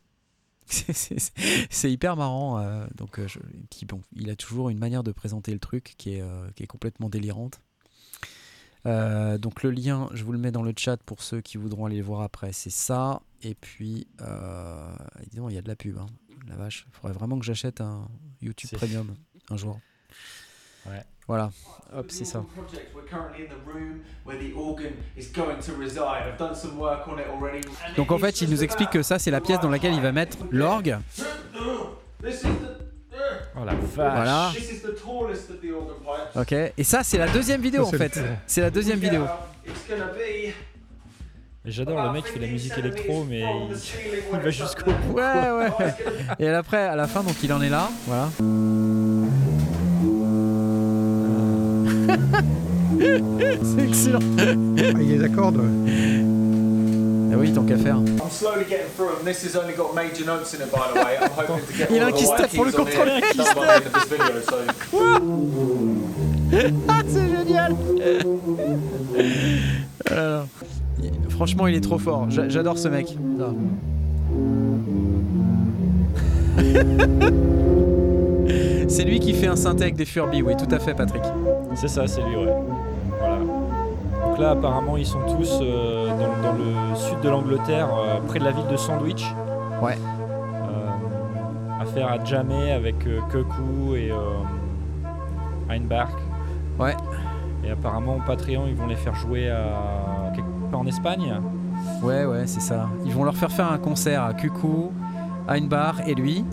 C'est- 1.70 1.92
hyper 1.92 2.16
marrant. 2.16 2.60
euh, 2.60 2.86
donc, 2.96 3.20
euh, 3.20 3.28
je- 3.28 3.40
puis 3.70 3.86
bon, 3.86 4.02
il 4.16 4.30
a 4.30 4.36
toujours 4.36 4.70
une 4.70 4.80
manière 4.80 5.04
de 5.04 5.12
présenter 5.12 5.54
le 5.54 5.60
truc 5.60 5.96
qui 5.98 6.16
est, 6.16 6.22
euh, 6.22 6.50
qui 6.56 6.64
est 6.64 6.68
complètement 6.68 7.10
délirante. 7.10 7.60
Euh, 8.86 9.38
donc 9.40 9.64
le 9.64 9.72
lien, 9.72 10.10
je 10.14 10.24
vous 10.24 10.32
le 10.32 10.38
mets 10.38 10.52
dans 10.52 10.62
le 10.62 10.74
chat 10.78 10.98
pour 10.98 11.24
ceux 11.24 11.42
qui 11.42 11.58
voudront 11.58 11.86
aller 11.88 11.98
le 11.98 12.04
voir 12.04 12.22
après. 12.22 12.54
C'est 12.54 12.70
ça. 12.70 13.22
Et 13.42 13.56
puis, 13.56 14.08
disons, 15.32 15.50
il 15.50 15.56
y 15.56 15.58
a 15.58 15.62
de 15.62 15.68
la 15.68 15.76
pub. 15.76 15.98
hein. 15.98 16.06
La 16.48 16.56
vache, 16.56 16.86
il 16.88 16.94
faudrait 16.96 17.14
vraiment 17.14 17.40
que 17.40 17.46
j'achète 17.46 17.82
un 17.82 18.08
YouTube 18.42 18.70
Premium 18.78 19.16
un 19.50 19.58
jour. 19.58 19.80
Ouais. 20.86 21.04
Voilà. 21.28 21.50
Hop, 21.96 22.06
c'est 22.10 22.26
ça. 22.26 22.44
Donc 27.98 28.12
en 28.12 28.18
it 28.18 28.26
fait, 28.26 28.42
il 28.42 28.50
nous 28.50 28.64
explique 28.64 28.90
que 28.92 29.02
ça, 29.02 29.18
c'est 29.18 29.32
la 29.32 29.42
pièce 29.42 29.60
dans 29.60 29.70
laquelle 29.70 29.94
il 29.94 30.02
va 30.02 30.12
mettre 30.12 30.38
l'orgue. 30.52 30.98
Oh 33.58 33.64
la 33.66 33.74
vache. 33.74 33.94
Voilà. 33.96 34.52
Ok. 36.36 36.52
Et 36.52 36.84
ça, 36.84 37.04
c'est 37.04 37.18
la 37.18 37.28
deuxième 37.28 37.62
vidéo 37.62 37.86
en 37.86 37.92
fait. 37.92 38.20
C'est 38.46 38.62
la 38.62 38.70
deuxième 38.70 39.00
vidéo. 39.00 39.26
J'adore 41.68 42.04
le 42.04 42.12
mec 42.12 42.26
qui 42.26 42.32
fait 42.32 42.40
la 42.40 42.48
musique 42.48 42.78
électro, 42.78 43.24
mais 43.24 43.40
il, 43.40 43.76
il 44.34 44.40
va 44.40 44.50
jusqu'au 44.52 44.92
bout. 44.92 45.14
Ouais, 45.14 45.50
ouais. 45.52 45.72
Et 46.38 46.48
après, 46.50 46.84
à 46.84 46.96
la 46.96 47.08
fin, 47.08 47.24
donc 47.24 47.42
il 47.42 47.52
en 47.52 47.60
est 47.60 47.70
là. 47.70 47.90
Voilà. 48.06 48.30
c'est 53.64 53.84
excellent. 53.88 54.20
Ah, 54.40 54.44
il 55.02 55.10
les 55.18 55.24
accorde. 55.24 55.60
Ah 57.32 57.36
oui, 57.38 57.52
tant 57.52 57.64
qu'à 57.64 57.78
faire. 57.78 57.98
I'm 57.98 58.30
slowly 58.30 58.64
getting 58.70 58.86
through 58.96 59.10
them. 59.18 59.26
This 59.26 59.44
has 59.44 59.56
only 59.60 59.74
got 59.76 59.94
major 59.94 60.24
notes 60.26 60.54
in 60.54 60.62
it, 60.62 60.72
by 60.72 60.88
the 60.94 61.00
way. 61.04 61.18
I'm 61.20 61.30
hoping 61.36 61.66
to 61.68 61.74
get 61.78 61.88
Il 61.92 62.00
a 62.00 62.06
all 62.06 62.14
un 62.14 62.16
qui 62.16 62.26
se 62.26 62.32
tape 62.36 62.54
pour 62.56 62.64
le. 62.66 62.72
So 62.72 62.86
Ah, 66.88 67.02
c'est 67.08 67.28
génial. 67.30 67.76
Alors, 70.10 70.46
il- 71.04 71.12
franchement, 71.32 71.68
il 71.68 71.76
est 71.76 71.82
trop 71.82 71.98
fort. 71.98 72.28
J'a- 72.30 72.48
J'adore 72.48 72.78
ce 72.78 72.88
mec. 72.88 73.18
C'est 78.88 79.04
lui 79.04 79.20
qui 79.20 79.34
fait 79.34 79.48
un 79.48 79.56
synthé 79.56 79.84
avec 79.84 79.96
des 79.96 80.06
Furby, 80.06 80.42
oui, 80.42 80.54
tout 80.58 80.74
à 80.74 80.80
fait, 80.80 80.94
Patrick. 80.94 81.24
C'est 81.76 81.88
ça, 81.88 82.08
c'est 82.08 82.22
lui, 82.22 82.36
ouais. 82.36 82.54
Donc 84.36 84.44
là, 84.44 84.52
apparemment, 84.52 84.98
ils 84.98 85.06
sont 85.06 85.22
tous 85.38 85.60
euh, 85.62 86.10
dans, 86.10 86.50
dans 86.50 86.58
le 86.58 86.94
sud 86.94 87.22
de 87.22 87.30
l'Angleterre, 87.30 87.88
euh, 87.98 88.20
près 88.28 88.38
de 88.38 88.44
la 88.44 88.52
ville 88.52 88.68
de 88.70 88.76
Sandwich. 88.76 89.34
Ouais. 89.82 89.98
Euh, 89.98 91.82
affaire 91.82 92.12
à 92.12 92.22
jammer 92.22 92.74
avec 92.74 92.96
Koku 93.32 93.96
et 93.96 94.12
Heinbach. 95.70 96.10
Ouais. 96.78 96.98
Et 97.64 97.72
apparemment, 97.72 98.18
au 98.18 98.22
Patreon, 98.28 98.66
ils 98.68 98.76
vont 98.76 98.88
les 98.88 98.98
faire 98.98 99.16
jouer 99.16 99.50
à 99.50 100.34
quelque 100.36 100.70
part 100.70 100.82
en 100.82 100.88
Espagne. 100.88 101.40
Ouais, 102.04 102.26
ouais, 102.26 102.46
c'est 102.46 102.60
ça. 102.60 102.90
Ils 103.06 103.14
vont 103.14 103.24
leur 103.24 103.36
faire 103.36 103.54
faire 103.54 103.72
un 103.72 103.78
concert 103.78 104.22
à 104.22 104.34
Kuku, 104.34 104.92
Einbar 105.48 106.02
et 106.06 106.14
lui. 106.14 106.44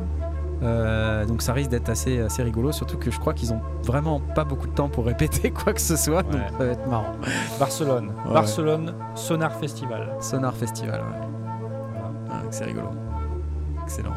Euh, 0.63 1.25
donc 1.27 1.43
ça 1.43 1.53
risque 1.53 1.71
d'être 1.71 1.89
assez, 1.89 2.21
assez 2.21 2.43
rigolo, 2.43 2.71
surtout 2.73 2.97
que 2.97 3.11
je 3.11 3.19
crois 3.19 3.35
qu'ils 3.35 3.53
ont 3.53 3.61
vraiment 3.83 4.21
pas 4.21 4.45
beaucoup 4.45 4.69
de 4.69 4.75
temps 4.75 4.89
pour 4.89 5.07
répéter 5.07 5.51
quoi 5.53 5.73
que 5.73 5.81
ce 5.81 5.97
soit, 5.97 6.23
donc 6.23 6.41
ça 6.53 6.65
va 6.65 6.73
être 6.73 6.87
marrant. 6.87 7.13
Barcelone. 7.59 8.13
Ouais. 8.27 8.35
Barcelone 8.35 8.95
Sonar 9.15 9.59
Festival. 9.59 10.15
Sonar 10.21 10.55
Festival, 10.55 11.01
ouais. 11.01 12.33
Ouais, 12.33 12.47
c'est 12.51 12.65
rigolo. 12.65 12.89
Excellent. 13.83 14.15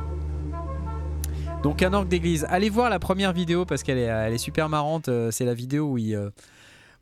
Donc 1.64 1.82
un 1.82 1.94
orgue 1.94 2.08
d'église. 2.08 2.46
Allez 2.50 2.70
voir 2.70 2.92
la 2.92 3.00
première 3.00 3.34
vidéo 3.34 3.66
parce 3.66 3.82
qu'elle 3.82 3.98
est, 3.98 4.04
elle 4.04 4.34
est 4.34 4.38
super 4.38 4.70
marrante. 4.70 5.10
Euh, 5.10 5.32
C'est 5.32 5.46
la 5.46 5.56
vidéo 5.56 5.86
où 5.94 5.98
il, 5.98 6.14
euh, 6.14 6.30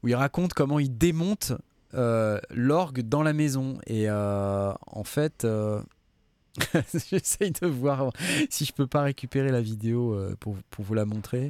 où 0.04 0.08
il 0.08 0.16
raconte 0.16 0.54
comment 0.54 0.80
il 0.80 0.98
démonte 0.98 1.52
euh, 1.96 2.40
l'orgue 2.50 3.02
dans 3.02 3.24
la 3.24 3.34
maison. 3.34 3.78
Et 3.88 4.06
euh, 4.10 4.72
en 4.88 5.04
fait, 5.04 5.44
euh, 5.44 5.82
j'essaye 7.10 7.52
de 7.52 7.68
voir 7.68 8.12
si 8.50 8.66
je 8.66 8.74
peux 8.74 8.88
pas 8.88 9.02
récupérer 9.02 9.50
la 9.52 9.62
vidéo 9.62 10.14
euh, 10.14 10.36
pour, 10.40 10.56
pour 10.70 10.86
vous 10.86 10.94
la 10.94 11.06
montrer. 11.06 11.50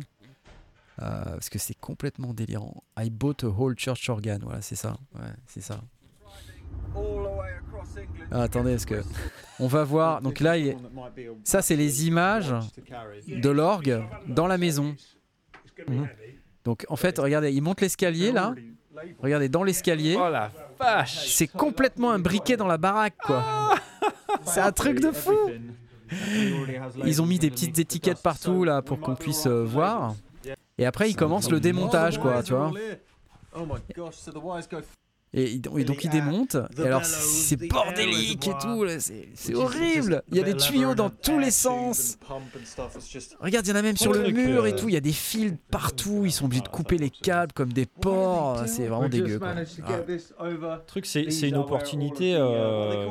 Euh, 1.02 1.24
parce 1.24 1.50
que 1.50 1.58
c'est 1.60 1.74
complètement 1.74 2.34
délirant. 2.34 2.84
I 3.00 3.10
bought 3.10 3.44
a 3.44 3.48
whole 3.48 3.76
church 3.78 4.08
organ. 4.10 4.40
Voilà, 4.44 4.62
c'est 4.62 4.76
ça. 4.76 4.96
Ouais, 5.16 5.22
c'est 5.48 5.62
ça. 5.62 5.82
Ah, 8.32 8.44
attendez, 8.44 8.72
parce 8.72 8.86
que 8.86 9.04
on 9.60 9.68
va 9.68 9.84
voir. 9.84 10.22
Donc 10.22 10.40
là, 10.40 10.58
il- 10.58 10.78
ça, 11.44 11.62
c'est 11.62 11.76
les 11.76 12.06
images 12.08 12.54
de 13.28 13.50
l'orgue 13.50 14.04
dans 14.28 14.48
la 14.48 14.58
maison. 14.58 14.96
Mhm. 15.88 16.08
Donc 16.64 16.86
en 16.90 16.96
fait, 16.96 17.18
regardez, 17.20 17.52
il 17.52 17.62
monte 17.62 17.82
l'escalier 17.82 18.32
là. 18.32 18.54
Regardez, 19.20 19.50
dans 19.50 19.64
l'escalier, 19.64 20.16
Oh 20.18 20.30
la 20.30 20.52
vache 20.80 21.28
c'est 21.28 21.48
complètement 21.48 22.12
un 22.12 22.20
briquet 22.20 22.56
dans 22.58 22.68
la 22.68 22.78
baraque, 22.78 23.18
quoi. 23.18 23.76
C'est 24.45 24.60
un 24.61 24.72
truc 24.72 24.99
de 24.99 25.11
fou. 25.11 25.38
Ils 27.06 27.22
ont 27.22 27.26
mis 27.26 27.40
des 27.40 27.49
petites 27.49 27.80
étiquettes 27.80 28.22
partout 28.22 28.64
là 28.64 28.82
pour 28.82 28.99
qu'on 28.99 29.15
puisse 29.15 29.48
euh, 29.48 29.64
voir. 29.64 30.15
Et 30.78 30.86
après, 30.86 31.10
ils 31.10 31.15
commencent 31.15 31.52
le 31.52 31.60
démontage, 31.60 32.20
quoi, 32.20 32.44
tu 32.44 32.53
vois. 32.53 32.72
Oh 33.56 33.65
my 33.65 33.80
gosh, 33.95 34.15
so 34.15 34.32
the 34.32 34.38
wires 34.44 34.68
go 34.70 34.78
Et, 35.32 35.53
et 35.53 35.60
donc 35.60 36.03
ils 36.03 36.10
démontent. 36.10 36.57
Et 36.78 36.82
alors 36.88 37.06
c'est 37.06 37.56
bordélique 37.68 38.48
et 38.48 38.53
tout. 38.60 38.86
C'est 39.36 39.53
horrible. 39.53 40.24
Il 40.32 40.38
y 40.38 40.40
a 40.40 40.44
des 40.44 40.56
tuyaux 40.56 40.95
dans 40.95 41.11
tous 41.11 41.38
les 41.38 41.52
sens. 41.52 42.18
Regarde, 43.40 43.65
il 43.68 43.70
y 43.70 43.74
en 43.74 43.76
a 43.76 43.82
même 43.84 43.98
sur 43.98 44.11
le 44.14 44.28
mur 44.32 44.65
et 44.65 44.74
euh, 44.74 44.76
tout. 44.76 44.90
Il 44.90 44.94
y 44.94 44.98
a 44.98 45.02
des 45.02 45.11
fils 45.11 45.53
partout. 45.70 46.24
Ils 46.26 46.32
sont 46.32 46.45
obligés 46.45 46.64
de 46.64 46.68
couper 46.68 46.98
les 46.98 47.11
câbles 47.11 47.53
comme 47.53 47.72
des 47.74 47.86
porcs. 47.86 48.64
C'est 48.68 48.88
vraiment 48.88 49.10
dégueu. 49.10 49.38
quoi. 49.38 49.53
Ah. 49.88 50.48
Le 50.49 50.86
truc, 50.88 51.06
c'est 51.06 51.30
c'est 51.30 51.49
une 51.49 51.57
opportunité 51.57 52.36
euh, 52.36 53.10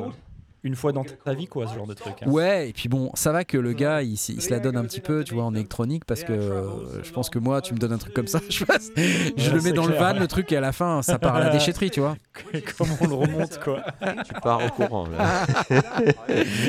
une 0.63 0.75
fois 0.75 0.93
dans 0.93 1.03
ta 1.03 1.33
vie, 1.33 1.47
quoi, 1.47 1.67
ce 1.67 1.75
genre 1.75 1.87
de 1.87 1.93
truc. 1.93 2.13
hein. 2.21 2.29
Ouais, 2.29 2.69
et 2.69 2.73
puis 2.73 2.87
bon, 2.87 3.11
ça 3.15 3.33
va 3.33 3.43
que 3.43 3.57
le 3.57 3.73
gars, 3.73 4.01
il, 4.01 4.17
se 4.17 4.49
la 4.49 4.59
donne 4.59 4.77
un 4.77 4.85
petit 4.85 5.01
peu, 5.01 5.23
tu 5.25 5.33
vois, 5.33 5.43
en 5.43 5.53
électronique, 5.53 6.05
parce 6.05 6.23
que 6.23 6.31
euh, 6.31 7.03
je 7.03 7.11
pense 7.11 7.29
que 7.29 7.37
moi, 7.37 7.61
tu 7.61 7.73
me 7.73 7.79
donnes 7.79 7.91
un 7.91 7.97
truc 7.97 8.13
comme 8.13 8.27
ça, 8.27 8.39
je, 8.49 8.63
passe- 8.63 8.91
je 8.95 9.51
le 9.51 9.61
mets 9.61 9.73
dans 9.73 9.85
le 9.85 9.95
van, 9.95 10.13
ouais. 10.13 10.19
le 10.19 10.27
truc, 10.27 10.51
et 10.53 10.57
à 10.57 10.61
la 10.61 10.71
fin, 10.71 11.01
ça 11.01 11.19
part 11.19 11.35
à 11.35 11.41
la 11.41 11.49
déchetterie, 11.49 11.91
tu 11.91 11.99
vois. 11.99 12.15
Comment 12.77 12.95
on 13.01 13.07
le 13.07 13.13
remonte, 13.15 13.59
quoi. 13.59 13.83
Tu 14.25 14.33
pars 14.41 14.65
au 14.65 14.69
courant 14.69 15.07
là. 15.07 15.45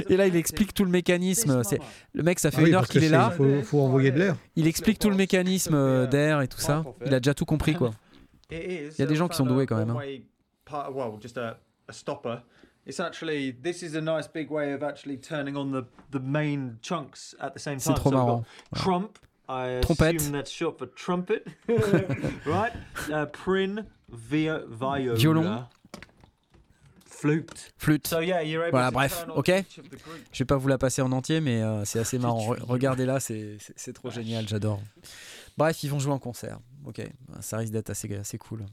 Et 0.09 0.17
là, 0.17 0.27
il 0.27 0.37
explique 0.37 0.75
tout 0.75 0.85
le 0.85 0.91
mécanisme. 0.91 1.63
C'est 1.63 1.79
Le 2.13 2.23
mec, 2.23 2.39
ça 2.41 2.51
fait 2.51 2.59
Ah 2.59 2.63
oui, 2.63 2.69
une 2.71 2.75
heure 2.75 2.89
qu'il 2.89 3.05
est 3.05 3.09
là. 3.09 3.31
Il 3.33 3.37
faut, 3.37 3.63
faut 3.63 3.81
envoyer 3.81 4.11
de 4.11 4.19
l'air. 4.19 4.37
Il 4.57 4.67
explique 4.67 4.99
tout 4.99 5.11
le 5.11 5.17
mécanisme 5.17 5.75
euh, 5.75 6.07
d'air 6.07 6.41
et 6.41 6.49
tout 6.49 6.61
ça. 6.61 6.85
Il 7.07 7.15
a 7.15 7.21
déjà 7.21 7.35
tout 7.35 7.45
compris, 7.45 7.75
quoi. 7.75 7.93
Il 8.51 8.91
y 8.99 9.03
a 9.03 9.07
des 9.07 9.17
gens 9.17 9.29
qui 9.29 9.37
sont 9.37 9.47
doués 9.47 9.67
quand 9.67 9.77
même, 9.77 9.91
hein. 9.91 9.99
It's 12.87 13.01
actually 13.01 13.53
this 13.53 13.83
is 13.83 13.95
a 13.95 14.01
nice 14.01 14.27
big 14.29 14.51
way 14.51 14.73
of 14.75 14.83
actually 14.83 15.17
turning 15.19 15.57
on 15.57 15.71
the 15.73 15.85
the 16.11 16.21
main 16.21 16.79
chunks 16.83 17.35
at 17.41 17.55
the 17.55 17.59
same 17.61 17.79
C'est 17.79 17.95
time. 17.95 18.01
trop 18.01 18.11
So 18.11 18.17
marrant. 18.17 18.45
Trump. 18.75 19.19
I 19.49 19.81
Trompette. 19.83 20.17
assume 20.17 20.33
that's 20.33 20.51
short 20.51 20.79
for 20.79 20.87
trumpet, 20.95 21.47
right? 22.47 22.73
Uh, 23.13 23.27
prin, 23.27 23.85
via, 24.11 24.61
viola, 24.71 25.15
Violon. 25.17 25.67
flute. 27.07 27.73
Flûte. 27.79 28.07
So 28.07 28.21
yeah, 28.21 28.41
you're 28.43 28.65
able 28.65 28.73
Voilà, 28.79 28.89
to 28.89 28.95
bref, 28.95 29.27
ok. 29.37 29.51
Je 30.33 30.39
vais 30.39 30.45
pas 30.47 30.57
vous 30.57 30.69
la 30.69 30.79
passer 30.79 31.03
en 31.03 31.13
entier, 31.13 31.41
mais 31.41 31.63
euh, 31.63 31.85
c'est 31.85 31.99
assez 31.99 32.19
marrant. 32.23 32.55
Re- 32.55 32.63
Regardez 32.63 33.07
là, 33.07 33.21
c'est 33.21 33.57
c'est- 33.61 33.75
c'est 33.77 33.93
trop 33.93 34.11
génial, 34.11 34.49
j'adore. 34.49 34.81
Bref, 35.57 35.83
ils 35.85 35.91
vont 35.91 35.99
jouer 35.99 36.13
en 36.13 36.19
concert. 36.19 36.59
Ok, 36.87 37.03
ça 37.41 37.59
risque 37.59 37.73
d'être 37.73 37.91
assez, 37.91 38.15
assez 38.17 38.39
cool. 38.39 38.65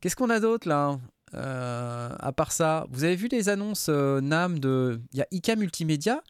Qu'est-ce 0.00 0.16
qu'on 0.16 0.30
a 0.30 0.40
d'autre 0.40 0.68
là? 0.68 0.98
Euh, 1.34 2.10
À 2.18 2.32
part 2.32 2.52
ça, 2.52 2.86
vous 2.90 3.04
avez 3.04 3.16
vu 3.16 3.28
les 3.28 3.48
annonces 3.48 3.86
euh, 3.88 4.20
NAM 4.20 4.58
de. 4.58 5.00
Il 5.12 5.18
y 5.18 5.22
a 5.22 5.26
ICA 5.30 5.56
Multimédia. 5.56 6.22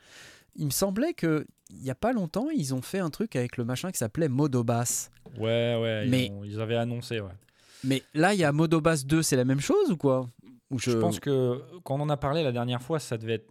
Il 0.56 0.66
me 0.66 0.70
semblait 0.70 1.14
que 1.14 1.47
il 1.70 1.82
y 1.85 1.90
a 1.90 1.94
pas 1.94 2.12
longtemps, 2.12 2.48
ils 2.51 2.74
ont 2.74 2.82
fait 2.82 2.98
un 2.98 3.10
truc 3.10 3.36
avec 3.36 3.56
le 3.56 3.64
machin 3.64 3.93
qui 3.93 3.98
s'appelait 3.98 4.28
Modobass. 4.28 5.10
Ouais, 5.39 5.78
ouais, 5.81 6.02
ils, 6.06 6.10
Mais- 6.10 6.31
ont- 6.32 6.43
ils 6.44 6.60
avaient 6.60 6.74
annoncé, 6.77 7.20
ouais. 7.20 7.31
Mais 7.85 8.02
là, 8.12 8.35
il 8.35 8.40
y 8.40 8.44
a 8.44 8.51
Modobass 8.52 9.06
2, 9.06 9.22
c'est 9.22 9.36
la 9.36 9.44
même 9.44 9.60
chose 9.60 9.90
ou 9.90 9.97
quoi? 9.97 10.28
Ou 10.72 10.78
Je 10.81 10.90
pense 10.90 11.18
que 11.20 11.62
quand 11.85 11.94
on 11.97 12.01
en 12.01 12.09
a 12.10 12.16
parlé 12.16 12.43
la 12.43 12.52
dernière 12.52 12.82
fois, 12.82 12.98
ça 12.98 13.16
devait 13.16 13.35
être. 13.35 13.51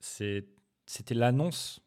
C'était 0.00 1.14
l'annonce. 1.14 1.80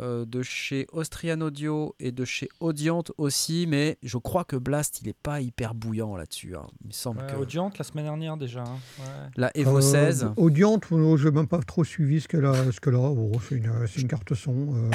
de 0.00 0.42
chez 0.42 0.86
Austrian 0.92 1.40
Audio 1.40 1.94
et 2.00 2.12
de 2.12 2.24
chez 2.24 2.48
Audiant 2.60 3.02
aussi, 3.18 3.66
mais 3.68 3.98
je 4.02 4.18
crois 4.18 4.44
que 4.44 4.56
Blast, 4.56 5.00
il 5.02 5.08
est 5.08 5.16
pas 5.22 5.40
hyper 5.40 5.74
bouillant 5.74 6.16
là-dessus. 6.16 6.54
hein. 6.56 6.66
Il 6.82 6.88
me 6.88 6.92
semble 6.92 7.20
Ouais, 7.20 7.26
que 7.32 7.36
Audiante 7.36 7.78
la 7.78 7.84
semaine 7.84 8.04
dernière 8.04 8.36
déjà. 8.36 8.60
hein. 8.62 8.78
Ouais. 8.98 9.30
la 9.36 9.50
Evo 9.56 9.78
Euh, 9.78 9.80
16. 9.80 10.28
Audiente, 10.36 10.84
euh, 10.92 11.16
je 11.16 11.28
n'ai 11.28 11.34
même 11.34 11.46
pas 11.48 11.60
trop 11.60 11.84
suivi 11.84 12.20
ce 12.20 12.28
qu'elle 12.28 12.46
a. 12.46 12.54
Ce 12.72 12.80
qu'elle 12.80 12.94
a. 12.94 12.98
Bon, 12.98 13.32
c'est 13.48 13.56
une, 13.56 14.08
carte 14.08 14.34
son. 14.34 14.68
euh. 14.74 14.90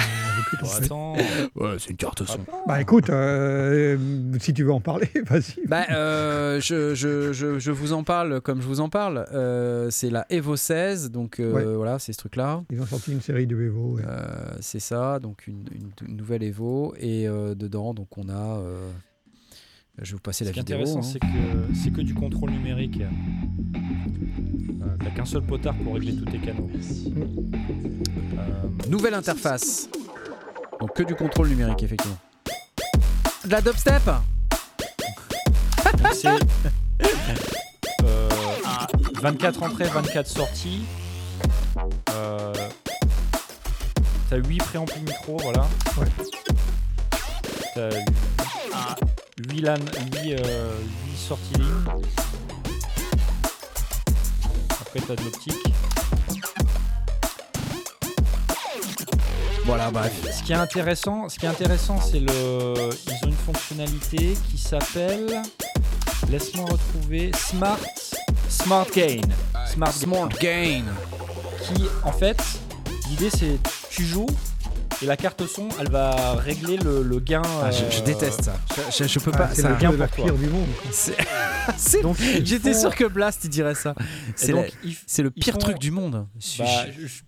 Ouais, 1.56 1.76
c'est 1.80 1.90
une 1.92 1.98
carte 1.98 2.24
son. 2.26 2.40
Bah 2.68 2.82
écoute, 2.82 3.10
euh, 3.10 3.98
si 4.40 4.54
tu 4.54 4.64
veux 4.64 4.72
en 4.74 4.80
parler, 4.82 5.10
vas-y. 5.28 5.66
Bah, 5.68 5.86
euh, 5.92 6.60
je, 6.62 6.94
je, 6.96 7.32
je, 7.34 7.60
je 7.60 7.72
vous 7.72 7.94
en 7.94 8.04
parle 8.04 8.42
comme 8.42 8.62
je 8.62 8.68
vous 8.68 8.80
en 8.80 8.90
parle. 8.90 9.26
Euh, 9.34 9.90
c'est 9.90 10.10
la 10.10 10.26
Evo 10.30 10.56
16, 10.56 11.12
donc 11.12 11.40
euh, 11.40 11.52
Ouais. 11.52 11.64
voilà, 11.76 12.00
c'est 12.00 12.14
ce 12.14 12.18
truc-là. 12.20 12.64
Ils 12.72 12.82
ont 12.82 12.86
sorti 12.86 13.12
une 13.12 13.22
série 13.22 13.48
de 13.48 13.60
Evo. 13.62 13.96
ouais. 13.98 14.04
Euh, 14.08 14.26
c'est 14.60 14.80
ça, 14.80 14.91
donc 15.20 15.48
une, 15.48 15.66
une- 15.72 15.92
une 16.08 16.16
nouvelle 16.18 16.44
Evo. 16.44 16.94
Et 16.98 17.28
euh, 17.28 17.56
dedans, 17.56 17.94
donc 17.94 18.18
on 18.18 18.30
a. 18.30 18.58
euh, 18.60 18.90
je 20.02 20.12
vais 20.12 20.16
vous 20.16 20.22
passer 20.22 20.44
Ce 20.46 20.50
la 20.50 20.54
qui 20.54 20.60
est 20.60 20.64
vidéo. 20.64 20.78
intéressant, 20.78 21.00
hein. 21.00 21.02
c'est 21.12 21.20
que 21.20 21.74
c'est 21.76 21.92
que 21.92 22.02
du 22.02 22.14
contrôle 22.14 22.52
numérique. 22.52 23.02
Euh, 23.02 24.96
T'as 25.04 25.10
qu'un 25.12 25.26
seul 25.26 25.42
potard 25.44 25.76
pour 25.84 25.94
régler 25.96 26.16
tous 26.16 26.26
tes 26.26 26.40
canaux. 26.40 26.70
Nouvelle 28.90 29.14
interface. 29.14 29.90
Donc 30.80 30.94
que 30.96 31.04
du 31.04 31.16
contrôle 31.16 31.48
numérique, 31.50 31.84
effectivement. 31.84 32.18
De 33.46 33.50
la 33.52 33.62
dubstep 33.62 34.02
euh, 38.04 38.30
24 39.22 39.64
entrées, 39.64 39.86
24 39.86 40.28
sorties. 40.28 40.82
Euh, 42.14 42.54
T'as 44.32 44.38
8 44.38 44.60
préamplis 44.60 45.02
micro, 45.02 45.36
voilà. 45.44 45.68
Ouais. 45.98 46.08
T'as 47.76 47.90
8, 49.50 49.62
LAN, 49.62 49.76
8, 50.24 50.36
euh, 50.40 50.74
8 51.10 51.18
sorties 51.18 51.54
lignes. 51.56 51.68
Après 54.70 55.02
t'as 55.06 55.16
de 55.18 55.24
l'optique. 55.26 55.74
Voilà, 59.66 59.92
bref. 59.92 60.14
Ce 60.32 60.44
qui 60.44 60.54
est 60.54 60.56
intéressant, 60.56 61.28
ce 61.28 61.38
qui 61.38 61.46
est 61.46 61.50
intéressant, 61.50 62.00
c'est 62.00 62.22
le, 62.22 62.74
ils 63.08 63.26
ont 63.26 63.28
une 63.28 63.34
fonctionnalité 63.34 64.38
qui 64.50 64.58
s'appelle, 64.58 65.42
laisse-moi 66.30 66.68
retrouver, 66.72 67.32
Smart, 67.36 67.80
Smart 68.48 68.88
Gain, 68.96 69.24
Smart, 69.68 69.92
Smart 69.92 70.30
Gain. 70.40 70.86
qui 71.66 71.84
en 72.06 72.14
fait, 72.14 72.42
l'idée 73.12 73.30
c'est 73.30 73.60
tu 73.90 74.04
joues 74.06 74.26
et 75.02 75.06
la 75.06 75.18
carte 75.18 75.46
son, 75.48 75.68
elle 75.80 75.90
va 75.90 76.34
régler 76.36 76.78
le, 76.78 77.02
le 77.04 77.20
gain. 77.20 77.42
Ah, 77.64 77.72
je, 77.72 77.84
je 77.96 78.02
euh, 78.02 78.06
déteste 78.06 78.44
ça. 78.44 78.56
Je, 78.92 79.04
je- 79.04 79.10
je 79.10 79.20
peux 79.20 79.32
Ah, 79.34 79.38
pas. 79.38 79.50
c'est 79.56 79.64
le 79.68 79.80
jeu 79.80 79.88
de 79.90 79.96
la 79.96 80.08
pire 80.08 80.36
du 80.36 80.46
monde. 80.48 80.68
Donc 82.04 82.18
J'étais 82.44 82.74
font- 82.74 82.80
sûr 82.82 82.96
que 82.96 83.06
Blast 83.06 83.44
il 83.46 83.50
dirait 83.50 83.76
ça. 83.76 83.96
C'est 84.36 84.52
donc, 84.52 84.66
la- 84.66 84.72
ils- 84.90 84.98
c'est 85.08 85.24
le 85.24 85.32
pire 85.32 85.54
font- 85.56 85.60
truc 85.60 85.80
du 85.80 85.92
monde. 85.92 86.28
Bah, 86.60 86.66
je- 86.88 86.92
je- 87.02 87.08
je- 87.08 87.22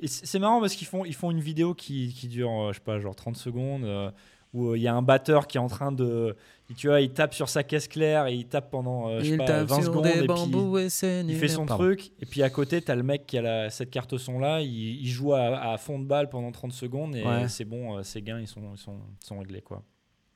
et 0.00 0.06
c'est 0.08 0.24
c'est 0.26 0.38
marrant 0.38 0.60
parce 0.60 0.74
qu'ils 0.74 0.86
font, 0.86 1.04
ils 1.04 1.14
font 1.14 1.30
une 1.30 1.40
vidéo 1.40 1.74
qui, 1.74 2.14
qui 2.18 2.26
dure, 2.28 2.50
euh, 2.50 2.72
je 2.72 2.78
sais 2.78 2.84
pas, 2.84 2.98
genre 3.00 3.14
30 3.14 3.36
secondes, 3.36 3.84
euh, 3.84 4.10
où 4.52 4.70
euh, 4.70 4.76
il 4.78 4.82
y 4.82 4.88
a 4.88 4.94
un 4.94 5.02
batteur 5.02 5.46
qui 5.46 5.56
est 5.58 5.60
en 5.60 5.68
train 5.68 5.92
de. 5.92 6.36
Tu 6.76 6.86
vois, 6.86 7.00
il 7.00 7.10
tape 7.12 7.34
sur 7.34 7.48
sa 7.48 7.64
caisse 7.64 7.88
claire 7.88 8.26
et 8.28 8.34
il 8.34 8.46
tape 8.46 8.70
pendant 8.70 9.08
euh, 9.08 9.18
je 9.20 9.24
sais 9.24 9.30
Il 9.32 9.36
pas, 9.38 9.44
tape 9.46 9.66
20 9.68 9.74
sur 9.76 9.84
secondes 9.86 10.02
des 10.04 10.10
et 10.10 10.18
puis 10.18 10.26
bambous 10.28 10.78
et 10.78 10.88
c'est 10.88 11.20
il 11.20 11.26
nul. 11.26 11.36
fait 11.36 11.48
son 11.48 11.66
Pardon. 11.66 11.82
truc. 11.84 12.12
Et 12.20 12.26
puis 12.26 12.42
à 12.44 12.50
côté, 12.50 12.80
t'as 12.80 12.94
le 12.94 13.02
mec 13.02 13.26
qui 13.26 13.38
a 13.38 13.42
la- 13.42 13.70
cette 13.70 13.90
carte 13.90 14.16
son 14.18 14.38
là, 14.38 14.60
il, 14.60 14.68
il 14.70 15.08
joue 15.08 15.34
à, 15.34 15.72
à 15.72 15.76
fond 15.78 15.98
de 15.98 16.04
balle 16.04 16.28
pendant 16.28 16.52
30 16.52 16.72
secondes 16.72 17.16
et 17.16 17.24
Ouais. 17.24 17.48
c'est 17.48 17.64
bon, 17.64 17.98
euh, 17.98 18.02
ses 18.04 18.22
gains 18.22 18.38
ils 18.38 18.46
sont, 18.46 18.60
ils 18.72 18.78
sont, 18.78 18.98
ils 19.20 19.26
sont 19.26 19.38
réglés 19.40 19.62
quoi. 19.62 19.82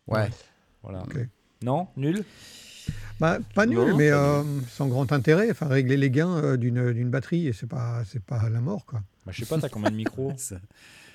Ouais. 0.09 0.29
Voilà. 0.83 1.03
Ok. 1.03 1.19
Non? 1.63 1.87
Nul? 1.97 2.25
Bah, 3.21 3.39
pas 3.55 3.65
nul, 3.67 3.79
Non, 3.79 3.97
mais 3.97 4.11
pas 4.11 4.41
euh, 4.41 4.43
sans 4.69 4.89
grand 4.89 5.11
intérêt. 5.13 5.51
Enfin, 5.53 5.69
régler 5.69 5.97
les 5.97 6.11
gains 6.11 6.37
euh, 6.37 6.57
d'une 6.57 6.93
d'une 6.93 7.11
batterie, 7.11 7.47
et 7.47 7.53
c'est 7.53 7.69
pas, 7.69 8.03
c'est 8.05 8.23
pas 8.23 8.49
la 8.51 8.61
mort, 8.61 8.85
quoi. 8.87 9.01
bah, 9.25 9.31
Je 9.33 9.45
sais 9.45 9.47
pas, 9.55 9.61
t'as 9.61 9.69
combien 9.69 9.91
de 9.91 9.97
micros? 9.97 10.33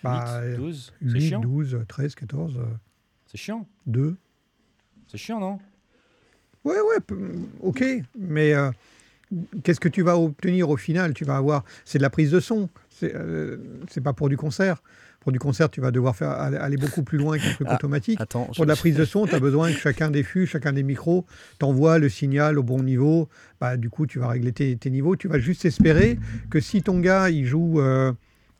Bah, 0.02 0.42
8, 0.46 0.56
12 0.56 0.94
C'est 1.02 1.06
8, 1.10 1.22
chiant 1.28 1.40
12, 1.42 1.80
13, 1.90 2.16
14, 2.16 2.58
euh, 2.58 2.62
C'est 3.32 3.38
chiant 3.38 3.68
2. 3.86 4.16
C'est 5.08 5.18
chiant, 5.18 5.40
non? 5.40 5.60
Ouais, 6.66 6.76
ouais, 6.82 7.16
ok, 7.62 7.84
mais 8.18 8.54
euh, 8.54 8.70
qu'est-ce 9.64 9.80
que 9.80 9.88
tu 9.88 10.02
vas 10.02 10.18
obtenir 10.18 10.70
au 10.70 10.78
final? 10.78 11.14
Tu 11.14 11.24
vas 11.24 11.38
avoir, 11.38 11.64
c'est 11.86 12.00
de 12.00 12.04
la 12.04 12.10
prise 12.10 12.32
de 12.32 12.40
son, 12.40 12.70
c'est 12.90 13.16
euh, 13.16 13.58
pas 14.04 14.14
pour 14.14 14.30
du 14.30 14.38
concert. 14.38 14.82
Pour 15.22 15.32
du 15.32 15.40
concert, 15.40 15.70
tu 15.70 15.82
vas 15.82 15.92
devoir 15.92 16.16
faire 16.16 16.30
aller 16.30 16.58
aller 16.58 16.78
beaucoup 16.78 17.04
plus 17.04 17.18
loin 17.18 17.38
qu'un 17.38 17.52
truc 17.54 17.68
Ah, 17.70 17.76
automatique. 17.76 18.20
Attends. 18.22 18.46
Pour 18.56 18.66
de 18.66 18.70
la 18.70 18.76
prise 18.78 18.96
de 18.96 19.04
son, 19.06 19.26
tu 19.26 19.36
as 19.36 19.40
besoin 19.40 19.72
que 19.72 19.78
chacun 19.78 20.10
des 20.10 20.24
fûts, 20.24 20.48
chacun 20.48 20.72
des 20.72 20.84
micros 20.84 21.26
t'envoie 21.60 22.00
le 22.00 22.08
signal 22.08 22.58
au 22.58 22.64
bon 22.64 22.82
niveau. 22.84 23.28
Bah, 23.60 23.76
du 23.76 23.90
coup, 23.90 24.08
tu 24.08 24.20
vas 24.20 24.30
régler 24.30 24.54
tes, 24.54 24.76
tes 24.78 24.90
niveaux. 24.90 25.18
Tu 25.18 25.28
vas 25.28 25.38
juste 25.40 25.66
espérer 25.66 26.18
que 26.50 26.60
si 26.62 26.82
ton 26.82 27.00
gars 27.00 27.30
il 27.30 27.46
joue 27.46 27.82
euh, 27.82 28.14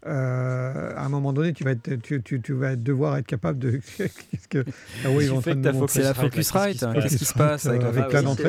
euh, 0.08 0.94
à 0.96 1.04
un 1.06 1.10
moment 1.10 1.34
donné, 1.34 1.52
tu 1.54 1.64
vas, 1.64 1.72
être, 1.72 1.96
tu, 2.02 2.22
tu- 2.22 2.42
tu 2.42 2.54
vas 2.54 2.76
devoir 2.76 3.18
être 3.18 3.26
capable 3.28 3.60
de. 3.60 3.72
Qu'est-ce 3.98 4.48
que 4.50 4.64
ah 5.06 5.10
oui, 5.10 5.26
ils 5.26 5.32
montrer 5.74 6.02
C'est 6.02 6.08
la 6.08 6.14
Focusrite, 6.14 6.80
Focusrite. 6.80 7.04
qu'est-ce 7.04 7.18
qui 7.18 7.26
se 7.26 7.26
se 7.26 7.34
passe 7.34 7.66
avec 7.66 7.82
la 7.82 7.88
Avec 7.90 8.04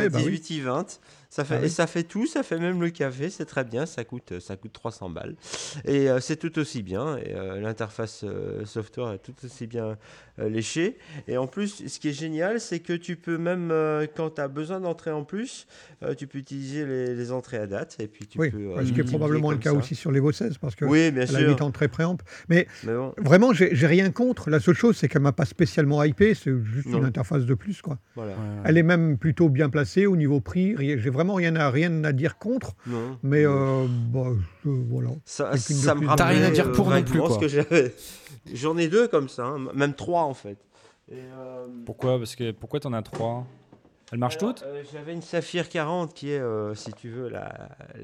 Ah 0.07 0.09
bah 0.11 0.19
oui. 0.25 0.39
18 0.41 0.59
et 0.59 0.61
20. 0.63 0.87
Ça 1.33 1.45
fait, 1.45 1.55
Ah 1.55 1.59
oui. 1.61 1.67
Et 1.67 1.69
ça 1.69 1.87
fait 1.87 2.03
tout, 2.03 2.27
ça 2.27 2.43
fait 2.43 2.59
même 2.59 2.81
le 2.81 2.91
café, 2.91 3.31
c'est 3.31 3.45
très 3.45 3.63
bien, 3.63 3.87
ça 3.87 4.03
coûte, 4.03 4.41
ça 4.41 4.57
coûte 4.57 4.73
300 4.73 5.11
balles. 5.11 5.37
Et 5.85 6.11
euh, 6.11 6.19
c'est 6.19 6.35
tout 6.35 6.59
aussi 6.59 6.83
bien, 6.83 7.19
et 7.19 7.33
euh, 7.37 7.61
l'interface 7.61 8.25
euh, 8.25 8.65
software 8.65 9.13
est 9.13 9.19
tout 9.19 9.35
aussi 9.45 9.69
bien 9.69 9.97
euh, 10.41 10.49
léchée. 10.49 10.99
Et 11.29 11.37
en 11.37 11.47
plus, 11.47 11.87
ce 11.87 12.01
qui 12.01 12.09
est 12.09 12.13
génial, 12.13 12.59
c'est 12.61 12.81
que 12.81 12.95
tu 12.95 13.15
peux 13.15 13.39
même, 13.39 13.71
euh, 13.71 14.09
quand 14.13 14.31
tu 14.31 14.41
as 14.41 14.49
besoin 14.49 14.81
d'entrées 14.81 15.13
en 15.13 15.23
plus, 15.23 15.69
euh, 16.03 16.15
tu 16.17 16.27
peux 16.27 16.39
utiliser 16.39 16.85
les, 16.85 17.15
les 17.15 17.31
entrées 17.31 17.59
à 17.59 17.69
date, 17.69 17.97
et 18.01 18.09
puis 18.09 18.27
tu 18.27 18.37
Oui, 18.37 18.51
peux... 18.51 18.85
ce 18.85 18.91
qui 18.93 18.99
est 18.99 19.05
probablement 19.05 19.53
le 19.53 19.59
cas 19.59 19.71
ça. 19.71 19.77
aussi 19.77 19.95
sur 19.95 20.11
l'Evo 20.11 20.33
16, 20.33 20.59
parce 20.59 20.75
que 20.75 20.85
Oui, 20.85 21.13
bien 21.13 21.23
elle 21.29 21.37
a 21.37 21.39
sûr. 21.39 21.49
8 21.49 21.63
entrées 21.63 21.87
préamp. 21.87 22.17
Mais 22.49 22.67
Mais 22.83 22.93
bon, 22.95 23.15
vraiment, 23.19 23.53
j'ai 23.53 23.87
rien 23.87 24.11
contre. 24.11 24.51
La 24.51 24.59
seule 24.59 24.75
chose, 24.75 24.97
c'est 24.97 25.07
qu'elle 25.09 25.23
m'a 25.23 25.31
pas 25.33 25.45
spécialement 25.45 26.03
hypé. 26.03 26.35
C'est 26.35 26.51
juste 26.65 26.89
Non. 26.89 26.99
une 26.99 27.05
interface 27.05 27.45
de 27.45 27.55
plus, 27.55 27.83
quoi. 27.83 28.01
voilà. 28.17 28.33
Elle 28.65 28.79
est 28.79 28.83
même 28.83 29.17
plutôt 29.17 29.49
bien 29.49 29.71
placée 29.71 30.07
au 30.07 30.17
niveau 30.17 30.41
prix. 30.41 30.75
J'ai 30.77 31.11
vraiment 31.21 31.35
rien 31.35 31.55
à, 31.57 31.71
rien 31.71 32.03
à 32.05 32.13
dire 32.13 32.39
contre. 32.39 32.75
Non. 32.87 33.19
Mais 33.23 33.45
euh, 33.47 33.87
bah, 33.89 34.27
je- 34.65 34.71
voilà. 34.71 35.11
Ça, 35.25 35.57
ça 35.57 35.95
me 35.95 36.15
T'as 36.17 36.27
rien 36.27 36.43
à 36.43 36.51
dire 36.51 36.73
pour 36.73 36.91
non 36.91 37.03
plus. 37.03 37.21
J'en 38.55 38.77
ai 38.79 38.89
deux 38.89 39.07
comme 39.09 39.29
ça, 39.29 39.45
hein, 39.47 39.59
même 39.75 39.95
trois 39.95 40.23
en 40.23 40.35
fait. 40.35 40.57
Et, 41.11 41.15
euh, 41.17 41.67
Pourquoi? 41.85 42.19
Parce 42.19 42.37
que 42.37 42.53
pourquoi 42.53 42.81
t'en 42.81 42.93
as 42.93 43.03
trois? 43.03 43.47
Elles 44.13 44.19
marchent 44.19 44.39
alors, 44.39 44.55
toutes? 44.55 44.65
euh, 44.65 44.83
J'avais 44.93 45.13
une 45.13 45.23
Saphir 45.23 45.69
40 45.69 46.15
qui 46.15 46.31
est, 46.33 46.39
euh, 46.41 46.75
si 46.75 46.93
tu 46.95 47.11
veux, 47.11 47.31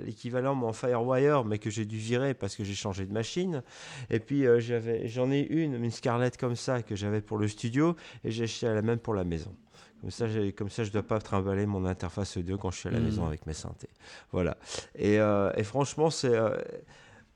l'équivalent 0.05 0.61
en 0.63 0.73
Firewire, 0.73 1.45
mais 1.45 1.59
que 1.59 1.69
j'ai 1.71 1.85
dû 1.85 1.97
virer 1.97 2.33
parce 2.35 2.55
que 2.55 2.63
j'ai 2.65 2.75
changé 2.75 3.07
de 3.07 3.13
machine. 3.13 3.63
Et 4.11 4.21
puis 4.21 4.47
euh, 4.47 4.61
j'en 5.07 5.31
ai 5.33 5.41
une, 5.41 5.83
une 5.85 5.91
Scarlett 5.91 6.37
comme 6.37 6.55
ça 6.57 6.83
que 6.83 6.95
j'avais 6.95 7.21
pour 7.21 7.39
le 7.39 7.49
studio, 7.49 7.97
et 8.25 8.31
j'ai 8.31 8.45
acheté 8.45 8.67
la 8.67 8.83
même 8.83 8.99
pour 8.99 9.15
la 9.15 9.25
maison. 9.25 9.53
Comme 10.07 10.13
ça, 10.13 10.27
comme 10.57 10.71
ça 10.71 10.85
je 10.85 10.91
ne 10.91 10.93
dois 10.93 11.03
pas 11.03 11.19
trimballer 11.19 11.67
mon 11.67 11.85
interface 11.85 12.37
audio 12.37 12.57
quand 12.59 12.71
je 12.71 12.79
suis 12.79 12.89
à 12.89 12.93
la 12.93 13.01
Mm. 13.01 13.05
maison 13.07 13.27
avec 13.27 13.45
mes 13.45 13.55
synthés. 13.55 13.89
Voilà. 14.31 14.57
Et, 14.95 15.19
euh, 15.19 15.51
et 15.57 15.65
franchement, 15.65 16.11
c'est. 16.11 16.29
euh, 16.33 16.57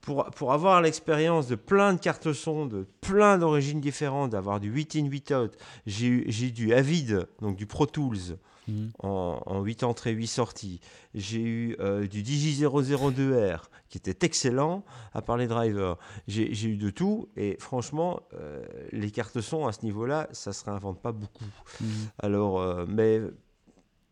pour, 0.02 0.26
pour 0.26 0.52
avoir 0.52 0.80
l'expérience 0.80 1.48
de 1.48 1.56
plein 1.56 1.94
de 1.94 1.98
cartes 2.00 2.32
son, 2.32 2.66
de 2.66 2.86
plein 3.00 3.38
d'origines 3.38 3.80
différentes, 3.80 4.30
d'avoir 4.30 4.60
du 4.60 4.70
8 4.70 4.94
in, 4.96 5.06
8 5.06 5.32
out, 5.32 5.52
j'ai 5.84 6.06
eu- 6.06 6.24
j'ai 6.28 6.50
du 6.52 6.72
Avid, 6.72 7.26
donc 7.42 7.56
du 7.56 7.66
Pro 7.66 7.86
Tools, 7.86 8.36
Mhm. 8.70 8.90
en, 9.02 9.42
en 9.46 9.62
8 9.62 9.82
entrées, 9.84 10.12
8 10.12 10.26
sorties. 10.26 10.80
J'ai 11.14 11.40
eu 11.42 11.76
euh, 11.80 12.06
du 12.06 12.22
Digi002R 12.22 13.62
qui 13.88 13.98
était 13.98 14.24
excellent, 14.24 14.84
à 15.14 15.20
part 15.22 15.36
les 15.36 15.48
drivers. 15.48 15.96
J'ai 16.28 16.68
eu 16.68 16.76
de 16.76 16.90
tout, 16.90 17.28
et 17.36 17.56
franchement, 17.58 18.20
euh, 18.34 18.62
les 18.92 19.10
cartes 19.10 19.40
son 19.40 19.66
à 19.66 19.72
ce 19.72 19.84
niveau-là, 19.84 20.28
ça 20.32 20.52
se 20.52 20.64
réinvente 20.64 21.00
pas 21.02 21.10
beaucoup. 21.12 21.44
Mhm. 21.80 21.88
Alors, 22.20 22.60
euh, 22.60 22.84
mais 22.88 23.20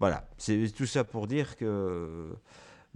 voilà, 0.01 0.29
c'est 0.37 0.73
tout 0.75 0.87
ça 0.87 1.05
pour 1.05 1.27
dire 1.29 1.57
que, 1.57 2.33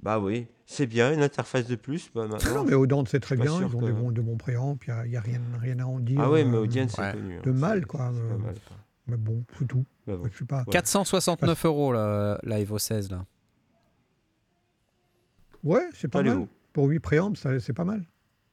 bah 0.02 0.18
oui, 0.18 0.46
c'est 0.66 0.86
bien, 0.86 1.12
une 1.12 1.22
interface 1.22 1.66
de 1.66 1.76
plus. 1.76 2.10
Bah, 2.14 2.26
Ah 2.44 2.50
non, 2.54 2.64
mais 2.64 2.74
Audent, 2.74 3.04
c'est 3.06 3.20
très 3.20 3.36
bien. 3.36 3.56
Ils 3.60 3.76
ont 3.76 3.82
des 3.82 3.92
bons, 3.92 4.10
de 4.10 4.20
bons 4.20 4.36
préamps, 4.36 4.76
il 4.88 5.10
n'y 5.10 5.16
a, 5.16 5.20
rien, 5.20 5.40
rien 5.60 5.78
à 5.80 5.84
en 5.84 5.98
dire. 6.00 6.20
ah 6.20 6.30
oui, 6.30 6.44
mais 6.44 6.56
euh, 6.56 6.60
Audience, 6.62 6.92
c'est 6.96 7.02
ouais, 7.02 7.12
connu. 7.12 7.36
hein, 7.38 7.40
de 7.44 7.52
c'est- 7.52 7.58
mal, 7.58 7.86
quoi, 7.86 8.10
c'est 8.14 8.28
pas 8.28 8.36
mal, 8.44 8.54
quoi. 8.66 8.76
Mais 9.12 9.18
bon, 9.18 9.44
c'est 9.58 9.66
tout. 9.68 9.84
Bah 10.06 10.16
bon. 10.16 10.24
Je 10.30 10.34
suis 10.36 10.46
pas... 10.46 10.60
Ouais. 10.60 10.72
469 10.72 11.66
euros 11.66 11.92
la, 11.92 12.38
la 12.44 12.58
Evo 12.60 12.78
16 12.78 13.10
là. 13.10 13.26
Ouais, 15.62 15.86
c'est 15.94 16.08
pas 16.08 16.20
Allez, 16.20 16.30
mal. 16.30 16.38
vous. 16.38 16.48
Pour 16.72 16.86
8 16.86 16.98
préamps, 17.00 17.34
ça- 17.34 17.60
c'est 17.60 17.74
pas 17.74 17.84
mal. 17.84 18.06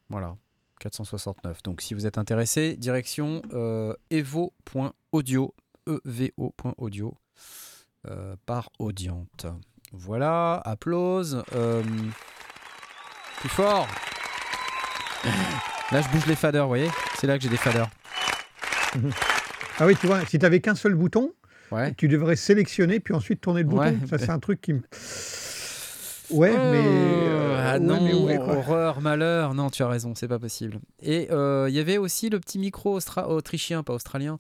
Voilà, 0.10 0.36
469. 0.82 1.64
Donc 1.64 1.80
si 1.82 1.94
vous 1.94 2.06
êtes 2.06 2.18
intéressé, 2.18 2.76
direction 2.76 3.42
euh, 3.54 3.94
evo.audio, 4.10 5.56
evo.audio 5.88 7.18
euh, 8.08 8.36
par 8.46 8.70
Audiante. 8.80 9.46
Voilà, 9.94 10.56
applause. 10.66 11.42
euh, 11.56 11.82
plus 13.40 13.50
fort. 13.50 13.88
Là, 15.94 16.02
je 16.02 16.10
bouge 16.10 16.26
les 16.26 16.36
faders, 16.36 16.64
vous 16.66 16.70
voyez? 16.70 16.90
C'est 17.16 17.28
là 17.28 17.38
que 17.38 17.44
j'ai 17.44 17.50
des 17.50 17.56
faders. 17.58 17.90
Ah 19.80 19.86
oui, 19.88 19.96
tu 20.00 20.08
vois, 20.08 20.22
si 20.26 20.38
tu 20.38 20.44
n'avais 20.44 20.60
qu'un 20.60 20.76
seul 20.76 20.94
bouton, 20.96 21.32
Ouais. 21.72 21.94
tu 21.96 22.08
devrais 22.08 22.36
sélectionner 22.36 23.00
puis 23.00 23.14
ensuite 23.14 23.42
tourner 23.42 23.62
le 23.64 23.70
bouton. 23.70 23.96
Ça, 24.10 24.18
c'est 24.18 24.32
un 24.32 24.40
truc 24.40 24.60
qui 24.62 24.74
me. 24.74 24.82
Ouais, 26.32 26.52
mais. 26.52 26.84
euh, 26.86 27.56
ah 27.72 27.80
non, 27.80 28.00
mais 28.04 28.14
ouais, 28.14 28.38
quoi. 28.38 28.58
horreur, 28.58 29.02
malheur. 29.02 29.54
Non, 29.54 29.70
tu 29.70 29.84
as 29.84 29.88
raison, 29.88 30.14
c'est 30.16 30.28
pas 30.28 30.40
possible. 30.40 30.80
Et 31.02 31.28
euh, 31.32 31.68
il 31.70 31.76
y 31.76 31.80
avait 31.80 31.98
aussi 31.98 32.30
le 32.30 32.40
petit 32.40 32.60
micro 32.60 32.98
austra- 33.00 33.28
autrichien, 33.28 33.84
pas 33.84 33.94
australien. 33.94 34.38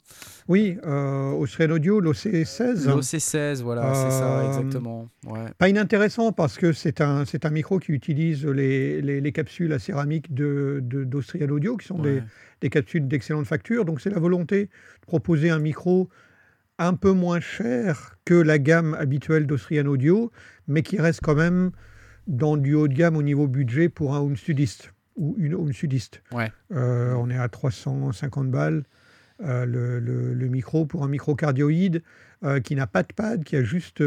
Oui, 0.47 0.77
euh, 0.85 1.31
Austrian 1.31 1.69
Audio, 1.71 2.01
l'OC16. 2.01 2.85
L'OC16, 2.87 3.61
voilà, 3.61 3.93
c'est 3.93 4.11
ça, 4.11 4.39
Euh, 4.39 4.47
exactement. 4.47 5.07
Ouais. 5.27 5.45
Pas 5.57 5.69
inintéressant 5.69 6.31
parce 6.31 6.57
que 6.57 6.73
c'est 6.73 7.01
un, 7.01 7.23
un 7.43 7.49
micro 7.49 7.79
qui 7.79 7.91
utilise 7.91 8.45
les, 8.45 9.01
les, 9.01 9.21
les 9.21 9.31
capsules 9.31 9.73
à 9.73 9.79
céramique 9.79 10.33
de, 10.33 10.79
de- 10.83 11.03
d'Austrian 11.03 11.49
Audio, 11.49 11.77
qui 11.77 11.87
sont 11.87 11.99
des, 11.99 12.21
des 12.61 12.69
capsules 12.69 13.07
d'excellente 13.07 13.45
facture. 13.45 13.85
Donc 13.85 14.01
c'est 14.01 14.09
la 14.09 14.19
volonté 14.19 14.65
de 14.65 15.05
proposer 15.07 15.49
un 15.49 15.59
micro 15.59 16.09
un 16.79 16.95
peu 16.95 17.11
moins 17.11 17.39
cher 17.39 18.15
que 18.25 18.33
la 18.33 18.57
gamme 18.57 18.95
habituelle 18.95 19.45
d'Austrian 19.45 19.85
Audio, 19.85 20.31
mais 20.67 20.81
qui 20.81 20.97
reste 20.99 21.19
quand 21.21 21.35
même 21.35 21.71
dans 22.25 22.57
du 22.57 22.73
haut 22.73 22.87
de 22.87 22.93
gamme 22.93 23.15
au 23.17 23.21
niveau 23.23 23.47
budget 23.47 23.89
pour 23.89 24.15
un 24.15 24.19
home 24.19 24.35
studiste 24.37 24.93
ou 25.15 25.35
une 25.37 25.53
home 25.55 25.73
studiste. 25.73 26.21
Ouais. 26.31 26.51
Euh, 26.71 27.13
on 27.15 27.29
est 27.29 27.37
à 27.37 27.49
350 27.49 28.49
balles 28.49 28.83
euh, 29.43 29.65
le, 29.65 29.99
le- 29.99 30.33
le 30.33 30.47
micro 30.47 30.85
pour 30.85 31.03
un 31.03 31.07
micro 31.07 31.35
cardioïde 31.35 32.01
euh, 32.43 32.59
qui 32.59 32.75
n'a 32.75 32.87
pas 32.87 33.03
de 33.03 33.13
pad, 33.13 33.43
qui 33.43 33.55
a 33.55 33.63
juste 33.63 34.01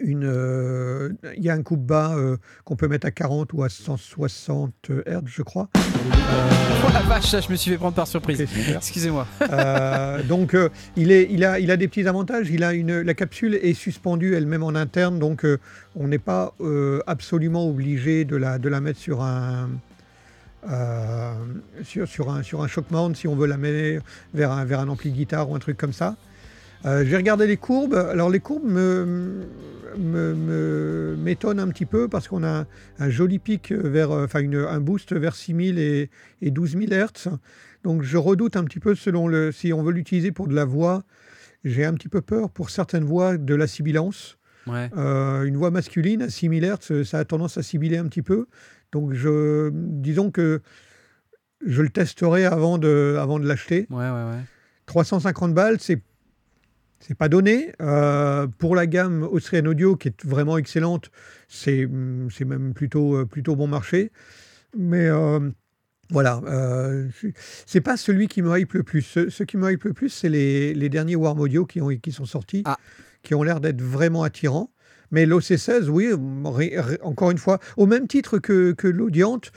euh, 0.00 1.10
euh, 1.24 1.32
Il 1.36 1.44
y 1.44 1.50
a 1.50 1.54
un 1.54 1.62
coupe 1.62 1.84
bas 1.84 2.14
euh, 2.16 2.36
qu'on 2.64 2.76
peut 2.76 2.88
mettre 2.88 3.06
à 3.06 3.10
40 3.10 3.52
ou 3.52 3.62
à 3.62 3.68
160 3.68 4.90
Hz, 5.06 5.20
je 5.26 5.42
crois. 5.42 5.68
Oh 5.74 6.88
la 6.92 7.00
vache, 7.02 7.30
je 7.30 7.50
me 7.50 7.56
suis 7.56 7.70
fait 7.70 7.76
prendre 7.76 7.94
par 7.94 8.06
surprise. 8.06 8.40
Excusez-moi. 8.40 9.26
Euh, 9.50 10.22
donc, 10.22 10.54
euh, 10.54 10.68
il, 10.96 11.10
est, 11.10 11.28
il, 11.30 11.44
a, 11.44 11.58
il 11.58 11.70
a 11.70 11.76
des 11.76 11.88
petits 11.88 12.06
avantages. 12.06 12.48
Il 12.50 12.64
a 12.64 12.72
une, 12.72 13.00
la 13.00 13.14
capsule 13.14 13.54
est 13.54 13.74
suspendue 13.74 14.34
elle-même 14.34 14.62
en 14.62 14.74
interne, 14.74 15.18
donc 15.18 15.44
euh, 15.44 15.58
on 15.94 16.08
n'est 16.08 16.18
pas 16.18 16.54
euh, 16.60 17.00
absolument 17.06 17.68
obligé 17.68 18.24
de 18.24 18.36
la, 18.36 18.58
de 18.58 18.68
la 18.68 18.80
mettre 18.80 18.98
sur 18.98 19.22
un, 19.22 19.70
euh, 20.70 21.32
sur, 21.82 22.08
sur, 22.08 22.30
un, 22.30 22.42
sur 22.42 22.62
un 22.62 22.68
shock 22.68 22.90
mount 22.90 23.14
si 23.14 23.28
on 23.28 23.36
veut 23.36 23.46
la 23.46 23.56
mettre 23.56 24.04
vers 24.34 24.50
un, 24.50 24.64
vers 24.64 24.80
un 24.80 24.88
ampli 24.88 25.10
de 25.10 25.16
guitare 25.16 25.48
ou 25.50 25.54
un 25.54 25.60
truc 25.60 25.76
comme 25.76 25.92
ça. 25.92 26.16
Euh, 26.84 27.04
J'ai 27.04 27.16
regardé 27.16 27.46
les 27.46 27.56
courbes. 27.56 27.94
Alors, 27.94 28.30
les 28.30 28.40
courbes 28.40 28.64
me, 28.64 29.46
m'étonnent 31.16 31.60
un 31.60 31.68
petit 31.68 31.86
peu 31.86 32.08
parce 32.08 32.28
qu'on 32.28 32.42
a 32.42 32.60
un, 32.60 32.66
un 32.98 33.10
joli 33.10 33.38
pic 33.38 33.72
vers, 33.72 34.10
euh, 34.10 34.24
enfin, 34.24 34.40
un 34.52 34.80
boost 34.80 35.14
vers 35.14 35.34
6000 35.34 35.78
et, 35.78 36.10
et 36.42 36.50
12000 36.50 36.90
Hz. 36.92 37.30
Donc 37.82 38.02
je 38.02 38.16
redoute 38.16 38.56
un 38.56 38.64
petit 38.64 38.80
peu 38.80 38.94
selon 38.94 39.28
le 39.28 39.52
si 39.52 39.72
on 39.72 39.82
veut 39.82 39.92
l'utiliser 39.92 40.32
pour 40.32 40.48
de 40.48 40.54
la 40.54 40.64
voix, 40.64 41.04
j'ai 41.64 41.84
un 41.84 41.94
petit 41.94 42.08
peu 42.08 42.20
peur 42.20 42.50
pour 42.50 42.70
certaines 42.70 43.04
voix 43.04 43.36
de 43.36 43.54
la 43.54 43.66
sibilance. 43.66 44.38
Ouais. 44.66 44.90
Euh, 44.96 45.44
une 45.44 45.56
voix 45.56 45.70
masculine 45.70 46.22
à 46.22 46.28
6000 46.28 46.64
Hz, 46.64 47.04
ça 47.04 47.20
a 47.20 47.24
tendance 47.24 47.58
à 47.58 47.62
sibiler 47.62 47.96
un 47.96 48.06
petit 48.06 48.22
peu. 48.22 48.46
Donc 48.90 49.12
je 49.14 49.70
disons 49.72 50.32
que 50.32 50.62
je 51.64 51.80
le 51.80 51.88
testerai 51.88 52.44
avant 52.44 52.78
de 52.78 53.16
avant 53.20 53.38
de 53.38 53.46
l'acheter. 53.46 53.86
Ouais, 53.90 54.10
ouais. 54.10 54.40
350 54.86 55.54
balles, 55.54 55.76
c'est 55.80 56.02
c'est 57.00 57.14
pas 57.16 57.28
donné. 57.28 57.72
Euh, 57.80 58.46
pour 58.58 58.74
la 58.76 58.86
gamme 58.86 59.22
Austrian 59.22 59.66
Audio, 59.66 59.96
qui 59.96 60.08
est 60.08 60.24
vraiment 60.24 60.58
excellente, 60.58 61.10
c'est 61.48 61.88
c'est 62.30 62.44
même 62.44 62.74
plutôt, 62.74 63.16
euh, 63.16 63.24
plutôt 63.24 63.54
bon 63.56 63.66
marché. 63.66 64.10
Mais 64.76 65.06
euh, 65.08 65.50
voilà, 66.10 66.40
euh, 66.46 67.08
c'est- 67.66 67.80
pas 67.80 67.96
celui 67.96 68.28
qui 68.28 68.42
me 68.42 68.58
hype 68.58 68.72
le 68.74 68.82
plus. 68.82 69.02
Ce, 69.02 69.28
ce 69.30 69.42
qui 69.44 69.56
me 69.56 69.70
hype 69.70 69.84
le 69.84 69.92
plus, 69.92 70.08
c'est 70.08 70.28
les, 70.28 70.74
les 70.74 70.88
derniers 70.88 71.16
Warm 71.16 71.40
Audio 71.40 71.64
qui, 71.66 71.80
ont, 71.80 71.88
qui 71.88 72.12
sont 72.12 72.26
sortis, 72.26 72.62
Ah. 72.64 72.78
qui 73.22 73.34
ont 73.34 73.42
l'air 73.42 73.60
d'être 73.60 73.80
vraiment 73.82 74.22
attirants. 74.22 74.70
Mais 75.12 75.24
l'OC16, 75.24 75.88
oui, 75.88 76.08
ré- 76.44 76.74
ré- 76.80 76.98
encore 77.02 77.30
une 77.30 77.38
fois, 77.38 77.60
au 77.76 77.86
même 77.86 78.08
titre 78.08 78.38
que, 78.38 78.72
que 78.72 78.88
l'Audiante, 78.88 79.52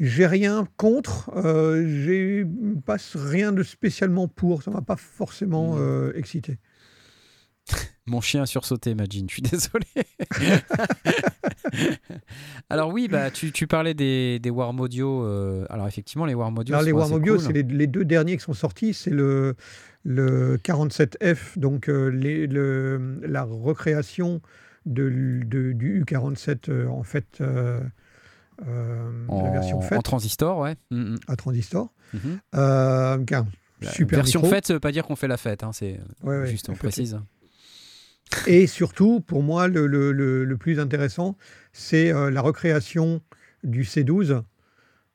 j'ai 0.00 0.26
rien 0.26 0.66
contre, 0.76 1.30
euh, 1.36 1.84
j'ai 2.04 2.44
pas 2.84 2.96
rien 3.14 3.52
de 3.52 3.62
spécialement 3.62 4.28
pour, 4.28 4.62
ça 4.62 4.70
m'a 4.70 4.82
pas 4.82 4.96
forcément 4.96 5.74
Mm. 5.74 5.78
euh, 5.80 6.12
excité. 6.16 6.58
Mon 8.06 8.20
chien 8.20 8.42
a 8.42 8.46
sursauté, 8.46 8.90
imagine. 8.90 9.28
Je 9.30 9.34
suis 9.34 9.42
désolé. 9.42 9.86
alors 12.70 12.92
oui, 12.92 13.08
bah 13.08 13.30
tu, 13.30 13.52
tu 13.52 13.66
parlais 13.66 13.94
des, 13.94 14.38
des 14.40 14.50
Warm 14.50 14.80
Audio. 14.80 15.24
euh, 15.24 15.64
alors 15.70 15.86
effectivement, 15.86 16.26
les 16.26 16.34
Warm 16.34 16.58
Audio. 16.58 16.74
Alors, 16.74 16.84
les 16.84 16.92
Warm 16.92 17.12
Audio, 17.12 17.36
cool. 17.36 17.44
c'est 17.44 17.52
les, 17.52 17.62
les 17.62 17.86
deux 17.86 18.04
derniers 18.04 18.36
qui 18.36 18.42
sont 18.42 18.52
sortis, 18.54 18.94
c'est 18.94 19.10
le, 19.10 19.54
le 20.04 20.56
47F, 20.58 21.58
donc 21.58 21.88
euh, 21.88 22.08
les- 22.08 22.46
le- 22.46 23.20
la 23.22 23.44
recréation 23.44 24.40
de, 24.84 25.08
du 25.44 26.02
U47 26.04 26.68
euh, 26.70 26.88
en 26.88 27.04
fait, 27.04 27.38
en, 29.28 29.42
la 29.44 29.50
version 29.50 29.78
en 29.78 29.80
faite 29.82 30.02
transistor, 30.02 30.58
ouais. 30.58 30.76
Mm, 30.90 30.96
mm, 31.14 31.16
à 31.28 31.36
transistor. 31.36 31.92
Euh, 32.54 33.18
car- 33.24 33.46
La 33.80 33.90
super 33.90 34.18
version 34.20 34.40
micro. 34.40 34.54
faite, 34.54 34.66
ça 34.66 34.74
veut 34.74 34.80
pas 34.80 34.92
dire 34.92 35.04
qu'on 35.04 35.16
fait 35.16 35.28
la 35.28 35.36
fête. 35.36 35.64
Hein, 35.64 35.70
c'est 35.72 35.98
Ouais, 36.22 36.38
ouais, 36.40 36.46
juste 36.46 36.68
on 36.68 36.74
précise. 36.74 37.18
Et 38.46 38.66
surtout, 38.66 39.20
pour 39.20 39.42
moi, 39.42 39.68
le, 39.68 39.86
le- 39.86 40.12
le- 40.12 40.44
le 40.44 40.56
plus 40.56 40.78
intéressant, 40.80 41.36
c'est 41.72 42.12
euh, 42.12 42.30
la 42.30 42.40
recréation 42.40 43.20
du 43.64 43.82
C12, 43.84 44.42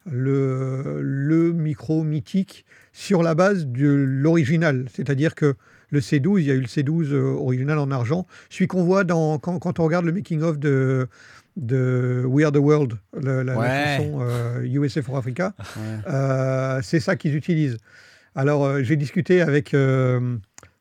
le, 0.05 1.01
le 1.01 1.51
micro 1.53 2.03
mythique, 2.03 2.65
sur 2.93 3.23
la 3.23 3.35
base 3.35 3.67
de 3.67 3.87
l'original. 3.87 4.85
C'est-à-dire 4.93 5.35
que 5.35 5.55
le 5.89 5.99
C12, 5.99 6.39
il 6.41 6.45
y 6.45 6.51
a 6.51 6.53
eu 6.53 6.59
le 6.61 6.67
C12 6.67 7.11
euh, 7.13 7.21
original 7.33 7.77
en 7.79 7.91
argent, 7.91 8.25
celui 8.49 8.67
qu'on 8.67 8.83
voit 8.83 9.03
dans, 9.03 9.39
quand, 9.39 9.57
quand 9.59 9.79
on 9.79 9.83
regarde 9.85 10.05
le 10.05 10.11
making-of 10.11 10.57
de, 10.59 11.07
de 11.57 12.23
We 12.25 12.45
Are 12.45 12.51
the 12.53 12.57
World, 12.57 12.93
le- 13.19 13.41
la, 13.43 13.53
la 13.53 13.57
Ouais. 13.59 13.97
chanson 13.97 14.19
euh, 14.21 14.61
USA 14.63 15.01
for 15.01 15.17
Africa. 15.17 15.53
Ouais. 15.59 15.83
Euh, 16.07 16.79
c'est 16.81 16.99
ça 17.01 17.15
qu'ils 17.17 17.35
utilisent. 17.35 17.77
Alors, 18.35 18.63
euh, 18.65 18.83
j'ai 18.83 18.95
discuté 18.95 19.41
avec. 19.41 19.73
euh, 19.73 20.37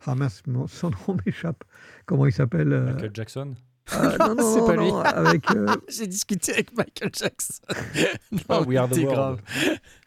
ah 0.07 0.15
mince, 0.15 0.43
mon- 0.47 0.67
son 0.69 0.91
nom 0.91 1.17
m'échappe. 1.27 1.65
Comment 2.05 2.27
il 2.27 2.33
s'appelle 2.33 2.73
euh, 2.73 2.93
Michael 2.93 3.11
Jackson? 3.15 3.55
Euh, 3.95 4.17
Non, 4.21 4.35
non, 4.35 4.55
C'est 4.55 4.61
non, 4.61 4.67
pas 4.67 4.75
non, 4.77 5.01
lui. 5.03 5.09
avec, 5.09 5.51
euh, 5.51 5.67
J'ai 5.89 6.07
discuté 6.07 6.53
avec 6.53 6.77
Michael 6.77 7.11
Jackson. 7.13 7.63
Ah, 8.49 8.63
We 8.63 8.77
Are 8.79 8.89
the 8.89 8.99
World. 8.99 9.15
grave. 9.15 9.41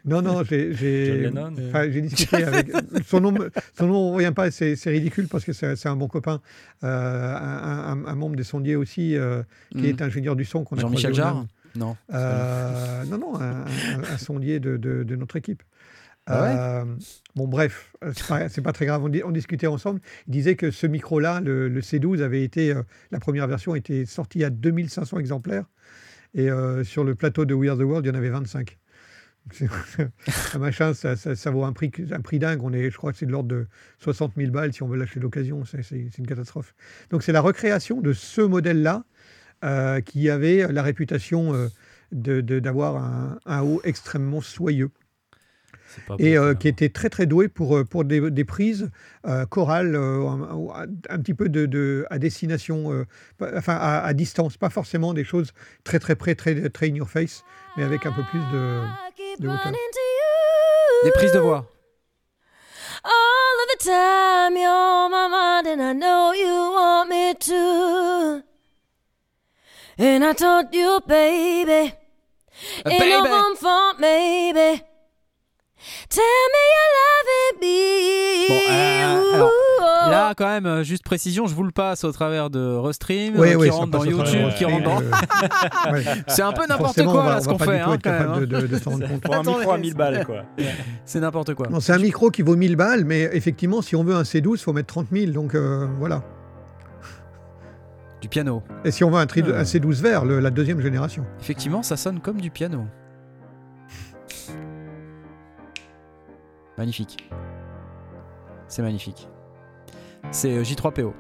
non, 0.06 0.22
non, 0.22 0.44
j'ai. 0.44 0.74
j'ai- 0.74 1.30
enfin, 1.70 1.90
j'ai 1.92 2.02
discuté 2.02 2.44
avec. 2.44 2.68
Son 3.08 3.20
nom, 3.22 3.32
me- 3.32 3.52
son 3.78 3.88
nom 3.88 4.10
ne 4.12 4.16
revient 4.16 4.34
pas, 4.36 4.52
c'est 4.52 4.76
c'est 4.76 4.90
ridicule 4.92 5.28
parce 5.28 5.44
que 5.46 5.54
c'est 5.54 5.76
c'est 5.76 5.90
un 5.90 5.96
bon 5.96 6.08
copain, 6.08 6.42
euh, 6.84 7.36
un, 7.36 7.92
un- 7.94 8.06
un 8.06 8.16
membre 8.16 8.36
des 8.36 8.44
sondiers 8.44 8.76
aussi, 8.76 9.16
euh, 9.16 9.44
qui 9.72 9.78
Mm. 9.80 9.86
est 9.86 10.02
ingénieur 10.02 10.36
du 10.36 10.46
son 10.46 10.64
qu'on 10.64 10.78
a 10.78 10.82
Jean-Michel 10.82 11.14
Jarre. 11.14 11.46
Non. 11.76 11.96
Euh, 12.14 13.04
non, 13.06 13.18
non, 13.18 13.36
un, 13.40 13.62
un- 13.62 14.14
un 14.14 14.18
sondier 14.18 14.60
de, 14.60 14.76
de- 14.78 15.04
de 15.04 15.16
notre 15.16 15.36
équipe. 15.36 15.62
Ah 16.30 16.82
Euh, 16.82 16.86
bon, 17.36 17.48
bref, 17.48 17.94
euh, 18.04 18.12
c'est 18.16 18.28
pas, 18.28 18.48
pas 18.70 18.74
très 18.74 18.86
grave. 18.86 19.04
On, 19.04 19.10
di- 19.10 19.24
on 19.24 19.32
discutait 19.32 19.68
ensemble. 19.68 20.00
Il 20.28 20.32
disait 20.32 20.56
que 20.56 20.72
ce 20.72 20.88
micro-là, 20.88 21.42
le, 21.42 21.68
le 21.68 21.82
C12, 21.82 22.22
avait 22.22 22.44
été. 22.44 22.72
euh, 22.74 22.84
la 23.12 23.20
première 23.20 23.48
version 23.48 23.76
était 23.76 24.06
sortie 24.06 24.44
à 24.44 24.50
2500 24.50 25.18
exemplaires. 25.20 25.66
Et 26.36 26.48
sur 26.84 27.04
le 27.04 27.16
plateau 27.16 27.46
de 27.46 27.56
We 27.56 27.72
Are 27.72 27.78
the 27.78 27.82
World, 27.82 28.06
il 28.06 28.10
y 28.10 28.12
en 28.12 28.16
avait 28.16 28.30
25. 28.30 28.78
Donc, 29.46 29.70
c'est- 29.88 30.10
un 30.56 30.60
machin, 30.60 30.94
ça, 30.94 31.16
vaut 31.52 31.64
un 31.64 31.74
prix, 31.74 31.90
dingue. 32.40 32.62
On 32.62 32.72
est, 32.72 32.92
je 32.92 32.98
crois 32.98 33.12
que 33.12 33.18
c'est 33.18 33.26
de 33.26 33.32
l'ordre 33.32 33.50
de 33.50 33.68
60 33.98 34.34
000 34.38 34.52
balles 34.52 34.72
si 34.72 34.84
on 34.84 34.88
veut 34.88 34.98
l'acheter 34.98 35.20
d'occasion. 35.20 35.64
C'est, 35.66 35.82
une 36.20 36.28
catastrophe. 36.28 36.76
Donc, 37.10 37.24
c'est 37.24 37.32
la 37.32 37.42
recréation 37.42 38.00
de 38.00 38.14
ce 38.14 38.42
modèle-là 38.42 39.06
qui 40.06 40.30
avait 40.30 40.72
la 40.72 40.84
réputation 40.84 41.70
d'avoir 42.12 43.40
un, 43.46 43.62
haut 43.62 43.82
extrêmement 43.84 44.42
soyeux 44.42 44.92
pas 46.08 46.16
et 46.20 46.36
bon, 46.38 46.44
euh, 46.44 46.54
qui 46.54 46.68
était 46.68 46.90
très 46.90 47.10
très 47.10 47.26
doué 47.26 47.48
pour, 47.48 47.78
euh, 47.78 47.84
pour 47.86 48.04
des, 48.06 48.32
des 48.32 48.44
prises 48.46 48.90
euh, 49.28 49.46
chorales 49.46 49.96
euh, 49.96 50.28
un, 50.28 50.88
un 51.10 51.20
petit 51.20 51.34
peu 51.34 51.50
de, 51.50 51.66
de- 51.66 52.06
à 52.10 52.18
destination, 52.20 52.92
euh, 52.94 53.06
enfin 53.56 53.76
à, 53.76 54.00
à 54.06 54.14
distance, 54.14 54.58
pas 54.58 54.70
forcément 54.70 55.14
des 55.14 55.24
choses 55.24 55.52
très 55.84 56.00
très 56.00 56.16
près, 56.16 56.36
très, 56.36 56.70
très 56.70 56.90
in 56.90 56.96
your 56.96 57.10
face, 57.10 57.44
mais 57.78 57.84
avec 57.84 58.06
un 58.06 58.12
peu 58.12 58.24
plus 58.32 58.40
de, 58.40 58.82
de 59.40 59.48
hauteur. 59.48 59.72
Des 61.04 61.12
prises 61.12 61.32
de 61.32 61.40
voix. 61.40 61.66
All 63.04 63.12
of 63.12 63.68
the 63.80 63.84
time 63.84 64.58
you're 64.58 64.70
on 64.70 65.10
my 65.10 65.28
mind 65.30 65.68
and 65.68 65.82
I 65.82 65.94
know 65.94 66.34
you 66.34 66.74
want 66.74 67.10
me 67.10 67.34
to. 67.34 68.44
And 69.98 70.24
I 70.26 70.34
told 70.34 70.74
you, 70.74 71.00
baby, 71.08 71.94
Uh, 72.86 72.90
ain't 72.90 73.00
no 73.08 73.24
baby. 73.24 73.34
room 73.34 73.56
for 73.56 73.94
maybe. 74.00 74.82
Tell 76.10 76.22
me 76.54 76.64
you're 76.72 76.92
loving 77.62 77.62
me. 77.62 78.48
Bon, 78.50 78.74
euh, 78.74 79.34
alors, 79.36 79.48
Ooh. 79.48 80.10
Là, 80.12 80.34
quand 80.36 80.48
même, 80.48 80.66
euh, 80.66 80.84
juste 80.84 81.04
précision, 81.04 81.46
je 81.48 81.54
vous 81.54 81.64
le 81.64 81.72
passe 81.72 82.04
au 82.04 82.12
travers 82.12 82.50
de 82.50 82.76
Restream, 82.76 83.34
Oui, 83.38 83.50
euh, 83.50 83.56
oui, 83.56 83.68
qui 83.68 83.72
ça 83.74 83.78
rentre 83.80 83.92
dans 83.92 84.00
travers 84.00 84.18
YouTube, 84.26 84.50
qui 84.58 84.66
rentre 84.66 84.84
dans. 84.84 85.02
Euh, 85.02 85.92
ouais. 85.92 86.04
C'est 86.28 86.42
un 86.42 86.52
peu 86.52 86.66
n'importe 86.68 87.04
quoi 87.04 87.14
on 87.14 87.24
va, 87.24 87.36
là, 87.36 87.42
ce 87.42 87.48
qu'on 87.48 87.58
fait. 87.60 87.80
hein, 87.80 87.98
quand 88.04 88.12
même, 88.12 88.30
hein. 88.30 88.40
de, 88.40 88.46
de- 88.46 88.68
de 88.68 88.78
s'en 88.78 88.92
rendre 88.92 89.08
compte. 89.08 89.22
Pour 89.22 89.36
un 89.36 89.44
micro 89.44 89.72
à 89.72 89.78
1000 89.78 89.94
balles, 89.94 90.26
quoi. 90.26 90.44
C'est 91.06 91.20
n'importe 91.20 91.54
quoi. 91.54 91.68
Non, 91.70 91.80
c'est 91.80 91.94
un 91.94 91.98
micro 92.00 92.30
qui 92.32 92.42
vaut 92.42 92.56
1000 92.56 92.76
balles, 92.76 93.04
mais 93.06 93.30
effectivement, 93.34 93.82
si 93.82 93.96
on 93.96 94.04
veut 94.04 94.16
un 94.16 94.24
C12, 94.24 94.52
il 94.54 94.58
faut 94.60 94.74
mettre 94.74 94.88
30 94.88 95.08
000. 95.12 95.32
Donc 95.32 95.54
euh, 95.56 95.88
voilà. 96.00 96.24
Du 98.22 98.28
piano. 98.28 98.62
Et 98.84 98.92
si 98.92 99.04
on 99.04 99.10
veut 99.12 99.20
un, 99.20 99.26
tri- 99.28 99.44
Ah. 99.48 99.60
un 99.60 99.64
C12 99.64 100.02
vert, 100.02 100.26
le- 100.26 100.40
la 100.40 100.50
deuxième 100.50 100.82
génération. 100.82 101.26
Effectivement, 101.40 101.84
ça 101.84 101.96
sonne 101.98 102.20
comme 102.20 102.42
du 102.42 102.50
piano. 102.52 102.86
Magnifique. 106.80 107.30
C'est 108.70 108.82
magnifique. 108.82 109.28
C'est 110.32 110.54
euh, 110.58 110.64
J3PO. 110.64 111.12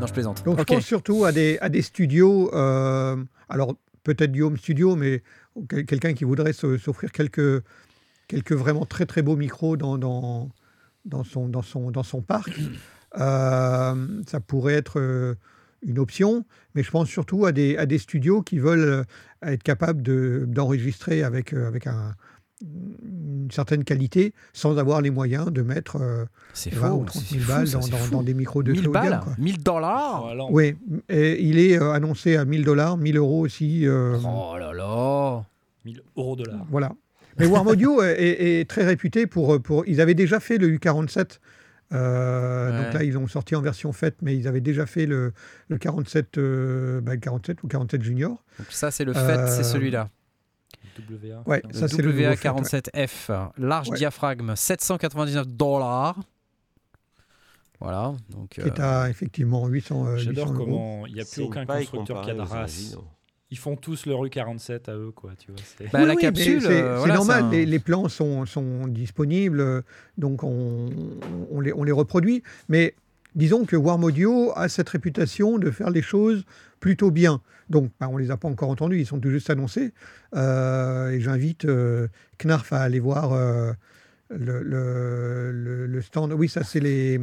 Non, 0.00 0.06
je 0.06 0.12
plaisante. 0.12 0.44
Donc 0.44 0.60
je 0.60 0.62
pense 0.62 0.84
surtout 0.84 1.24
à 1.24 1.32
des, 1.32 1.58
à 1.60 1.68
des 1.68 1.82
studios, 1.82 2.54
euh, 2.54 3.16
alors 3.48 3.74
peut-être 4.04 4.30
du 4.30 4.42
home 4.42 4.56
studio, 4.56 4.94
mais 4.94 5.24
quel- 5.68 5.84
quelqu'un 5.84 6.14
qui 6.14 6.22
voudrait 6.22 6.52
s'offrir 6.52 7.10
quelques, 7.10 7.64
quelques 8.28 8.52
vraiment 8.52 8.86
très 8.86 9.04
très 9.04 9.22
beaux 9.22 9.34
micros 9.34 9.76
dans, 9.76 9.98
dans, 9.98 10.48
dans, 11.06 11.24
son, 11.24 11.48
dans, 11.48 11.62
son, 11.62 11.90
dans 11.90 12.04
son 12.04 12.22
parc. 12.22 12.52
Euh, 13.18 14.22
ça 14.28 14.38
pourrait 14.38 14.74
être 14.74 15.34
une 15.82 15.98
option, 15.98 16.44
mais 16.76 16.84
je 16.84 16.92
pense 16.92 17.08
surtout 17.08 17.44
à 17.44 17.50
des, 17.50 17.76
à 17.76 17.84
des 17.84 17.98
studios 17.98 18.40
qui 18.42 18.60
veulent 18.60 19.04
être 19.42 19.64
capables 19.64 20.00
de- 20.00 20.44
d'enregistrer 20.46 21.24
avec, 21.24 21.52
avec 21.52 21.88
un- 21.88 22.14
une 22.62 23.48
certaine 23.50 23.84
qualité 23.84 24.32
sans 24.52 24.78
avoir 24.78 25.00
les 25.00 25.10
moyens 25.10 25.50
de 25.52 25.62
mettre 25.62 25.96
euh, 26.00 26.24
C'est 26.52 26.72
20 26.74 26.88
faux. 26.90 26.94
ou 26.96 27.04
30 27.04 27.22
c'est 27.22 27.34
000 27.34 27.42
fou, 27.44 27.48
balles 27.52 27.68
ça, 27.68 27.78
dans, 28.10 28.22
des 28.22 28.34
micros 28.34 28.62
de 28.62 28.72
1000 28.72 28.80
très 28.80 28.88
haut 28.88 28.92
de 28.92 28.94
gamme, 28.98 29.10
balles, 29.10 29.20
quoi. 29.24 29.32
1000 29.38 29.62
dollars. 29.62 30.22
Voilà. 30.22 30.44
Oui, 30.50 30.76
et 31.08 31.42
il 31.42 31.58
est 31.58 31.78
euh, 31.80 31.92
annoncé 31.92 32.36
à 32.36 32.44
1000 32.44 32.64
dollars, 32.64 32.96
1000 32.96 33.16
euros 33.16 33.40
aussi. 33.40 33.86
euh, 33.86 34.16
Oh 34.24 34.56
là 34.58 34.72
là. 34.72 35.44
1000 35.84 36.02
euros 36.16 36.36
dollars. 36.36 36.66
Voilà. 36.70 36.92
Mais 37.38 37.46
Warm 37.46 37.66
Audio 37.68 38.02
est, 38.02 38.20
est- 38.20 38.60
est 38.60 38.64
très 38.68 38.84
réputé 38.84 39.26
pour, 39.26 39.60
pour. 39.62 39.84
Ils 39.86 40.00
avaient 40.00 40.14
déjà 40.14 40.38
fait 40.40 40.58
le 40.58 40.68
U47. 40.76 41.38
euh, 41.92 42.70
Ouais. 42.70 42.84
Donc 42.84 42.94
là, 42.94 43.02
ils 43.02 43.16
ont 43.18 43.26
sorti 43.26 43.56
en 43.56 43.62
version 43.62 43.92
faite, 43.92 44.16
mais 44.22 44.36
ils 44.36 44.46
avaient 44.46 44.60
déjà 44.60 44.86
fait 44.86 45.06
le, 45.06 45.32
le 45.68 45.78
47, 45.78 46.38
euh, 46.38 47.00
bah, 47.00 47.14
le 47.14 47.18
47 47.20 47.62
ou 47.64 47.68
47 47.68 48.02
Junior. 48.02 48.30
Donc 48.58 48.66
ça, 48.70 48.90
c'est 48.90 49.04
le 49.04 49.12
fait, 49.12 49.46
c'est 49.48 49.60
Euh, 49.60 49.62
celui-là. 49.64 50.08
WA. 50.98 51.42
Ouais, 51.46 51.62
Le 51.68 51.72
ça 51.74 51.88
c'est 51.88 52.02
le 52.02 52.08
nouveau 52.12 52.18
fait, 52.18 52.28
ouais. 52.28 52.36
WA47F, 52.36 53.50
large 53.58 53.88
Ouais. 53.90 53.96
diaphragme, 53.96 54.54
799 54.56 55.46
dollars. 55.48 56.16
Voilà, 57.80 58.12
donc 58.28 58.50
qui 58.50 58.60
est 58.60 58.78
euh, 58.78 59.02
à 59.04 59.08
effectivement 59.08 59.66
800, 59.66 60.06
euh, 60.06 60.14
800 60.16 60.24
J'adore 60.24 60.52
comment 60.54 61.06
il 61.06 61.14
n'y 61.14 61.20
a 61.20 61.24
plus 61.24 61.42
aucun 61.42 61.64
constructeur 61.64 62.20
qui 62.22 62.30
a 62.30 62.34
de 62.34 62.40
race. 62.40 62.94
Ils 63.52 63.58
font 63.58 63.74
tous 63.74 64.06
leur 64.06 64.20
U47 64.24 64.88
à 64.90 64.94
eux, 64.94 65.10
quoi. 65.10 65.32
Tu 65.36 65.50
vois, 65.50 65.60
c'est- 65.64 65.90
bah, 65.90 66.00
Oui, 66.02 66.06
la 66.06 66.14
oui, 66.14 66.20
capsule, 66.20 66.62
c'est 66.62 66.82
euh, 66.82 66.98
voilà, 66.98 67.14
normal, 67.14 67.44
un- 67.44 67.50
les, 67.50 67.66
les 67.66 67.78
plans 67.80 68.08
sont, 68.08 68.46
sont 68.46 68.86
disponibles, 68.86 69.82
donc 70.18 70.44
on, 70.44 70.88
on 71.50 71.60
les, 71.60 71.72
on 71.72 71.82
les 71.82 71.90
reproduit. 71.90 72.42
Mais 72.68 72.94
disons 73.34 73.64
que 73.64 73.76
Warm 73.76 74.04
Audio 74.04 74.52
a 74.56 74.68
cette 74.68 74.88
réputation 74.88 75.58
de 75.58 75.70
faire 75.70 75.90
les 75.90 76.02
choses 76.02 76.44
plutôt 76.80 77.10
bien. 77.10 77.40
Donc 77.68 77.90
bah, 78.00 78.08
on 78.10 78.16
ne 78.18 78.22
les 78.22 78.30
a 78.30 78.36
pas 78.36 78.48
encore 78.48 78.70
entendus, 78.70 78.98
ils 78.98 79.06
sont 79.06 79.20
tout 79.20 79.30
juste 79.30 79.50
annoncés. 79.50 79.92
Euh, 80.34 81.10
et 81.10 81.20
j'invite 81.20 81.64
euh, 81.66 82.08
Knarf 82.38 82.72
à 82.72 82.80
aller 82.82 82.98
voir 83.00 83.32
euh, 83.32 83.72
le, 84.30 84.62
le- 84.62 85.52
le- 85.52 85.86
le 85.86 86.02
stand. 86.02 86.32
Oui, 86.32 86.48
ça 86.48 86.64
c'est 86.64 86.80
les, 86.80 87.20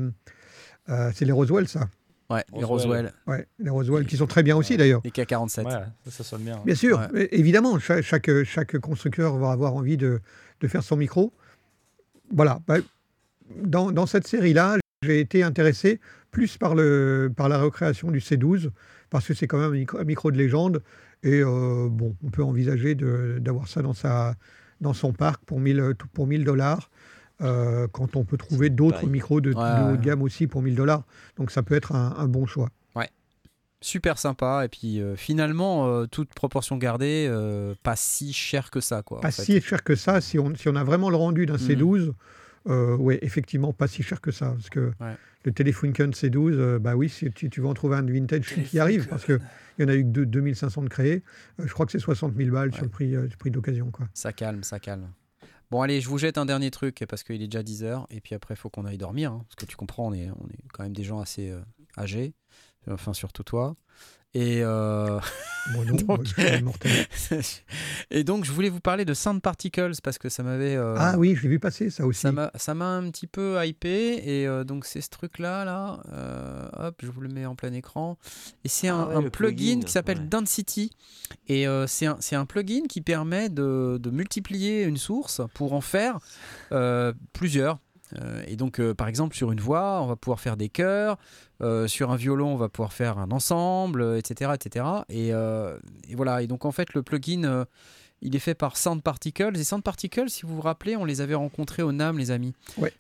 euh, 0.90 1.12
c'est 1.14 1.26
les 1.26 1.32
Roswell, 1.34 1.68
ça. 1.68 1.88
ouais, 2.30 2.44
les 2.56 2.64
Roswell. 2.64 3.12
Ouais, 3.26 3.46
les 3.60 3.70
Roswell 3.70 4.06
qui 4.06 4.16
sont 4.18 4.28
très 4.28 4.44
bien 4.44 4.56
aussi 4.56 4.78
d'ailleurs. 4.78 5.02
les 5.04 5.12
K47. 5.12 5.66
Ouais, 5.66 5.74
ça, 6.10 6.24
sonne 6.24 6.44
bien. 6.44 6.62
Bien 6.66 6.76
sûr, 6.76 7.00
Ouais. 7.14 7.28
évidemment, 7.32 7.78
chaque, 7.80 8.02
chaque, 8.04 8.30
chaque 8.44 8.78
constructeur 8.78 9.38
va 9.38 9.52
avoir 9.52 9.74
envie 9.76 9.98
de, 9.98 10.22
de 10.62 10.68
faire 10.68 10.84
son 10.84 10.96
micro. 10.96 11.34
Voilà. 12.34 12.60
bah, 12.68 12.78
dans, 13.64 13.92
dans 13.92 14.06
cette 14.06 14.28
série-là, 14.28 14.78
j'ai 15.04 15.20
été 15.20 15.44
intéressé 15.44 16.00
plus 16.32 16.58
par, 16.58 16.76
le, 16.76 17.32
par 17.36 17.50
la 17.50 17.58
recréation 17.60 18.12
du 18.12 18.20
C12, 18.20 18.70
parce 19.10 19.26
que 19.28 19.34
c'est 19.34 19.48
quand 19.48 19.58
même 19.60 19.86
un 19.98 20.04
micro, 20.04 20.32
de 20.32 20.38
légende. 20.38 20.82
Et 21.24 21.42
euh, 21.42 21.88
bon, 21.90 22.16
on 22.24 22.30
peut 22.30 22.44
envisager 22.44 22.96
d'avoir 22.96 23.68
ça 23.68 23.82
dans, 23.82 23.94
sa, 23.94 24.36
dans 24.82 24.94
son 24.94 25.14
parc 25.14 25.44
pour 25.46 25.60
1000 25.60 25.94
pour 26.14 26.28
1000 26.28 26.44
dollars. 26.44 26.90
euh, 27.42 27.88
quand 27.92 28.16
on 28.16 28.24
peut 28.24 28.38
trouver 28.38 28.70
d'autres 28.72 29.06
micros 29.06 29.42
de, 29.42 29.52
de 29.54 29.58
Ouais, 29.58 29.64
haut 29.64 29.92
ouais. 29.92 29.98
de 29.98 30.04
gamme 30.04 30.22
aussi 30.24 30.48
pour 30.48 30.62
1000 30.64 30.76
dollars. 30.76 31.04
Donc 31.38 31.52
ça 31.52 31.62
peut 31.64 31.76
être 31.76 31.94
un, 31.94 32.16
un 32.18 32.28
bon 32.28 32.46
choix. 32.46 32.70
Super 33.80 34.18
sympa, 34.18 34.66
et 34.66 34.70
puis 34.70 35.00
euh, 35.00 35.16
finalement, 35.16 36.08
toute 36.08 36.30
proportion 36.34 36.78
gardée, 36.78 37.32
pas 37.84 37.96
si 37.96 38.34
cher 38.34 38.72
que 38.72 38.80
ça. 38.80 39.04
Quoi, 39.04 39.20
en 39.20 39.22
pas 39.22 39.30
fait. 39.30 39.44
si 39.44 39.62
cher 39.62 39.84
que 39.84 39.94
ça. 39.94 40.20
Si 40.20 40.40
on, 40.40 40.56
si 40.56 40.68
on 40.68 40.76
a 40.76 40.84
vraiment 40.84 41.12
le 41.12 41.16
rendu 41.16 41.46
d'un 41.46 41.58
Mhm. 41.58 41.60
C12, 41.60 42.12
euh, 42.68 42.96
ouais, 42.98 43.20
effectivement, 43.22 43.74
pas 43.74 43.88
si 43.88 44.04
cher 44.04 44.22
que 44.22 44.32
ça. 44.32 44.52
Parce 44.52 44.70
que 44.70 44.92
Ouais. 45.00 45.16
le 45.46 45.52
Telefunken 45.52 46.12
C12, 46.12 46.54
euh, 46.54 46.80
bah 46.80 46.96
oui, 46.96 47.10
si 47.10 47.30
tu, 47.32 47.50
tu 47.50 47.62
vas 47.62 47.70
en 47.70 47.74
trouver 47.74 47.96
un 47.98 48.04
vintage 48.06 48.46
qui 48.70 48.80
arrive, 48.80 49.08
parce 49.08 49.26
qu'il 49.26 49.40
y 49.80 49.84
en 49.84 49.88
a 49.88 49.96
eu 49.96 50.04
que 50.04 50.10
deux- 50.10 50.26
2500 50.26 50.84
de 50.84 50.90
créés, 50.90 51.24
euh, 51.60 51.64
je 51.68 51.74
crois 51.74 51.86
que 51.86 51.92
c'est 51.92 52.00
60 52.00 52.36
000 52.36 52.52
balles 52.52 52.74
sur 52.74 52.84
le 52.84 52.90
prix, 52.90 53.16
euh, 53.16 53.28
prix 53.40 53.52
d'occasion. 53.52 53.92
quoi. 53.92 54.08
Ça 54.14 54.34
calme, 54.34 54.64
ça 54.64 54.80
calme. 54.80 55.10
Bon, 55.70 55.82
allez, 55.82 56.00
je 56.02 56.08
vous 56.08 56.18
jette 56.18 56.38
un 56.38 56.46
dernier 56.46 56.72
truc 56.72 57.04
parce 57.10 57.24
qu'il 57.24 57.42
est 57.42 57.48
déjà 57.48 57.62
10h 57.64 58.06
et 58.10 58.22
puis 58.22 58.36
après, 58.36 58.54
il 58.54 58.58
faut 58.58 58.70
qu'on 58.70 58.86
aille 58.86 58.98
dormir. 58.98 59.32
hein, 59.34 59.46
parce 59.50 59.56
que 59.56 59.66
tu 59.66 59.76
comprends, 59.76 60.08
on 60.08 60.14
est, 60.14 60.30
on 60.30 60.48
est 60.48 60.64
quand 60.74 60.84
même 60.84 60.94
des 60.96 61.04
gens 61.04 61.20
assez 61.20 61.54
âgés. 61.98 62.34
Enfin, 62.90 63.14
surtout 63.14 63.44
toi. 63.44 63.76
Et, 64.34 64.62
euh, 64.62 65.20
non, 65.74 66.18
et 68.12 68.24
donc, 68.24 68.46
je 68.46 68.52
voulais 68.52 68.70
vous 68.70 68.80
parler 68.80 69.04
de 69.06 69.14
Sound 69.14 69.42
Particles 69.42 69.92
parce 70.04 70.18
que 70.18 70.30
ça 70.30 70.44
m'avait. 70.44 70.76
euh, 70.76 70.96
Ah 70.98 71.16
oui, 71.18 71.34
je 71.36 71.44
l'ai 71.44 71.50
vu 71.50 71.60
passer, 71.60 71.90
ça 71.90 72.06
aussi. 72.06 72.22
Ça 72.22 72.74
m'a, 72.74 72.86
un 72.86 73.10
petit 73.10 73.28
peu 73.28 73.58
hypé 73.66 74.22
et 74.24 74.48
euh, 74.48 74.64
donc 74.64 74.86
c'est 74.86 75.02
ce 75.02 75.10
truc 75.10 75.40
là 75.40 75.66
là 75.66 76.00
euh, 76.12 76.68
hop 76.88 76.96
je 77.02 77.08
vous 77.10 77.22
le 77.22 77.30
mets 77.30 77.46
en 77.46 77.56
plein 77.56 77.74
écran 77.74 78.18
et 78.64 78.70
c'est 78.70 78.88
un, 78.88 79.02
Ah 79.02 79.08
ouais, 79.10 79.16
un 79.16 79.22
le 79.22 79.30
plugin, 79.30 79.56
plugin, 79.74 79.80
qui 79.86 79.92
s'appelle 79.92 80.20
ouais. 80.20 80.26
Density 80.28 80.92
et 81.48 81.68
euh, 81.68 81.88
c'est, 81.88 82.06
un, 82.06 82.18
c'est 82.20 82.36
un 82.36 82.46
plugin 82.46 82.84
qui 82.88 83.02
permet 83.02 83.50
de, 83.50 83.98
de 84.02 84.10
multiplier 84.10 84.84
une 84.84 84.98
source 84.98 85.42
pour 85.54 85.74
en 85.74 85.82
faire 85.82 86.20
euh, 86.72 87.14
plusieurs 87.34 87.80
Euh, 88.16 88.42
et 88.48 88.56
donc 88.56 88.80
euh, 88.80 88.94
par 88.94 89.10
exemple 89.10 89.36
sur 89.36 89.52
une 89.52 89.60
voix 89.60 90.02
on 90.02 90.08
va 90.08 90.16
pouvoir 90.16 90.40
faire 90.40 90.56
des 90.56 90.70
chœurs 90.70 91.18
euh, 91.62 91.88
sur 91.88 92.10
un 92.10 92.16
violon 92.16 92.54
on 92.54 92.56
va 92.56 92.70
pouvoir 92.70 92.94
faire 92.94 93.18
un 93.18 93.32
ensemble 93.32 94.16
etc 94.18 94.52
etc 94.54 94.86
et, 95.10 95.30
et 95.30 96.16
voilà 96.16 96.42
et 96.42 96.48
donc 96.48 96.64
en 96.64 96.72
fait 96.72 96.94
le 96.94 97.04
plugin 97.04 97.66
il 98.24 98.36
est 98.36 98.40
fait 98.40 98.56
par 98.56 98.78
Sound 98.78 99.04
Particles. 99.04 99.56
Et 99.56 99.64
Sound 99.64 99.84
Particles, 99.84 100.32
si 100.32 100.44
vous 100.44 100.56
vous 100.56 100.62
rappelez, 100.62 100.96
on 100.96 101.06
les 101.06 101.22
avait 101.22 101.36
rencontrés 101.36 101.84
au 101.84 101.92
NAM, 101.92 102.18
les 102.18 102.32
amis. 102.32 102.56
Ouais. 102.80 102.92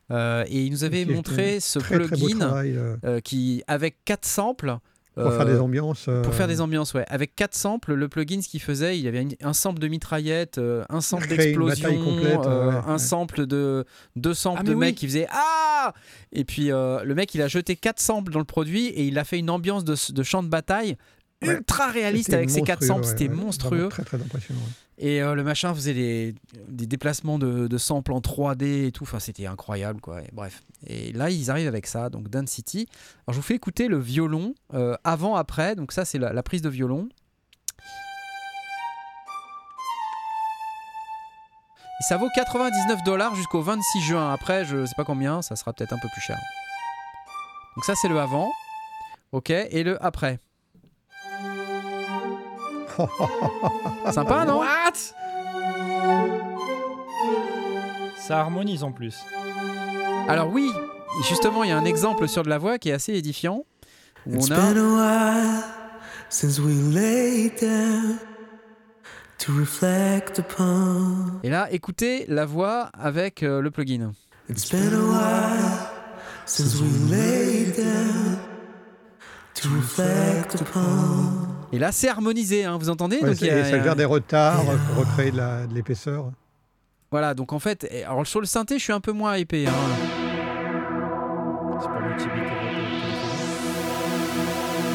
Et 0.48 0.62
ils 0.62 0.70
nous 0.70 0.84
avaient 0.84 1.06
montré 1.06 1.60
ce 1.60 1.80
Très 1.80 1.98
très 1.98 2.16
beau 2.16 2.28
plugin 2.28 2.38
travail. 2.38 2.78
qui, 3.24 3.64
avec 3.66 3.96
quatre 4.06 4.26
samples, 4.26 4.78
Pour 5.24 5.34
faire 5.34 5.46
des 5.46 5.60
ambiances. 5.60 6.10
Pour 6.24 6.34
faire 6.34 6.48
des 6.48 6.60
euh, 6.60 6.64
ambiances, 6.64 6.94
ouais. 6.94 7.06
Avec 7.08 7.36
quatre 7.36 7.56
samples, 7.56 7.94
le 7.94 8.08
plugin, 8.08 8.42
ce 8.42 8.48
qu'il 8.50 8.62
faisait, 8.62 8.98
il 8.98 9.04
y 9.04 9.08
avait 9.08 9.22
une- 9.22 9.36
un 9.42 9.54
sample 9.54 9.80
de 9.80 9.88
mitraillette, 9.88 10.58
euh, 10.58 10.84
un 10.90 11.02
sample 11.02 11.28
d'explosion, 11.28 11.90
complète, 12.04 12.40
euh, 12.46 12.70
ouais, 12.70 12.76
un 12.88 12.94
ouais. 12.94 12.98
sample 12.98 13.46
de 13.48 13.86
deux 14.16 14.34
samples 14.34 14.62
Ah, 14.62 14.70
de 14.70 14.74
mecs 14.76 14.90
oui. 14.90 14.96
qui 14.96 15.08
faisaient 15.08 15.28
ah 15.32 15.94
Et 16.32 16.44
puis 16.46 16.72
euh, 16.72 17.04
le 17.04 17.16
mec, 17.16 17.34
il 17.36 17.42
a 17.42 17.48
jeté 17.48 17.76
quatre 17.76 18.00
samples 18.00 18.32
dans 18.32 18.40
le 18.40 18.46
produit 18.46 18.88
et 18.88 19.06
il 19.06 19.18
a 19.20 19.24
fait 19.24 19.40
une 19.40 19.50
ambiance 19.50 19.84
de, 19.84 19.96
de 20.14 20.24
champ 20.24 20.44
de 20.44 20.50
bataille. 20.50 20.98
Ultra 21.42 21.88
réaliste 21.92 22.34
avec 22.34 22.50
samples. 22.50 23.02
ouais, 23.02 23.08
C'était 23.08 23.30
ouais, 23.30 23.36
monstrueux. 23.36 23.90
Très, 23.90 24.04
très 24.04 24.18
impressionnant. 24.22 24.62
Et 24.98 25.22
euh, 25.22 25.36
le 25.36 25.44
machin 25.44 25.74
faisait 25.76 25.94
des, 25.94 26.36
des 26.68 26.88
déplacements 26.88 27.38
de, 27.38 27.68
de 27.68 27.78
samples 27.78 28.12
en 28.12 28.20
3D 28.20 28.88
et 28.88 28.92
tout. 28.92 29.04
Enfin, 29.04 29.20
c'était 29.20 29.46
incroyable, 29.46 30.02
quoi. 30.02 30.22
Et 30.22 30.30
bref. 30.34 30.64
Et 30.88 31.14
là, 31.14 31.30
ils 31.30 31.52
arrivent 31.52 31.68
avec 31.68 31.86
ça, 31.86 32.10
donc 32.10 32.30
Dance 32.30 32.50
City. 32.50 32.88
Alors, 33.28 33.34
je 33.34 33.36
vous 33.36 33.44
fais 33.46 33.54
écouter 33.56 33.88
le 33.88 34.00
violon 34.00 34.56
euh, 34.74 34.96
avant-après. 35.04 35.76
Donc, 35.76 35.92
ça, 35.92 36.04
c'est 36.06 36.18
la, 36.18 36.34
la 36.34 36.42
prise 36.44 36.64
de 36.64 36.70
violon. 36.70 37.08
Et 42.00 42.04
ça 42.04 42.18
vaut 42.18 42.30
99 42.36 43.04
dollars 43.04 43.36
jusqu'au 43.36 43.62
26 43.62 44.02
juin. 44.02 44.32
Après, 44.34 44.66
je 44.66 44.86
sais 44.86 44.94
pas 44.96 45.04
combien, 45.06 45.42
ça 45.42 45.56
sera 45.56 45.74
peut-être 45.74 45.94
un 45.94 46.00
peu 46.00 46.08
plus 46.14 46.22
cher. 46.22 46.38
Donc, 47.76 47.86
ça, 47.86 47.94
c'est 47.96 48.08
le 48.08 48.20
avant. 48.20 48.50
Ok. 49.32 49.52
Et 49.52 49.84
le 49.84 50.04
après. 50.04 50.40
Sympa, 54.12 54.46
non 54.46 54.62
Ça 58.18 58.40
harmonise 58.40 58.84
en 58.84 58.92
plus. 58.92 59.18
Alors 60.28 60.50
oui, 60.52 60.72
justement, 61.30 61.64
il 61.64 61.70
y 61.70 61.72
a 61.74 61.78
un 61.78 61.86
exemple 61.86 62.28
sur 62.28 62.44
de 62.44 62.50
la 62.50 62.58
voix 62.58 62.78
qui 62.78 62.90
est 62.90 62.94
assez 62.94 63.14
édifiant. 63.14 63.64
Où 64.26 64.36
It's 64.36 64.50
on 64.50 64.54
a... 64.54 64.58
been 64.58 64.78
a 64.78 64.84
while 64.84 65.64
since 66.30 66.60
we 66.60 66.74
laid 66.94 67.54
down 67.62 68.18
to 69.40 69.54
reflect 69.58 70.40
upon. 70.40 71.40
Et 71.44 71.50
là, 71.50 71.68
écoutez 71.72 72.26
la 72.28 72.46
voix 72.46 72.90
avec 72.94 73.44
euh, 73.44 73.62
le 73.62 73.72
plugin. 73.72 74.12
It's 74.50 74.70
been 74.70 74.94
a 74.94 74.98
while 74.98 75.88
since 76.46 76.76
we 76.82 76.90
laid 77.10 77.78
down 77.78 78.38
to 79.56 79.70
reflect 79.70 80.56
upon. 80.60 81.47
Et 81.74 81.80
là, 81.80 81.92
c'est 81.92 82.08
harmonisé, 82.08 82.64
hein, 82.66 82.78
vous 82.80 82.90
entendez 82.90 83.18
Ouais, 83.22 83.30
Donc, 83.32 83.42
il 83.42 83.48
y 83.48 83.50
a- 83.50 83.66
ça 83.66 83.84
gère 83.84 83.96
des 83.96 84.06
retards 84.06 84.64
pour 84.64 85.06
recréer 85.06 85.32
de 85.32 85.38
la- 85.38 85.68
de 85.68 85.74
l'épaisseur. 85.74 86.32
Voilà, 87.12 87.34
donc 87.34 87.52
en 87.54 87.60
fait, 87.60 87.86
et- 87.92 88.04
alors 88.04 88.26
sur 88.26 88.40
le 88.40 88.46
synthé, 88.46 88.78
je 88.80 88.84
suis 88.84 88.94
un 88.94 89.00
peu 89.02 89.12
moins 89.12 89.34
épais. 89.36 89.66
Hein. 89.68 89.72
C'est 91.82 91.88
pas 91.88 91.94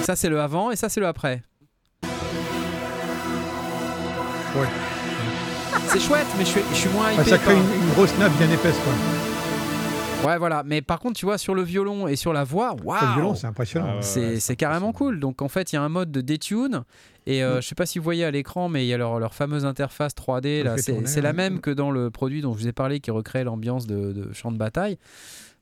Ça, 0.05 0.16
c'est 0.16 0.28
le 0.28 0.40
avant 0.40 0.70
et 0.70 0.77
ça, 0.77 0.89
c'est 0.89 1.01
le 1.01 1.07
après. 1.07 1.43
Ouais. 4.57 4.66
C'est 5.89 6.01
chouette, 6.01 6.27
mais 6.39 6.44
je 6.44 6.51
suis, 6.51 6.61
je 6.73 6.77
suis 6.77 6.90
moins 6.90 7.07
Ah, 7.09 7.15
épais. 7.20 7.31
ça 7.31 7.39
crée 7.39 7.55
une, 7.55 7.61
une 7.82 7.90
grosse 7.94 8.16
nappe 8.19 8.32
bien 8.39 8.51
épaisse. 8.51 8.77
Quoi. 8.85 8.93
Ouais, 10.24 10.39
voilà. 10.39 10.62
Mais 10.65 10.82
par 10.82 10.99
contre, 11.01 11.19
tu 11.19 11.27
vois, 11.27 11.39
sur 11.39 11.55
le 11.55 11.62
violon 11.62 12.07
et 12.09 12.16
sur 12.16 12.32
la 12.32 12.44
voix, 12.44 12.74
Le 12.78 12.85
waouh 12.85 13.15
violon, 13.15 13.35
c'est 13.35 13.47
impressionnant. 13.47 13.86
Ah 13.90 13.94
ouais. 13.97 14.03
C'est 14.03 14.40
c'est 14.40 14.57
carrément 14.57 14.93
cool. 14.93 15.20
Donc 15.20 15.43
en 15.43 15.49
fait, 15.49 15.73
il 15.73 15.77
y 15.77 15.78
a 15.78 15.82
un 15.82 15.89
mode 15.89 16.11
de 16.12 16.20
detune. 16.20 16.85
Et 17.27 17.43
euh, 17.44 17.59
Mm. 17.59 17.62
je 17.62 17.69
sais 17.69 17.74
pas 17.77 17.86
si 17.86 17.99
vous 17.99 18.05
voyez 18.05 18.24
à 18.24 18.31
l'écran, 18.31 18.69
mais 18.69 18.85
il 18.85 18.89
y 18.89 18.94
a 18.94 18.97
leur, 18.99 19.20
leur 19.20 19.35
fameuse 19.35 19.65
interface 19.65 20.12
3D. 20.15 20.59
Ça 20.62 20.65
là. 20.65 20.77
fait 20.77 21.07
C'est 21.07 21.20
la 21.20 21.32
même 21.32 21.61
que 21.61 21.70
dans 21.70 21.90
le 21.90 22.11
produit 22.11 22.40
dont 22.43 22.53
je 22.53 22.59
vous 22.59 22.69
ai 22.69 22.73
parlé 22.73 22.99
qui 23.01 23.11
recrée 23.12 23.44
l'ambiance 23.44 23.86
de, 23.86 24.12
de 24.12 24.32
champ 24.32 24.51
de 24.51 24.59
bataille. 24.59 24.99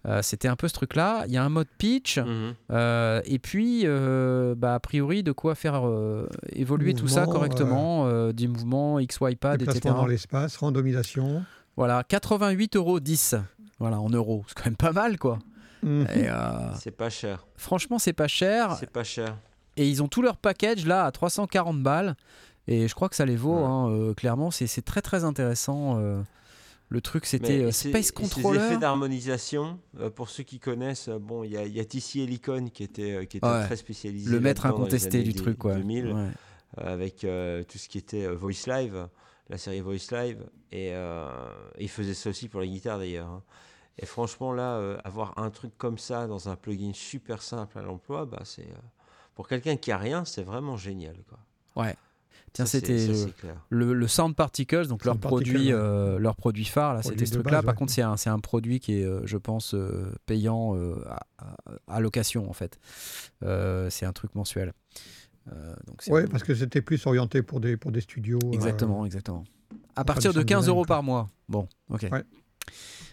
Euh, 0.07 0.20
C'était 0.23 0.49
un 0.49 0.57
peu 0.57 0.66
ce 0.66 0.73
truc-là. 0.73 1.24
Il 1.27 1.35
y 1.35 1.37
a 1.37 1.45
un 1.45 1.51
mode 1.51 1.66
pitch. 1.77 2.16
Mhm. 2.16 2.55
euh, 2.73 3.20
et 3.27 3.39
puis, 3.39 3.82
euh, 3.85 4.55
bah, 4.57 4.74
a 4.74 4.81
priori, 4.81 5.23
de 5.23 5.32
quoi 5.32 5.55
faire 5.55 5.87
euh, 5.87 6.27
évoluer 6.55 6.95
tout 6.95 7.09
ça 7.09 7.27
correctement. 7.27 8.07
euh, 8.07 8.32
du 8.32 8.49
mouvement, 8.49 8.99
XY 8.99 9.37
pad, 9.37 9.61
etc. 9.61 9.81
Dans 9.85 10.07
l'espace, 10.07 10.57
randomisation. 10.57 11.45
Voilà, 11.77 12.03
88 12.09 12.77
euros 12.77 12.99
10. 13.01 13.35
Voilà, 13.81 13.98
en 14.01 14.09
euros. 14.11 14.44
C'est 14.47 14.55
quand 14.57 14.66
même 14.66 14.77
pas 14.77 14.93
mal, 14.93 15.19
quoi. 15.19 15.39
Et, 15.82 15.86
euh, 16.28 16.74
C'est 16.78 16.90
pas 16.90 17.09
cher. 17.11 17.47
franchement, 17.57 17.98
c'est 17.98 18.12
pas 18.12 18.28
cher. 18.28 18.77
C'est 18.78 18.90
pas 18.90 19.02
cher. 19.05 19.36
Et 19.77 19.89
ils 19.89 20.02
ont 20.02 20.09
tout 20.09 20.20
leur 20.23 20.36
package 20.36 20.85
là 20.86 21.07
à 21.07 21.11
340 21.11 21.82
balles. 21.82 22.15
Et 22.69 22.86
je 22.86 22.94
crois 22.94 23.09
que 23.09 23.16
ça 23.16 23.24
les 23.24 23.36
vaut, 23.36 23.57
Ouais. 23.57 23.65
hein, 23.65 23.89
euh, 23.89 24.15
clairement. 24.15 24.51
C'est 24.51 24.66
c'est 24.66 24.82
très 24.82 25.01
très 25.02 25.24
intéressant. 25.24 25.98
euh. 25.98 26.23
le 26.93 27.01
truc, 27.01 27.24
c'était 27.24 27.70
ces- 27.70 27.90
Space 27.90 28.07
Ces 28.07 28.12
Controller. 28.12 28.59
effets 28.59 28.77
d'harmonisation, 28.77 29.78
euh, 30.01 30.11
pour 30.11 30.28
ceux 30.28 30.43
qui 30.43 30.59
connaissent, 30.59 31.07
euh, 31.09 31.20
bon, 31.20 31.44
il 31.44 31.52
y 31.52 31.57
a, 31.57 31.65
y 31.65 31.78
a 31.78 31.85
Helicon 32.16 32.66
qui 32.66 32.82
était, 32.82 33.12
euh, 33.12 33.24
qui 33.27 33.36
était 33.36 33.47
Ouais. 33.47 33.65
très 33.65 33.77
spécialisé. 33.77 34.28
Le 34.28 34.40
maître 34.40 34.66
incontesté 34.66 35.23
du 35.23 35.32
truc, 35.32 35.57
quoi. 35.57 35.77
2000, 35.77 36.07
Ouais. 36.12 36.12
euh, 36.78 36.93
avec 36.94 37.23
euh, 37.23 37.62
tout 37.62 37.78
ce 37.78 37.89
qui 37.89 37.97
était 37.97 38.24
euh, 38.27 38.35
Voice 38.35 38.66
Live, 38.66 39.07
la 39.48 39.57
série 39.57 39.81
Voice 39.81 40.11
Live. 40.11 40.43
Et 40.73 40.90
euh, 40.93 41.28
il 41.78 41.89
faisait 41.89 42.12
ça 42.15 42.28
aussi 42.31 42.48
pour 42.48 42.61
les 42.61 42.69
guitares 42.69 42.98
d'ailleurs. 42.98 43.28
hein. 43.28 43.43
Et 43.99 44.07
franchement, 44.07 44.53
là, 44.53 44.77
euh, 44.77 44.99
avoir 45.05 45.39
un 45.39 45.51
truc 45.51 45.77
comme 45.77 45.99
ça 45.99 46.27
dans 46.27 46.49
un 46.49 46.57
plugin 46.57 46.93
super 46.95 47.43
simple 47.43 47.79
à 47.79 47.83
l'emploi, 47.83 48.25
bah, 48.25 48.41
c'est 48.45 48.62
euh, 48.62 48.79
pour 49.35 49.47
quelqu'un 49.49 49.77
qui 49.77 49.93
a 49.93 49.99
rien, 49.99 50.25
c'est 50.25 50.43
vraiment 50.43 50.77
génial. 50.77 51.17
Quoi. 51.29 51.39
Tiens, 52.53 52.67
Ça, 52.67 52.81
c'est- 52.81 52.81
c'était 53.09 53.55
le, 53.69 54.09
Sound 54.09 54.35
Particles, 54.35 54.89
donc 54.89 55.05
leur 55.05 55.19
produit, 55.19 55.69
ouais. 55.69 55.73
euh, 55.73 56.19
leur 56.19 56.35
produit 56.35 56.65
phare. 56.65 56.95
Là, 56.95 57.03
c'était 57.03 57.25
ce 57.25 57.35
truc-là. 57.35 57.62
Par 57.62 57.75
ouais. 57.75 57.79
contre, 57.79 57.93
c'est 57.93 58.03
un, 58.03 58.17
c'est 58.17 58.31
un 58.31 58.41
produit 58.41 58.81
qui 58.81 58.95
est, 58.95 59.07
je 59.25 59.37
pense, 59.37 59.75
euh, 59.75 60.12
payant 60.27 60.75
euh, 60.77 60.97
à, 61.87 62.01
location 62.01 62.51
en 62.51 62.53
fait. 62.53 62.81
Euh, 63.45 63.89
c'est 63.89 64.05
un 64.05 64.12
truc 64.12 64.35
mensuel. 64.35 64.73
Euh, 65.53 65.75
Ouais, 66.09 66.27
parce 66.27 66.43
que 66.43 66.55
c'était 66.55 66.83
plus 66.83 67.07
orienté 67.07 67.43
pour 67.43 67.61
des, 67.61 67.77
pour 67.77 67.93
des 67.93 68.01
studios. 68.01 68.39
euh, 68.45 68.53
Exactement, 68.53 69.05
exactement. 69.07 69.45
À 69.95 70.05
partir 70.05 70.33
de 70.33 70.39
sound 70.39 70.47
15 70.47 70.59
design, 70.62 70.71
euros 70.71 70.81
quoi. 70.83 70.97
par 70.97 71.03
mois. 71.03 71.29
Bon, 71.49 71.69
ok. 71.89 72.07
Ouais. 72.11 72.25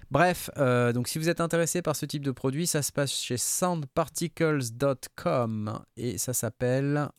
Bref, 0.09 0.49
euh, 0.57 0.93
donc 0.93 1.09
si 1.09 1.19
vous 1.19 1.27
êtes 1.29 1.41
intéressé 1.41 1.81
par 1.81 1.95
ce 1.95 2.05
type 2.05 2.23
de 2.23 2.31
produit, 2.31 2.65
ça 2.65 2.81
se 2.81 2.91
passe 2.93 3.11
chez 3.11 3.35
soundparticles.com 3.37 5.79
et 5.97 6.17
ça 6.17 6.33
s'appelle 6.33 7.09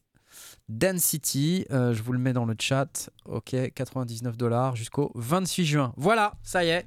Density. 0.69 1.66
Euh, 1.70 1.93
je 1.93 2.02
vous 2.02 2.12
le 2.12 2.19
mets 2.19 2.32
dans 2.32 2.44
le 2.47 2.55
chat. 2.59 3.10
Ok, 3.27 3.55
99 3.74 4.36
dollars 4.36 4.77
jusqu'au 4.77 5.10
26 5.15 5.65
juin. 5.66 5.93
Voilà, 5.97 6.32
ça 6.43 6.65
y 6.65 6.69
est, 6.69 6.86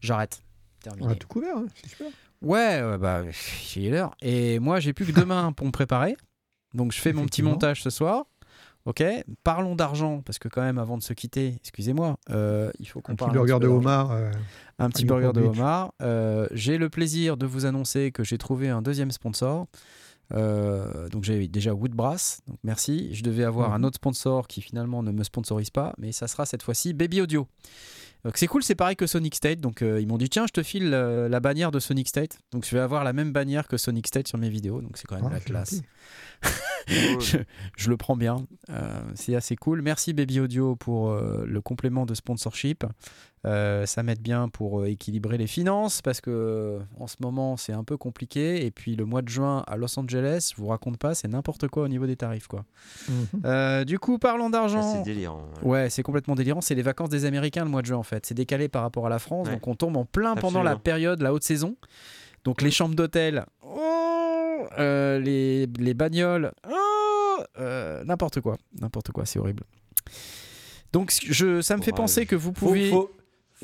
j'arrête. 0.00 0.42
On 0.86 0.90
a 0.90 0.94
Terminé. 0.94 1.18
tout 1.18 1.28
couvert, 1.28 1.56
hein, 1.56 1.66
c'est 1.74 1.90
super. 1.90 2.08
Ouais, 2.40 2.82
ouais, 2.82 2.98
bah, 2.98 3.22
j'ai 3.30 3.88
l'heure. 3.88 4.14
Et 4.20 4.58
moi, 4.58 4.80
j'ai 4.80 4.92
plus 4.92 5.06
que 5.06 5.12
demain 5.12 5.52
pour 5.52 5.66
me 5.66 5.72
préparer. 5.72 6.16
Donc, 6.74 6.92
je 6.92 7.00
fais 7.00 7.12
mon 7.12 7.26
petit 7.26 7.42
montage 7.42 7.82
ce 7.82 7.90
soir. 7.90 8.24
Ok, 8.84 9.02
parlons 9.44 9.76
d'argent, 9.76 10.22
parce 10.26 10.38
que 10.40 10.48
quand 10.48 10.62
même, 10.62 10.78
avant 10.78 10.98
de 10.98 11.02
se 11.04 11.12
quitter, 11.12 11.54
excusez-moi, 11.60 12.18
euh, 12.30 12.70
il 12.80 12.88
faut 12.88 13.00
qu'on 13.00 13.12
Un 13.12 13.14
petit 13.14 13.24
parle 13.26 13.32
burger 13.36 13.52
petit 13.54 13.62
de 13.62 13.68
homard. 13.68 14.10
euh, 14.10 14.30
Un 14.80 14.90
petit 14.90 15.04
burger 15.04 15.30
de 15.32 15.40
homard. 15.40 15.92
Euh, 16.02 16.48
j'ai 16.50 16.78
le 16.78 16.88
plaisir 16.90 17.36
de 17.36 17.46
vous 17.46 17.64
annoncer 17.64 18.10
que 18.10 18.24
j'ai 18.24 18.38
trouvé 18.38 18.68
un 18.70 18.82
deuxième 18.82 19.12
sponsor. 19.12 19.66
Donc 21.10 21.24
j'ai 21.24 21.46
déjà 21.48 21.74
Woodbrass, 21.74 22.40
donc 22.48 22.58
merci. 22.64 23.14
Je 23.14 23.22
devais 23.22 23.44
avoir 23.44 23.68
Mhm. 23.70 23.74
un 23.76 23.84
autre 23.86 23.96
sponsor 23.96 24.48
qui 24.48 24.62
finalement 24.62 25.02
ne 25.02 25.12
me 25.12 25.24
sponsorise 25.24 25.70
pas, 25.70 25.92
mais 25.98 26.10
ça 26.12 26.26
sera 26.26 26.46
cette 26.46 26.62
fois-ci 26.62 26.94
Baby 26.94 27.20
Audio. 27.20 27.46
Donc 28.24 28.36
c'est 28.36 28.46
cool, 28.46 28.62
c'est 28.62 28.76
pareil 28.76 28.94
que 28.96 29.06
Sonic 29.06 29.34
State. 29.34 29.60
Donc 29.60 29.82
euh, 29.82 30.00
ils 30.00 30.06
m'ont 30.06 30.16
dit 30.16 30.30
tiens, 30.30 30.46
je 30.46 30.52
te 30.52 30.62
file 30.62 30.92
euh, 30.94 31.28
la 31.28 31.40
bannière 31.40 31.70
de 31.70 31.80
Sonic 31.80 32.08
State. 32.08 32.38
Donc 32.52 32.64
je 32.64 32.70
vais 32.74 32.80
avoir 32.80 33.04
la 33.04 33.12
même 33.12 33.32
bannière 33.32 33.66
que 33.68 33.76
Sonic 33.76 34.06
State 34.06 34.28
sur 34.28 34.38
mes 34.38 34.48
vidéos. 34.48 34.80
Donc 34.80 34.96
c'est 34.96 35.06
quand 35.06 35.16
même 35.16 35.24
ah, 35.28 35.34
la 35.34 35.40
classe. 35.40 35.74
gentil. 35.74 35.86
je, 36.88 37.38
je 37.76 37.90
le 37.90 37.96
prends 37.96 38.16
bien. 38.16 38.44
Euh, 38.70 39.00
c'est 39.14 39.34
assez 39.34 39.56
cool. 39.56 39.82
Merci 39.82 40.12
Baby 40.12 40.40
Audio 40.40 40.76
pour 40.76 41.10
euh, 41.10 41.44
le 41.46 41.60
complément 41.60 42.06
de 42.06 42.14
sponsorship. 42.14 42.84
Euh, 43.44 43.86
ça 43.86 44.04
m'aide 44.04 44.20
bien 44.20 44.48
pour 44.48 44.80
euh, 44.82 44.86
équilibrer 44.86 45.36
les 45.36 45.48
finances 45.48 46.00
parce 46.00 46.20
que 46.20 46.78
en 47.00 47.08
ce 47.08 47.16
moment 47.20 47.56
c'est 47.56 47.72
un 47.72 47.82
peu 47.84 47.96
compliqué. 47.96 48.64
Et 48.64 48.70
puis 48.70 48.94
le 48.94 49.04
mois 49.04 49.22
de 49.22 49.28
juin 49.28 49.64
à 49.66 49.76
Los 49.76 49.98
Angeles, 49.98 50.52
je 50.56 50.60
vous 50.60 50.68
raconte 50.68 50.96
pas, 50.98 51.14
c'est 51.14 51.28
n'importe 51.28 51.66
quoi 51.68 51.82
au 51.84 51.88
niveau 51.88 52.06
des 52.06 52.16
tarifs 52.16 52.46
quoi. 52.46 52.64
Mhm. 53.08 53.26
Euh, 53.44 53.84
du 53.84 53.98
coup, 53.98 54.18
parlons 54.18 54.46
Ça, 54.46 54.50
d'argent. 54.50 54.94
c'est 54.96 55.02
délirant. 55.02 55.44
ouais. 55.62 55.70
Ouais, 55.82 55.90
c'est 55.90 56.02
complètement 56.04 56.34
délirant. 56.36 56.60
C'est 56.60 56.74
les 56.76 56.82
vacances 56.82 57.08
des 57.08 57.24
Américains 57.24 57.64
le 57.64 57.70
mois 57.70 57.82
de 57.82 57.86
juin 57.86 57.96
en 57.98 58.02
fait. 58.04 58.26
C'est 58.26 58.34
décalé 58.34 58.68
par 58.68 58.82
rapport 58.82 59.06
à 59.06 59.10
la 59.10 59.18
France, 59.18 59.48
Ouais. 59.48 59.54
donc 59.54 59.66
on 59.66 59.74
tombe 59.74 59.96
en 59.96 60.04
plein 60.04 60.34
pendant 60.36 60.62
la 60.62 60.76
période, 60.76 61.20
la 61.20 61.32
haute 61.32 61.44
saison. 61.44 61.76
Donc 62.44 62.60
les 62.62 62.70
chambres 62.72 62.94
d'hôtel, 62.96 63.44
oh, 63.64 64.01
euh, 64.78 65.18
les, 65.18 65.66
les 65.78 65.94
bagnoles, 65.94 66.52
oh, 66.70 67.36
euh, 67.58 68.04
n'importe 68.04 68.40
quoi, 68.40 68.56
n'importe 68.80 69.10
quoi, 69.12 69.24
c'est 69.26 69.38
horrible. 69.38 69.64
Donc 70.92 71.12
je, 71.26 71.60
ça 71.62 71.76
me 71.76 71.82
fait 71.82 71.92
penser 71.92 72.26
que 72.26 72.36
vous 72.36 72.52
pouvez. 72.52 72.90
faut, 72.90 73.10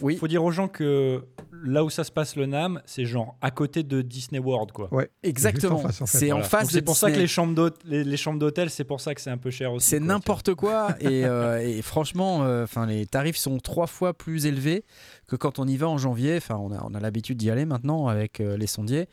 Oui. 0.01 0.17
faut 0.17 0.29
dire 0.29 0.43
aux 0.45 0.51
gens 0.51 0.69
que 0.69 1.25
là 1.65 1.85
où 1.85 1.91
ça 1.91 2.05
se 2.05 2.11
passe 2.13 2.37
le 2.37 2.47
NAM, 2.47 2.81
c'est 2.87 3.05
genre 3.05 3.37
à 3.43 3.51
côté 3.51 3.83
de 3.83 4.01
Disney 4.01 4.39
World, 4.39 4.73
quoi. 4.73 4.89
Ouais, 4.95 5.11
Exactement. 5.23 5.83
C'est 6.07 6.33
en 6.33 6.37
Voilà. 6.37 6.49
face 6.49 6.71
C'est 6.71 6.83
pour 6.83 6.97
ça 6.97 7.11
que 7.11 7.19
les 7.19 7.27
chambres 7.27 7.71
les, 7.85 8.05
les 8.05 8.17
chambres 8.17 8.39
d'hôtel, 8.39 8.71
c'est 8.71 8.85
pour 8.85 9.01
ça 9.01 9.15
que 9.15 9.21
c'est 9.21 9.31
un 9.31 9.37
peu 9.39 9.51
cher 9.51 9.73
aussi. 9.73 9.87
C'est 9.89 9.99
quoi, 9.99 10.07
n'importe 10.07 10.55
quoi 10.55 10.95
et, 11.01 11.25
euh, 11.27 11.59
et 11.61 11.83
franchement, 11.83 12.45
euh, 12.45 12.65
enfin 12.65 12.87
les 12.87 13.05
tarifs 13.07 13.37
sont 13.37 13.59
trois 13.59 13.87
fois 13.89 14.15
plus 14.15 14.47
élevés 14.47 14.85
que 15.27 15.37
quand 15.37 15.59
on 15.59 15.67
y 15.67 15.77
va 15.77 15.89
en 15.89 15.99
janvier. 15.99 16.37
Enfin, 16.39 16.57
on 16.57 16.73
a, 16.73 16.81
on 16.85 16.95
a 16.95 17.01
l'habitude 17.01 17.37
d'y 17.37 17.51
aller 17.51 17.67
maintenant 17.67 18.07
avec 18.07 18.41
euh, 18.41 18.57
les 18.57 18.67
sondiers. 18.69 19.09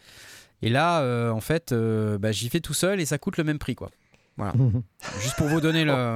Et 0.66 0.70
là, 0.70 1.02
euh, 1.02 1.30
en 1.30 1.42
fait, 1.42 1.72
euh, 1.72 2.18
bah, 2.18 2.32
j'y 2.32 2.50
fais 2.50 2.60
tout 2.60 2.74
seul 2.74 3.00
et 3.00 3.06
ça 3.06 3.18
coûte 3.18 3.38
le 3.38 3.44
même 3.44 3.60
prix, 3.60 3.76
quoi. 3.76 3.92
Voilà. 4.36 4.54
Juste 5.22 5.36
pour 5.38 5.48
vous 5.48 5.62
donner 5.62 5.86
le, 5.86 6.16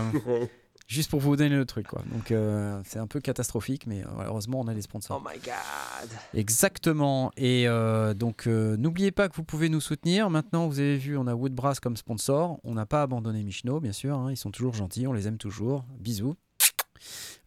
juste 0.88 1.12
pour 1.12 1.20
vous 1.20 1.36
donner 1.36 1.56
le 1.56 1.66
truc, 1.66 1.88
quoi. 1.88 2.02
Donc 2.12 2.32
euh, 2.32 2.82
c'est 2.84 2.98
un 2.98 3.06
peu 3.06 3.20
catastrophique, 3.22 3.86
mais 3.86 4.02
euh, 4.02 4.08
heureusement 4.26 4.60
on 4.60 4.68
a 4.68 4.74
des 4.74 4.82
sponsors. 4.82 5.22
Oh 5.24 5.30
my 5.30 5.40
god. 5.40 6.10
Exactement. 6.34 7.32
Et 7.38 7.68
euh, 7.68 8.14
donc, 8.16 8.48
euh, 8.48 8.76
n'oubliez 8.76 9.12
pas 9.12 9.30
que 9.30 9.36
vous 9.36 9.44
pouvez 9.44 9.70
nous 9.70 9.80
soutenir. 9.82 10.30
Maintenant, 10.32 10.68
vous 10.68 10.80
avez 10.80 10.98
vu, 10.98 11.16
on 11.16 11.28
a 11.28 11.36
Woodbrass 11.36 11.80
comme 11.80 11.96
sponsor. 11.96 12.60
On 12.64 12.74
n'a 12.74 12.88
pas 12.88 13.04
abandonné 13.04 13.44
Michno, 13.44 13.80
bien 13.80 13.94
sûr. 13.94 14.18
hein. 14.18 14.32
Ils 14.32 14.38
sont 14.38 14.52
toujours 14.52 14.74
gentils, 14.74 15.06
on 15.06 15.14
les 15.14 15.28
aime 15.28 15.38
toujours. 15.38 15.86
Bisous. 16.00 16.36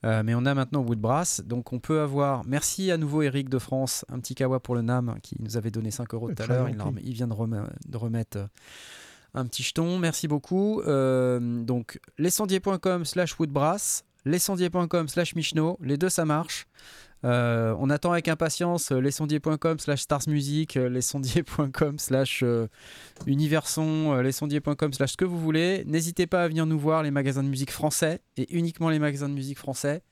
Euh, 0.04 0.22
mais 0.24 0.34
on 0.34 0.44
a 0.46 0.54
maintenant 0.54 0.80
Woodbrass. 0.82 1.42
Donc, 1.44 1.72
on 1.72 1.78
peut 1.78 2.00
avoir. 2.00 2.44
Merci 2.46 2.90
à 2.90 2.96
nouveau, 2.96 3.22
Eric 3.22 3.48
de 3.48 3.58
France. 3.58 4.04
Un 4.08 4.18
petit 4.18 4.34
kawa 4.34 4.58
pour 4.60 4.74
le 4.74 4.82
NAM 4.82 5.16
qui 5.22 5.36
nous 5.40 5.56
avait 5.56 5.70
donné 5.70 5.90
5 5.90 6.12
euros 6.14 6.28
tout 6.32 6.42
à 6.42 6.46
l'heure. 6.46 6.68
Il, 7.04 7.12
vient 7.14 7.28
de, 7.28 7.34
rem- 7.34 7.68
de 7.86 7.96
remettre. 7.96 8.36
euh, 8.38 8.46
un 9.34 9.46
petit 9.46 9.62
jeton, 9.62 9.98
merci 9.98 10.28
beaucoup. 10.28 10.82
Euh, 10.82 11.38
donc, 11.62 12.00
lescendier.com 12.18 13.04
slash 13.04 13.38
woodbrass, 13.38 14.04
lescendier.com 14.26 15.08
slash 15.08 15.34
michno, 15.34 15.78
les 15.80 15.96
deux 15.96 16.08
ça 16.10 16.24
marche. 16.24 16.66
Euh, 17.24 17.74
on 17.78 17.88
attend 17.90 18.12
avec 18.12 18.28
impatience 18.28 18.90
euh, 18.90 18.98
lescendier.com 18.98 19.78
slash 19.78 20.00
starsmusic, 20.00 20.76
euh, 20.76 20.88
lescendier.com 20.88 21.98
slash 21.98 22.44
universon, 23.26 24.14
lescendier.com 24.20 24.92
slash 24.92 25.12
ce 25.12 25.16
que 25.16 25.24
vous 25.24 25.38
voulez. 25.38 25.84
N'hésitez 25.86 26.26
pas 26.26 26.44
à 26.44 26.48
venir 26.48 26.66
nous 26.66 26.78
voir 26.78 27.02
les 27.02 27.10
magasins 27.10 27.42
de 27.42 27.48
musique 27.48 27.70
français 27.70 28.20
et 28.36 28.52
uniquement 28.56 28.90
les 28.90 28.98
magasins 28.98 29.28
de 29.28 29.34
musique 29.34 29.58
français. 29.58 30.02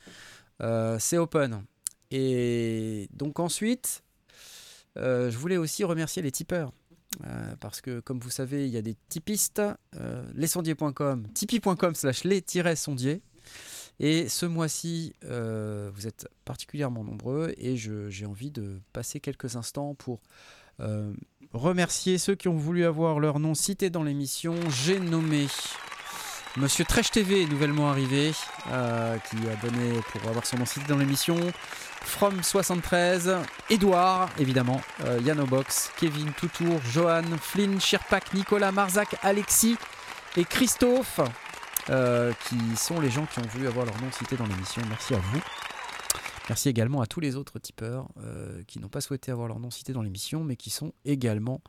C'est 0.98 1.16
open. 1.16 1.62
Et 2.10 3.08
donc 3.14 3.40
ensuite, 3.40 4.02
je 4.96 5.36
voulais 5.36 5.56
aussi 5.56 5.84
remercier 5.84 6.22
les 6.22 6.30
tipeurs. 6.30 6.72
Parce 7.60 7.80
que 7.80 8.00
comme 8.00 8.20
vous 8.20 8.30
savez, 8.30 8.66
il 8.66 8.72
y 8.72 8.76
a 8.76 8.82
des 8.82 8.94
tipistes, 9.08 9.62
lescendier.com, 10.34 11.26
tipeee.com 11.32 11.94
slash 11.94 12.24
les-sondiers. 12.24 13.22
Et 14.02 14.30
ce 14.30 14.46
mois-ci, 14.46 15.12
euh, 15.24 15.90
vous 15.94 16.06
êtes 16.06 16.26
particulièrement 16.46 17.04
nombreux 17.04 17.54
et 17.58 17.76
j'ai 17.76 18.24
envie 18.26 18.50
de 18.50 18.80
passer 18.94 19.20
quelques 19.20 19.56
instants 19.56 19.94
pour 19.94 20.20
euh, 20.80 21.12
remercier 21.52 22.16
ceux 22.16 22.34
qui 22.34 22.48
ont 22.48 22.56
voulu 22.56 22.86
avoir 22.86 23.20
leur 23.20 23.38
nom 23.38 23.54
cité 23.54 23.90
dans 23.90 24.02
l'émission. 24.02 24.54
J'ai 24.70 24.98
nommé 24.98 25.46
Monsieur 26.56 26.84
Trèche 26.84 27.12
TV, 27.12 27.46
nouvellement 27.46 27.90
arrivé, 27.90 28.32
euh, 28.72 29.16
qui 29.18 29.36
a 29.36 29.54
donné 29.64 30.00
pour 30.10 30.28
avoir 30.28 30.44
son 30.46 30.56
nom 30.56 30.64
cité 30.64 30.84
dans 30.88 30.98
l'émission. 30.98 31.36
From73, 32.04 33.38
Edouard, 33.68 34.30
évidemment, 34.36 34.80
euh, 35.04 35.20
Yanobox, 35.22 35.92
Kevin 35.96 36.32
Toutour, 36.32 36.80
Johan, 36.90 37.22
Flynn, 37.40 37.80
Shirpak, 37.80 38.34
Nicolas, 38.34 38.72
Marzac, 38.72 39.14
Alexis 39.22 39.76
et 40.36 40.44
Christophe, 40.44 41.20
euh, 41.90 42.32
qui 42.48 42.76
sont 42.76 43.00
les 43.00 43.10
gens 43.10 43.26
qui 43.26 43.38
ont 43.40 43.46
voulu 43.48 43.66
avoir 43.66 43.84
leur 43.86 44.00
nom 44.00 44.10
cité 44.12 44.36
dans 44.36 44.46
l'émission. 44.46 44.82
Merci 44.88 45.14
à 45.14 45.18
vous. 45.18 45.40
Merci 46.48 46.68
également 46.68 47.00
à 47.00 47.06
tous 47.06 47.20
les 47.20 47.36
autres 47.36 47.58
tipeurs 47.58 48.08
euh, 48.18 48.62
qui 48.66 48.78
n'ont 48.80 48.88
pas 48.88 49.00
souhaité 49.00 49.30
avoir 49.30 49.46
leur 49.48 49.60
nom 49.60 49.70
cité 49.70 49.92
dans 49.92 50.02
l'émission, 50.02 50.42
mais 50.44 50.56
qui 50.56 50.70
sont 50.70 50.92
également 51.04 51.60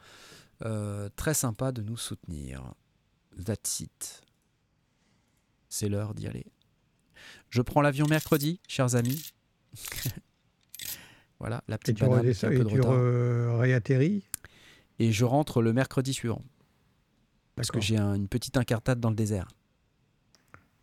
euh, 0.64 1.10
très 1.16 1.34
sympas 1.34 1.72
de 1.72 1.82
nous 1.82 1.98
soutenir. 1.98 2.74
That's 3.46 3.80
it. 3.82 4.22
C'est 5.70 5.88
l'heure 5.90 6.14
d'y 6.14 6.28
aller. 6.28 6.46
Je 7.50 7.62
prends 7.62 7.82
l'avion 7.82 8.08
mercredi, 8.08 8.60
chers 8.68 8.96
amis. 8.96 9.32
voilà, 11.40 11.64
la 11.68 11.76
Et 11.76 11.78
petite 11.80 11.98
tu, 11.98 12.04
banane, 12.04 12.20
redescends- 12.20 12.50
qui 12.50 12.56
a 12.56 12.60
un 12.60 12.62
peu 12.62 12.62
et 12.62 12.64
de 12.64 12.70
tu 12.70 12.82
retard. 12.82 12.94
re- 12.94 13.58
réatterris? 13.60 14.24
Et 15.00 15.12
je 15.12 15.26
rentre 15.26 15.62
le 15.62 15.74
mercredi 15.74 16.14
suivant, 16.14 16.44
parce 17.56 17.72
que 17.72 17.80
j'ai 17.80 17.98
un- 17.98 18.14
une 18.16 18.28
petite 18.28 18.58
incartade 18.58 19.00
dans 19.00 19.10
le 19.10 19.16
désert, 19.16 19.48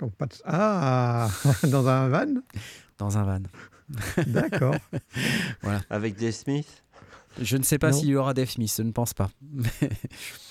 Donc, 0.00 0.12
pas 0.14 0.26
de- 0.26 0.34
Ah 0.44 1.28
Dans 1.68 1.86
un 1.88 2.08
van? 2.08 2.26
Dans 2.98 3.18
un 3.18 3.24
van. 3.24 3.40
D'accord. 4.26 4.74
Avec 5.90 6.16
des 6.16 6.30
Smiths 6.32 6.82
Je 7.40 7.56
ne 7.56 7.62
sais 7.62 7.78
pas 7.78 7.92
s'il 7.92 8.08
y 8.08 8.16
aura 8.16 8.34
Dave 8.34 8.50
Smith, 8.50 8.72
je 8.76 8.82
ne 8.82 8.92
pense 8.92 9.14
pas. 9.14 9.30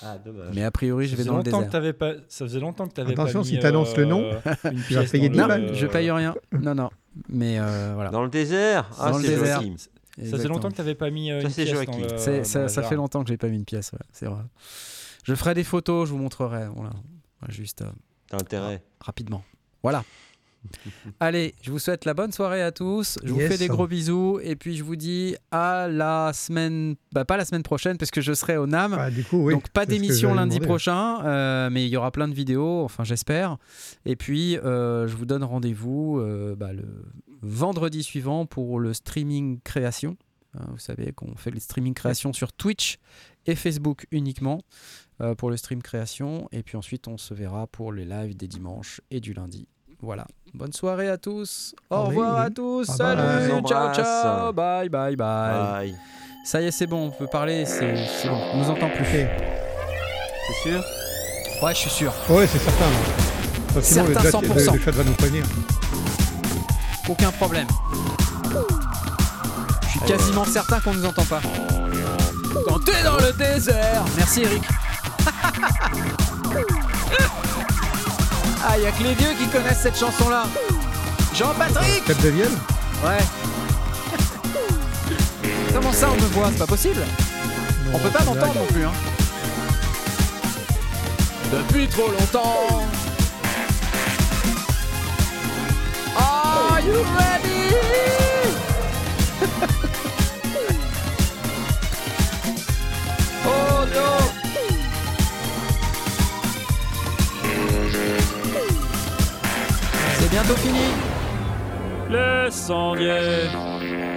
Ah, 0.02 0.18
dommage. 0.18 0.54
Mais 0.54 0.64
a 0.64 0.70
priori, 0.70 1.06
je 1.06 1.16
vais 1.16 1.24
dans 1.24 1.32
le 1.32 1.38
longtemps 1.38 1.50
que 1.58 1.64
désert. 1.64 1.70
t'avais 1.70 1.92
pas. 1.92 2.12
Ça 2.28 2.44
faisait 2.46 2.60
longtemps 2.60 2.86
que 2.88 2.94
t'avais 2.94 3.14
pas. 3.14 3.22
Attention, 3.22 3.40
mis, 3.40 3.46
si 3.46 3.58
t'annonces 3.58 3.96
le 3.96 4.04
nom, 4.06 4.22
euh, 4.24 4.40
tu 4.88 4.94
vas 4.94 5.04
payer 5.04 5.28
dans 5.28 5.34
10 5.34 5.40
le- 5.40 5.46
balles. 5.48 5.74
Je 5.74 5.86
paye 5.86 6.10
rien. 6.10 6.34
Non, 6.52 6.74
non. 6.74 6.90
Mais 7.28 7.58
euh, 7.58 7.92
voilà. 7.94 8.10
Dans 8.10 8.22
le 8.22 8.30
désert? 8.30 8.90
Ah, 8.98 9.10
Dans 9.10 9.18
le 9.18 9.24
c'est 9.24 9.30
désert. 9.36 9.60
Joachim. 9.62 9.76
Ça 9.76 10.36
faisait 10.36 10.48
longtemps 10.48 10.70
que 10.70 10.76
t'avais 10.76 10.94
pas 10.96 11.10
mis 11.10 11.30
euh, 11.30 11.40
Ça, 11.42 11.48
une 11.48 11.54
pièce 11.54 11.68
Joachim. 11.70 11.92
dans 11.92 11.98
le. 12.32 12.44
Ça, 12.44 12.68
ça 12.68 12.82
fait 12.82 12.96
longtemps 12.96 13.22
que 13.22 13.28
j'ai 13.28 13.36
pas 13.36 13.48
mis 13.48 13.56
une 13.56 13.64
pièce, 13.64 13.92
ouais, 13.92 13.98
c'est 14.12 14.26
vrai. 14.26 14.42
Je 15.24 15.34
ferai 15.34 15.54
des 15.54 15.64
photos, 15.64 16.08
je 16.08 16.12
vous 16.12 16.18
montrerai. 16.18 16.66
Voilà. 16.74 16.90
Voilà, 17.40 17.54
Juste 17.54 17.82
euh, 17.82 17.90
T'as 18.28 18.38
intérêt. 18.38 18.82
rapidement. 19.00 19.44
Voilà. 19.82 20.04
Allez, 21.20 21.54
je 21.62 21.70
vous 21.70 21.78
souhaite 21.78 22.04
la 22.04 22.14
bonne 22.14 22.32
soirée 22.32 22.62
à 22.62 22.72
tous. 22.72 23.18
Je 23.22 23.32
vous 23.32 23.40
fais 23.40 23.58
des 23.58 23.68
gros 23.68 23.86
bisous. 23.86 24.40
Et 24.42 24.56
puis 24.56 24.76
je 24.76 24.84
vous 24.84 24.96
dis 24.96 25.36
à 25.50 25.88
la 25.88 26.32
semaine. 26.32 26.96
Bah, 27.12 27.24
pas 27.24 27.36
la 27.36 27.44
semaine 27.44 27.62
prochaine, 27.62 27.96
parce 27.96 28.10
que 28.10 28.20
je 28.20 28.32
serai 28.32 28.56
au 28.56 28.66
NAM. 28.66 28.96
Ah, 28.98 29.10
du 29.10 29.24
coup, 29.24 29.38
oui. 29.44 29.54
Donc 29.54 29.68
pas 29.70 29.86
d'émission 29.86 30.34
lundi 30.34 30.56
demander. 30.56 30.66
prochain, 30.66 31.24
euh, 31.24 31.70
mais 31.70 31.86
il 31.86 31.88
y 31.88 31.96
aura 31.96 32.10
plein 32.10 32.28
de 32.28 32.34
vidéos, 32.34 32.82
enfin 32.84 33.04
j'espère. 33.04 33.56
Et 34.04 34.16
puis 34.16 34.58
euh, 34.58 35.06
je 35.06 35.16
vous 35.16 35.26
donne 35.26 35.44
rendez-vous 35.44 36.18
euh, 36.18 36.54
bah, 36.54 36.72
le 36.72 37.04
vendredi 37.42 38.02
suivant 38.02 38.46
pour 38.46 38.80
le 38.80 38.94
streaming 38.94 39.60
création. 39.60 40.16
Hein, 40.54 40.66
vous 40.70 40.78
savez 40.78 41.12
qu'on 41.12 41.36
fait 41.36 41.50
le 41.50 41.60
streaming 41.60 41.94
création 41.94 42.32
sur 42.32 42.52
Twitch 42.52 42.98
et 43.46 43.54
Facebook 43.54 44.06
uniquement 44.10 44.60
euh, 45.20 45.34
pour 45.34 45.50
le 45.50 45.56
stream 45.56 45.82
création. 45.82 46.48
Et 46.52 46.62
puis 46.62 46.76
ensuite 46.76 47.08
on 47.08 47.18
se 47.18 47.34
verra 47.34 47.66
pour 47.66 47.92
les 47.92 48.04
lives 48.04 48.36
des 48.36 48.48
dimanches 48.48 49.00
et 49.10 49.20
du 49.20 49.32
lundi. 49.32 49.66
Voilà. 50.00 50.26
Bonne 50.54 50.72
soirée 50.72 51.08
à 51.08 51.18
tous. 51.18 51.74
Au 51.90 51.96
Allez. 51.96 52.06
revoir 52.08 52.36
à 52.40 52.50
tous. 52.50 52.86
Bye 52.86 52.96
Salut. 52.96 53.22
bye. 53.52 53.62
Ciao 53.66 53.94
ciao. 53.94 54.52
Bye 54.52 54.88
bye 54.88 55.16
bye. 55.16 55.16
Bye. 55.16 55.94
Ça 56.44 56.60
y 56.62 56.66
est 56.66 56.70
c'est 56.70 56.86
bon. 56.86 57.08
On 57.08 57.10
peut 57.10 57.26
parler. 57.26 57.64
C'est 57.66 57.92
bon. 58.28 58.40
On 58.54 58.58
nous 58.58 58.70
entend 58.70 58.88
plus. 58.90 59.04
C'est 59.04 60.68
sûr? 60.70 60.84
Ouais 61.62 61.74
je 61.74 61.78
suis 61.80 61.90
sûr. 61.90 62.14
Ouais, 62.30 62.46
c'est 62.46 62.58
certain. 62.58 62.84
Enfin, 63.70 63.80
sinon, 63.82 64.04
le, 64.06 64.14
Certain, 64.14 64.30
chat- 64.30 64.38
100%. 64.40 64.72
le- 64.72 64.78
le 64.78 64.84
chat 64.84 64.90
va 64.92 65.04
nous 65.04 65.12
prévenir. 65.12 65.44
Aucun 67.08 67.30
problème. 67.32 67.66
Je 69.82 69.88
suis 69.88 70.00
quasiment 70.00 70.44
certain 70.44 70.80
qu'on 70.80 70.94
nous 70.94 71.04
entend 71.04 71.24
pas. 71.24 71.40
Quand 72.66 72.78
t'es 72.84 73.02
dans 73.02 73.16
le 73.16 73.32
désert. 73.36 74.04
Merci 74.16 74.42
Eric. 74.42 74.62
Ah, 78.66 78.78
y 78.78 78.86
a 78.86 78.90
que 78.92 79.02
les 79.02 79.14
vieux 79.14 79.32
qui 79.38 79.46
connaissent 79.48 79.80
cette 79.80 79.98
chanson-là. 79.98 80.44
Jean-Patrick 81.34 82.04
Cap 82.04 82.20
de 82.22 82.28
Vienne 82.28 82.56
Ouais. 83.04 83.18
Comment 85.72 85.92
ça 85.92 86.08
on 86.10 86.16
me 86.16 86.26
voit? 86.28 86.48
C'est 86.50 86.58
pas 86.58 86.66
possible. 86.66 87.02
On 87.92 87.98
peut 87.98 88.10
pas 88.10 88.24
m'entendre 88.24 88.54
non 88.54 88.66
plus. 88.66 88.84
Hein. 88.84 88.92
Depuis 91.52 91.86
trop 91.88 92.10
longtemps. 92.10 92.84
Are 96.16 96.80
you 96.80 96.94
ready? 97.16 97.57
Bientôt 110.38 110.56
fini. 110.56 110.78
Les 112.10 112.50
sondiers. 112.50 113.50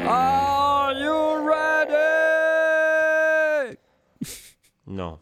Are 0.07 0.93
you 0.93 1.47
ready? 1.47 1.97
Non. 4.85 5.21